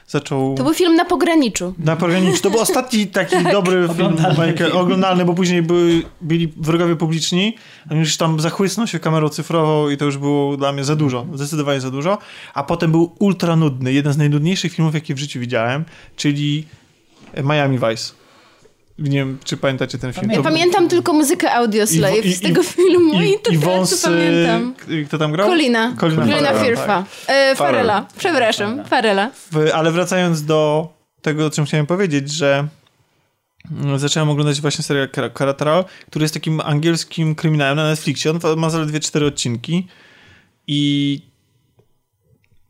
[0.07, 0.55] zaczął...
[0.55, 1.73] To był film na pograniczu.
[1.79, 2.41] Na pograniczu.
[2.41, 3.51] To był ostatni taki Tak.
[3.51, 4.71] dobry film Oglądalny film.
[4.73, 7.55] oglądalny, bo później były, byli wrogowie publiczni.
[7.91, 11.25] On już tam zachłysnął się kamerą cyfrową i to już było dla mnie za dużo.
[11.33, 12.17] Zdecydowanie za dużo.
[12.53, 13.93] A potem był ultra nudny.
[13.93, 15.85] Jeden z najnudniejszych filmów, jakie w życiu widziałem,
[16.15, 16.63] czyli
[17.43, 18.13] Miami Vice.
[18.99, 20.31] Nie wiem, czy pamiętacie ten film.
[20.31, 23.75] Ja To pamiętam tylko muzykę Audio Slave i- z tego filmu i, to i tyle,
[23.77, 24.73] wąs, co pamiętam.
[25.07, 25.49] Kto tam grał?
[25.49, 26.85] Colina Colina Farrella, Firfa.
[26.85, 27.05] tak.
[27.27, 28.05] E, Farela.
[28.17, 29.31] Przepraszam, Farela.
[29.73, 30.87] Ale wracając do
[31.21, 32.67] tego, o czym chciałem powiedzieć, że
[33.71, 38.31] mm, zacząłem oglądać właśnie serial Collateral, który jest takim angielskim kryminałem na Netflixie.
[38.31, 39.87] On ma zaledwie cztery odcinki
[40.67, 41.21] i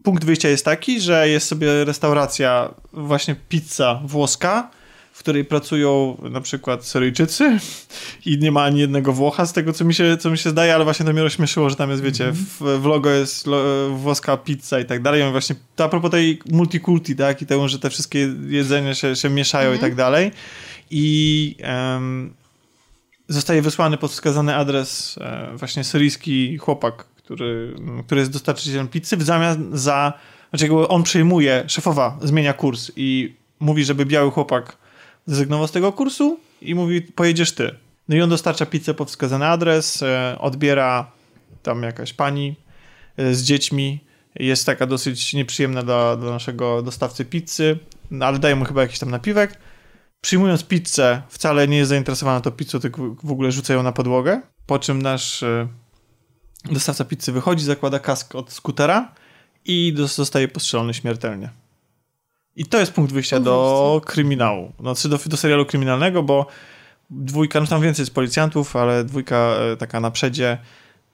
[0.03, 4.69] punkt wyjścia jest taki, że jest sobie restauracja, właśnie pizza włoska,
[5.17, 7.59] w której pracują na przykład Syryjczycy
[8.25, 10.75] i nie ma ani jednego Włocha z tego, co mi się, co mi się zdaje,
[10.75, 14.37] ale właśnie to mnie rozśmieszyło, że tam jest, wiecie, w, w logo jest lo, włoska
[14.37, 15.29] pizza i tak dalej.
[15.29, 19.15] I właśnie to a propos tej multikulti, tak, i temu, że te wszystkie jedzenia się,
[19.15, 20.31] się mieszają i tak dalej.
[20.91, 22.33] I em,
[23.27, 29.23] zostaje wysłany pod wskazany adres e, właśnie syryjski chłopak, który, który jest dostarczycielem pizzy w
[29.23, 30.13] zamian za,
[30.49, 34.86] znaczy on przejmuje, szefowa zmienia kurs i mówi, żeby biały chłopak
[35.27, 37.75] zrezygnował z tego kursu i mówi, pojedziesz ty.
[38.09, 41.11] No i on dostarcza pizzę pod wskazany adres, e, odbiera
[41.63, 42.55] tam jakaś pani
[43.17, 43.99] e, z dziećmi,
[44.35, 47.79] jest taka dosyć nieprzyjemna dla, dla naszego dostawcy pizzy,
[48.11, 49.59] no, ale daje mu chyba jakiś tam napiwek.
[50.21, 54.41] Przyjmując pizzę, wcale nie jest zainteresowana tą pizzą, tylko w ogóle rzuca ją na podłogę,
[54.65, 55.67] po czym nasz e,
[56.71, 59.11] dostawca pizzy wychodzi, zakłada kask od skutera
[59.65, 61.49] i zostaje postrzelony śmiertelnie.
[62.57, 64.73] I to jest punkt wyjścia do kryminału.
[64.79, 66.45] Znaczy do, do serialu kryminalnego, bo
[67.09, 70.57] dwójka, no tam więcej jest policjantów, ale dwójka e, taka na przedzie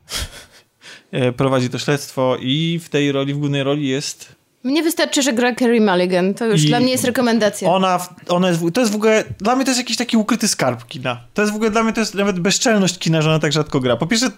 [1.11, 5.33] e, prowadzi to śledztwo i w tej roli, w głównej roli jest Mnie wystarczy, że
[5.33, 6.33] gra Carrie Mulligan.
[6.33, 7.69] To już I dla mnie jest rekomendacja.
[7.69, 10.85] Ona, ona jest, to jest w ogóle, dla mnie to jest jakiś taki ukryty skarb
[10.85, 11.17] kina.
[11.33, 13.80] To jest w ogóle, dla mnie to jest nawet bezczelność kina, że ona tak rzadko
[13.80, 13.98] gra.
[13.98, 14.32] Po pierwsze,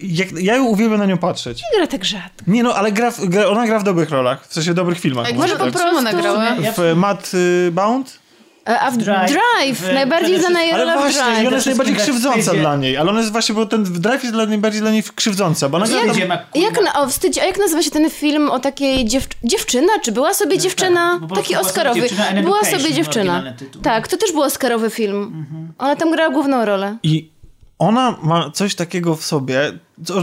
[0.00, 1.62] jak, ja ją uwielbiam na nią patrzeć.
[1.76, 2.44] Gra tak rzadko.
[2.46, 5.26] Nie no, ale gra, w, gra, ona gra w dobrych rolach, w sensie dobrych filmach.
[5.26, 5.82] Tak, może może po tak.
[5.82, 6.44] prostu nagrała.
[6.44, 8.18] Ja- W Mad y, Bound?
[8.68, 9.30] E, A w Drive.
[9.32, 11.46] Drive, W- najbardziej znana Ale rola w właśnie, i Drive.
[11.46, 12.96] ona jest najbardziej krzywdząca dla niej.
[12.96, 15.86] Ale ona jest właśnie, bo ten Drive jest dla najbardziej dla niej krzywdząca, bo ona
[15.86, 19.28] gra tam, Jak, na, o, wstydź, a jak nazywa się ten film o takiej dziew,
[19.44, 19.92] dziewczyna?
[20.02, 21.18] Czy była sobie dziewczyna?
[21.20, 22.00] tak, taki była sobie Oscarowy.
[22.00, 23.42] dziewczyna była sobie dziewczyna.
[23.82, 25.46] Tak, to też był Oscarowy film.
[25.78, 26.96] Ona tam grała główną rolę.
[27.02, 27.30] I
[27.78, 29.72] ona ma coś takiego w sobie.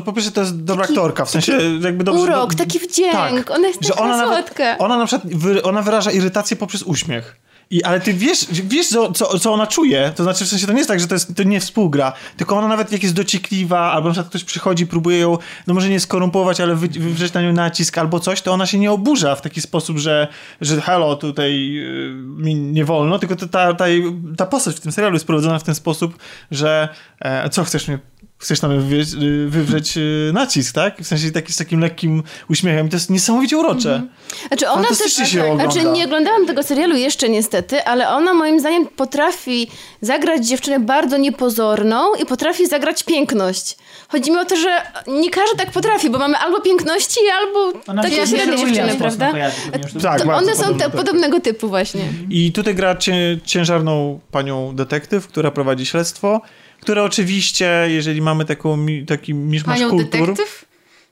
[0.05, 2.21] Po pierwsze, to jest dobra Taki- aktorka, w sensie jakby dobrze.
[2.21, 3.51] Urok, do- taki wdzięk.
[3.51, 4.77] Ona jest że taka ona nawet, słodka.
[4.77, 7.35] Ona na przykład wy, ona wyraża irytację poprzez uśmiech.
[7.69, 10.71] I, ale ty wiesz, wiesz co, co, co ona czuje, to znaczy w sensie to
[10.71, 13.91] nie jest tak, że to, jest, to nie współgra, tylko ona nawet jak jest dociekliwa,
[13.91, 15.37] albo na przykład ktoś przychodzi, próbuje ją,
[15.67, 18.79] no może nie skorumpować, ale wy, wywrzeć na nią nacisk albo coś, to ona się
[18.79, 20.27] nie oburza w taki sposób, że,
[20.61, 23.85] że hello, tutaj yy, mi nie wolno, tylko ta, ta,
[24.37, 26.17] ta postać w tym serialu jest prowadzona w ten sposób,
[26.51, 27.99] że e, co chcesz mnie
[28.37, 31.01] Chcesz tam wywrzeć, y, wywrzeć y, nacisk, tak?
[31.01, 32.89] W sensie taki z takim lekkim uśmiechem.
[32.89, 34.01] To jest niesamowicie urocze.
[34.47, 35.63] Znaczy ona też, się ogląda.
[35.71, 39.67] znaczy nie oglądałam tego serialu jeszcze niestety, ale ona moim zdaniem potrafi
[40.01, 43.77] zagrać dziewczynę bardzo niepozorną i potrafi zagrać piękność.
[44.07, 48.03] Chodzi mi o to, że nie każdy tak potrafi, bo mamy albo piękności, albo Ona
[48.03, 49.31] takie średnie dziewczyny, prawda?
[49.31, 49.55] kojarzy,
[49.93, 50.95] to- Tak, To one są podobne, te, tak.
[51.05, 52.01] podobnego typu właśnie.
[52.29, 53.13] I tutaj gra cię,
[53.45, 56.41] ciężarną panią detektyw, która prowadzi śledztwo,
[56.81, 60.11] które oczywiście, jeżeli mamy taką, taki miszmasz Panią kultur...
[60.27, 60.65] detektyw?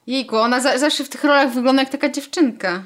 [0.08, 2.84] Jejku, ona za, zawsze w tych rolach wygląda jak taka dziewczynka.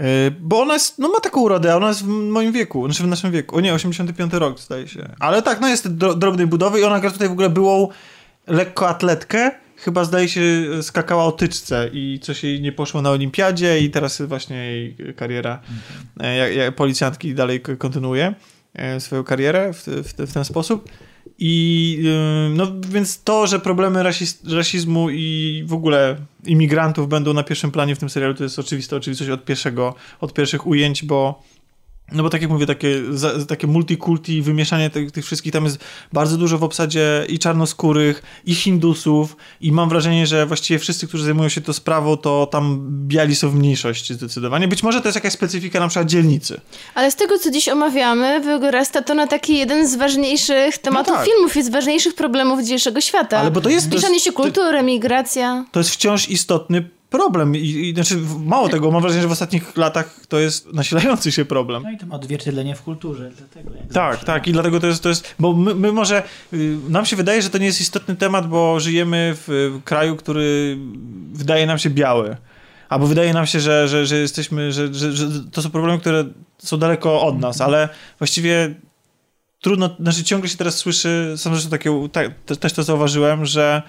[0.00, 0.04] y,
[0.40, 3.06] Bo ona jest, no ma taką urodę, a ona jest w moim wieku, znaczy w
[3.06, 3.56] naszym wieku.
[3.56, 5.08] O nie, 85 rok zdaje się.
[5.20, 7.88] Ale tak, no jest dro, drobnej budowy i ona gra tutaj w ogóle byłą
[8.46, 9.50] lekkoatletkę.
[9.76, 10.42] Chyba zdaje się
[10.82, 15.60] skakała o tyczce i coś jej nie poszło na olimpiadzie i teraz właśnie jej kariera
[16.20, 18.34] e, jak, jak policjantki dalej kontynuuje
[18.74, 20.88] e, swoją karierę w, w, w ten sposób.
[21.38, 21.98] I
[22.50, 24.02] y, no więc to, że problemy
[24.50, 28.96] rasizmu i w ogóle imigrantów będą na pierwszym planie w tym serialu, to jest oczywiste
[28.96, 31.42] oczywistość od pierwszego, od pierwszych ujęć, bo
[32.12, 35.78] no bo tak jak mówię, takie, za, takie multikulti, wymieszanie tych, tych wszystkich, tam jest
[36.12, 41.24] bardzo dużo w obsadzie i czarnoskórych, i hindusów i mam wrażenie, że właściwie wszyscy, którzy
[41.24, 44.68] zajmują się tą sprawą, to tam biali są w mniejszości zdecydowanie.
[44.68, 46.60] Być może to jest jakaś specyfika na przykład dzielnicy.
[46.94, 51.26] Ale z tego, co dziś omawiamy, wyrasta to na taki jeden z ważniejszych tematów tak.
[51.26, 53.38] filmów i z ważniejszych problemów dzisiejszego świata.
[53.38, 55.64] Ale bo to jest- Piszanie się kultury, migracja.
[55.72, 59.76] To jest wciąż istotny problem i, i znaczy mało tego, mam wrażenie, że w ostatnich
[59.76, 61.82] latach to jest nasilający się problem.
[61.82, 64.26] No i to ma odzwierciedlenie w kulturze, dlatego Tak, zawsze.
[64.26, 67.42] tak i dlatego to jest, to jest bo my, my może, y, nam się wydaje,
[67.42, 70.78] że to nie jest istotny temat, bo żyjemy w y, kraju, który
[71.32, 72.36] wydaje nam się biały.
[72.88, 76.24] Albo wydaje nam się, że, że, że jesteśmy, że, że, że to są problemy, które
[76.58, 78.74] są daleko od nas, ale właściwie
[79.60, 83.82] trudno, znaczy ciągle się teraz słyszy, sam zresztą takie, tak, te- też to zauważyłem, że,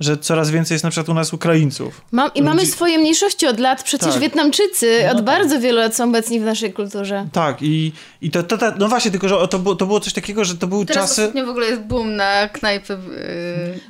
[0.00, 2.00] że coraz więcej jest na przykład u nas Ukraińców.
[2.12, 3.82] Mam, I mamy Ludzi- swoje mniejszości od lat.
[3.82, 4.18] Przecież Tak.
[4.22, 5.24] Wietnamczycy No od tak.
[5.24, 7.26] bardzo wielu lat są obecni w naszej kulturze.
[7.32, 10.12] Tak, i, i to, to, to, no właśnie, tylko że to było, to było coś
[10.12, 11.22] takiego, że to były Teraz czasy...
[11.22, 12.96] ostatnio w ogóle jest boom na knajpy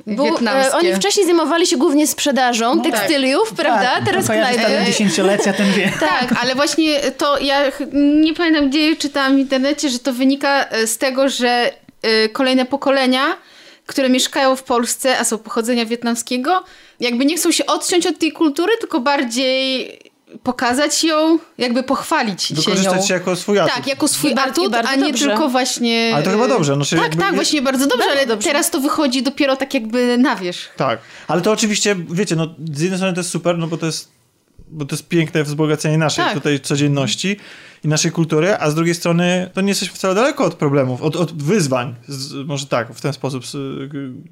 [0.05, 0.77] yy, Bo, e, wietnamskie.
[0.77, 2.91] oni wcześniej zajmowali się głównie sprzedażą No tak.
[2.91, 3.91] tekstyliów, prawda?
[3.95, 4.59] Tak, Teraz knajpy.
[4.59, 5.91] stare dziesięciolecia, ten wie.
[5.99, 7.61] Tak, ale właśnie to ja
[8.23, 12.65] nie pamiętam gdzie czytałam w internecie, że to wynika e, z tego, że e, kolejne
[12.65, 13.21] pokolenia,
[13.85, 16.63] które mieszkają w Polsce, a są pochodzenia wietnamskiego,
[16.99, 19.99] jakby nie chcą się odciąć od tej kultury, tylko bardziej
[20.43, 22.61] pokazać ją, jakby pochwalić się nią.
[22.61, 23.73] Wykorzystać się jako swój atut.
[23.75, 25.27] Tak, jako swój I atut, bardzo a nie dobrze.
[25.27, 26.11] tylko właśnie...
[26.15, 28.47] Ale to chyba dobrze, no, czyli tak, jakby tak, właśnie bardzo dobrze, Bardzo ale dobrze.
[28.47, 30.75] teraz to wychodzi dopiero tak jakby na wierzch.
[30.75, 33.85] Tak, ale to oczywiście, wiecie, no z jednej strony to jest super, no bo to
[33.85, 34.11] jest,
[34.67, 36.33] bo to jest piękne wzbogacenie naszej Tak.
[36.33, 37.37] tutaj codzienności
[37.83, 41.15] i naszej kultury, a z drugiej strony to nie jesteśmy wcale daleko od problemów, od,
[41.15, 43.57] od wyzwań, z, może tak, w ten sposób, z,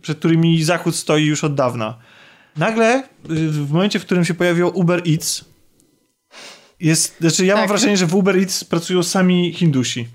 [0.02, 1.98] przed którymi Zachód stoi już od dawna.
[2.58, 5.46] Nagle, y, w momencie, w którym się pojawiło Uber Eats,
[6.80, 7.70] jest, znaczy ja mam Tak.
[7.70, 10.08] wrażenie, że w Uber Eats pracują sami Hindusi.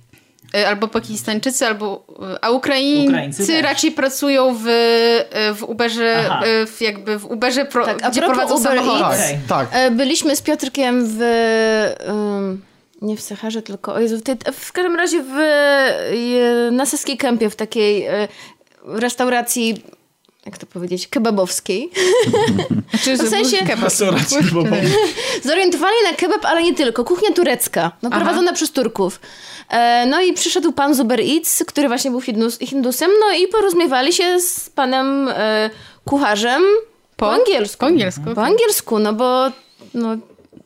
[0.55, 2.05] Y, Albo Pakistańczycy, albo.
[2.35, 6.43] y, A Ukraińcy, Ukraińcy raczej pracują w, y, w Uberze, Aha.
[6.67, 9.05] w jakby w Uberze, pro, Tak, a gdzie prowadzą Uber samochody.
[9.05, 9.69] Eats, Tak, tak.
[9.73, 11.21] E, Byliśmy z Piotrkiem w...
[12.09, 12.63] ym,
[13.03, 15.35] nie w Saharze, tylko o Jezu, w, tej, w każdym razie w,
[16.73, 18.29] na Saskiej Kępie, w takiej e,
[18.85, 19.83] restauracji,
[20.47, 21.91] jak to powiedzieć, kebabowskiej.
[23.05, 24.79] Czy W sensie- Restauracji kebabów.
[25.45, 27.05] Zorientowani na kebab, ale nie tylko.
[27.05, 29.21] Kuchnia turecka, no, prowadzona przez Turków.
[29.69, 33.49] E, no i przyszedł pan z Uber Eats, który właśnie był hindus, hindusem, no i
[33.49, 35.71] porozumiewali się z panem e,
[36.05, 36.63] kucharzem
[37.17, 37.79] po, angielsku.
[37.79, 38.23] Po angielsku.
[38.35, 39.51] Po angielsku, no bo
[39.95, 40.17] no,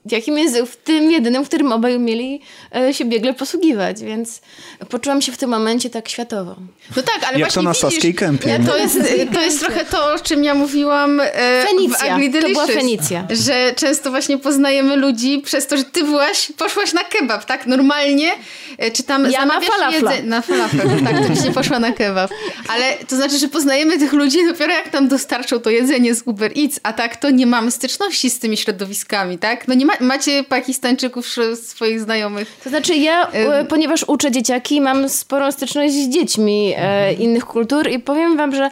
[0.07, 2.41] jakim języku, w tym jedynym, w którym obaj umieli
[2.77, 4.41] e, się biegle posługiwać, więc
[4.89, 6.57] poczułam się w tym momencie tak światowo.
[6.97, 8.61] No tak, ale Jak właśnie to na widzisz, Saskiej Kępie?
[8.67, 8.99] To jest,
[9.35, 12.19] to jest trochę to, o czym ja mówiłam e, Fenicja.
[12.19, 13.27] w To była Fenicja.
[13.31, 17.67] Że często właśnie poznajemy ludzi przez to, że ty byłaś, poszłaś na kebab, tak?
[17.67, 18.31] Normalnie,
[18.79, 20.13] e, czy tam Ja na falafla.
[20.13, 22.31] jedze- Na falafel, tak, to dzisiaj poszła na kebab.
[22.69, 26.53] Ale to znaczy, że poznajemy tych ludzi dopiero jak nam dostarczą to jedzenie z Uber
[26.59, 29.69] Eats, a tak to nie mamy styczności z tymi środowiskami, tak?
[29.69, 32.57] No nie ma, macie Pakistańczyków swoich znajomych.
[32.65, 37.89] To znaczy ja, e, ponieważ uczę dzieciaki, mam sporą styczność z dziećmi e, innych kultur
[37.91, 38.71] i powiem wam, że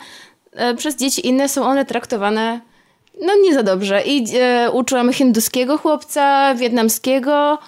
[0.52, 2.60] e, przez dzieci inne są one traktowane
[3.20, 4.02] no nie za dobrze.
[4.06, 4.26] I
[4.72, 7.58] uczyłam hinduskiego chłopca, wietnamskiego.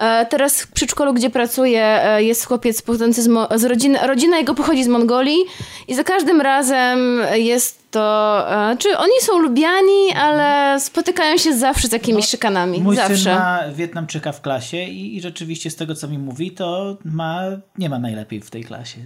[0.00, 4.38] E, teraz w przedszkolu, gdzie pracuję, e, jest chłopiec pochodzący z, Mo- z rodziny, rodzina
[4.38, 5.38] jego pochodzi z Mongolii
[5.88, 11.88] i za każdym razem jest to, e, czy oni są lubiani, ale spotykają się zawsze
[11.88, 12.80] z jakimiś szykanami.
[12.80, 13.16] Mój zawsze.
[13.16, 17.42] syn ma Wietnamczyka w klasie i, i rzeczywiście z tego, co mi mówi, to ma,
[17.78, 18.98] nie ma najlepiej w tej klasie.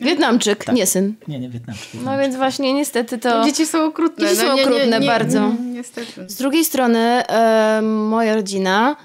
[0.00, 1.14] Wietnamczyk, nie syn.
[1.28, 2.00] Nie, nie Wietnamczyk.
[2.04, 3.44] No więc właśnie niestety to...
[3.44, 4.28] Dzieci są okrutne.
[4.28, 5.38] Dzieci no, są nie, nie, okrutne nie, bardzo.
[5.38, 6.28] mm, Niestety.
[6.28, 8.96] Z drugiej strony e, moja rodzina,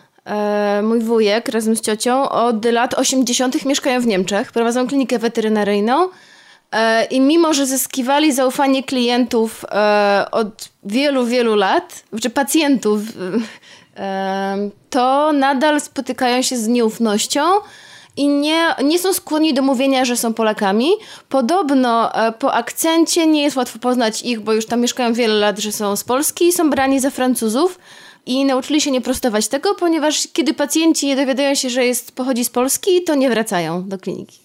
[0.84, 3.66] mój wujek razem z ciocią od lat 80.
[3.66, 6.10] mieszkają w Niemczech, prowadzą klinikę weterynaryjną
[6.72, 13.02] e, i mimo, że zyskiwali zaufanie klientów e, od wielu, wielu lat, czy pacjentów,
[13.98, 17.42] e, to nadal spotykają się z nieufnością
[18.18, 20.90] i nie, nie są skłonni do mówienia, że są Polakami.
[21.30, 25.60] Podobno e, po akcencie nie jest łatwo poznać ich, bo już tam mieszkają wiele lat,
[25.60, 27.80] że są z Polski i są brani za Francuzów.
[28.26, 32.50] I nauczyli się nie prostować tego, ponieważ kiedy pacjenci dowiadają się, że jest, pochodzi z
[32.50, 34.40] Polski, to nie wracają do kliniki.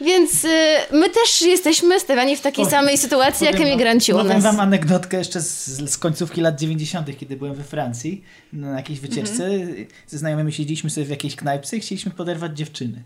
[0.00, 0.48] Więc y,
[0.92, 4.42] my też jesteśmy stawiani w takiej samej sytuacji, jak Powiem wam- emigranci u Powiem nas.
[4.44, 9.44] wam anegdotkę jeszcze z, z końcówki lat 90., kiedy byłem we Francji na jakiejś wycieczce.
[9.46, 9.86] Mhm.
[10.06, 13.02] Ze znajomymi siedzieliśmy sobie w jakiejś knajpce i chcieliśmy poderwać dziewczyny.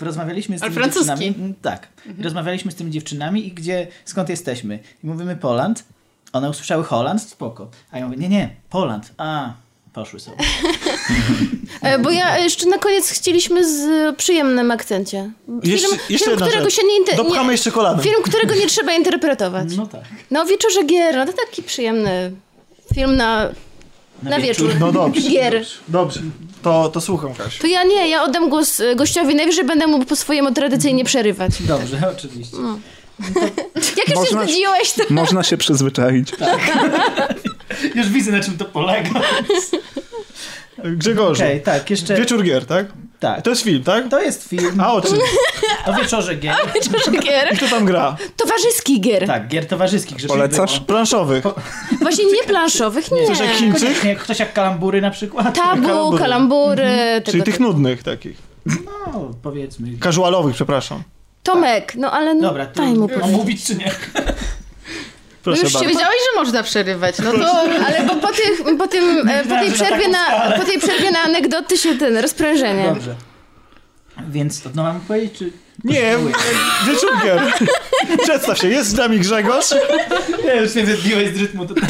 [0.00, 1.06] Rozmawialiśmy z tymi francuski.
[1.08, 1.34] dziewczynami.
[1.38, 1.88] Mm, Tak.
[2.22, 4.78] Rozmawialiśmy z tymi dziewczynami i gdzie, skąd jesteśmy?
[5.04, 5.84] I mówimy Poland.
[6.34, 7.68] One usłyszały Holand, spoko.
[7.92, 9.12] A ja mówię, nie, nie, Poland.
[9.18, 9.52] A,
[9.92, 10.36] poszły sobie.
[11.82, 15.30] E, Bo ja jeszcze na koniec chcieliśmy z przyjemnym akcencie.
[15.46, 16.74] Film, Jeszcze, jeszcze film którego rzecz.
[16.74, 18.00] się nie, inter- Dopchamy jeszcze kolanem.
[18.04, 19.76] Film, którego nie trzeba interpretować.
[19.76, 20.00] No tak.
[20.30, 22.32] No, Wieczorze Gier, no to taki przyjemny
[22.94, 23.48] film na,
[24.22, 24.70] na, wieczór.
[24.80, 25.20] No dobrze.
[25.30, 25.66] Gier.
[25.88, 26.20] Dobrze.
[26.62, 27.60] To, to słucham, Kasiu.
[27.60, 31.62] To ja nie, ja oddam głos e, gościowi, najwyżej będę mu po swojemu tradycyjnie przerywać.
[31.62, 32.56] Dobrze, oczywiście.
[33.98, 35.02] Jak już Można- się zgodziłeś, to...
[35.10, 36.32] Można się przyzwyczaić.
[37.94, 39.10] Już widzę, na czym to polega.
[40.84, 41.42] Grzegorzu.
[41.42, 42.16] Okej, tak, jeszcze...
[42.16, 42.86] Wieczór gier, tak?
[43.20, 43.42] Tak.
[43.42, 44.08] To jest film, tak?
[44.08, 45.18] To jest film A o czym?
[45.86, 46.54] o wieczorze gier.
[46.74, 47.54] Wieczorze Gier.
[47.54, 48.16] I kto tam gra?
[48.36, 49.26] Towarzyski gier.
[49.26, 50.26] Tak, gier towarzyskich.
[50.26, 50.74] Polecasz?
[50.74, 50.86] było.
[50.86, 51.44] Planszowych.
[52.02, 53.26] Właśnie nie planszowych, nie.
[53.26, 53.82] Coś jak Chińczyk?
[53.82, 55.54] Koniecznie ktoś jak kalambury na przykład.
[55.54, 56.18] Tabu, Kalambury.
[56.18, 56.86] kalambury.
[57.14, 57.66] tego Czyli tych typu.
[57.66, 58.36] nudnych takich.
[58.66, 59.88] No, powiedzmy.
[60.02, 61.02] Casualowych, przepraszam.
[61.44, 63.36] Tomek, no ale no, Dobra, to daj mu mam powiedzieć.
[63.36, 63.90] mówić czy nie?
[65.42, 65.88] Proszę już się bardzo.
[65.88, 67.18] Wiedziałeś, że można przerywać.
[67.18, 70.78] No to Ale bo po, tych, po, tym, e, po, tej przerwie na, po tej
[70.78, 72.84] przerwie na anegdoty się ten, rozprężenie.
[72.84, 73.14] Dobrze.
[74.28, 75.52] Więc to no mam powiedzieć, czy...
[75.84, 76.16] Nie,
[76.86, 77.42] wieczór gier.
[78.24, 79.74] Przedstaw się, jest z nami Grzegorz.
[80.44, 81.88] Nie, już mnie wybiłeś z rytmu tutaj.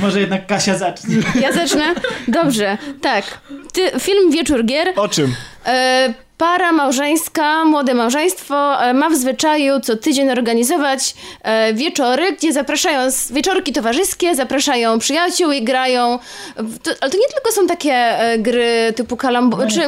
[0.00, 1.16] Może jednak Kasia zacznie.
[1.40, 1.94] Ja zacznę?
[2.28, 3.24] Dobrze, tak.
[3.72, 4.92] Ty, film Wieczór Gier.
[4.96, 5.34] O czym?
[5.66, 12.52] E, para małżeńska, młode małżeństwo e, ma w zwyczaju co tydzień organizować e, wieczory, gdzie
[12.52, 16.18] zapraszają, wieczorki towarzyskie, zapraszają przyjaciół i grają.
[17.00, 19.66] Ale to nie tylko są takie e, gry typu kalambo...
[19.66, 19.80] Czy.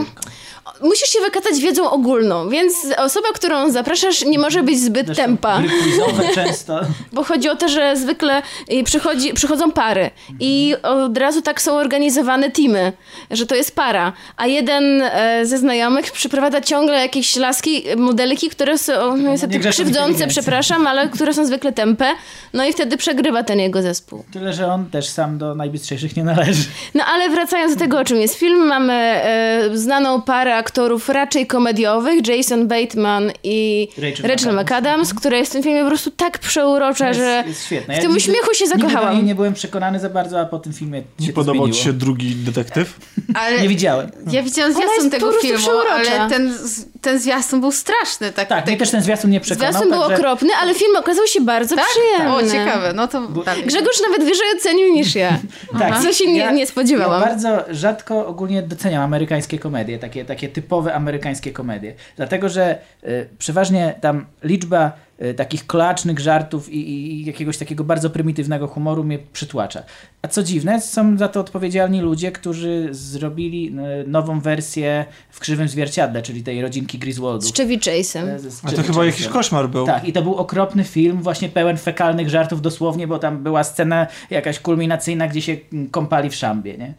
[0.85, 5.63] Musisz się wykazać wiedzą ogólną, więc osoba, którą zapraszasz, nie może być zbyt Zresztą tempa.
[6.35, 6.81] Często.
[7.13, 11.73] Bo chodzi o to, że zwykle y, przychodzi, przychodzą pary i od razu tak są
[11.73, 12.93] organizowane teamy,
[13.31, 18.79] że to jest para, a jeden e, ze znajomych przyprowadza ciągle jakieś laski, modelki, które
[18.79, 22.07] są no, niestety grzeszą krzywdzące, przepraszam, ale które są zwykle tępe,
[22.53, 24.25] no i wtedy przegrywa ten jego zespół.
[24.33, 26.65] Tyle, że on też sam do najbystrzejszych nie należy.
[26.95, 30.74] No ale wracając do tego, o czym jest film, mamy e, znaną parę aktorów
[31.09, 34.63] raczej komediowych, Jason Bateman i Rachel Rachel, McAdams.
[34.65, 37.95] McAdams, która jest w tym filmie po prostu tak przeurocza, Jest, że jest świetne.
[37.95, 39.15] w tym nigdy- uśmiechu się zakochałam.
[39.15, 41.77] niej nie byłem przekonany za bardzo, a po tym filmie się Nie to podobał zmieniło.
[41.79, 42.99] ci się drugi detektyw?
[43.35, 44.11] Ale Nie widziałem.
[44.33, 45.95] ja widziałam zwiastun tego filmu, przeurocza.
[46.19, 46.55] ale ten,
[47.01, 48.33] ten zwiastun był straszny.
[48.33, 49.73] Tak, Tak, mnie też ten zwiastun nie przekonał.
[49.73, 51.85] Zwiastun był także- okropny, ale film okazał się bardzo tak?
[51.87, 52.35] przyjemny.
[52.35, 52.93] O, ciekawe.
[52.93, 53.63] No to dalej.
[53.65, 55.39] Grzegorz nawet wyżej ocenił niż ja.
[55.79, 56.01] Tak.
[56.03, 57.21] Co się nie, nie spodziewałam.
[57.23, 61.95] Ja bardzo rzadko ogólnie doceniam amerykańskie komedie, takie, takie typowe amerykańskie komedie.
[62.17, 68.11] Dlatego, że y, przeważnie tam liczba e, takich klacznych żartów i, i, jakiegoś takiego bardzo
[68.11, 69.83] prymitywnego humoru mnie przytłacza.
[70.23, 75.69] A co dziwne, są za to odpowiedzialni ludzie, którzy zrobili e, nową wersję w krzywym
[75.69, 77.51] zwierciadle, czyli tej rodzinki Griswoldów.
[77.51, 78.27] Z Chevy Chase'em.
[78.63, 79.87] A to chyba jakiś koszmar był.
[79.87, 84.07] Tak, i to był okropny film, właśnie pełen fekalnych żartów dosłownie, bo tam była scena
[84.31, 85.57] jakaś kulminacyjna, gdzie się
[85.91, 86.95] kąpali w szambie, nie?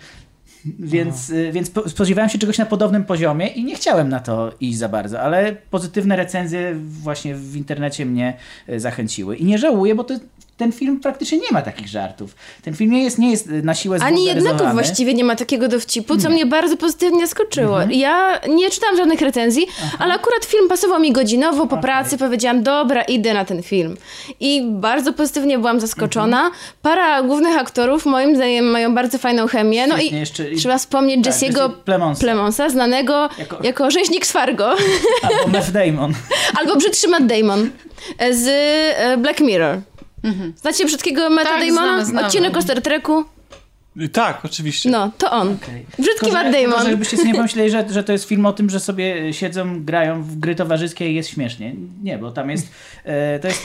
[0.79, 4.51] Więc, y, więc po- spodziewałem się czegoś na podobnym poziomie i nie chciałem na to
[4.59, 8.33] iść za bardzo, ale pozytywne recenzje właśnie w internecie mnie
[8.69, 9.35] y, zachęciły.
[9.37, 10.13] I nie żałuję, bo to,
[10.57, 12.35] ten film praktycznie nie ma takich żartów.
[12.61, 16.17] Ten film nie jest, nie jest na siłę Ani jednego właściwie nie ma takiego dowcipu,
[16.17, 17.79] co mnie bardzo pozytywnie zaskoczyło.
[17.89, 19.67] Ja nie czytałam żadnych recenzji,
[19.99, 22.17] ale akurat film pasował mi godzinowo po pracy.
[22.17, 23.97] Powiedziałam, dobra, idę na ten film.
[24.39, 26.51] I bardzo pozytywnie byłam zaskoczona.
[26.81, 29.87] Para głównych aktorów moim zdaniem mają bardzo fajną chemię.
[29.87, 32.21] No Świetnie, i jeszcze- trzeba wspomnieć tak, Jesse'ego Jesse Plemonsa.
[32.21, 34.75] Plemonsa, znanego Jako- jako, rzeźnik z Fargo.
[35.23, 36.13] Albo Matt Damon.
[36.59, 37.69] Albo brzydszy Matt Damon
[38.41, 38.47] z
[38.97, 39.81] e, Black Mirror.
[40.61, 41.87] Znacie brzydkiego Matta Tak, Damona?
[41.87, 42.27] znamy, znamy.
[42.27, 43.23] Odcinek o Star Treku?
[44.13, 44.89] Tak, oczywiście.
[44.89, 45.57] No, to on.
[45.63, 45.85] Okej.
[45.99, 46.89] Brzydki Matt że- tylko, Damon.
[46.91, 50.23] Żebyście sobie nie pomyśleli, że, że to jest film o tym, że sobie siedzą, grają
[50.23, 51.75] w gry towarzyskie i jest śmiesznie.
[52.03, 52.67] Nie, bo tam jest...
[53.03, 53.61] E, to jest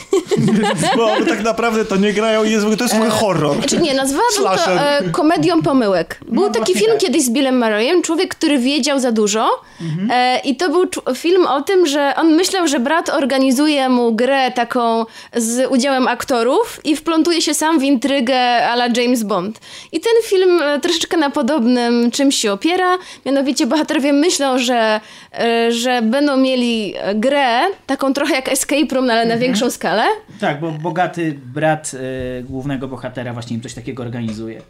[0.97, 3.67] Bo tak naprawdę to nie grają i jest, to jest ogóle horror.
[3.67, 6.21] Czy nie, nazwałabym to e, komedią pomyłek.
[6.29, 7.01] Był No, taki film tak.
[7.01, 9.49] kiedyś z Billem Murrayem, człowiek, który wiedział za dużo
[9.81, 10.09] Mhm.
[10.13, 10.85] e, i to był
[11.15, 15.05] film o tym, że on myślał, że brat organizuje mu grę taką
[15.37, 19.61] z udziałem aktorów i wplątuje się sam w intrygę a la James Bond.
[19.93, 25.01] I ten film e, troszeczkę na podobnym czymś się opiera, mianowicie bohaterowie myślą, że,
[25.39, 29.41] e, że będą mieli e, grę, taką trochę jak Escape Room, no, ale na Mhm.
[29.41, 30.05] większą skalę.
[30.41, 34.63] Tak, bo bogaty brat e, głównego bohatera właśnie im coś takiego organizuje.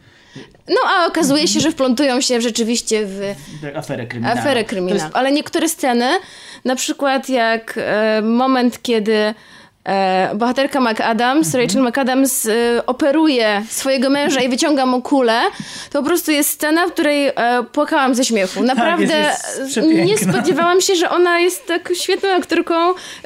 [0.68, 3.20] No a okazuje się, że wplątują się rzeczywiście w
[3.76, 4.40] Aferę kryminalną.
[4.40, 5.10] aferę To jest, kryminalną.
[5.12, 6.08] Ale niektóre sceny,
[6.64, 7.78] na przykład jak
[8.22, 9.34] moment, kiedy
[9.89, 11.65] e, bohaterka McAdams, Mhm.
[11.67, 12.52] Rachel McAdams e,
[12.86, 15.41] operuje swojego męża i wyciąga mu kulę,
[15.91, 17.33] to po prostu jest scena, w której e,
[17.73, 18.62] płakałam ze śmiechu.
[18.62, 20.05] Naprawdę jest- jest przepiękna.
[20.05, 22.75] nie spodziewałam się, że ona jest tak świetną aktorką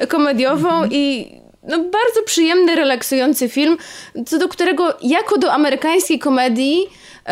[0.07, 0.89] komediową Mhm.
[0.91, 1.31] i
[1.67, 3.77] no, bardzo przyjemny, relaksujący film,
[4.27, 6.87] co do którego jako do amerykańskiej komedii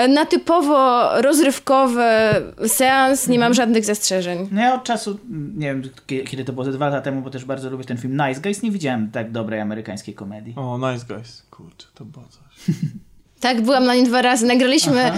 [0.09, 2.03] na typowo rozrywkowy
[2.67, 4.47] seans nie mam żadnych zastrzeżeń.
[4.51, 5.19] No ja od czasu,
[5.55, 7.97] nie wiem kie- kiedy to było, ze dwa lata temu, bo też bardzo lubię ten
[7.97, 10.53] film Nice Guys, nie widziałem tak dobrej amerykańskiej komedii.
[10.57, 11.43] O, nice guys.
[11.51, 12.75] Kurczę, to było coś.
[13.43, 14.45] Tak, byłam na nim dwa razy.
[14.45, 15.11] Nagraliśmy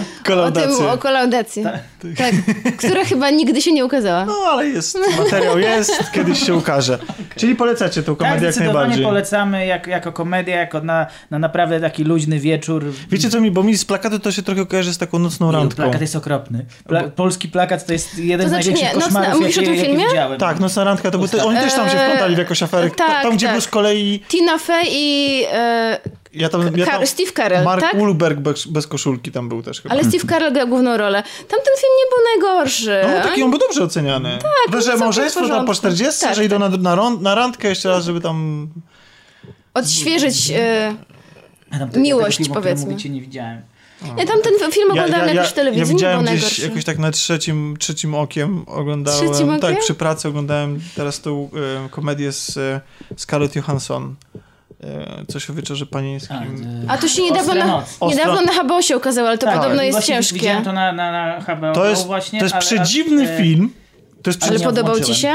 [0.46, 1.64] o tym, o kolaudację.
[1.64, 2.34] Tak.
[2.78, 4.24] która chyba nigdy się nie ukazała.
[4.24, 6.98] No, ale jest, materiał jest, kiedyś się ukaże.
[7.36, 9.06] Czyli polecacie tą Tak, komedię jak zdecydowanie najbardziej.
[9.06, 12.84] polecamy jak, jako komedię, jako na, na naprawdę taki luźny wieczór.
[13.10, 15.52] Wiecie co mi, bo mi z plakatu to się trochę kojarzy z taką nocną Nie,
[15.58, 15.76] randką.
[15.82, 16.64] Plakat jest okropny.
[16.88, 19.60] Pla polski plakat to jest jeden To z znaczy największych nie, nocna- koszmarów, mówisz o
[19.60, 20.06] jakie, tym jakie filmie?
[20.10, 20.38] widziałem.
[20.38, 22.90] Tak, nocna randka, to był, te, oni też tam się wplątali w jakąś aferę.
[22.90, 23.54] Ta- tak, tam, gdzie tak.
[23.54, 24.20] był z kolei...
[24.28, 25.98] Tina Fey i e,
[26.36, 27.96] Ja tam, ja tam, Steve Carell, Mark tak?
[27.98, 29.94] Wahlberg bez, bez koszulki tam był też chyba.
[29.94, 31.22] ale Steve Carell grał główną rolę.
[31.22, 33.00] Tamten film nie był najgorszy.
[33.16, 34.38] No, taki on był dobrze oceniany.
[34.42, 35.74] Tak, to, że małżeństwo tam po porządku.
[35.74, 38.68] 40, Tak, że idą na, na, na randkę jeszcze raz, żeby tam...
[39.74, 40.50] Odświeżyć...
[40.50, 40.94] E,
[41.72, 42.90] Ja tam tego Miłość, filmu, powiedzmy.
[42.90, 43.62] mówicie, nie widziałem.
[44.18, 47.10] ja tamten film oglądałem jakoś w telewizji, ja nie widziałem był gdzieś jakoś tak na
[47.10, 49.30] trzecim, trzecim okiem oglądałem.
[49.30, 49.60] Trzecim okiem?
[49.60, 51.50] Tak, przy pracy oglądałem teraz tą
[51.84, 52.80] e, komedię z e,
[53.16, 54.14] Scarlett Johansson.
[54.84, 56.36] E, coś o wieczorze panieńskim.
[56.88, 59.82] A, A to się niedawno na, niedawno na HBO się ukazało, ale to Tak, podobno
[59.82, 60.34] jest ciężkie.
[60.34, 62.38] Widziałem to na, na, na HBO to jest, właśnie.
[62.38, 63.70] to jest ale- przedziwny ale- film.
[64.22, 65.34] To jest, Ale podobał ci się?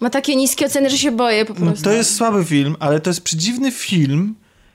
[0.00, 1.84] Ma takie niskie oceny, że się boję po no, prostu.
[1.84, 4.34] to jest słaby film, ale to jest przedziwny film,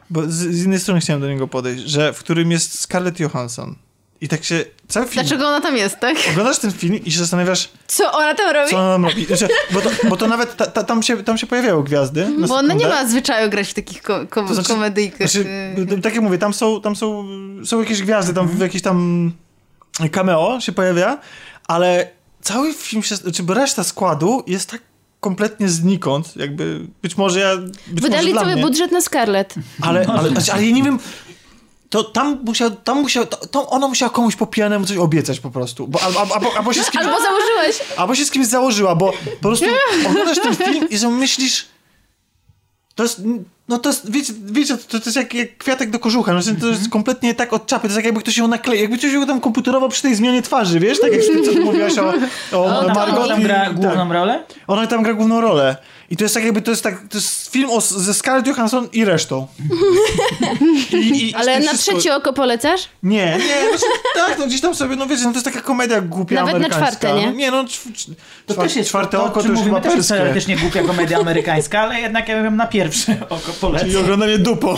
[0.09, 3.75] bo z, z innej strony chciałem do niego podejść, że w którym jest Scarlett Johansson.
[4.21, 5.23] I tak się cały film...
[5.25, 6.17] Dlaczego ona tam jest, tak?
[6.31, 8.71] Oglądasz ten film i się zastanawiasz, Co ona tam robi?
[8.71, 9.25] co ona tam robi.
[9.25, 12.27] Znaczy, bo, to, bo to nawet ta, ta, tam, się, tam się pojawiają gwiazdy.
[12.47, 15.29] Bo ona nie ma zwyczaju grać w takich ko ko To znaczy- komedyjkach.
[15.29, 15.47] Znaczy,
[15.97, 17.25] y, tak jak mówię, tam są, tam są,
[17.65, 19.31] są jakieś gwiazdy, tam w jakieś tam
[20.11, 21.17] cameo się pojawia,
[21.67, 22.07] ale
[22.41, 24.81] cały film się, znaczy bo reszta składu jest tak
[25.19, 27.57] kompletnie znikąd, jakby być może ja...
[27.57, 29.55] Być Wydali może dla cały mnie, budżet na Scarlett.
[29.81, 30.99] Ale, ale, znaczy, ale ja nie wiem...
[31.89, 35.87] To tam musiał, tam musiał, to, ona musiała komuś po pijanemu coś obiecać po prostu.
[35.87, 37.79] Bo, albo, albo, albo, się z kimś, Albo założyłeś.
[37.97, 39.65] albo się z kimś założyła, bo po prostu
[40.09, 41.65] oglądasz ten film i myślisz,
[42.95, 43.21] to jest,
[43.67, 46.67] No to jest, wiecie, wiecie to, to jest jak, jak kwiatek do kożucha, no, to
[46.67, 49.27] jest kompletnie tak od czapy, to jest jak jakby ktoś ją nakleił, jakby ktoś ją
[49.27, 52.13] tam komputerowo przy tej zmianie twarzy, wiesz, tak jak z tym, co ty mówiłaś o,
[52.57, 53.73] o Ona, Margot ona tam gra tak.
[53.73, 54.43] główną rolę?
[54.67, 55.75] Ona tam gra główną rolę.
[56.09, 58.87] I to jest tak jakby, to jest tak, to jest film o, ze Scarlett Johansson
[58.93, 59.47] i resztą.
[60.93, 62.81] I, i, Ale na wszystko- trzecie oko polecasz?
[63.03, 66.01] Nie, nie, znaczy, tak, no gdzieś tam sobie, no wiecie, no to jest taka komedia
[66.01, 66.97] głupia Nawet na amerykańska.
[66.99, 67.25] czwarte, nie?
[67.27, 68.09] No, nie, no, cz, cz,
[68.45, 70.83] To też jest czwarte to, oko to czym już mówimy, chyba też jest teoretycznie głupia
[70.83, 73.85] komedia amerykańska, ale jednak ja bym na pierwsze oko polecę.
[73.85, 74.75] Czyli oglądanie dupą.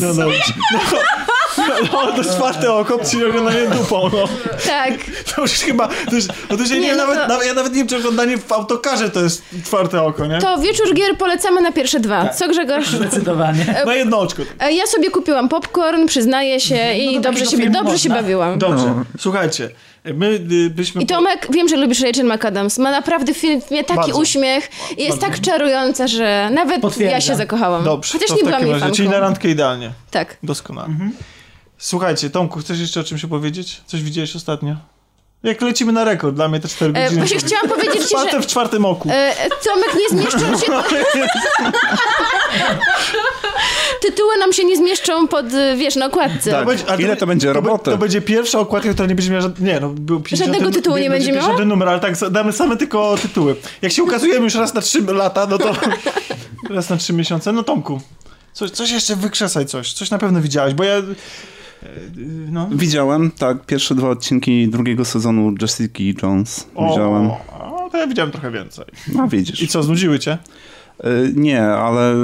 [0.00, 0.42] No dobrze.
[1.58, 4.28] No, no, to czwarte oko, czyli oglądanie dupą, no.
[4.66, 4.92] Tak.
[5.34, 7.28] To już chyba, to już, no to już ja, nie, Nie, wiem, no nawet, to-
[7.28, 10.38] nawet, ja nawet nie wiem, czy oglądanie w autokarze to jest czwarte oko, nie?
[10.38, 12.28] To wieczór gier polecamy na pierwsze dwa.
[12.28, 12.88] Co Grzegorz?
[12.88, 13.82] Zdecydowanie.
[13.86, 14.42] Na jedno oczko.
[14.60, 18.58] E, Ja sobie kupiłam popcorn, przyznaję się i do dobrze, się, dobrze się bawiłam.
[18.58, 19.70] Dobrze, słuchajcie,
[20.04, 20.26] my
[20.66, 21.02] y, byśmy...
[21.02, 22.78] I Tomek, wiem, że lubisz Rachel McAdams.
[22.78, 24.18] Ma naprawdę w filmie taki Bardzo.
[24.18, 27.12] uśmiech i jest tak czarująca, że nawet Potwierdzam.
[27.14, 27.84] ja się zakochałam.
[27.84, 28.96] Dobrze, Chociaż to nie w byłam takim razie, fanką.
[28.96, 29.90] czyli na randkę idealnie.
[30.10, 30.36] Tak.
[30.42, 30.88] Doskonale.
[31.78, 33.80] Słuchajcie, Tomku, chcesz jeszcze o czymś opowiedzieć?
[33.86, 34.76] Coś widziałeś ostatnio?
[35.42, 37.20] Jak lecimy na rekord, dla mnie te 4 E, godziny.
[37.26, 39.08] właśnie chciałam powiedzieć ci, że w czwartym oku.
[39.12, 40.72] e, Tomek nie zmieszczą się...
[44.02, 46.50] Tytuły nam się nie zmieszczą pod, e, wiesz, na okładce.
[46.50, 46.66] Tak.
[46.66, 47.90] będzie- a Ile to będzie roboty?
[47.90, 49.72] To będzie pierwsza okładka, która nie będzie miała żadnego...
[49.72, 51.46] Nie, no, był 50, Żadnego tytułu nie będzie miała?
[51.48, 53.56] 50 numer, ale tak, damy same tylko tytuły.
[53.82, 55.72] Jak się ukazujemy już raz na 3 lata, no to...
[56.70, 58.00] raz na 3 miesiące, no Tomku,
[58.52, 59.92] coś, coś jeszcze wykrzesaj coś.
[59.92, 60.94] Coś na pewno widziałeś, bo ja...
[60.96, 61.02] e,
[62.50, 62.68] No...
[62.72, 66.66] Widziałem, tak, pierwsze dwa odcinki drugiego sezonu Jessica Jones.
[66.90, 67.30] Widziałem.
[67.30, 68.84] O, to ja widziałem trochę więcej.
[69.20, 69.62] A widzisz.
[69.62, 70.38] I co, znudziły cię?
[71.04, 72.14] Y, Nie, ale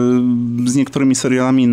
[0.66, 1.66] z niektórymi serialami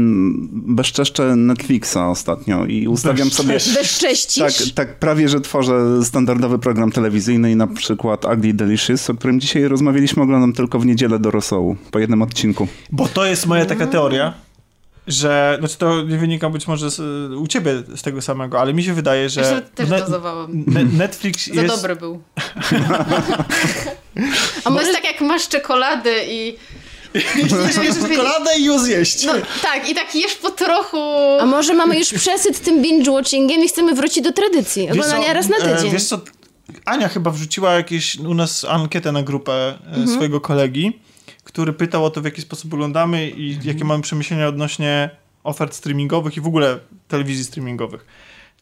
[0.51, 3.53] bezczeszczę Netflixa ostatnio i ustawiam sobie...
[3.53, 4.43] Bezcześcisz?
[4.43, 9.39] Tak, tak, prawie że tworzę standardowy program telewizyjny i na przykład Ugly Delicious, o którym
[9.39, 12.67] dzisiaj rozmawialiśmy, oglądam tylko w niedzielę do rosołu, po jednym odcinku.
[12.91, 14.33] Bo to jest moja taka teoria,
[15.07, 16.99] że, znaczy to nie wynika być może z,
[17.33, 20.03] u ciebie z tego samego, ale mi się wydaje, że Zresztą też ne-
[20.65, 21.75] ne- Netflix Za jest...
[21.75, 22.21] dobry był.
[24.65, 26.55] A może jest tak jak masz czekoladę i...
[28.09, 29.23] Czekoladę i ją zjeść.
[29.23, 30.97] No tak, i tak jesz po trochu...
[31.41, 34.91] A może mamy już przesyt tym binge-watchingiem i chcemy wrócić do tradycji.
[34.91, 35.91] Oglądania raz na e, tydzień.
[35.91, 36.21] Wiesz co,
[36.85, 40.99] Ania chyba wrzuciła jakieś u nas ankietę na grupę e, swojego kolegi,
[41.43, 45.09] który pytał o to, w jaki sposób oglądamy i jakie mamy przemyślenia odnośnie
[45.43, 48.05] ofert streamingowych i w ogóle telewizji streamingowych.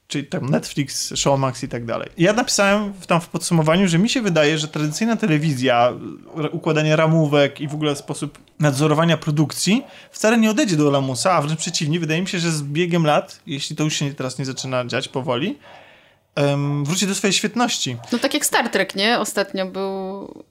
[0.07, 2.09] Czyli tam Netflix, Showmax i tak dalej.
[2.17, 5.93] Ja napisałem tam w podsumowaniu, że mi się wydaje, że tradycyjna telewizja,
[6.51, 11.59] układanie ramówek i w ogóle sposób nadzorowania produkcji wcale nie odejdzie do lamusa, a wręcz
[11.59, 14.85] przeciwnie, wydaje mi się, że z biegiem lat, jeśli to już się teraz nie zaczyna
[14.85, 15.57] dziać powoli,
[16.35, 17.97] em, wróci do swojej świetności.
[18.11, 19.19] No tak jak Star Trek, nie?
[19.19, 20.43] Ostatnio był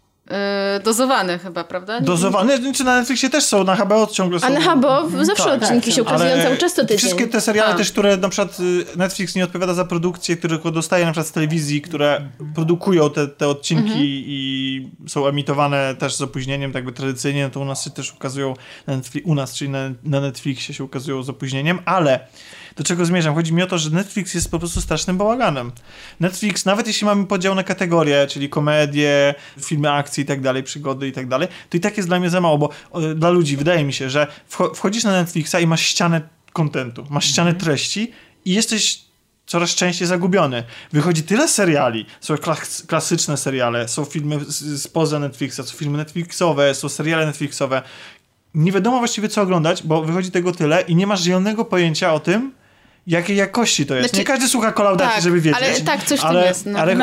[0.85, 2.01] dozowany chyba, prawda?
[2.01, 4.47] Dozowane, czy na Netflixie też są, na HBO ciągle są.
[4.47, 6.99] A na HBO zawsze Tak, odcinki się Ale ukazują cały czas to tydzień.
[6.99, 7.77] Wszystkie te seriale A.
[7.77, 11.33] też, które na przykład y, Netflix nie odpowiada za produkcję, które dostaje na przykład z
[11.33, 14.05] telewizji, które produkują te, te odcinki Mhm.
[14.05, 18.13] i są emitowane też z opóźnieniem, tak jakby tradycyjnie, no to u nas się też
[18.15, 18.55] ukazują
[18.87, 22.27] na Netflix, u nas, czyli na, na Netflixie się ukazują z opóźnieniem, ale
[22.77, 23.35] do czego zmierzam?
[23.35, 25.73] Chodzi mi o to, że Netflix jest po prostu strasznym bałaganem.
[26.21, 29.35] Netflix, nawet jeśli mamy podział na kategorie, czyli komedie,
[29.65, 32.31] filmy akcji i tak dalej, przygody i tak dalej, to i tak jest dla mnie
[32.31, 35.67] za mało, bo o, dla ludzi wydaje mi się, że wcho- wchodzisz na Netflixa i
[35.67, 36.21] masz ścianę
[36.53, 38.13] kontentu, masz ścianę treści
[38.45, 39.01] i jesteś
[39.47, 40.65] coraz częściej zagubiony.
[40.93, 46.75] Wychodzi tyle seriali, są klas- klasyczne seriale, są filmy z- spoza Netflixa, są filmy Netflixowe,
[46.75, 47.83] są seriale Netflixowe.
[48.55, 52.21] Nie wiadomo właściwie co oglądać, bo wychodzi tego tyle i nie masz zielonego pojęcia o
[52.21, 52.53] tym,
[53.07, 54.09] jakiej jakości to jest.
[54.09, 55.63] Znaczy- nie każdy słucha kolaudacji, Tak, żeby wiedzieć.
[55.63, 56.79] ale tak, coś ale, jest, no.
[56.79, 56.97] Ale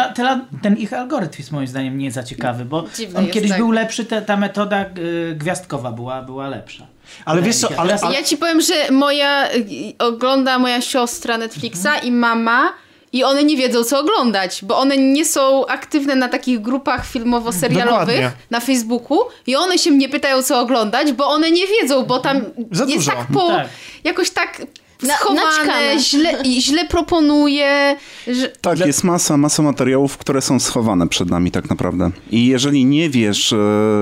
[0.62, 3.60] ten ich algorytm jest moim zdaniem nie za ciekawy, bo Dziwny on jest, kiedyś tak.
[3.60, 6.88] był lepszy, te, ta metoda y, gwiazdkowa była, była lepsza.
[7.26, 9.58] Ale wiesz co, ale- ale- Ja ci powiem, że moja y,
[10.00, 12.74] ogląda moja siostra Netflixa i mama
[13.14, 18.16] i one nie wiedzą co oglądać, bo one nie są aktywne na takich grupach filmowo-serialowych
[18.16, 18.32] Dokładnie.
[18.50, 22.42] na Facebooku i one się mnie pytają co oglądać, bo one nie wiedzą, bo tam
[22.72, 23.12] Za jest dużo.
[23.12, 23.48] tak po...
[23.48, 23.68] Tak.
[24.04, 24.62] jakoś tak
[25.08, 26.00] schowane, naćkane.
[26.00, 27.96] źle, źle proponuje,
[28.28, 28.50] że...
[28.50, 32.12] Tak, jest masa, masa materiałów, które są schowane przed nami tak naprawdę.
[32.32, 33.58] I jeżeli nie wiesz, e,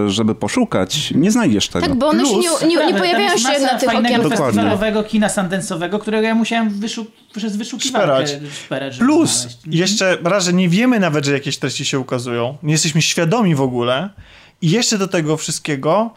[0.07, 1.87] żeby poszukać, nie znajdziesz tego.
[1.87, 3.89] Tak, bo one się Plus- nie, nie, nie Prawda, pojawiają się na tych.
[3.89, 4.19] Dokładnie.
[4.29, 8.27] festiwalowego kina sandensowego, którego ja musiałem wyszu- przez wyszukiwarkę
[8.65, 8.97] Szperać.
[8.97, 9.57] Plus, znaleźć.
[9.65, 12.57] jeszcze raz, że nie wiemy nawet, że jakieś treści się ukazują.
[12.63, 14.09] Nie jesteśmy świadomi w ogóle.
[14.61, 16.13] I jeszcze do tego wszystkiego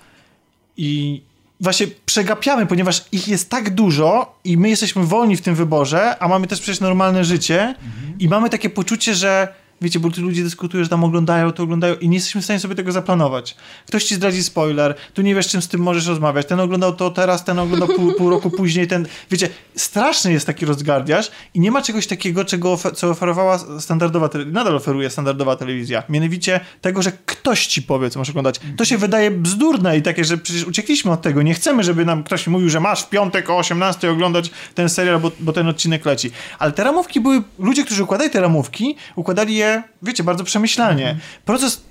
[0.76, 1.22] i
[1.60, 6.28] właśnie przegapiamy, ponieważ ich jest tak dużo i my jesteśmy wolni w tym wyborze, a
[6.28, 7.74] mamy też przecież normalne życie
[8.18, 11.94] i mamy takie poczucie, że wiecie, bo tu ludzie dyskutują, że tam oglądają, to oglądają
[11.94, 13.56] i nie jesteśmy w stanie sobie tego zaplanować.
[13.86, 16.46] Ktoś ci zdradzi spoiler, tu nie wiesz, czym z tym możesz rozmawiać.
[16.46, 20.66] Ten oglądał to teraz, ten oglądał pół, pół roku później, ten, wiecie, straszny jest taki
[20.66, 26.02] rozgardiaż i nie ma czegoś takiego, czego, co oferowała standardowa, nadal oferuje standardowa telewizja.
[26.08, 28.60] Mianowicie tego, że ktoś ci powie, co masz oglądać.
[28.76, 31.42] To się wydaje bzdurne i takie, że przecież uciekliśmy od tego.
[31.42, 35.20] Nie chcemy, żeby nam ktoś mówił, że masz w piątek o 18 oglądać ten serial,
[35.20, 36.30] bo, bo ten odcinek leci.
[36.58, 39.69] Ale te ramówki były, ludzie, którzy układali te ramówki, układali je,
[40.02, 41.16] wiecie, bardzo przemyślanie.
[41.44, 41.82] Proces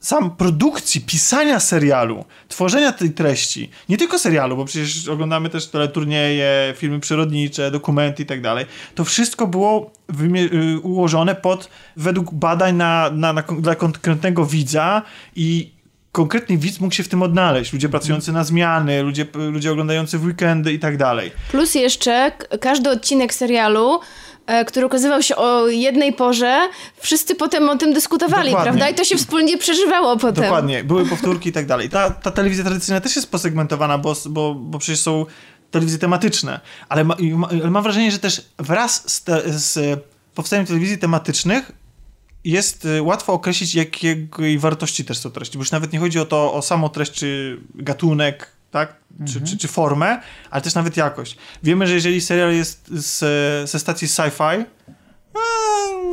[0.00, 6.74] sam produkcji, pisania serialu, tworzenia tej treści, nie tylko serialu, bo przecież oglądamy też teleturnieje,
[6.76, 9.90] filmy przyrodnicze, dokumenty i tak dalej, to wszystko było
[10.52, 15.02] y, ułożone pod, według badań na, na, na, dla konkretnego widza
[15.36, 15.76] i
[16.12, 17.72] konkretny widz mógł się w tym odnaleźć.
[17.72, 21.32] Ludzie pracujący na zmiany, ludzie, ludzie oglądający w weekendy i tak dalej.
[21.50, 24.00] Plus jeszcze każdy odcinek serialu,
[24.66, 28.70] który ukazywał się o jednej porze, wszyscy potem o tym dyskutowali, Dokładnie.
[28.70, 28.88] prawda?
[28.88, 30.44] I to się wspólnie przeżywało potem.
[30.44, 31.88] Dokładnie, były powtórki i tak dalej.
[31.88, 35.26] Ta, ta telewizja tradycyjna też jest posegmentowana, bo, bo, bo przecież są
[35.70, 37.16] telewizje tematyczne, ale, ma,
[37.50, 40.00] ale mam wrażenie, że też wraz z, te, z
[40.34, 41.72] powstaniem telewizji tematycznych
[42.44, 46.24] jest y, łatwo określić, jakiej wartości też są treści, bo już nawet nie chodzi o
[46.24, 48.96] to, o samą treść, czy gatunek, tak?
[49.26, 51.36] Czy, czy, czy formę, ale też nawet jakość.
[51.62, 53.20] Wiemy, że jeżeli serial jest z,
[53.70, 54.64] ze stacji sci-fi,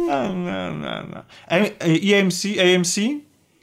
[0.07, 1.23] no, no, no, no.
[1.47, 1.83] A-
[2.13, 2.95] EMC, AMC,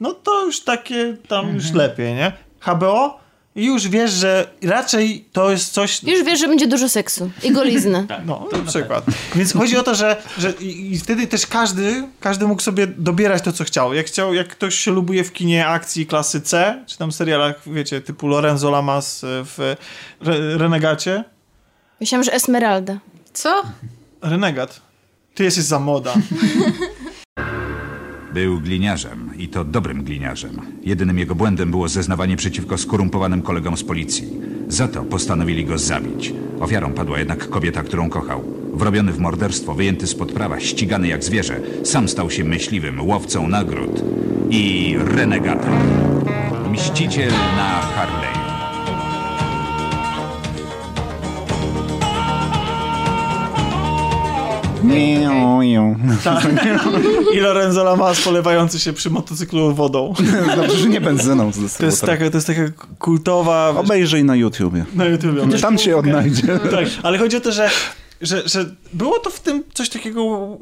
[0.00, 2.32] no to już takie tam już lepiej, nie?
[2.60, 3.20] HBO
[3.56, 6.02] już wiesz, że raczej to jest coś...
[6.02, 8.06] Już wiesz, że będzie dużo seksu i golizny.
[8.26, 9.04] No, na przykład.
[9.34, 13.42] Więc chodzi o to, że, że i, i wtedy też każdy, każdy mógł sobie dobierać
[13.42, 13.94] to, co chciał.
[13.94, 18.00] Jak chciał, jak ktoś się lubuje w kinie akcji klasy C, czy tam serialach, wiecie,
[18.00, 19.76] typu Lorenzo Lamas w
[20.20, 21.24] Re Renegacie.
[22.00, 22.98] Myślałam, że Esmeralda.
[23.32, 23.62] Co?
[24.22, 24.80] Renegat.
[25.34, 26.14] Ty jesteś za moda.
[28.34, 30.60] Był gliniarzem i to dobrym gliniarzem.
[30.82, 34.28] Jedynym jego błędem było zeznawanie przeciwko skorumpowanym kolegom z policji.
[34.68, 36.34] Za to postanowili go zabić.
[36.60, 38.44] Ofiarą padła jednak kobieta, którą kochał.
[38.74, 44.02] Wrobiony w morderstwo, wyjęty spod prawa, ścigany jak zwierzę, sam stał się myśliwym, łowcą nagród
[44.50, 45.72] i renegatem.
[46.72, 48.29] Mściciel na Harley.
[54.84, 55.96] Miau, miau.
[57.36, 60.14] I Lorenzo Lamas polewający się przy motocyklu wodą.
[60.56, 61.50] Dobrze, że nie benzyną.
[61.78, 62.62] To jest taka, to jest taka
[62.98, 63.74] kultowa...
[63.76, 64.84] Obejrzyj na YouTubie.
[64.94, 65.58] Na YouTubie.
[65.60, 66.46] Tam cię odnajdzie.
[66.70, 67.70] Tak, ale chodzi o to, że,
[68.20, 70.58] że, że było to w tym coś takiego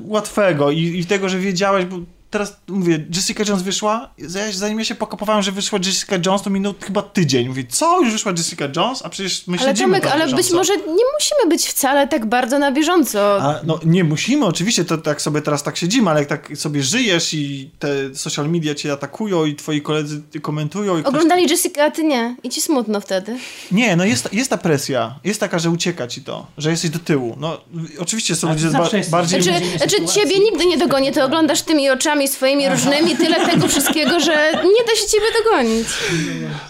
[0.00, 1.96] łatwego i, i tego, że wiedziałeś, bo
[2.30, 4.10] teraz mówię, Jessica Jones wyszła,
[4.52, 7.48] zanim ja się pokopowałem, że wyszła Jessica Jones, to minął chyba tydzień.
[7.48, 8.00] Mówię, co?
[8.00, 9.02] Już wyszła Jessica Jones?
[9.04, 12.26] A przecież my Ale śledzimy Tomek, to ale być może nie musimy być wcale tak
[12.26, 13.42] bardzo na bieżąco.
[13.42, 16.82] A, no nie musimy, oczywiście, to tak sobie teraz tak siedzimy, ale jak tak sobie
[16.82, 21.14] żyjesz i te social media cię atakują i twoi koledzy komentują i ktoś...
[21.14, 22.36] Oglądali Jessica, a ty nie.
[22.42, 23.38] I ci smutno wtedy.
[23.72, 25.18] Nie, no jest, jest ta presja.
[25.24, 27.36] Jest taka, że ucieka ci to, że jesteś do tyłu.
[27.40, 27.60] No
[27.98, 29.42] oczywiście są Ale ludzie ba- bardziej...
[29.42, 34.20] Znaczy, znaczy ciebie nigdy nie dogonię, ty oglądasz tymi oczami swoimi różnymi, tyle tego wszystkiego,
[34.20, 35.88] że nie da się ciebie dogonić.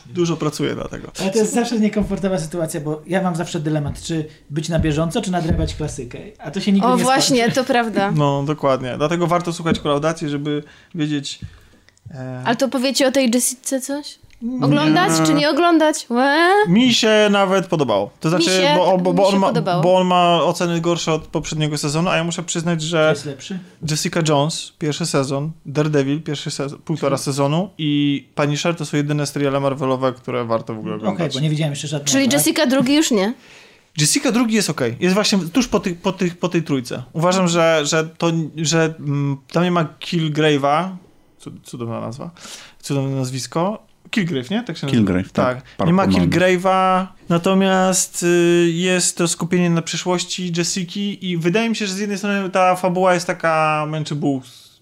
[0.06, 1.10] Dużo pracuję dlatego.
[1.20, 5.22] Ale to jest zawsze niekomfortowa sytuacja, bo ja mam zawsze dylemat, czy być na bieżąco,
[5.22, 6.18] czy nadrabiać klasykę.
[6.38, 7.54] A to się nigdy O nie właśnie, skończy.
[7.54, 8.10] to prawda.
[8.10, 8.94] No, dokładnie.
[8.96, 10.62] Dlatego warto słuchać kolaudacji, żeby
[10.94, 11.38] wiedzieć...
[12.14, 12.42] E...
[12.44, 14.18] Ale to powiecie o tej Jessice coś?
[14.62, 16.06] Oglądać czy nie oglądać?
[16.10, 16.48] Łe?
[16.68, 18.10] Mi się nawet podobało.
[18.20, 21.12] To znaczy, się- bo, bo, mi bo, się on ma, bo on ma oceny gorsze
[21.12, 23.58] od poprzedniego sezonu, a ja muszę przyznać, że jest lepszy.
[23.90, 29.60] Jessica Jones, pierwszy sezon, Daredevil, pierwszy sezon, półtora sezonu i Punisher to są jedyne seriale
[29.60, 31.34] Marvelowe, które warto w ogóle Okej, oglądać.
[31.34, 32.10] bo nie widziałem jeszcze żadnego.
[32.12, 32.32] Czyli tak?
[32.32, 33.34] Jessica drugi już nie.
[33.98, 34.80] Jessica drugi jest ok.
[35.00, 37.02] Jest właśnie tuż po, tych, po, tych, po tej trójce.
[37.12, 40.88] Uważam, że, że, to, że mm, tam nie ma Killgrave'a,
[41.40, 42.30] cud- cudowna nazwa,
[42.82, 43.87] cudowne nazwisko.
[44.10, 44.62] Killgrave, nie?
[44.62, 44.98] Tak się nazywa.
[44.98, 45.62] Killgrave, tak.
[45.76, 45.86] tak.
[45.86, 46.06] Nie ma.
[46.06, 51.98] Killgrave'a, natomiast y, jest to skupienie na przyszłości Jessiki i wydaje mi się, że z
[51.98, 54.14] jednej strony ta fabuła jest taka męczy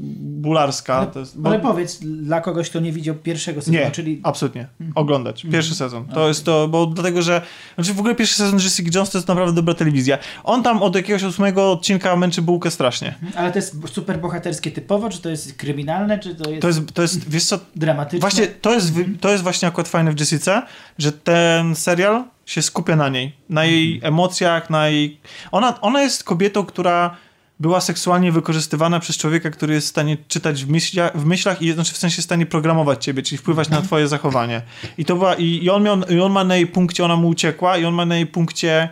[0.01, 0.95] bularska.
[0.95, 4.21] Ale, to jest, bo- ale powiedz, dla kogoś, kto nie widział pierwszego sezonu, nie, czyli
[4.23, 4.67] absolutnie.
[4.95, 5.47] Oglądać.
[5.53, 6.05] Pierwszy sezon.
[6.07, 7.43] To jest to, bo dlatego, że
[7.75, 10.19] znaczy w ogóle pierwszy sezon Jessica Jones to jest naprawdę dobra telewizja.
[10.45, 13.15] On tam od jakiegoś ósmego odcinka męczy bułkę strasznie.
[13.37, 16.93] Ale to jest super bohaterskie typowo, czy to jest kryminalne, czy to jest, To jest,
[16.93, 18.21] to jest wiesz co, dramatyczne?
[18.21, 20.63] właśnie to jest, to jest właśnie akurat fajne w Jessice,
[20.99, 25.21] że ten serial się skupia na niej, na jej emocjach, na jej...
[25.53, 27.17] Ona, ona jest kobietą, która
[27.61, 31.73] była seksualnie wykorzystywana przez człowieka, który jest w stanie czytać w, myślia, w myślach i
[31.73, 34.63] znaczy w sensie w stanie programować ciebie, czyli wpływać na twoje zachowanie.
[34.99, 37.29] I to była, i, i, on miał, i on ma na jej punkcie, ona mu
[37.29, 38.89] uciekła i on ma na jej punkcie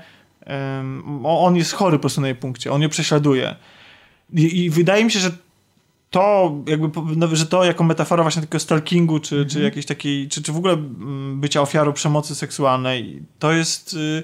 [1.24, 3.54] o- on jest chory po prostu na jej punkcie, on ją prześladuje.
[4.34, 5.30] I, I wydaje mi się, że
[6.10, 10.42] to jakby, no, że to jako metafora właśnie takiego stalkingu, czy, czy jakiejś takiej, czy,
[10.42, 14.22] czy w ogóle mm, bycia ofiarą przemocy seksualnej, to jest, y,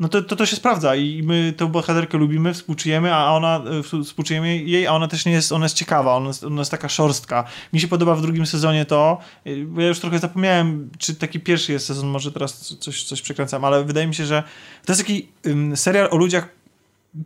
[0.00, 3.62] no to, to, to się sprawdza i my tę bohaterkę lubimy, współczujemy, a ona,
[4.00, 6.70] y, współczujemy jej, a ona też nie jest, ona jest ciekawa, ona jest, ona jest
[6.70, 7.44] taka szorstka.
[7.72, 9.18] Mi się podoba w drugim sezonie to,
[9.66, 13.64] bo ja już trochę zapomniałem, czy taki pierwszy jest sezon, może teraz coś, coś przekręcam,
[13.64, 14.42] ale wydaje mi się, że
[14.84, 16.48] to jest taki ym, serial o ludziach,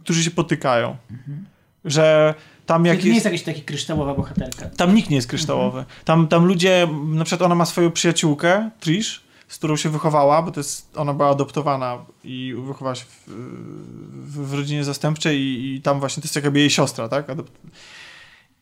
[0.02, 0.96] którzy się potykają.
[1.84, 2.34] Że
[2.66, 4.70] tam jak to nie jest, jest jakaś taka kryształowa bohaterka.
[4.76, 5.84] tam nikt nie jest kryształowy.
[6.04, 10.50] Tam, tam ludzie, na przykład ona ma swoją przyjaciółkę, Trish, z którą się wychowała, bo
[10.50, 15.82] to jest, ona była adoptowana i wychowała się w, w, w rodzinie zastępczej i, i
[15.82, 17.30] tam właśnie to jest jakby jej siostra, tak?
[17.30, 17.50] Adop...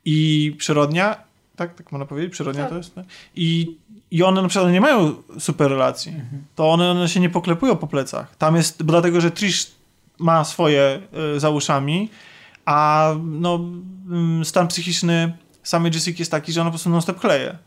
[0.04, 1.16] I przyrodnia,
[1.56, 3.04] tak, tak można powiedzieć, przyrodnia to jest, tak?
[3.36, 3.76] I,
[4.10, 6.12] I one na przykład nie mają super relacji.
[6.54, 8.36] To one, one się nie poklepują po plecach.
[8.36, 9.70] Tam jest, bo dlatego, że Trish
[10.18, 11.00] ma swoje
[11.36, 12.10] y, za uszami,
[12.64, 13.54] a no,
[14.10, 17.58] mm, stan psychiczny samej Jessica jest taki, że ona po prostu non-stop kleje.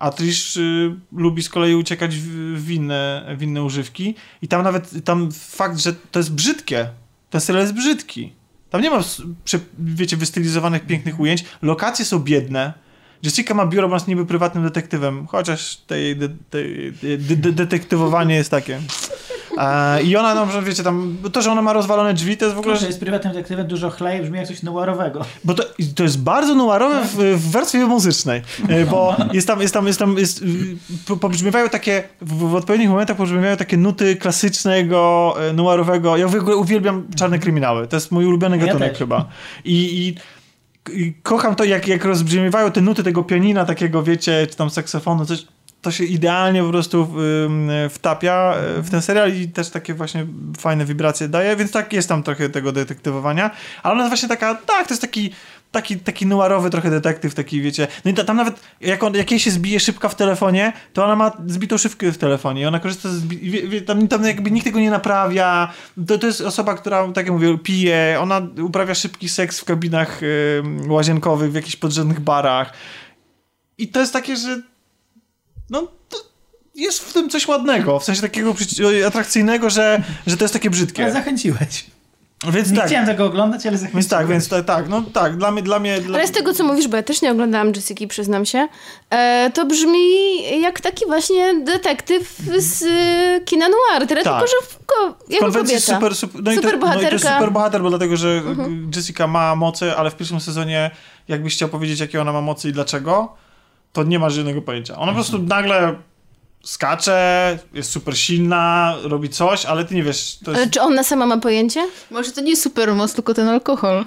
[0.00, 4.14] A Trish y, lubi z kolei uciekać w, w, inne, w inne używki.
[4.42, 6.90] I tam nawet tam fakt, że to jest brzydkie.
[7.30, 8.32] Ten serial jest brzydki.
[8.70, 9.00] Tam nie ma,
[9.78, 11.44] wiecie, wystylizowanych pięknych ujęć.
[11.62, 12.72] Lokacje są biedne.
[13.22, 18.34] Jessica ma biuro, bo jest niby prywatnym detektywem, chociaż tej, de, tej, de, de, detektywowanie
[18.34, 18.80] jest takie.
[19.58, 22.56] E, I ona, no, że wiecie, tam, to, że ona ma rozwalone drzwi, to jest
[22.56, 22.76] w ogóle...
[22.76, 25.24] Że jest prywatnym detektywem, dużo chleje, brzmi jak coś noiroowego.
[25.44, 25.64] Bo to,
[25.94, 29.98] to jest bardzo noirowe w, w wersji muzycznej, e, bo jest tam, jest tam, jest
[29.98, 30.44] tam, jest,
[31.06, 36.34] po- pobrzmiewają takie, w, w odpowiednich momentach pobrzmiewają takie nuty klasycznego, e, noirowego, ja w
[36.34, 39.28] ogóle uwielbiam czarne kryminały, to jest mój ulubiony gatunek chyba.
[39.64, 40.14] I, i,
[41.02, 45.26] i kocham to, jak, jak rozbrzmiewają te nuty tego pianina takiego, wiecie, czy tam saksofonu,
[45.26, 45.46] coś,
[45.82, 47.08] to się idealnie po prostu
[47.90, 50.26] wtapia e, w ten serial i też takie właśnie
[50.58, 53.50] fajne wibracje daje, więc tak jest tam trochę tego detektywowania,
[53.82, 55.30] ale ona jest właśnie taka, tak, to jest taki
[55.70, 59.30] taki, taki noirowy trochę detektyw, taki wiecie, no i ta, tam nawet jak, on, jak
[59.30, 63.08] jej się zbije szybka w telefonie, to ona ma zbitą szybkę w telefonie ona korzysta
[63.08, 65.72] z, wie, wie, tam, tam jakby nikt tego nie naprawia,
[66.06, 70.22] to, to jest osoba, która, tak jak mówię, pije, ona uprawia szybki seks w kabinach
[70.22, 72.72] y, łazienkowych, w jakichś podrzędnych barach.
[73.78, 74.62] I to jest takie, że
[75.70, 76.16] no to
[76.74, 78.54] jest w tym coś ładnego, w sensie takiego
[79.06, 81.12] atrakcyjnego, że, że to jest takie Ale brzydkie.
[81.12, 81.86] zachęciłeś.
[82.52, 83.94] Więc Nie tak, chciałem tego oglądać, ale zachęciłeś.
[84.04, 86.00] więc tak, więc tak, tak, no tak, dla mnie, dla mnie...
[86.00, 86.18] Dla...
[86.18, 88.68] Ale z tego, co mówisz, bo ja też nie oglądałam Jessica, przyznam się,
[89.10, 90.00] e, to brzmi
[90.60, 94.32] jak taki właśnie detektyw z e, kina noir, tyle Tak.
[94.34, 95.94] tylko, że w ko- jako konwencji kobieta.
[95.94, 97.16] super, super, no, i to, Super no i to jest bohaterka.
[97.16, 97.34] Mhm.
[97.40, 98.42] super bohater, bo dlatego, że
[98.96, 100.90] Jessica ma moce, ale w pierwszym sezonie
[101.28, 103.36] jakbyś chciał powiedzieć, jakie ona ma moce i dlaczego,
[103.92, 104.96] to nie ma żadnego pojęcia.
[104.96, 105.48] Ona po prostu Mhm.
[105.62, 105.94] nagle
[106.64, 111.02] skacze, jest super silna, robi coś, ale ty nie wiesz, to Ale jest, czy ona
[111.04, 111.80] sama ma pojęcie?
[112.10, 114.04] Może to nie supermoc, tylko ten alkohol.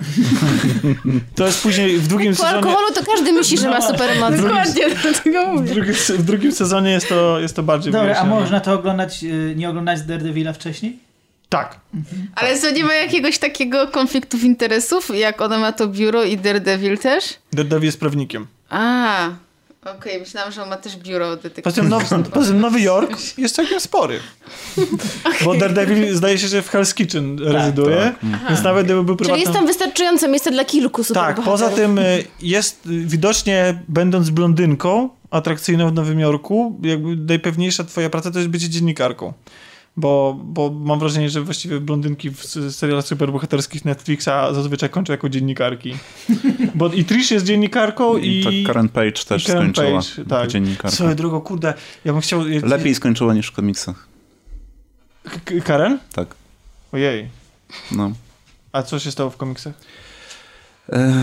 [1.35, 2.55] to jest później w drugim Po sezonie...
[2.57, 4.35] alkoholu to każdy myśli, że ma supermoc.
[4.41, 5.73] Dokładnie, dlatego W mówię.
[5.73, 9.53] drugim, w drugim sezonie jest to, jest to bardziej Dobra, a można to oglądać, y,
[9.55, 10.99] nie oglądać Daredevila wcześniej?
[11.49, 11.79] Tak.
[12.35, 16.97] Ale co, nie ma jakiegoś takiego konfliktów interesów, jak ona ma to biuro i Daredevil
[16.97, 17.23] też?
[17.53, 18.47] Daredevil jest prawnikiem.
[18.69, 19.29] A,
[19.85, 21.73] okej, myślałam, że on ma też biuro Poza detektywne.
[21.73, 22.03] tym, Now,
[22.33, 24.19] poza tym Nowy Jork jest całkiem spory.
[25.45, 28.13] Bo Daredevil zdaje się, że w Hell's Kitchen rezyduje,
[28.49, 29.41] więc nawet gdyby był Czyli prywatnym...
[29.41, 31.45] jest tam wystarczające miejsce dla kilku Tak, superbohaterów.
[31.45, 38.09] poza tym y, jest y, widocznie, będąc blondynką atrakcyjną w Nowym Jorku, jakby najpewniejsza twoja
[38.09, 39.33] praca to jest bycie dziennikarką.
[39.97, 45.95] Bo, bo mam wrażenie, że właściwie blondynki w serialach superbohaterskich Netflixa zazwyczaj kończą jako dziennikarki.
[46.75, 48.39] Bo i Trish jest dziennikarką i...
[48.39, 50.49] I tak Karen Page też Karen skończyła Page, jako tak.
[50.49, 50.91] dziennikarka.
[50.91, 51.73] Swoją drogą, kurde,
[52.05, 52.41] ja bym chciał...
[52.63, 54.07] Lepiej skończyła niż w komiksach.
[55.23, 55.99] K- Karen?
[56.13, 56.35] Tak.
[56.91, 57.27] Ojej.
[57.91, 58.11] No.
[58.71, 59.73] A co się stało w komiksach?
[60.89, 61.13] E,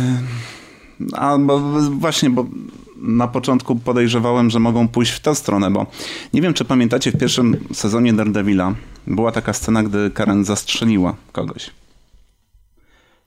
[1.13, 2.47] A bo właśnie, bo
[3.01, 5.87] na początku podejrzewałem, że mogą pójść w tę stronę, bo
[6.33, 8.75] nie wiem, czy pamiętacie, w pierwszym sezonie Daredevila
[9.07, 11.71] była taka scena, gdy Karen zastrzeliła kogoś.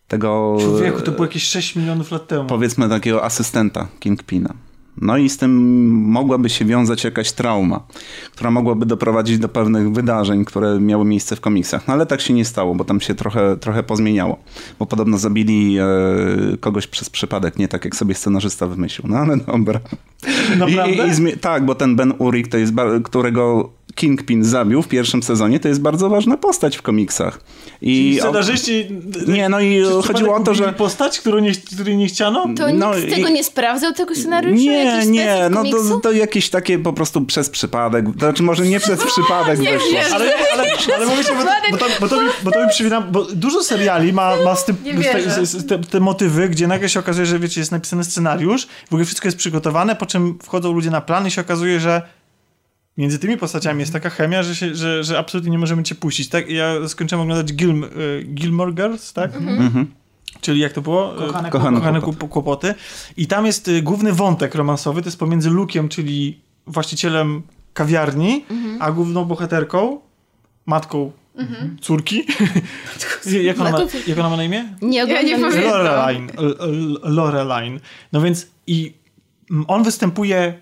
[0.08, 2.46] Tego, Człowieku, to było jakieś 6 milionów lat temu.
[2.50, 4.54] powiedzmy, takiego asystenta Kingpina.
[5.02, 5.52] No i z tym
[5.92, 7.84] mogłaby się wiązać jakaś trauma,
[8.32, 11.88] która mogłaby doprowadzić do pewnych wydarzeń, które miały miejsce w komiksach.
[11.88, 14.38] No ale tak się nie stało, bo tam się trochę, trochę pozmieniało.
[14.80, 15.86] Bo podobno zabili e,
[16.60, 19.08] kogoś przez przypadek, nie tak jak sobie scenarzysta wymyślił.
[19.12, 19.80] No ale dobra.
[20.56, 21.06] I, Naprawdę?
[21.08, 22.74] i, i zmie- tak, bo ten Ben Urich to jest,
[23.04, 27.40] którego Kingpin zabił w pierwszym sezonie, to jest bardzo ważna postać w komiksach.
[27.82, 28.88] I I o- scenarzyści...
[29.28, 32.46] Nie, no i chodziło o to, że- postać, którą nie, której nie chciano?
[32.58, 34.64] To No nikt i- tego nie sprawdzał, tego scenariusza?
[34.64, 38.80] Nie, nie, no to, to jakieś takie po prostu przez przypadek, to znaczy może nie
[38.80, 39.92] przez przypadek wyszło.
[39.92, 40.16] wierzę.
[40.16, 40.64] Ale, ale,
[40.98, 43.64] ale mówię ci, bo, bo, to, bo, to mi, bo to mi przypomina, bo dużo
[43.64, 45.46] seriali ma, ma z tym, Nie z te, wierzę.
[45.46, 48.94] z, z, te, te motywy, gdzie nagle się okazuje, że wiecie, jest napisany scenariusz, w
[48.94, 52.02] ogóle wszystko jest przygotowane, po czym wchodzą ludzie na plan i się okazuje, że
[52.98, 56.30] między tymi postaciami jest taka chemia, że, się, że, że absolutnie nie możemy cię puścić.
[56.30, 56.50] Tak?
[56.50, 59.36] Ja skończyłem oglądać Gilm, y, Gilmore Girls, tak?
[59.36, 59.88] Mhm.
[60.42, 61.14] Czyli jak to było?
[61.14, 62.76] Kochane Kochane Kochane kłopoty.
[63.18, 67.42] I tam jest y, główny wątek romansowy, to jest pomiędzy Luke'iem, czyli właścicielem
[67.74, 68.46] kawiarni,
[68.80, 70.00] a główną bohaterką,
[70.66, 71.12] matką
[71.82, 72.26] córki.
[73.42, 74.66] jak, ona ma, jak ona ma na imię?
[74.82, 75.38] Nie Ja nie.
[75.38, 76.30] Loreline.
[76.38, 77.80] L- L- Loreline.
[78.12, 78.94] No więc i
[79.52, 80.60] mm, on występuje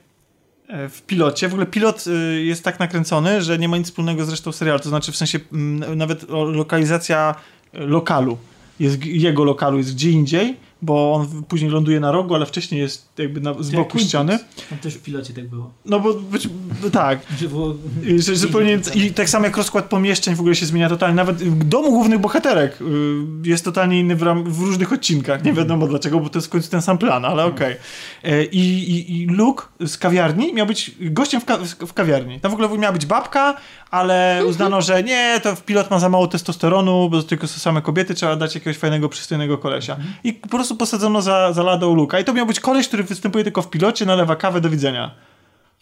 [0.89, 1.49] w pilocie.
[1.49, 4.79] W ogóle pilot y, jest tak nakręcony, że nie ma nic wspólnego z resztą serialu.
[4.79, 7.35] To znaczy w sensie mm, nawet lokalizacja
[7.73, 8.37] e, lokalu.
[8.79, 13.09] Jest, jego lokalu jest gdzie indziej, bo on później ląduje na rogu, ale wcześniej jest
[13.17, 14.39] jakby na, z Jak boku ściany.
[14.69, 15.71] Tam też w pilocie tak było.
[15.85, 16.49] No bo być,
[16.91, 17.19] tak.
[17.39, 17.75] Że było...
[18.17, 21.15] Że, zupełnie, I tak samo jak rozkład pomieszczeń w ogóle się zmienia totalnie.
[21.15, 25.43] Nawet w domu głównych bohaterek y, jest totalnie inny w, ram, w różnych odcinkach.
[25.43, 27.75] Nie wiadomo dlaczego, bo to jest w końcu ten sam plan, ale okej.
[28.23, 28.59] E, I,
[28.91, 32.39] i, I Luke z kawiarni miał być gościem w, ka w kawiarni.
[32.39, 33.57] Tam w ogóle miała być babka,
[33.91, 37.81] ale uznano, że nie, to pilot ma za mało testosteronu, bo to tylko są same
[37.81, 39.97] kobiety, trzeba dać jakiegoś fajnego, przystojnego kolesia.
[40.23, 42.19] I po prostu posadzono za, za ladą Luka.
[42.19, 45.11] I to miał być koleś, który występuje tylko w pilocie, nalewa kawę, do widzenia.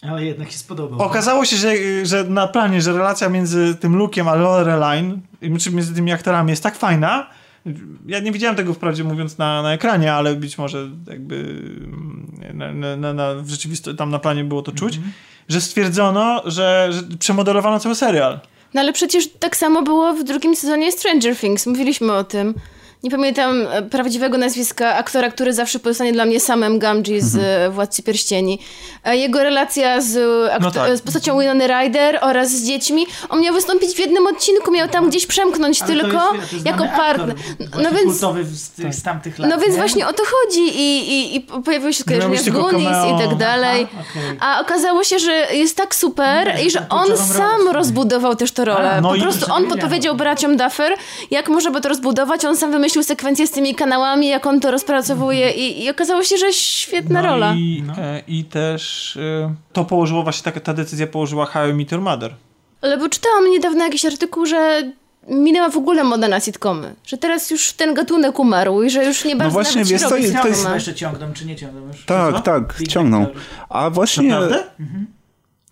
[0.02, 1.00] Ale jednak się spodobał.
[1.00, 1.74] Okazało się, że,
[2.06, 5.20] że na planie, że relacja między tym Luke'iem a Loreline,
[5.60, 7.26] czy między tymi aktorami jest tak fajna.
[8.06, 11.36] Ja nie widziałem tego wprawdzie mówiąc na, na ekranie, ale być może jakby
[11.84, 15.00] mm, na, na, na, w rzeczywistości tam na planie było to czuć,
[15.50, 18.40] że stwierdzono, że, że przemodelowano cały serial.
[18.74, 21.66] No ale przecież tak samo było w drugim sezonie Stranger Things.
[21.66, 22.54] Mówiliśmy o tym.
[23.02, 27.72] Nie pamiętam e, prawdziwego nazwiska aktora, który zawsze pozostanie dla mnie samym Gamgee z mhm.
[27.72, 28.58] Władcy Pierścieni.
[29.04, 30.18] E, Jego relacja z,
[30.60, 30.96] No tak.
[30.96, 33.06] z postacią Winony Ryder oraz z dziećmi.
[33.28, 36.56] On miał wystąpić w jednym odcinku, miał tam gdzieś przemknąć Ale to tylko jest, to
[36.56, 37.36] jest jako partner.
[37.58, 37.98] No właśnie
[38.34, 39.50] więc, z, tych, z tamtych lat.
[39.50, 39.78] no więc nie?
[39.78, 43.86] właśnie o to chodzi i, i, i pojawiły się skojarzenia z Goonies i tak dalej.
[43.92, 44.38] Aha, okej.
[44.40, 48.52] A okazało się, że jest tak super Nie, i że to on sam rozbudował też
[48.52, 48.90] tę rolę.
[48.90, 50.92] A, no po prostu on podpowiedział braciom Duffer,
[51.30, 52.44] jak można by to rozbudować.
[52.44, 56.36] On sam wymyślił sekwencję z tymi kanałami, jak on to rozpracowuje i, i okazało się,
[56.36, 57.54] że świetna rola.
[57.54, 61.92] I, e, I też e, to położyło właśnie taka, ta decyzja położyła How I Met
[61.92, 62.34] Your Mother.
[62.82, 64.82] Ale bo czytałam niedawno jakiś artykuł, że
[65.28, 66.94] minęła w ogóle moda na sitcomy.
[67.06, 70.02] Że teraz już ten gatunek umarł i że już nie bardzo właśnie, nawet się wiesz
[70.02, 72.04] jest- to jest- jeszcze ciągną, czy nie ciągną już?
[72.04, 72.40] Tak, Co?
[72.40, 73.26] tak, Big ciągną.
[73.68, 74.28] A właśnie...
[74.28, 74.64] Naprawdę?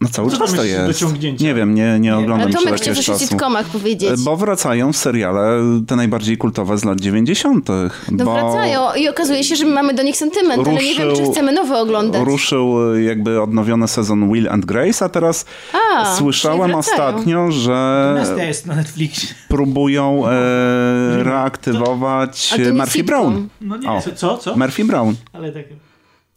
[0.01, 1.05] No cały Co czas to jest?
[1.41, 4.25] Nie wiem, nie, nie oglądam Tomek już chciał jakiegoś coś o sitcomach powiedzieć.
[4.25, 7.68] Bo wracają seriale te najbardziej kultowe z lat 90.
[8.12, 10.97] No bo wracają i okazuje się, że my mamy do nich sentyment, ale nie wiem,
[10.97, 12.23] czy Ruszył- chcemy nowe oglądać.
[12.25, 15.44] Ruszył y, jakby odnowiony sezon Will and Grace, a teraz
[15.93, 19.28] A, słyszałem ostatnio, że jest na Netflixie.
[19.49, 23.07] próbują e, reaktywować A to nie Murphy sitcom.
[23.07, 23.49] Brown.
[23.60, 24.01] No nie, O.
[24.02, 24.12] Co?
[24.12, 24.39] co?
[24.39, 24.57] co?
[24.57, 25.15] Murphy Brown.
[25.33, 25.65] ale tak...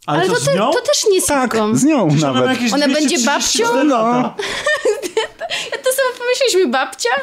[0.06, 0.70] Ale, Ale to, z te, nią?
[0.72, 1.76] to też nie Tak, sitcom.
[1.76, 2.50] z nią Przecież ona nawet.
[2.56, 3.88] jakieś Ona będzie 234 babcią?
[3.88, 4.34] lata.
[5.72, 7.08] Ja sobie pomyśleliśmy, babcia?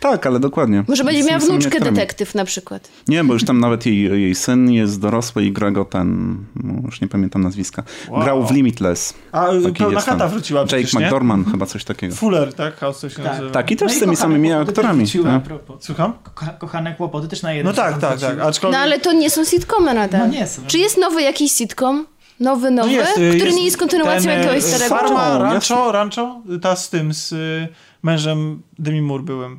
[0.00, 0.84] Tak, ale dokładnie.
[0.88, 2.88] Może będzie miała wnuczkę detektyw na przykład.
[3.08, 6.36] Nie, bo już tam nawet jej, jej syn jest dorosły i gra go ten,
[6.84, 8.22] już nie pamiętam nazwiska, Wow.
[8.22, 9.14] grał w Limitless.
[9.32, 9.46] A
[9.78, 11.00] pełna chata wróciła Jake przecież, nie?
[11.06, 12.14] McDorman, chyba coś takiego.
[12.14, 12.76] Fuller, tak?
[12.76, 13.24] House to się Tak.
[13.24, 13.50] nazywa.
[13.50, 15.04] Tak, i też No z tymi samymi aktorami.
[15.44, 15.76] propos.
[15.84, 16.12] Słucham?
[16.34, 18.38] Ko kochane kłopoty też na jeden No tak, tak, tak.
[18.40, 18.78] Aczkolwiek...
[18.78, 20.20] No ale to nie są sitcomy nadal.
[20.20, 20.62] No nie są.
[20.66, 22.06] Czy jest nowy jakiś sitcom?
[22.40, 22.88] Nowy, nowy?
[22.88, 24.96] No jest, który nie jest kontynuacją ten, e, jakiegoś starego?
[24.96, 27.68] Farma, Rancho, Rancho, ta z tym, z y,
[28.02, 29.58] mężem Demi Moore byłem.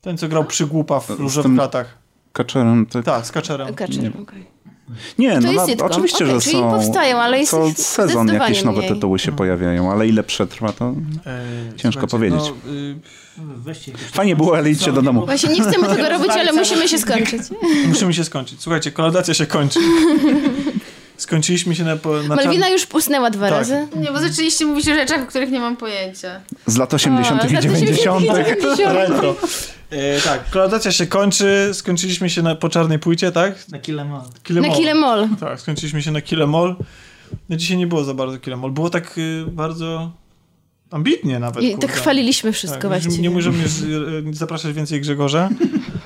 [0.00, 1.98] Ten, co grał przygłupa w różowych latach.
[2.32, 3.04] Kaczerem, tak.
[3.04, 3.74] Tak, z Kaczerem.
[3.74, 4.12] Kaczy, Nie.
[4.22, 4.55] okej.
[5.18, 6.70] Nie, To no jest na, oczywiście, Okej, że czyli są.
[6.70, 8.90] powstają, ale jest co sezon jakieś nowe mniej.
[8.90, 10.94] tytuły się pojawiają, ale ile przetrwa, to
[11.26, 11.42] E,
[11.76, 12.40] Ciężko powiedzieć.
[12.40, 15.26] No, y, fajnie było, ale idźcie do domu.
[15.26, 17.42] Właśnie nie chcemy tego robić, ale musimy się skończyć.
[17.88, 18.60] musimy się skończyć.
[18.62, 19.80] Słuchajcie, kolaudacja się kończy.
[21.16, 21.96] Skończyliśmy się na...
[21.96, 23.58] po- na Malwina już pusnęła dwa Tak.
[23.58, 23.88] razy.
[23.96, 26.40] Nie, bo zaczęliście mówić o rzeczach, o których nie mam pojęcia.
[26.66, 27.42] Z lat 80.
[27.42, 28.22] O, i z lat 90.
[28.22, 28.78] 90.
[28.78, 29.36] Retro.
[29.90, 31.70] E, tak, kolaudacja się kończy.
[31.72, 33.68] Skończyliśmy się na, po czarnej płycie, tak?
[33.68, 34.22] Na Kilemon.
[34.42, 34.70] Killemall.
[34.70, 35.28] Na Kilemol.
[35.40, 36.76] Tak, skończyliśmy się na Killemall.
[37.48, 38.70] No dzisiaj nie było za bardzo Killemall.
[38.70, 40.12] Było tak y, bardzo
[40.90, 41.64] ambitnie nawet.
[41.64, 43.18] I tak chwaliliśmy wszystko Tak, właściwie.
[43.18, 45.48] Nie możemy już y, zapraszać więcej Grzegorza.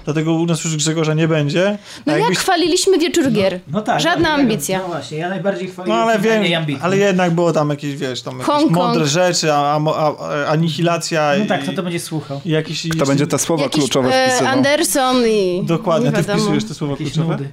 [0.05, 1.79] Dlatego u nas już Grzegorza nie będzie.
[2.07, 3.61] No jak chwaliliśmy wieczór gier.
[3.69, 4.01] No tak.
[4.01, 4.79] Żadna tak, ambicja.
[4.79, 7.97] No właśnie, ja najbardziej No chwaliłem ale film, a wiem, ale jednak było tam jakieś,
[7.97, 8.75] wiesz, tam jakieś Hong Kong.
[8.77, 12.41] mądre rzeczy, a, a, a, anihilacja No i, tak, kto to będzie słuchał?
[12.45, 12.87] i jakieś...
[12.99, 14.53] To będzie te słowa Jakiś kluczowe e, wpisywał.
[14.53, 15.63] Anderson i...
[15.65, 17.33] Dokładnie, nie ty wpisujesz te słowa Jakieś kluczowe?
[17.37, 17.51] nudy.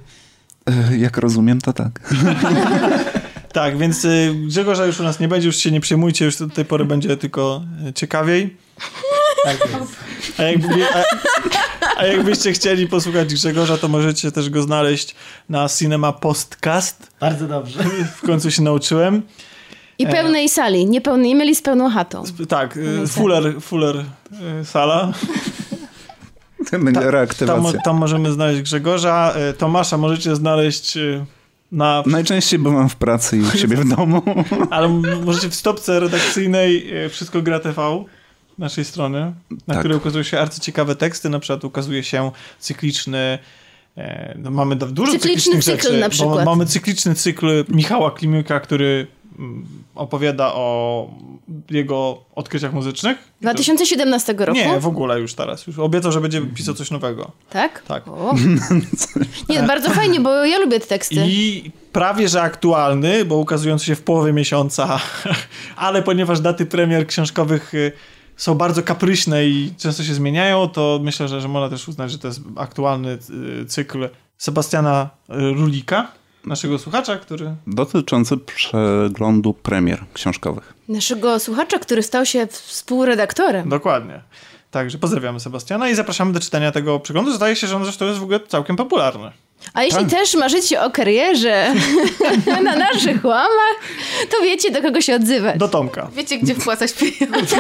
[0.94, 2.00] E, Jak rozumiem, to tak.
[3.54, 6.48] Tak, więc y, Grzegorza już u nas nie będzie, już się nie przejmujcie, już do
[6.48, 7.62] tej pory będzie tylko
[7.96, 8.58] ciekawiej.
[9.44, 9.96] Tak jest.
[10.40, 11.04] A, jakby, a,
[11.98, 15.16] a jakbyście chcieli posłuchać Grzegorza, to możecie też go znaleźć
[15.50, 17.12] na Cinema Postcast.
[17.20, 17.84] Bardzo dobrze.
[18.18, 19.22] W końcu się nauczyłem.
[20.00, 22.24] I pełnej sali, nie, pełnej, nie myli z pełną chatą.
[22.50, 24.06] Tak, Pełnej Fuller, Fuller
[24.62, 25.14] y, sala.
[26.72, 27.12] Będzie
[27.46, 29.34] Tam, tam możemy znaleźć Grzegorza.
[29.58, 30.98] Tomasza możecie znaleźć
[31.72, 32.04] na...
[32.06, 34.22] Najczęściej byłem w pracy i u siebie w domu.
[34.70, 34.88] Ale
[35.26, 38.06] możecie w stopce redakcyjnej Wszystko Gra TV
[38.58, 39.34] naszej strony,
[39.68, 39.80] na Tak.
[39.80, 41.30] której ukazują się arcyciekawe teksty.
[41.30, 43.40] Na przykład ukazuje się cykliczny
[43.98, 46.46] e, no mamy dużo Cykliczny cyklicznych cykl rzeczy, na przykład.
[46.46, 49.08] Mamy cykliczny cykl Michała Klimiuka, który
[49.40, 51.10] mm, opowiada o
[51.70, 53.18] jego odkryciach muzycznych.
[53.42, 54.54] 2017 roku?
[54.54, 55.68] Nie, w ogóle już teraz.
[55.68, 57.32] Już obiecał, że będzie pisał coś nowego.
[57.50, 57.84] Tak?
[57.88, 58.04] Tak.
[59.50, 61.16] Nie, bardzo fajnie, bo ja lubię te teksty.
[61.28, 65.00] I prawie że aktualny, bo ukazujący się w połowie miesiąca,
[65.76, 67.92] ale ponieważ daty premier książkowych y,
[68.38, 72.18] są bardzo kapryśne i często się zmieniają, to myślę, że, że można też uznać, że
[72.18, 73.18] to jest aktualny
[73.62, 76.12] y, cykl Sebastiana y, Rulika,
[76.46, 80.74] naszego słuchacza, który Dotyczący przeglądu premier książkowych.
[80.90, 83.70] Naszego słuchacza, który stał się współredaktorem.
[83.70, 84.22] dokładnie.
[84.72, 87.34] Także pozdrawiamy Sebastiana i zapraszamy do czytania tego przeglądu.
[87.34, 89.32] Zdaje się, że on zresztą jest w ogóle całkiem popularny.
[89.74, 90.10] A jeśli Tak.
[90.10, 91.74] też marzycie o karierze
[92.64, 93.76] na naszych łamach,
[94.30, 95.58] to wiecie, do kogo się odzywać.
[95.60, 96.10] Do Tomka.
[96.16, 97.56] Wiecie, gdzie wpłacać pieniądze.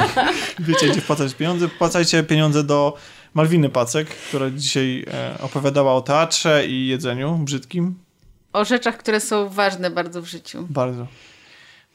[0.58, 1.68] Wiecie, gdzie wpłacać pieniądze?
[1.68, 2.96] Wpłacajcie pieniądze do
[3.34, 7.94] Malwiny Pacek, która dzisiaj e, opowiadała o teatrze i jedzeniu brzydkim.
[8.52, 10.66] O rzeczach, które są ważne bardzo w życiu.
[10.70, 11.06] Bardzo.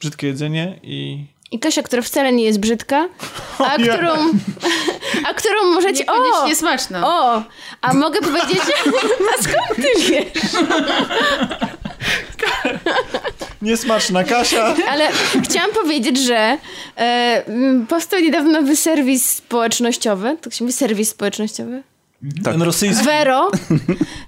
[0.00, 1.24] Brzydkie jedzenie i...
[1.50, 3.08] I Kasia, która wcale nie jest brzydka,
[3.58, 3.88] a nie.
[3.88, 4.14] którą,
[5.28, 6.06] a którą możecie...
[6.06, 6.16] O!
[6.16, 7.06] Niekoniecznie smaczna.
[7.06, 7.42] O!
[7.80, 8.60] A mogę powiedzieć...
[9.38, 10.32] A skąd ty wiesz?
[13.62, 14.74] Niesmaczna Kasia.
[14.88, 15.08] Ale
[15.44, 16.58] chciałam powiedzieć, że
[16.96, 17.42] e,
[17.88, 20.36] powstał niedawno nowy serwis społecznościowy.
[20.40, 21.82] Tak się mówi serwis społecznościowy?
[22.44, 22.52] Tak.
[22.54, 23.04] Ten rosyjski.
[23.04, 23.50] Vero,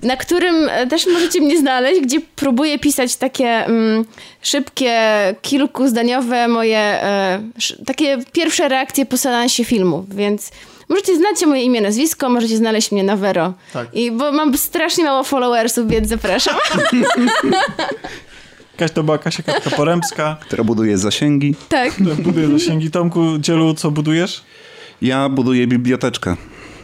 [0.02, 0.54] na którym
[0.90, 4.04] też możecie mnie znaleźć, gdzie próbuję pisać takie mm,
[4.42, 4.94] szybkie,
[5.42, 10.50] kilkuzdaniowe moje e, sz, takie pierwsze reakcje po seansie filmu, więc
[10.88, 13.52] możecie znać moje imię, nazwisko, możecie znaleźć mnie na Vero.
[13.72, 13.88] Tak.
[13.94, 16.54] I bo mam strasznie mało followersów, więc zapraszam.
[18.76, 21.54] Kaś to była Kasia Katka Porębska, Która buduje zasięgi.
[21.68, 21.92] tak.
[21.92, 22.90] która buduje zasięgi.
[22.90, 24.42] Tomku, Dzielu, co budujesz?
[25.02, 26.36] Ja buduję biblioteczkę.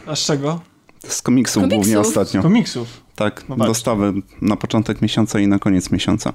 [0.06, 0.60] A z czego?
[1.08, 1.78] Z komiksów, Komiksów?
[1.84, 2.42] głównie ostatnio.
[2.42, 2.88] Komiksów.
[3.16, 4.12] Tak, No dostawy
[4.42, 6.32] na początek miesiąca i na koniec miesiąca.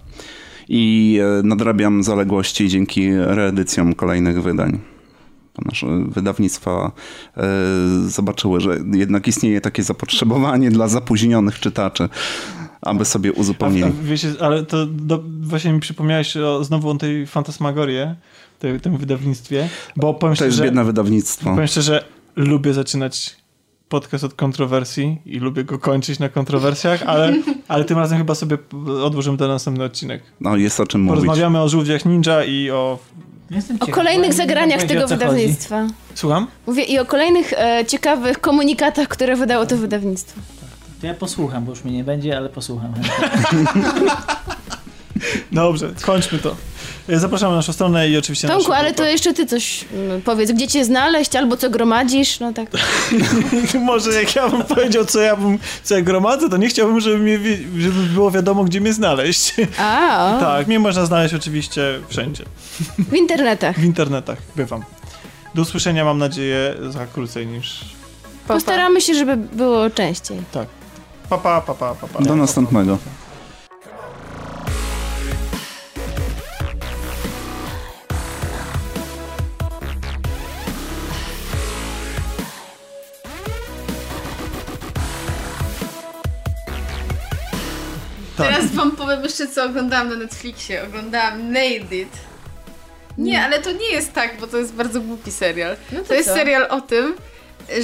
[0.70, 4.80] I e, nadrabiam zaległości dzięki reedycjom kolejnych wydań.
[5.66, 6.92] Nasze wydawnictwa
[7.38, 7.42] e,
[8.08, 12.10] zobaczyły, że jednak istnieje takie zapotrzebowanie dla zapóźnionych czytaczy,
[12.82, 13.92] aby sobie A, a uzupełnili.
[14.04, 18.16] wiecie, ale to do, właśnie mi przypomniałeś o, znowu o tej fantasmagorię,
[18.60, 21.50] tej, tym wydawnictwie, bo powiem To jest szczerze, biedne wydawnictwo.
[21.50, 22.04] powiem szczerze,
[22.36, 23.41] lubię zaczynać
[23.92, 27.34] podcast od kontrowersji i lubię go kończyć na kontrowersjach, ale,
[27.68, 28.58] ale tym razem chyba sobie
[29.04, 30.24] odłożymy to na następny odcinek.
[30.42, 31.20] No, jest o czym mówić.
[31.20, 33.00] Porozmawiamy o żółwiach ninja i o...
[33.80, 35.20] O kolejnych zagraniach tego co chodzi.
[35.20, 35.88] wydawnictwa.
[36.16, 36.48] Słucham?
[36.68, 40.42] Mówię i o kolejnych e, ciekawych komunikatach, które wydało to wydawnictwo.
[41.02, 42.94] To ja posłucham, bo już mnie nie będzie, ale posłucham.
[45.52, 46.56] Dobrze, skończmy to.
[47.10, 49.86] E, Zapraszamy na naszą stronę i oczywiście na Tomku, naszą ale to jeszcze ty coś
[49.94, 52.70] mm, powiedz, gdzie cię znaleźć, albo co gromadzisz, no tak.
[53.86, 57.18] Może jak ja bym powiedział, co ja bym, co ja gromadzę, to nie chciałbym, żeby,
[57.18, 57.40] mnie,
[57.78, 59.54] żeby było wiadomo, gdzie mnie znaleźć.
[59.80, 62.44] A, o, tak, mnie można znaleźć oczywiście wszędzie.
[63.00, 63.80] w internetach.
[63.80, 64.84] W internetach bywam.
[65.56, 67.80] Do usłyszenia mam nadzieję za krócej niż...
[67.80, 68.54] Pa, pa.
[68.54, 70.38] Postaramy się, żeby było częściej.
[70.52, 70.68] Tak.
[71.30, 72.24] Pa, pa, pa, pa, pa, pa.
[72.24, 72.98] Do następnego.
[88.44, 88.56] Tak.
[88.56, 90.84] Teraz wam powiem jeszcze, co oglądałam na Netflixie.
[90.84, 92.10] Oglądałam Nailed It.
[93.18, 95.76] Nie, ale to nie jest tak, bo to jest bardzo głupi serial.
[95.92, 96.36] No to to jest co?
[96.36, 97.16] serial o tym,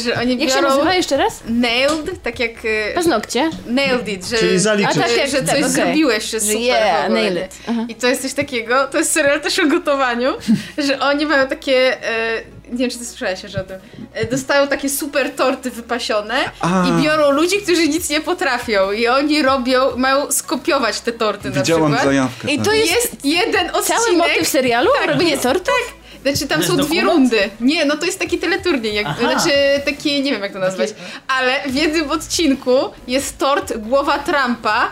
[0.03, 1.41] że oni Jak się biorą nazywa jeszcze raz?
[1.49, 3.49] nailed, tak jak e, Paznokcie.
[3.67, 4.97] nailed it, że, Czyli zaliczyć.
[4.97, 5.69] A tak jak że tak, coś okej.
[5.71, 7.41] zrobiłeś, że Że super yeah, w ogóle, nail nie?
[7.45, 7.51] it.
[7.67, 7.85] Aha.
[7.89, 10.33] I to jest coś takiego, to jest serial też o gotowaniu,
[10.87, 13.77] że oni mają takie, e, nie wiem czy ty słyszałeś o tym,
[14.13, 16.85] e, dostają takie super torty wypasione A.
[16.87, 21.91] i biorą ludzi, którzy nic nie potrafią i oni robią, mają skopiować te torty Widziałam
[21.91, 22.15] na przykład.
[22.15, 22.51] zajawkę.
[22.51, 22.65] I tak.
[22.65, 24.01] to jest Jest jeden odcinek.
[24.01, 24.89] cały motyw serialu?
[24.99, 25.09] Tak.
[25.09, 25.93] Robienie tortów?
[26.21, 27.31] Znaczy tam są jest dwie dokument?
[27.33, 27.49] rundy.
[27.59, 29.17] Nie, no to jest taki teleturniej, jak, Aha.
[29.19, 29.49] znaczy
[29.85, 30.89] taki, nie wiem jak to nazwać,
[31.27, 34.91] ale w jednym odcinku jest tort głowa Trumpa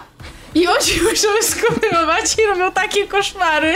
[0.56, 3.74] i oni muszą skopiować i robią takie koszmary,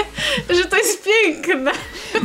[0.49, 1.71] że to jest piękne.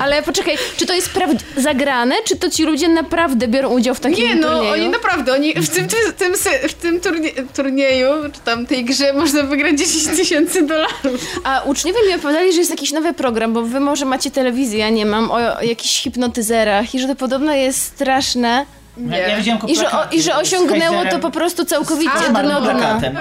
[0.00, 1.10] Ale poczekaj, czy to jest
[1.56, 4.72] zagrane, czy to ci ludzie naprawdę biorą udział w takim Nie no, turnieju?
[4.72, 6.34] oni naprawdę, oni w tym, w tym,
[6.68, 11.40] w tym turnie, turnieju, czy tam tej grze można wygrać 10 tysięcy dolarów.
[11.44, 14.90] A uczniowie mi opowiadali, że jest jakiś nowy program, bo wy może macie telewizję, ja
[14.90, 18.66] nie mam, o jakichś hipnotyzerach i że to podobno jest straszne
[18.96, 19.18] Nie.
[19.18, 22.42] Ja, ja widziałem i że, o, i że osiągnęło to po prostu całkowicie dna.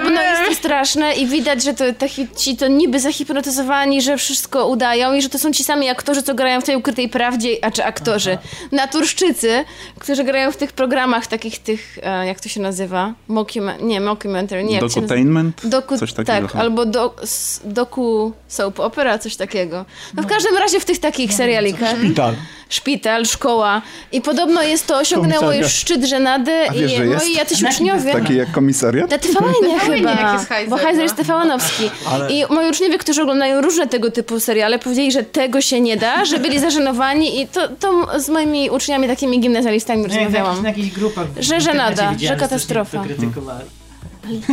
[0.04, 2.06] Bo no jest to straszne i widać, że to te,
[2.38, 6.34] ci to niby zahipnotyzowani, że wszystko udają i że to są ci sami aktorzy, co
[6.34, 8.38] grają w tej ukrytej prawdzie, a czy aktorzy,
[8.72, 9.64] naturszczycy,
[9.98, 13.12] którzy grają w tych programach takich tych, e, jak to się nazywa?
[13.28, 14.80] Mockument, nie, mockumentary, nie?
[14.80, 15.66] Dokutainment?
[15.66, 16.48] Doku, Coś takiego.
[16.48, 19.84] tak, albo do, s- doku soap opera, coś takiego.
[20.14, 21.96] No w każdym razie w tych takich serialikach.
[21.98, 22.34] Szpital.
[22.68, 23.82] Szpital, szkoła.
[24.12, 25.63] I podobno jest to osiągnęło Komisaria.
[25.64, 27.34] Już szczyt żenady A wiesz, i że moi jest?
[27.36, 28.12] jacyś Na jakim uczniowie...
[28.12, 29.10] Taki jak komisariat?
[29.10, 31.02] Na TVN TVN chyba, jak jest Heiser, bo Heiser no.
[31.02, 31.90] jest TVN-owski.
[32.12, 35.96] Ale- I moi uczniowie, którzy oglądają różne tego typu seriale, powiedzieli, że tego się nie
[35.96, 40.62] da, że byli zażenowani i to, to z moimi uczniami, takimi gimnazjalistami Nie, rozmawiałam.
[40.62, 43.04] na jakichś grupach Że żenada, że katastrofa.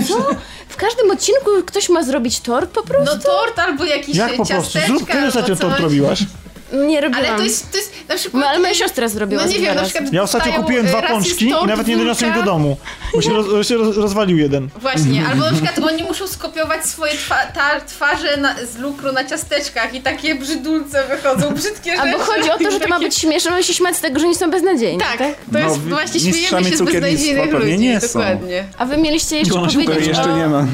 [0.08, 0.16] Co?
[0.68, 3.16] W każdym odcinku ktoś ma zrobić tort po prostu?
[3.16, 4.54] No tort albo jakiś Jak po prostu?
[4.54, 6.20] ciasteczka Zrób, kiedy albo ostatnio tort robiłaś?
[6.74, 7.26] Nie robiłam.
[7.26, 8.44] Ale to jest, to jest na przykład...
[8.44, 11.46] No, ale moja siostra zrobiła No nie wiem, na przykład Ja ostatnio kupiłem dwa pączki
[11.46, 12.78] i nawet nie doniosłem do domu,
[13.16, 14.70] bo się, roz, się roz, rozwalił jeden.
[14.82, 17.36] Właśnie, albo na przykład oni muszą skopiować swoje twa
[17.88, 22.02] twarze na, z lukru na ciasteczkach i takie brzydulce wychodzą, brzydkie rzeczy.
[22.02, 24.28] Albo chodzi o to, że to ma być śmieszne, ale się śmiać z tego, że
[24.28, 25.00] nie są beznadziejni.
[25.00, 25.36] Tak, tak?
[25.54, 27.80] to jest No, właśnie śmiejemy się z beznadziejnych ludzi.
[27.80, 28.08] nie są.
[28.08, 28.64] Dokładnie.
[28.78, 30.38] A wy mieliście jeszcze się powiedzieć jeszcze o...
[30.38, 30.66] nie ma.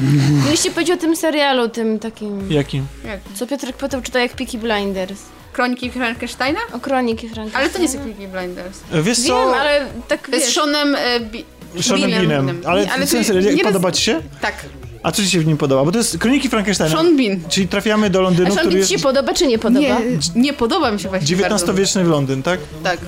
[0.44, 2.52] Mieliście powiedzieć o tym serialu, tym takim...
[2.52, 2.86] Jakim?
[3.34, 5.20] Co Piotrek Poteł czyta jak Peaky Blinders.
[5.58, 6.58] Kroniki Frankensteina?
[6.72, 7.58] O kroniki Franka.
[7.58, 8.78] Ale to nie są Peaky Blinders.
[9.02, 9.56] Wiesz Wiem, co?
[9.56, 10.54] ale tak jest wiesz...
[10.54, 11.44] Seanem e, Bi-
[11.82, 12.62] Seanem Beanem.
[12.66, 14.20] Ale, ale serial, jak nie podoba ci się?
[14.40, 14.54] Tak.
[15.02, 15.84] A co ci się w nim podoba?
[15.84, 16.96] Bo to jest Kroniki Frankensteina.
[16.96, 17.40] Sean Bean.
[17.48, 19.80] Czyli trafiamy do Londynu, A Sean który Bean jest ci się podoba, czy nie podoba?
[19.80, 19.98] Nie,
[20.34, 21.56] nie podoba mi się właśnie bardzo.
[21.56, 22.60] XIX-wieczny w Londyn, tak?
[22.82, 22.98] Tak.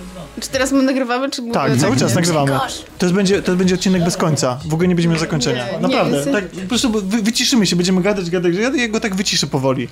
[0.41, 1.43] Czy teraz my nagrywamy, czy...
[1.53, 2.53] Tak, cały czas nagrywamy.
[2.99, 4.61] To, jest, będzie, to będzie odcinek bez końca.
[4.69, 5.67] W ogóle nie będziemy miał zakończenia.
[5.67, 6.17] Nie, nie, Naprawdę.
[6.17, 8.81] jest- tak, po prostu wy, wyciszymy się, będziemy gadać, gadać, gadać.
[8.81, 9.89] Ja go tak wyciszę powoli.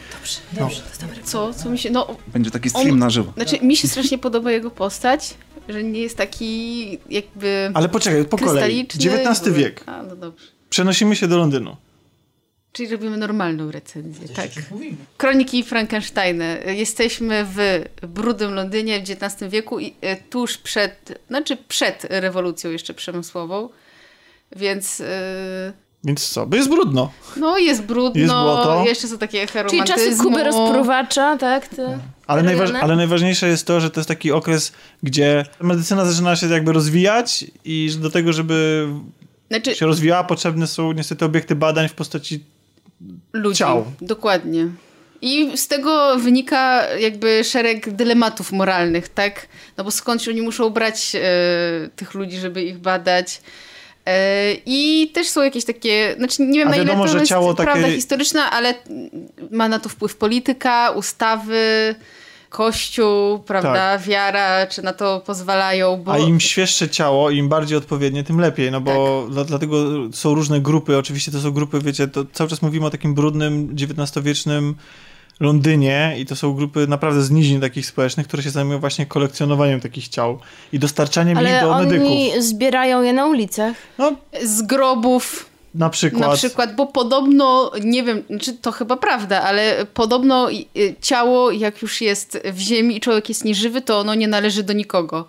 [1.24, 1.54] Co?
[1.54, 1.90] Co mi się...
[1.90, 3.32] No, Będzie taki stream On- na żywo.
[3.36, 5.34] znaczy mi się strasznie podoba jego postać,
[5.68, 7.70] że nie jest taki jakby...
[7.74, 8.80] Ale poczekaj, po kolei.
[8.80, 9.82] XIX wiek.
[9.86, 10.46] A, no dobrze.
[10.70, 11.76] Przenosimy się do Londynu.
[12.72, 14.48] Czyli robimy normalną recenzję, tak.
[15.16, 16.44] Kroniki Frankensteina.
[16.66, 22.94] Jesteśmy w brudnym Londynie w XIX wieku i e, tuż przed, znaczy przed rewolucją jeszcze
[22.94, 23.68] przemysłową.
[24.56, 25.72] Więc e,
[26.04, 26.46] Więc co?
[26.46, 27.12] Bo jest brudno.
[27.36, 28.84] no jest brudno, Jest błoto.
[28.86, 29.86] jeszcze są takie Czyli romantyzmu.
[29.86, 31.68] czasy Kuby rozpruwacza, tak?
[31.68, 31.98] Te...
[32.26, 32.58] Ale, Rejony?
[32.64, 34.72] najważ, ale najważniejsze jest to, że to jest taki okres,
[35.02, 38.88] gdzie medycyna zaczyna się jakby rozwijać i że do tego, żeby
[39.50, 42.44] Znaczy się rozwijała, potrzebne są niestety obiekty badań w postaci
[43.32, 43.58] ludzi.
[43.58, 43.84] ciał.
[44.00, 44.68] Dokładnie.
[45.22, 49.46] I z tego wynika jakby szereg dylematów moralnych, tak?
[49.76, 51.20] No bo skądś oni muszą brać e,
[51.96, 53.40] tych ludzi, żeby ich badać.
[54.06, 57.28] E, I też są jakieś takie, znaczy nie wiem A na ile wiadomo, to jest
[57.28, 58.74] ciało takie- prawda historyczna, ale
[59.50, 61.94] ma na to wpływ polityka, ustawy,
[62.48, 64.02] kościół, prawda, Tak.
[64.02, 66.12] wiara, czy na to pozwalają, bo...
[66.12, 69.32] A im świeższe ciało, im bardziej odpowiednie, tym lepiej, no bo Tak.
[69.32, 69.76] dla, dlatego
[70.12, 73.74] są różne grupy, oczywiście to są grupy, wiecie, to cały czas mówimy o takim brudnym,
[73.80, 74.74] XIX-wiecznym
[75.40, 79.80] Londynie i to są grupy naprawdę z nizin takich społecznych, które się zajmują właśnie kolekcjonowaniem
[79.80, 80.38] takich ciał
[80.72, 82.06] i dostarczaniem ich Ale do medyków.
[82.06, 83.76] oni zbierają je na ulicach.
[83.98, 84.12] No,
[84.44, 86.30] Z grobów, na przykład.
[86.30, 91.82] Na przykład, bo podobno, nie wiem, czy to chyba prawda, ale podobno y, ciało, jak
[91.82, 95.28] już jest w ziemi i człowiek jest nieżywy, to ono nie należy do nikogo.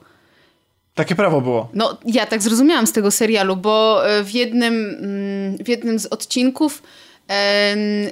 [0.96, 1.70] Takie prawo było.
[1.74, 6.06] No, ja tak zrozumiałam z tego serialu, bo e, w jednym, mm, w jednym z
[6.06, 6.82] odcinków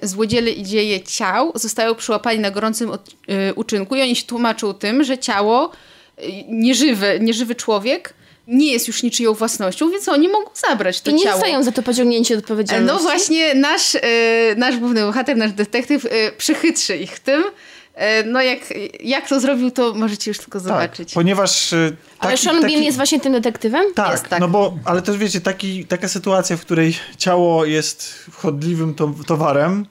[0.03, 5.03] złodziele i dzieje ciał zostają przyłapani na gorącym y, uczynku i oni się tłumaczą tym,
[5.03, 5.71] że ciało,
[6.19, 8.13] y, nieżywy, nieżywy człowiek
[8.47, 11.35] nie jest już niczyją własnością, więc oni mogą zabrać to I nie ciało.
[11.35, 12.93] zostają za to pociągnięci do odpowiedzialności.
[12.97, 13.99] No właśnie, nasz, e,
[14.57, 17.43] nasz główny bohater, nasz detektyw e, przychytrzy ich tym.
[17.95, 18.59] E, no jak,
[19.03, 21.13] jak to zrobił, to możecie już tylko Tak, zobaczyć.
[21.13, 21.73] ponieważ...
[21.73, 23.93] y, Ale taki- Sean Bean taki- jest właśnie tym detektywem?
[23.95, 24.39] Tak, Jest, tak.
[24.39, 29.85] no bo, ale też wiecie, taki, taka sytuacja, w której ciało jest chodliwym to, towarem,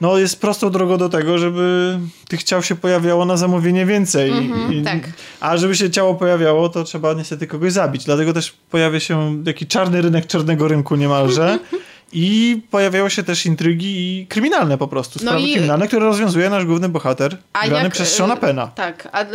[0.00, 4.32] no, jest prostą drogą do tego, żeby tych ciał się pojawiało na zamówienie więcej.
[4.70, 5.00] I, tak.
[5.40, 8.04] A żeby się ciało pojawiało, to trzeba niestety kogoś zabić.
[8.04, 11.58] Dlatego też pojawia się taki czarny rynek czarnego rynku niemalże.
[12.12, 16.50] I pojawiają się też intrygi i kryminalne po prostu, No sprawy i- kryminalne, które rozwiązuje
[16.50, 18.66] nasz główny bohater, grany jak, przez y, Shona Pena.
[18.66, 19.26] Tak, a y,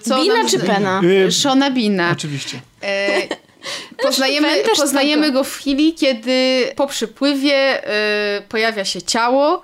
[0.00, 1.00] co Bina nam- czy Pena?
[1.04, 2.10] Y, Shona Bina.
[2.12, 2.60] Oczywiście.
[2.82, 3.08] E,
[4.06, 9.62] poznajemy, poznajemy go w chwili, kiedy po przypływie e, pojawia się ciało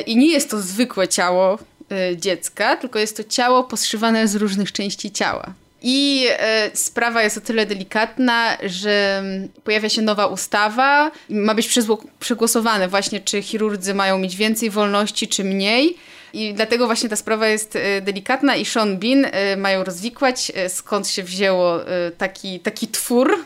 [0.00, 1.58] i nie jest to zwykłe ciało
[1.90, 5.54] e, dziecka, tylko jest to ciało poszywane z różnych części ciała.
[5.82, 11.10] I e, sprawa jest o tyle delikatna, że mm, pojawia się nowa ustawa.
[11.28, 11.78] Ma być
[12.18, 15.96] przegłosowane właśnie, czy chirurdzy mają mieć więcej wolności, czy mniej.
[16.32, 20.68] I dlatego właśnie ta sprawa jest e, delikatna i Sean Bean e, mają rozwikłać, e,
[20.68, 23.44] skąd się wzięło e, taki, taki twór,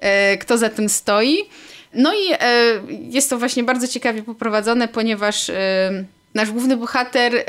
[0.00, 1.38] e, kto za tym stoi.
[1.96, 2.38] No i e,
[3.10, 7.42] jest to właśnie bardzo ciekawie poprowadzone, ponieważ e, nasz główny bohater e,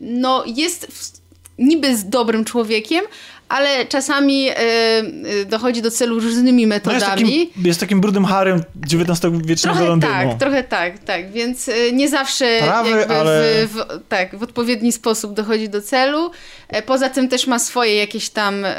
[0.00, 1.20] no, jest w,
[1.58, 3.04] niby z dobrym człowiekiem,
[3.48, 5.04] ale czasami e, e,
[5.44, 7.46] dochodzi do celu różnymi No jest, metodami.
[7.48, 10.12] takim, jest takim brudnym harem XIX-wiecznego Trochę Londynu.
[10.12, 14.92] tak, trochę tak, tak, więc y, nie zawsze Prawy, ale- w, w, tak, w odpowiedni
[14.92, 16.30] sposób dochodzi do celu.
[16.68, 18.74] E, Poza tym też ma swoje jakieś tam e,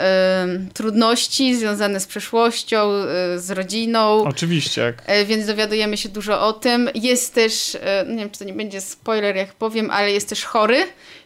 [0.73, 4.23] trudności związane z przeszłością, e, z rodziną.
[4.23, 4.95] Oczywiście, jak.
[5.05, 6.89] E, Więc dowiadujemy się dużo o tym.
[6.95, 10.43] Jest też, e, nie wiem czy to nie będzie spoiler jak powiem, ale jest też
[10.43, 10.77] chory,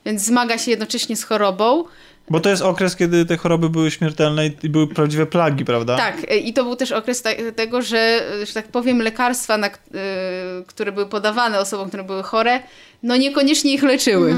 [0.06, 1.84] więc zmaga się jednocześnie z chorobą.
[2.30, 5.98] Bo to jest okres, kiedy te choroby były śmiertelne i były prawdziwe plagi, prawda?
[5.98, 7.24] Tak, e, i to był też okres
[7.56, 9.72] tego, że, e, że tak powiem, lekarstwa, na, y,
[10.67, 12.59] które były podawane osobom, które były chore,
[13.03, 14.35] no niekoniecznie ich leczyły.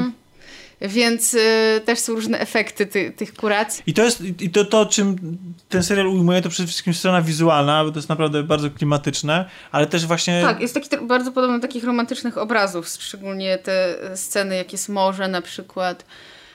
[0.82, 3.84] Więc y, też są różne efekty ty, tych kuracji.
[3.88, 5.38] I to jest, i to, to, czym
[5.70, 9.88] ten serial ujmuje, to przede wszystkim strona wizualna, bo to jest naprawdę bardzo klimatyczne, ale
[9.88, 10.42] też właśnie...
[10.42, 14.90] Tak, jest taki bardzo podobny do takich romantycznych obrazów, szczególnie te e, sceny, jak jest
[14.90, 16.06] morze na przykład.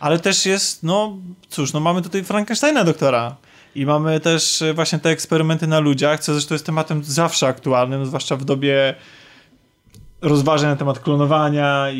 [0.01, 1.17] Ale też jest, no
[1.49, 3.37] cóż, no mamy tutaj Frankensteina doktora.
[3.75, 8.07] I mamy też e, właśnie te eksperymenty na ludziach, co zresztą jest tematem zawsze aktualnym,
[8.07, 8.95] zwłaszcza w dobie
[10.21, 11.97] rozważań na temat klonowania i,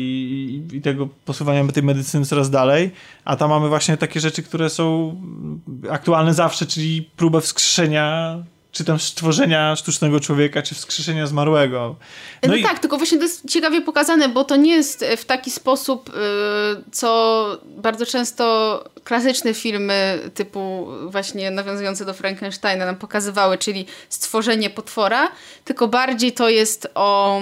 [0.71, 2.91] i, i tego posuwania tej medycyny coraz dalej.
[3.25, 5.15] A tam mamy właśnie takie rzeczy, które są
[5.89, 8.37] aktualne zawsze, czyli próbę wskrzeszenia,
[8.79, 11.95] czy tam stworzenia sztucznego człowieka, czy wskrzeszenia zmarłego.
[12.47, 15.51] No, i- tak, tylko właśnie to jest ciekawie pokazane, bo to nie jest w taki
[15.51, 16.11] sposób, y,
[16.91, 25.31] co bardzo często klasyczne filmy typu właśnie nawiązujące do Frankensteina nam pokazywały, czyli stworzenie potwora,
[25.65, 27.37] tylko bardziej to jest o...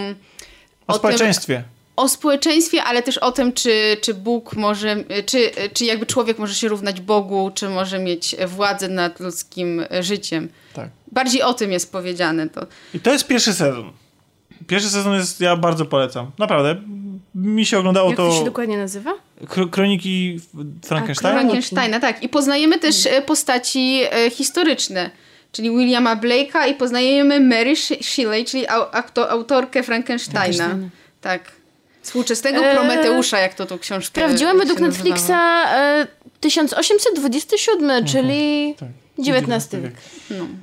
[0.88, 1.64] O tym- społeczeństwie.
[1.98, 4.95] O społeczeństwie, ale też o tym, czy, czy Bóg może,
[5.26, 10.50] czy, czy jakby człowiek może się równać Bogu, czy może mieć władzę nad ludzkim życiem.
[10.74, 10.90] Tak.
[11.11, 12.50] Bardziej o tym jest powiedziane.
[12.50, 12.66] To.
[12.93, 13.92] I to jest pierwszy sezon.
[14.67, 16.32] Pierwszy sezon jest, ja bardzo polecam.
[16.38, 16.76] Naprawdę.
[17.35, 19.14] Mi się oglądało Jak to to się dokładnie nazywa?
[19.45, 20.40] kro- kroniki
[20.85, 21.40] Frankensteina.
[21.40, 22.24] Frankensteina, tak.
[22.24, 25.09] I poznajemy też e, postaci e, historyczne,
[25.51, 28.66] czyli Williama Blake'a i poznajemy Mary Sh- Shelley, czyli
[29.30, 30.42] autorkę Frankensteina.
[30.43, 30.90] Frankensteina.
[31.22, 31.51] Tak.
[32.08, 34.80] Współczesnego Eee, Prometeusza, jak to tu książkę Sprawdziłam według.
[34.80, 36.08] Netflixa e,
[36.40, 38.90] 1827, czyli Tak.
[39.19, 39.94] XIX wiek.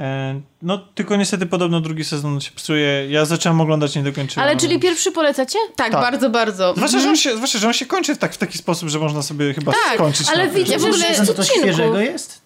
[0.00, 3.06] E, no, tylko niestety podobno drugi sezon się psuje.
[3.10, 4.48] Ja zacząłem oglądać, nie dokończyłem.
[4.48, 5.58] Ale czyli pierwszy polecacie?
[5.76, 6.00] Tak, Tak.
[6.00, 6.74] bardzo, bardzo.
[6.76, 8.98] Zwłaszcza, że on się, zwłaszcza, że on się kończy w, tak, w taki sposób, że
[8.98, 10.28] można sobie chyba Tak, skończyć.
[10.28, 12.40] ale widzę, w że ogóle- to coś świeżego jest?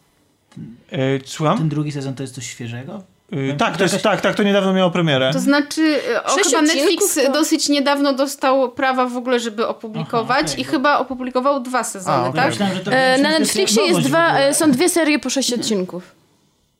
[0.92, 1.58] E, słucham?
[1.58, 3.02] Ten drugi sezon to jest coś świeżego?
[3.32, 5.30] E, tak, to jest, tak, tak, to niedawno miało premierę.
[5.32, 9.66] To znaczy, e, o, Sześć chyba Netflix to- dosyć niedawno dostał prawa w ogóle, żeby
[9.66, 12.40] opublikować Aha, okej, i bo- chyba opublikował dwa sezony, A, okej.
[12.40, 12.50] tak?
[12.50, 16.02] Myślałem, że to E, na Netflixie jest dwa, e, są dwie serie po sześć odcinków.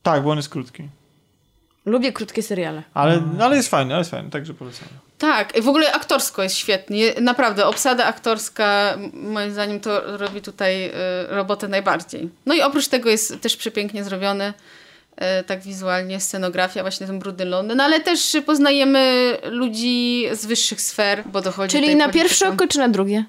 [0.03, 0.83] Tak, bo on jest krótki.
[1.85, 2.83] Lubię krótkie seriale.
[2.93, 4.87] Ale, ale jest fajny, ale jest fajny, także polecam.
[5.17, 7.13] Tak, w ogóle aktorsko jest świetnie.
[7.21, 10.91] Naprawdę, obsada aktorska moim zdaniem to robi tutaj y,
[11.27, 12.29] robotę najbardziej.
[12.45, 14.53] No i oprócz tego jest też przepięknie zrobiony y,
[15.47, 21.41] tak wizualnie, scenografia, właśnie ten brudny Londyn, ale też poznajemy ludzi z wyższych sfer, bo
[21.41, 23.25] dochodzi Czyli na pierwsze oko czy na drugie?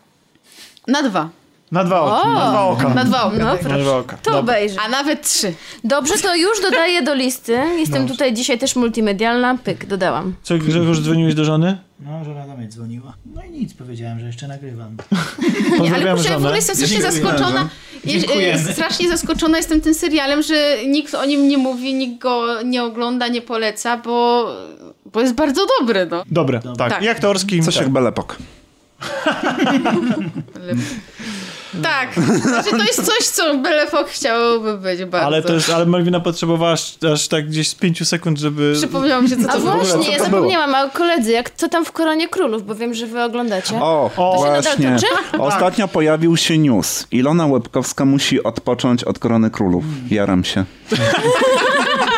[0.87, 1.29] Na dwa.
[1.73, 2.23] Na dwa oka.
[2.23, 2.35] O!
[2.35, 2.89] Na dwa oka.
[2.95, 3.37] Na dwa oka.
[3.63, 3.69] No.
[3.69, 4.17] Na dwa oka.
[4.17, 4.41] To Dobra.
[4.41, 4.77] obejrzę.
[4.81, 5.55] A nawet trzy.
[5.85, 7.53] Dobrze, to już dodaję do listy.
[7.79, 8.15] Jestem Dobrze.
[8.15, 9.59] tutaj dzisiaj też multimedialna.
[9.65, 10.35] Pyk, dodałam.
[10.43, 11.79] Co, Grzegorz, dzwoniłeś do żony?
[12.01, 13.13] No, żona do mnie dzwoniła.
[13.35, 14.97] No i nic, powiedziałem, że jeszcze nagrywam.
[15.83, 17.69] Nie, ale ja w ogóle jestem strasznie zaskoczona.
[18.05, 18.53] Dziękujemy.
[18.71, 22.85] e, Strasznie zaskoczona jestem tym serialem, że nikt o nim nie mówi, nikt go nie
[22.85, 24.47] ogląda, nie poleca, bo,
[25.13, 26.23] bo jest bardzo dobry, no.
[26.31, 26.91] Dobre, tak.
[26.93, 27.03] Tak.
[27.03, 27.63] I aktorski.
[27.63, 27.83] Coś tak.
[27.83, 28.37] jak Belepok.
[31.83, 35.27] Tak, znaczy to jest coś, co byle Fok chciałoby być bardzo.
[35.27, 38.73] Ale to jest, ale Malwina potrzebowała aż, aż tak gdzieś z pięciu sekund, żeby...
[38.77, 39.73] Przypomniało mi się, co A to było.
[39.73, 43.07] właśnie, ja to zapomniałam, a koledzy, jak co tam w Koronie Królów, bo wiem, że
[43.07, 43.75] wy oglądacie.
[43.81, 44.97] O, O, to się właśnie.
[45.39, 47.07] Ostatnio pojawił się news.
[47.11, 49.85] Ilona Łebkowska musi odpocząć od Korony Królów.
[50.11, 50.65] Jaram się.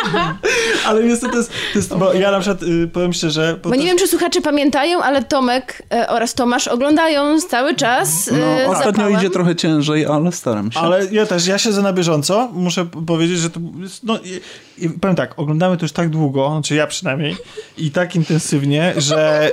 [0.87, 3.59] Ale niestety to jest, to jest bo ja na przykład y, powiem szczerze...
[3.63, 8.33] Bo nie wiem, czy słuchacze pamiętają, ale Tomek e, oraz Tomasz oglądają cały czas e,
[8.67, 9.19] No, ostatnio zapałem.
[9.19, 10.81] idzie trochę ciężej, ale staram się.
[10.81, 14.41] Ale ja też, ja siedzę na bieżąco, muszę powiedzieć, że to jest, no i,
[14.85, 17.37] i powiem tak, oglądamy to już tak długo, znaczy ja przynajmniej,
[17.79, 19.51] i tak intensywnie, że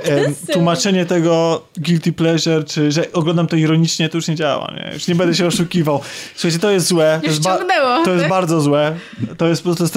[0.52, 4.94] tłumaczenie tego guilty pleasure, czy że oglądam to ironicznie, to już nie działa, nie?
[4.94, 6.00] Już nie będę się oszukiwał.
[6.34, 7.18] Słuchajcie, to jest złe.
[7.20, 8.04] To Już jest, ba- ciągnęło.
[8.04, 8.96] to jest bardzo złe.
[9.38, 9.90] To jest po prostu to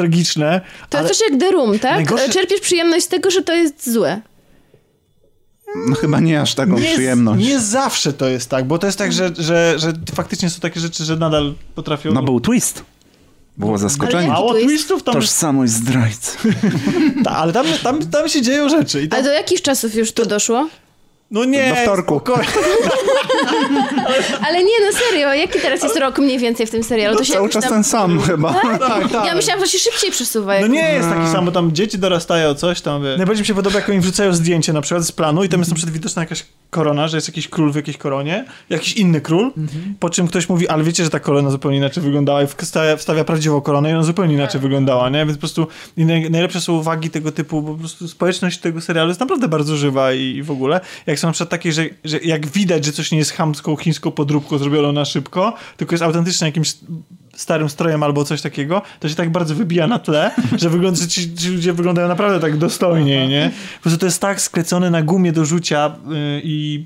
[0.89, 1.95] To ale- jest coś jak The Room, tak?
[2.07, 4.21] Najgorsze- Czerpiesz przyjemność z tego, że to jest złe.
[5.89, 7.45] No, chyba nie aż taką nie, przyjemność.
[7.45, 10.79] nie zawsze to jest tak, bo to jest tak, że, że, że faktycznie są takie
[10.79, 12.11] rzeczy, że nadal potrafią...
[12.13, 12.83] No był twist.
[13.57, 14.17] Było zaskoczenie.
[14.19, 14.67] Ale- Mało twist?
[14.67, 16.37] twistów tam, Tożsamość zdrajcy.
[17.23, 19.01] ta, ale tam, tam, tam się dzieją rzeczy.
[19.03, 20.69] I tam, A do jakich czasów już to doszło?
[21.33, 22.15] No nie, Do wtorku.
[22.19, 22.49] spokojnie.
[24.47, 27.17] Ale nie, no serio, jaki teraz jest rok mniej więcej w tym serialu?
[27.17, 27.73] To się Cały czas tam...
[27.73, 28.53] ten sam chyba.
[28.53, 28.79] Tak,
[29.11, 29.25] tak.
[29.25, 30.59] Ja myślałam, że się szybciej przesuwa.
[30.59, 33.03] No nie jest taki sam, bo tam dzieci dorastają, coś tam.
[33.03, 33.17] Wie.
[33.17, 35.71] Najbardziej mi się podoba, jak oni wrzucają zdjęcie na przykład z planu i tam jest
[35.71, 39.51] na przykład widoczna jakaś korona, że jest jakiś król w jakiejś koronie, jakiś inny król,
[39.99, 43.23] po czym ktoś mówi, ale wiecie, że ta korona zupełnie inaczej wyglądała i wstawia, wstawia
[43.23, 45.25] prawdziwą koronę i ona zupełnie inaczej wyglądała, nie?
[45.25, 45.67] Więc po prostu
[46.29, 50.13] najlepsze są uwagi tego typu, bo po prostu społeczność tego serialu jest naprawdę bardzo żywa
[50.13, 50.81] i, i w ogóle.
[51.05, 54.11] Jak są na przykład takie, że, że jak widać, że coś nie jest chamską, chińską
[54.11, 56.73] podróbką zrobione na szybko, tylko jest autentycznie jakimś
[57.35, 61.07] starym strojem albo coś takiego, to się tak bardzo wybija na tle, że, wygląda, że
[61.07, 63.51] ci, ci ludzie wyglądają naprawdę tak dostojnie, nie?
[63.75, 66.85] Po prostu to jest tak sklecone na gumie do rzucia yy, i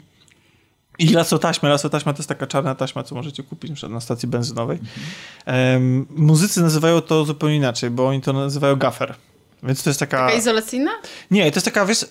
[1.00, 1.70] i lasotaśmę.
[1.70, 4.80] Lasotaśma to jest taka czarna taśma, co możecie kupić na przykład na stacji benzynowej.
[5.46, 9.16] Em, muzycy nazywają to zupełnie inaczej, bo oni to nazywają gaffer.
[9.64, 10.26] Więc to jest taka...
[10.26, 10.92] Taka izolacyjna?
[11.32, 12.06] Nie, to jest taka, wiesz,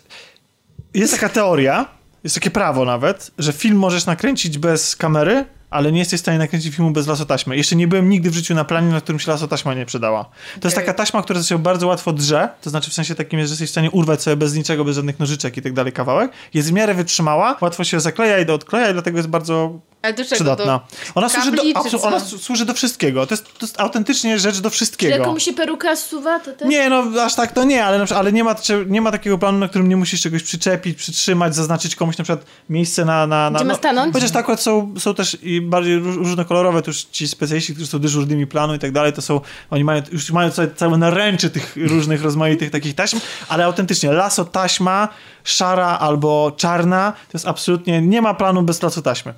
[0.94, 1.95] jest taka teoria,
[2.26, 5.44] jest takie prawo nawet, że film możesz nakręcić bez kamery,
[5.76, 7.56] ale nie jesteś w stanie nakręcić filmu bez lasotaśmy.
[7.56, 10.24] Jeszcze nie byłem nigdy w życiu na planie, na którym się lasotaśma nie przydała.
[10.60, 13.46] To jest taka taśma, która się bardzo łatwo drze, to znaczy w sensie takim, że
[13.46, 16.32] jesteś w stanie urwać sobie bez niczego, bez żadnych nożyczek i tak dalej kawałek.
[16.54, 20.12] Jest w miarę wytrzymała, łatwo się zakleja i do odkleja i dlatego jest bardzo Ale
[20.12, 20.34] do czego?
[20.34, 20.64] przydatna.
[20.64, 20.80] Do...
[21.14, 23.26] Ona, służy do, czy ona służy do wszystkiego.
[23.26, 25.14] To jest, to jest autentycznie rzecz do Czy wszystkiego.
[25.14, 26.68] jak komuś się peruka zsuwa, to też...
[26.68, 29.38] Nie, no aż tak to nie, ale, na ale nie, ma, czy- nie ma takiego
[29.38, 33.26] planu, na którym nie musisz czegoś przyczepić, przytrzymać, zaznaczyć komuś na przykład miejsce na...
[33.26, 34.14] na, na Gdzie ma no, stanąć?
[34.14, 37.86] Chociaż tak akurat są, są też i bardziej róż- różnokolorowe, to już ci specjaliści, którzy
[37.90, 41.50] są dyżurnymi planu i tak dalej, to są, oni mają, już mają całe, całe naręcze
[41.50, 45.08] tych różnych rozmaitych takich taśm, ale autentycznie laso taśma,
[45.44, 49.34] szara albo czarna, to jest absolutnie, nie ma planu bez laso taśmy.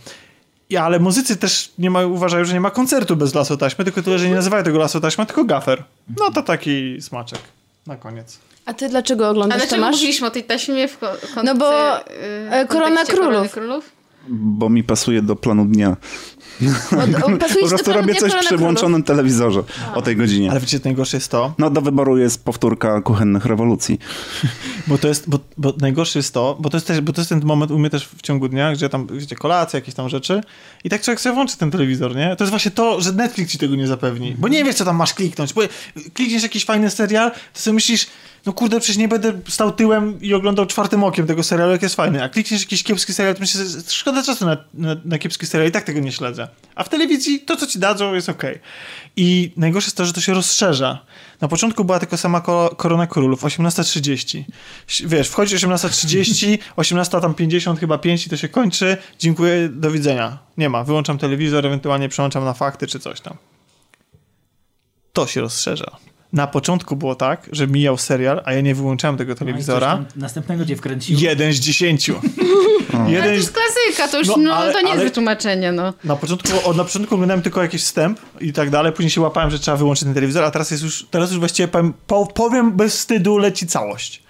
[0.71, 4.03] I, ale muzycy też nie ma, uważają, że nie ma koncertu bez lasu taśmy, tylko
[4.03, 5.85] tyle, że nie nazywają tego lasu taśma, tylko gafer.
[6.19, 7.39] No to taki smaczek.
[7.87, 8.39] Na koniec.
[8.67, 9.95] A ty dlaczego A oglądasz, dlaczego Tomasz?
[9.97, 12.03] mówiliśmy o tej taśmie w ko- kontekście, No bo, y,
[12.51, 13.27] e, w Korona Królów.
[13.29, 13.91] Korony Królów?
[14.29, 15.97] Bo mi pasuje do planu dnia.
[17.03, 19.63] Od, o, pasuje Po prostu robię coś przy włączonym telewizorze
[19.95, 20.51] o tej godzinie.
[20.51, 23.99] Ale wiecie, najgorsze jest to, No do wyboru jest powtórka kuchennych rewolucji.
[24.87, 27.29] bo to jest, bo, bo najgorsze jest to, bo to jest też, bo to jest
[27.29, 30.41] ten moment u mnie też w ciągu dnia, gdzie tam, wiecie, kolacje, jakieś tam rzeczy
[30.85, 32.37] i tak człowiek sobie włączy ten telewizor, nie?
[32.37, 34.97] To jest właśnie to, że Netflix ci tego nie zapewni, bo nie wiesz, co tam
[34.97, 35.63] masz kliknąć, bo
[36.15, 38.07] klikniesz jakiś fajny serial, to sobie myślisz,
[38.47, 41.95] no kurde, przecież nie będę stał tyłem i oglądał czwartym okiem tego serialu, jak jest
[41.95, 45.47] fajny, a klikniesz jakiś kiepski serial, to myślisz, że szkoda czasu na, na, na kiepski
[45.47, 46.48] serial i tak tego nie śledzę.
[46.75, 48.59] A w telewizji to, co ci dadzą, jest okej.
[49.17, 50.99] I najgorsze jest to, że to się rozszerza.
[51.41, 54.45] Na początku była tylko sama ko- Korona Królów, 18.30.
[54.89, 58.97] Ś- Wiesz, wchodzi 18.30, 18 tam 50 chyba 5 i to się kończy.
[59.19, 60.39] Dziękuję, do widzenia.
[60.59, 63.37] Nie ma, wyłączam telewizor, ewentualnie przełączam na fakty czy coś tam.
[65.13, 65.97] To się rozszerza.
[66.33, 69.87] Na początku było tak, że mijał serial, a ja nie wyłączałem tego No telewizora.
[69.87, 71.21] tam Następnego cię wkręciło.
[71.21, 72.21] Jeden z dziesięciu.
[72.95, 73.37] Ale Jeden to z...
[73.37, 75.95] jest klasyka, to już No, no, ale- to nie ale- jest wytłumaczenie, no.
[76.05, 79.51] Na początku, od, na początku oglądałem tylko jakiś wstęp i tak dalej, później się łapałem,
[79.51, 82.73] że trzeba wyłączyć ten telewizor, a teraz jest już, teraz już właściwie powiem, po, powiem
[82.73, 84.23] bez wstydu leci całość.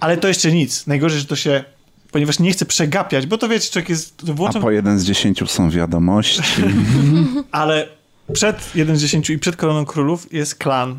[0.00, 0.86] Ale to jeszcze nic.
[0.86, 1.64] Najgorzej, że to się,
[2.10, 5.04] ponieważ nie chcę przegapiać, bo to wiecie, człowiek jest, to A włączam, po jeden z
[5.04, 6.42] dziesięciu są wiadomości.
[7.52, 7.88] ale
[8.32, 10.98] przed 1 z 10 i przed Koroną Królów jest klan.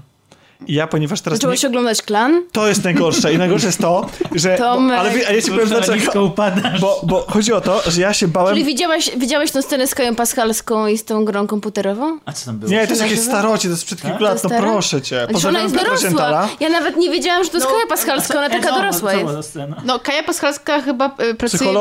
[0.68, 1.38] Ja, ponieważ teraz...
[1.38, 2.44] Nie, Zacząłeś oglądać Klan?
[2.52, 4.58] to jest najgorsze i najgorsze jest to, że...
[4.60, 5.00] Bo, Tomek.
[5.00, 6.34] ale wie- a ja ci powiem dlaczego.
[6.82, 8.54] Bo, bo chodzi o to, że ja się bałem...
[8.54, 12.20] Czyli widziałeś, widziałeś tą scenę z Kają Paskalską i z tą grą komputerową?
[12.26, 12.72] A co tam było?
[12.72, 13.38] Nie, to jest jakieś nazywa?
[13.38, 15.28] starocie, to jest sprzed kilku To lat, no proszę cię.
[15.30, 16.50] Znaczy ona jest dorosła.
[16.60, 19.58] Ja nawet nie wiedziałam, że to jest Kaja Paskalska, ona taka co, dorosła co jest.
[19.86, 21.74] No, Kaja Paskalska chyba pracuje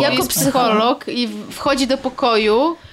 [0.00, 2.89] jako psycholog i wchodzi do pokoju e,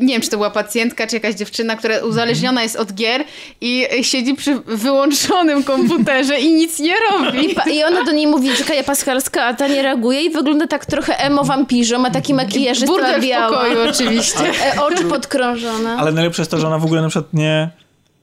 [0.00, 3.24] nie wiem, czy to była pacjentka, czy jakaś dziewczyna, która uzależniona jest od gier
[3.60, 7.38] i e, siedzi przy wyłączonym komputerze i nic nie robi.
[7.70, 10.66] I, I ona do niej mówi, że Kaja Paskalska, a ta nie reaguje i wygląda
[10.66, 13.48] tak trochę emo wampirzo, ma taki makijaż, jest Burdel w biała.
[13.48, 14.52] pokoju oczywiście.
[14.76, 15.96] E, Oczy podkrążone.
[15.98, 17.70] Ale najlepsze jest to, że ona w ogóle na przykład nie,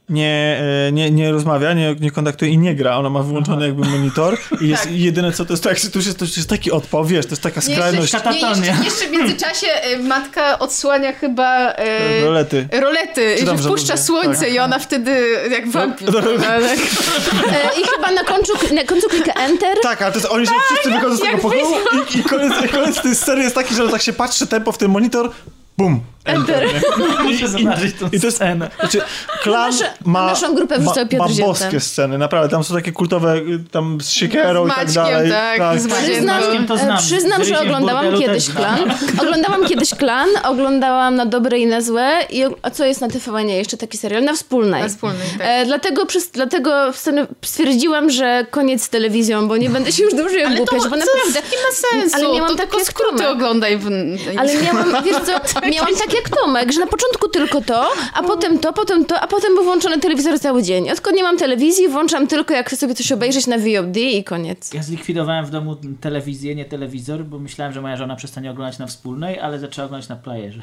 [0.09, 2.97] nie, e, nie, nie rozmawia, nie, nie kontaktuje i nie gra.
[2.97, 6.19] Ona ma wyłączony jakby monitor i jest i jedyne co to jest tak, już jest,
[6.19, 8.13] to jest taki odpał, wiesz, to jest taka Nie, skrajność.
[8.13, 12.67] jeszcze, nie, jeszcze, jeszcze w międzyczasie e, matka odsłania chyba e, Rolety.
[12.81, 14.53] rolety, Czy tam, że wpuszcza słońce tak.
[14.53, 15.11] i ona wtedy
[15.51, 16.07] jak wampir.
[16.13, 16.23] tak.
[16.23, 19.77] E, I chyba na końcu, na końcu klika enter.
[19.83, 21.65] Tak, ale to jest, oni się wszyscy wychodzą z tego pokoju
[22.15, 24.91] i, i koniec, koniec tej sceny jest taki, że tak się patrzy tempo w ten
[24.91, 25.31] monitor,
[25.77, 26.67] bum, enter.
[27.29, 28.69] I, Muszę zobaczyć tą i to jest, scenę.
[28.79, 29.01] znaczy,
[29.43, 33.35] klan Nasze- ma, naszą grupę ma, Piotr ma boskie sceny, naprawdę, tam są takie kultowe,
[33.37, 35.31] y, tam z siekierą Z i tak Maćkiem, dalej.
[35.31, 36.05] tak, z Maćkiem.
[36.11, 36.97] Przyznam, to e, znam.
[36.97, 38.79] przyznam że oglądałam kiedyś też klan.
[39.21, 42.19] Oglądałam kiedyś klan, oglądałam na dobre i na złe.
[42.29, 44.23] I, a co jest na TVN jeszcze taki serial?
[44.23, 44.81] Na wspólnej.
[44.83, 45.47] Na wspólnej, tak.
[45.47, 50.13] E, dlatego, przez, dlatego sceny- stwierdziłam, że koniec z telewizją, bo nie będę się już
[50.13, 51.41] dłużej Ale to, ogłupiać, bo naprawdę.
[51.51, 52.15] nie ma sensu.
[52.25, 53.77] Ale miałam to takie skróty oglądaj.
[53.77, 53.87] W...
[54.37, 58.59] Ale miałam, wiesz co, miałam tak jak Tomek, że na początku tylko to, a potem
[58.59, 60.89] to, potem to, a potem był włączony telewizor cały dzień.
[60.91, 64.73] Odkąd nie mam telewizji, włączam tylko jak chcę sobie coś obejrzeć na VOD i koniec.
[64.73, 68.87] Ja zlikwidowałem w domu telewizję, nie telewizor, bo myślałem, że moja żona przestanie oglądać na
[68.87, 70.61] wspólnej, ale zaczęła oglądać na playerze.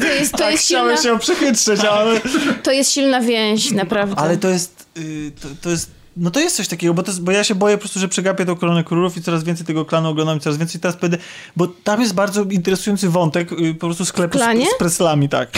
[0.00, 2.20] To jest, to Tak, jest, silna, chciałem się przechytrzyć, ale...
[2.62, 4.18] to jest silna więź, naprawdę.
[4.18, 7.22] Ale to jest, y, to, to jest, no to jest coś takiego, bo, to jest,
[7.22, 9.84] bo ja się boję po prostu, że przegapię tą koronę królów i coraz więcej tego
[9.84, 11.18] klanu oglądam i coraz więcej teraz będę,
[11.56, 15.48] bo tam jest bardzo interesujący wątek y, po prostu sklepu z, z preslami, tak.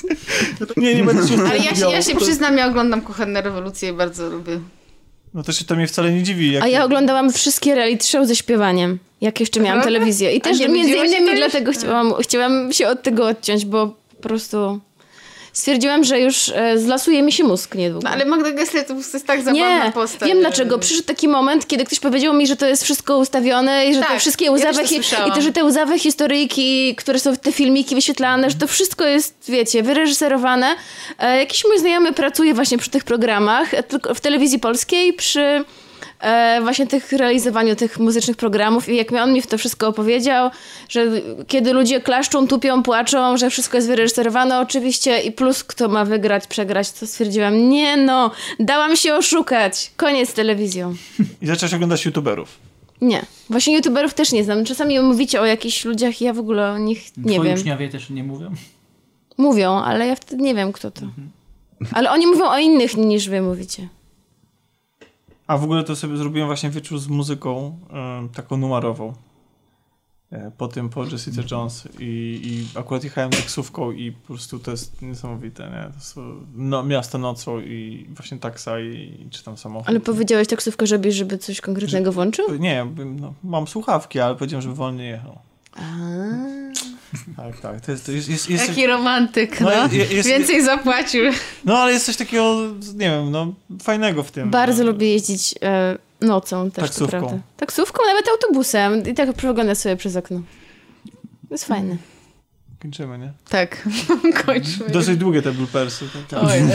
[0.76, 3.88] nie, nie będę się Ale ja się, ja się To- przyznam, ja oglądam Kuchenne Rewolucje
[3.88, 4.60] i bardzo lubię.
[5.34, 6.52] No to się to mnie wcale nie dziwi.
[6.52, 10.32] Jak A ja oglądałam wszystkie reality show ze śpiewaniem, jak jeszcze miałam telewizję.
[10.32, 13.86] I też nie między innymi dlatego chciałam, chciałam się od tego odciąć, bo
[14.16, 14.80] po prostu
[15.58, 18.04] stwierdziłam, że już e, zlasuje mi się mózg niedługo.
[18.08, 20.28] No ale Magda Gessler to jest tak zabawna Nie, postać.
[20.28, 20.78] wiem dlaczego.
[20.78, 24.06] Przyszedł taki moment, kiedy ktoś powiedział mi, że to jest wszystko ustawione i że te
[24.06, 25.38] Tak, wszystkie ja też łzawe, hi- słyszałam.
[25.38, 29.82] i że te łzawe historyjki, które są te filmiki wyświetlane, że to wszystko jest, wiecie,
[29.82, 30.76] wyreżyserowane.
[31.18, 35.64] E, jakiś mój znajomy pracuje właśnie przy tych programach, e, tylko w telewizji polskiej, przy
[36.20, 40.50] e, właśnie tych realizowaniu tych muzycznych programów i jak mi on mi to wszystko opowiedział,
[40.88, 41.06] że
[41.46, 46.46] kiedy ludzie klaszczą, tupią, płaczą, że wszystko jest wyreżyserowane oczywiście i plus kto ma wygrać,
[46.46, 48.30] przegrać, to stwierdziłam, nie no,
[48.60, 49.90] dałam się oszukać.
[49.96, 50.94] Koniec z telewizją.
[51.42, 52.48] I zaczęłaś oglądać youtuberów.
[53.00, 53.22] Nie.
[53.50, 54.64] Właśnie youtuberów też nie znam.
[54.64, 57.58] Czasami mówicie o jakichś ludziach i ja w ogóle o nich nie Twoi wiem.
[57.58, 58.54] uczniowie też nie mówią?
[59.38, 61.02] Mówią, ale ja wtedy nie wiem kto to.
[61.92, 63.88] Ale oni mówią o innych niż wy mówicie.
[65.48, 69.12] A w ogóle to sobie zrobiłem właśnie wieczór z muzyką em, taką numerową.
[70.32, 74.70] E, Po tym, po Jessica Jones i, i akurat jechałem taksówką i po prostu to
[74.70, 75.92] jest niesamowite, nie?
[75.94, 79.88] To są no, miasto nocą i właśnie taksa i, i czy tam samochód.
[79.88, 82.54] Ale powiedziałeś taksówkę, żeby, żeby coś konkretnego włączył?
[82.58, 82.86] Nie,
[83.20, 85.38] no, mam słuchawki, ale powiedziałem, żeby wolniej jechał.
[87.36, 87.80] Tak, tak.
[87.80, 89.88] To jest, to jest, jest, jest, Jaki romantyk, No, no.
[89.92, 91.24] je- jest- Więcej zapłacił.
[91.64, 92.56] no ale jest coś takiego,
[92.94, 94.50] nie wiem, no fajnego w tym.
[94.50, 94.90] Bardzo no.
[94.90, 97.10] lubię jeździć e, nocą też, Taksówką.
[97.18, 97.38] prawda.
[97.56, 99.02] Taksówką, nawet autobusem.
[99.06, 100.40] I tak przeglądam sobie przez okno.
[101.48, 101.96] To jest fajne.
[102.82, 103.32] Kończymy, nie?
[103.48, 103.88] Tak,
[104.46, 104.88] kończmy.
[104.90, 106.04] Dosyć długie te bloopersy.
[106.28, 106.40] Tak.
[106.42, 106.58] Oj,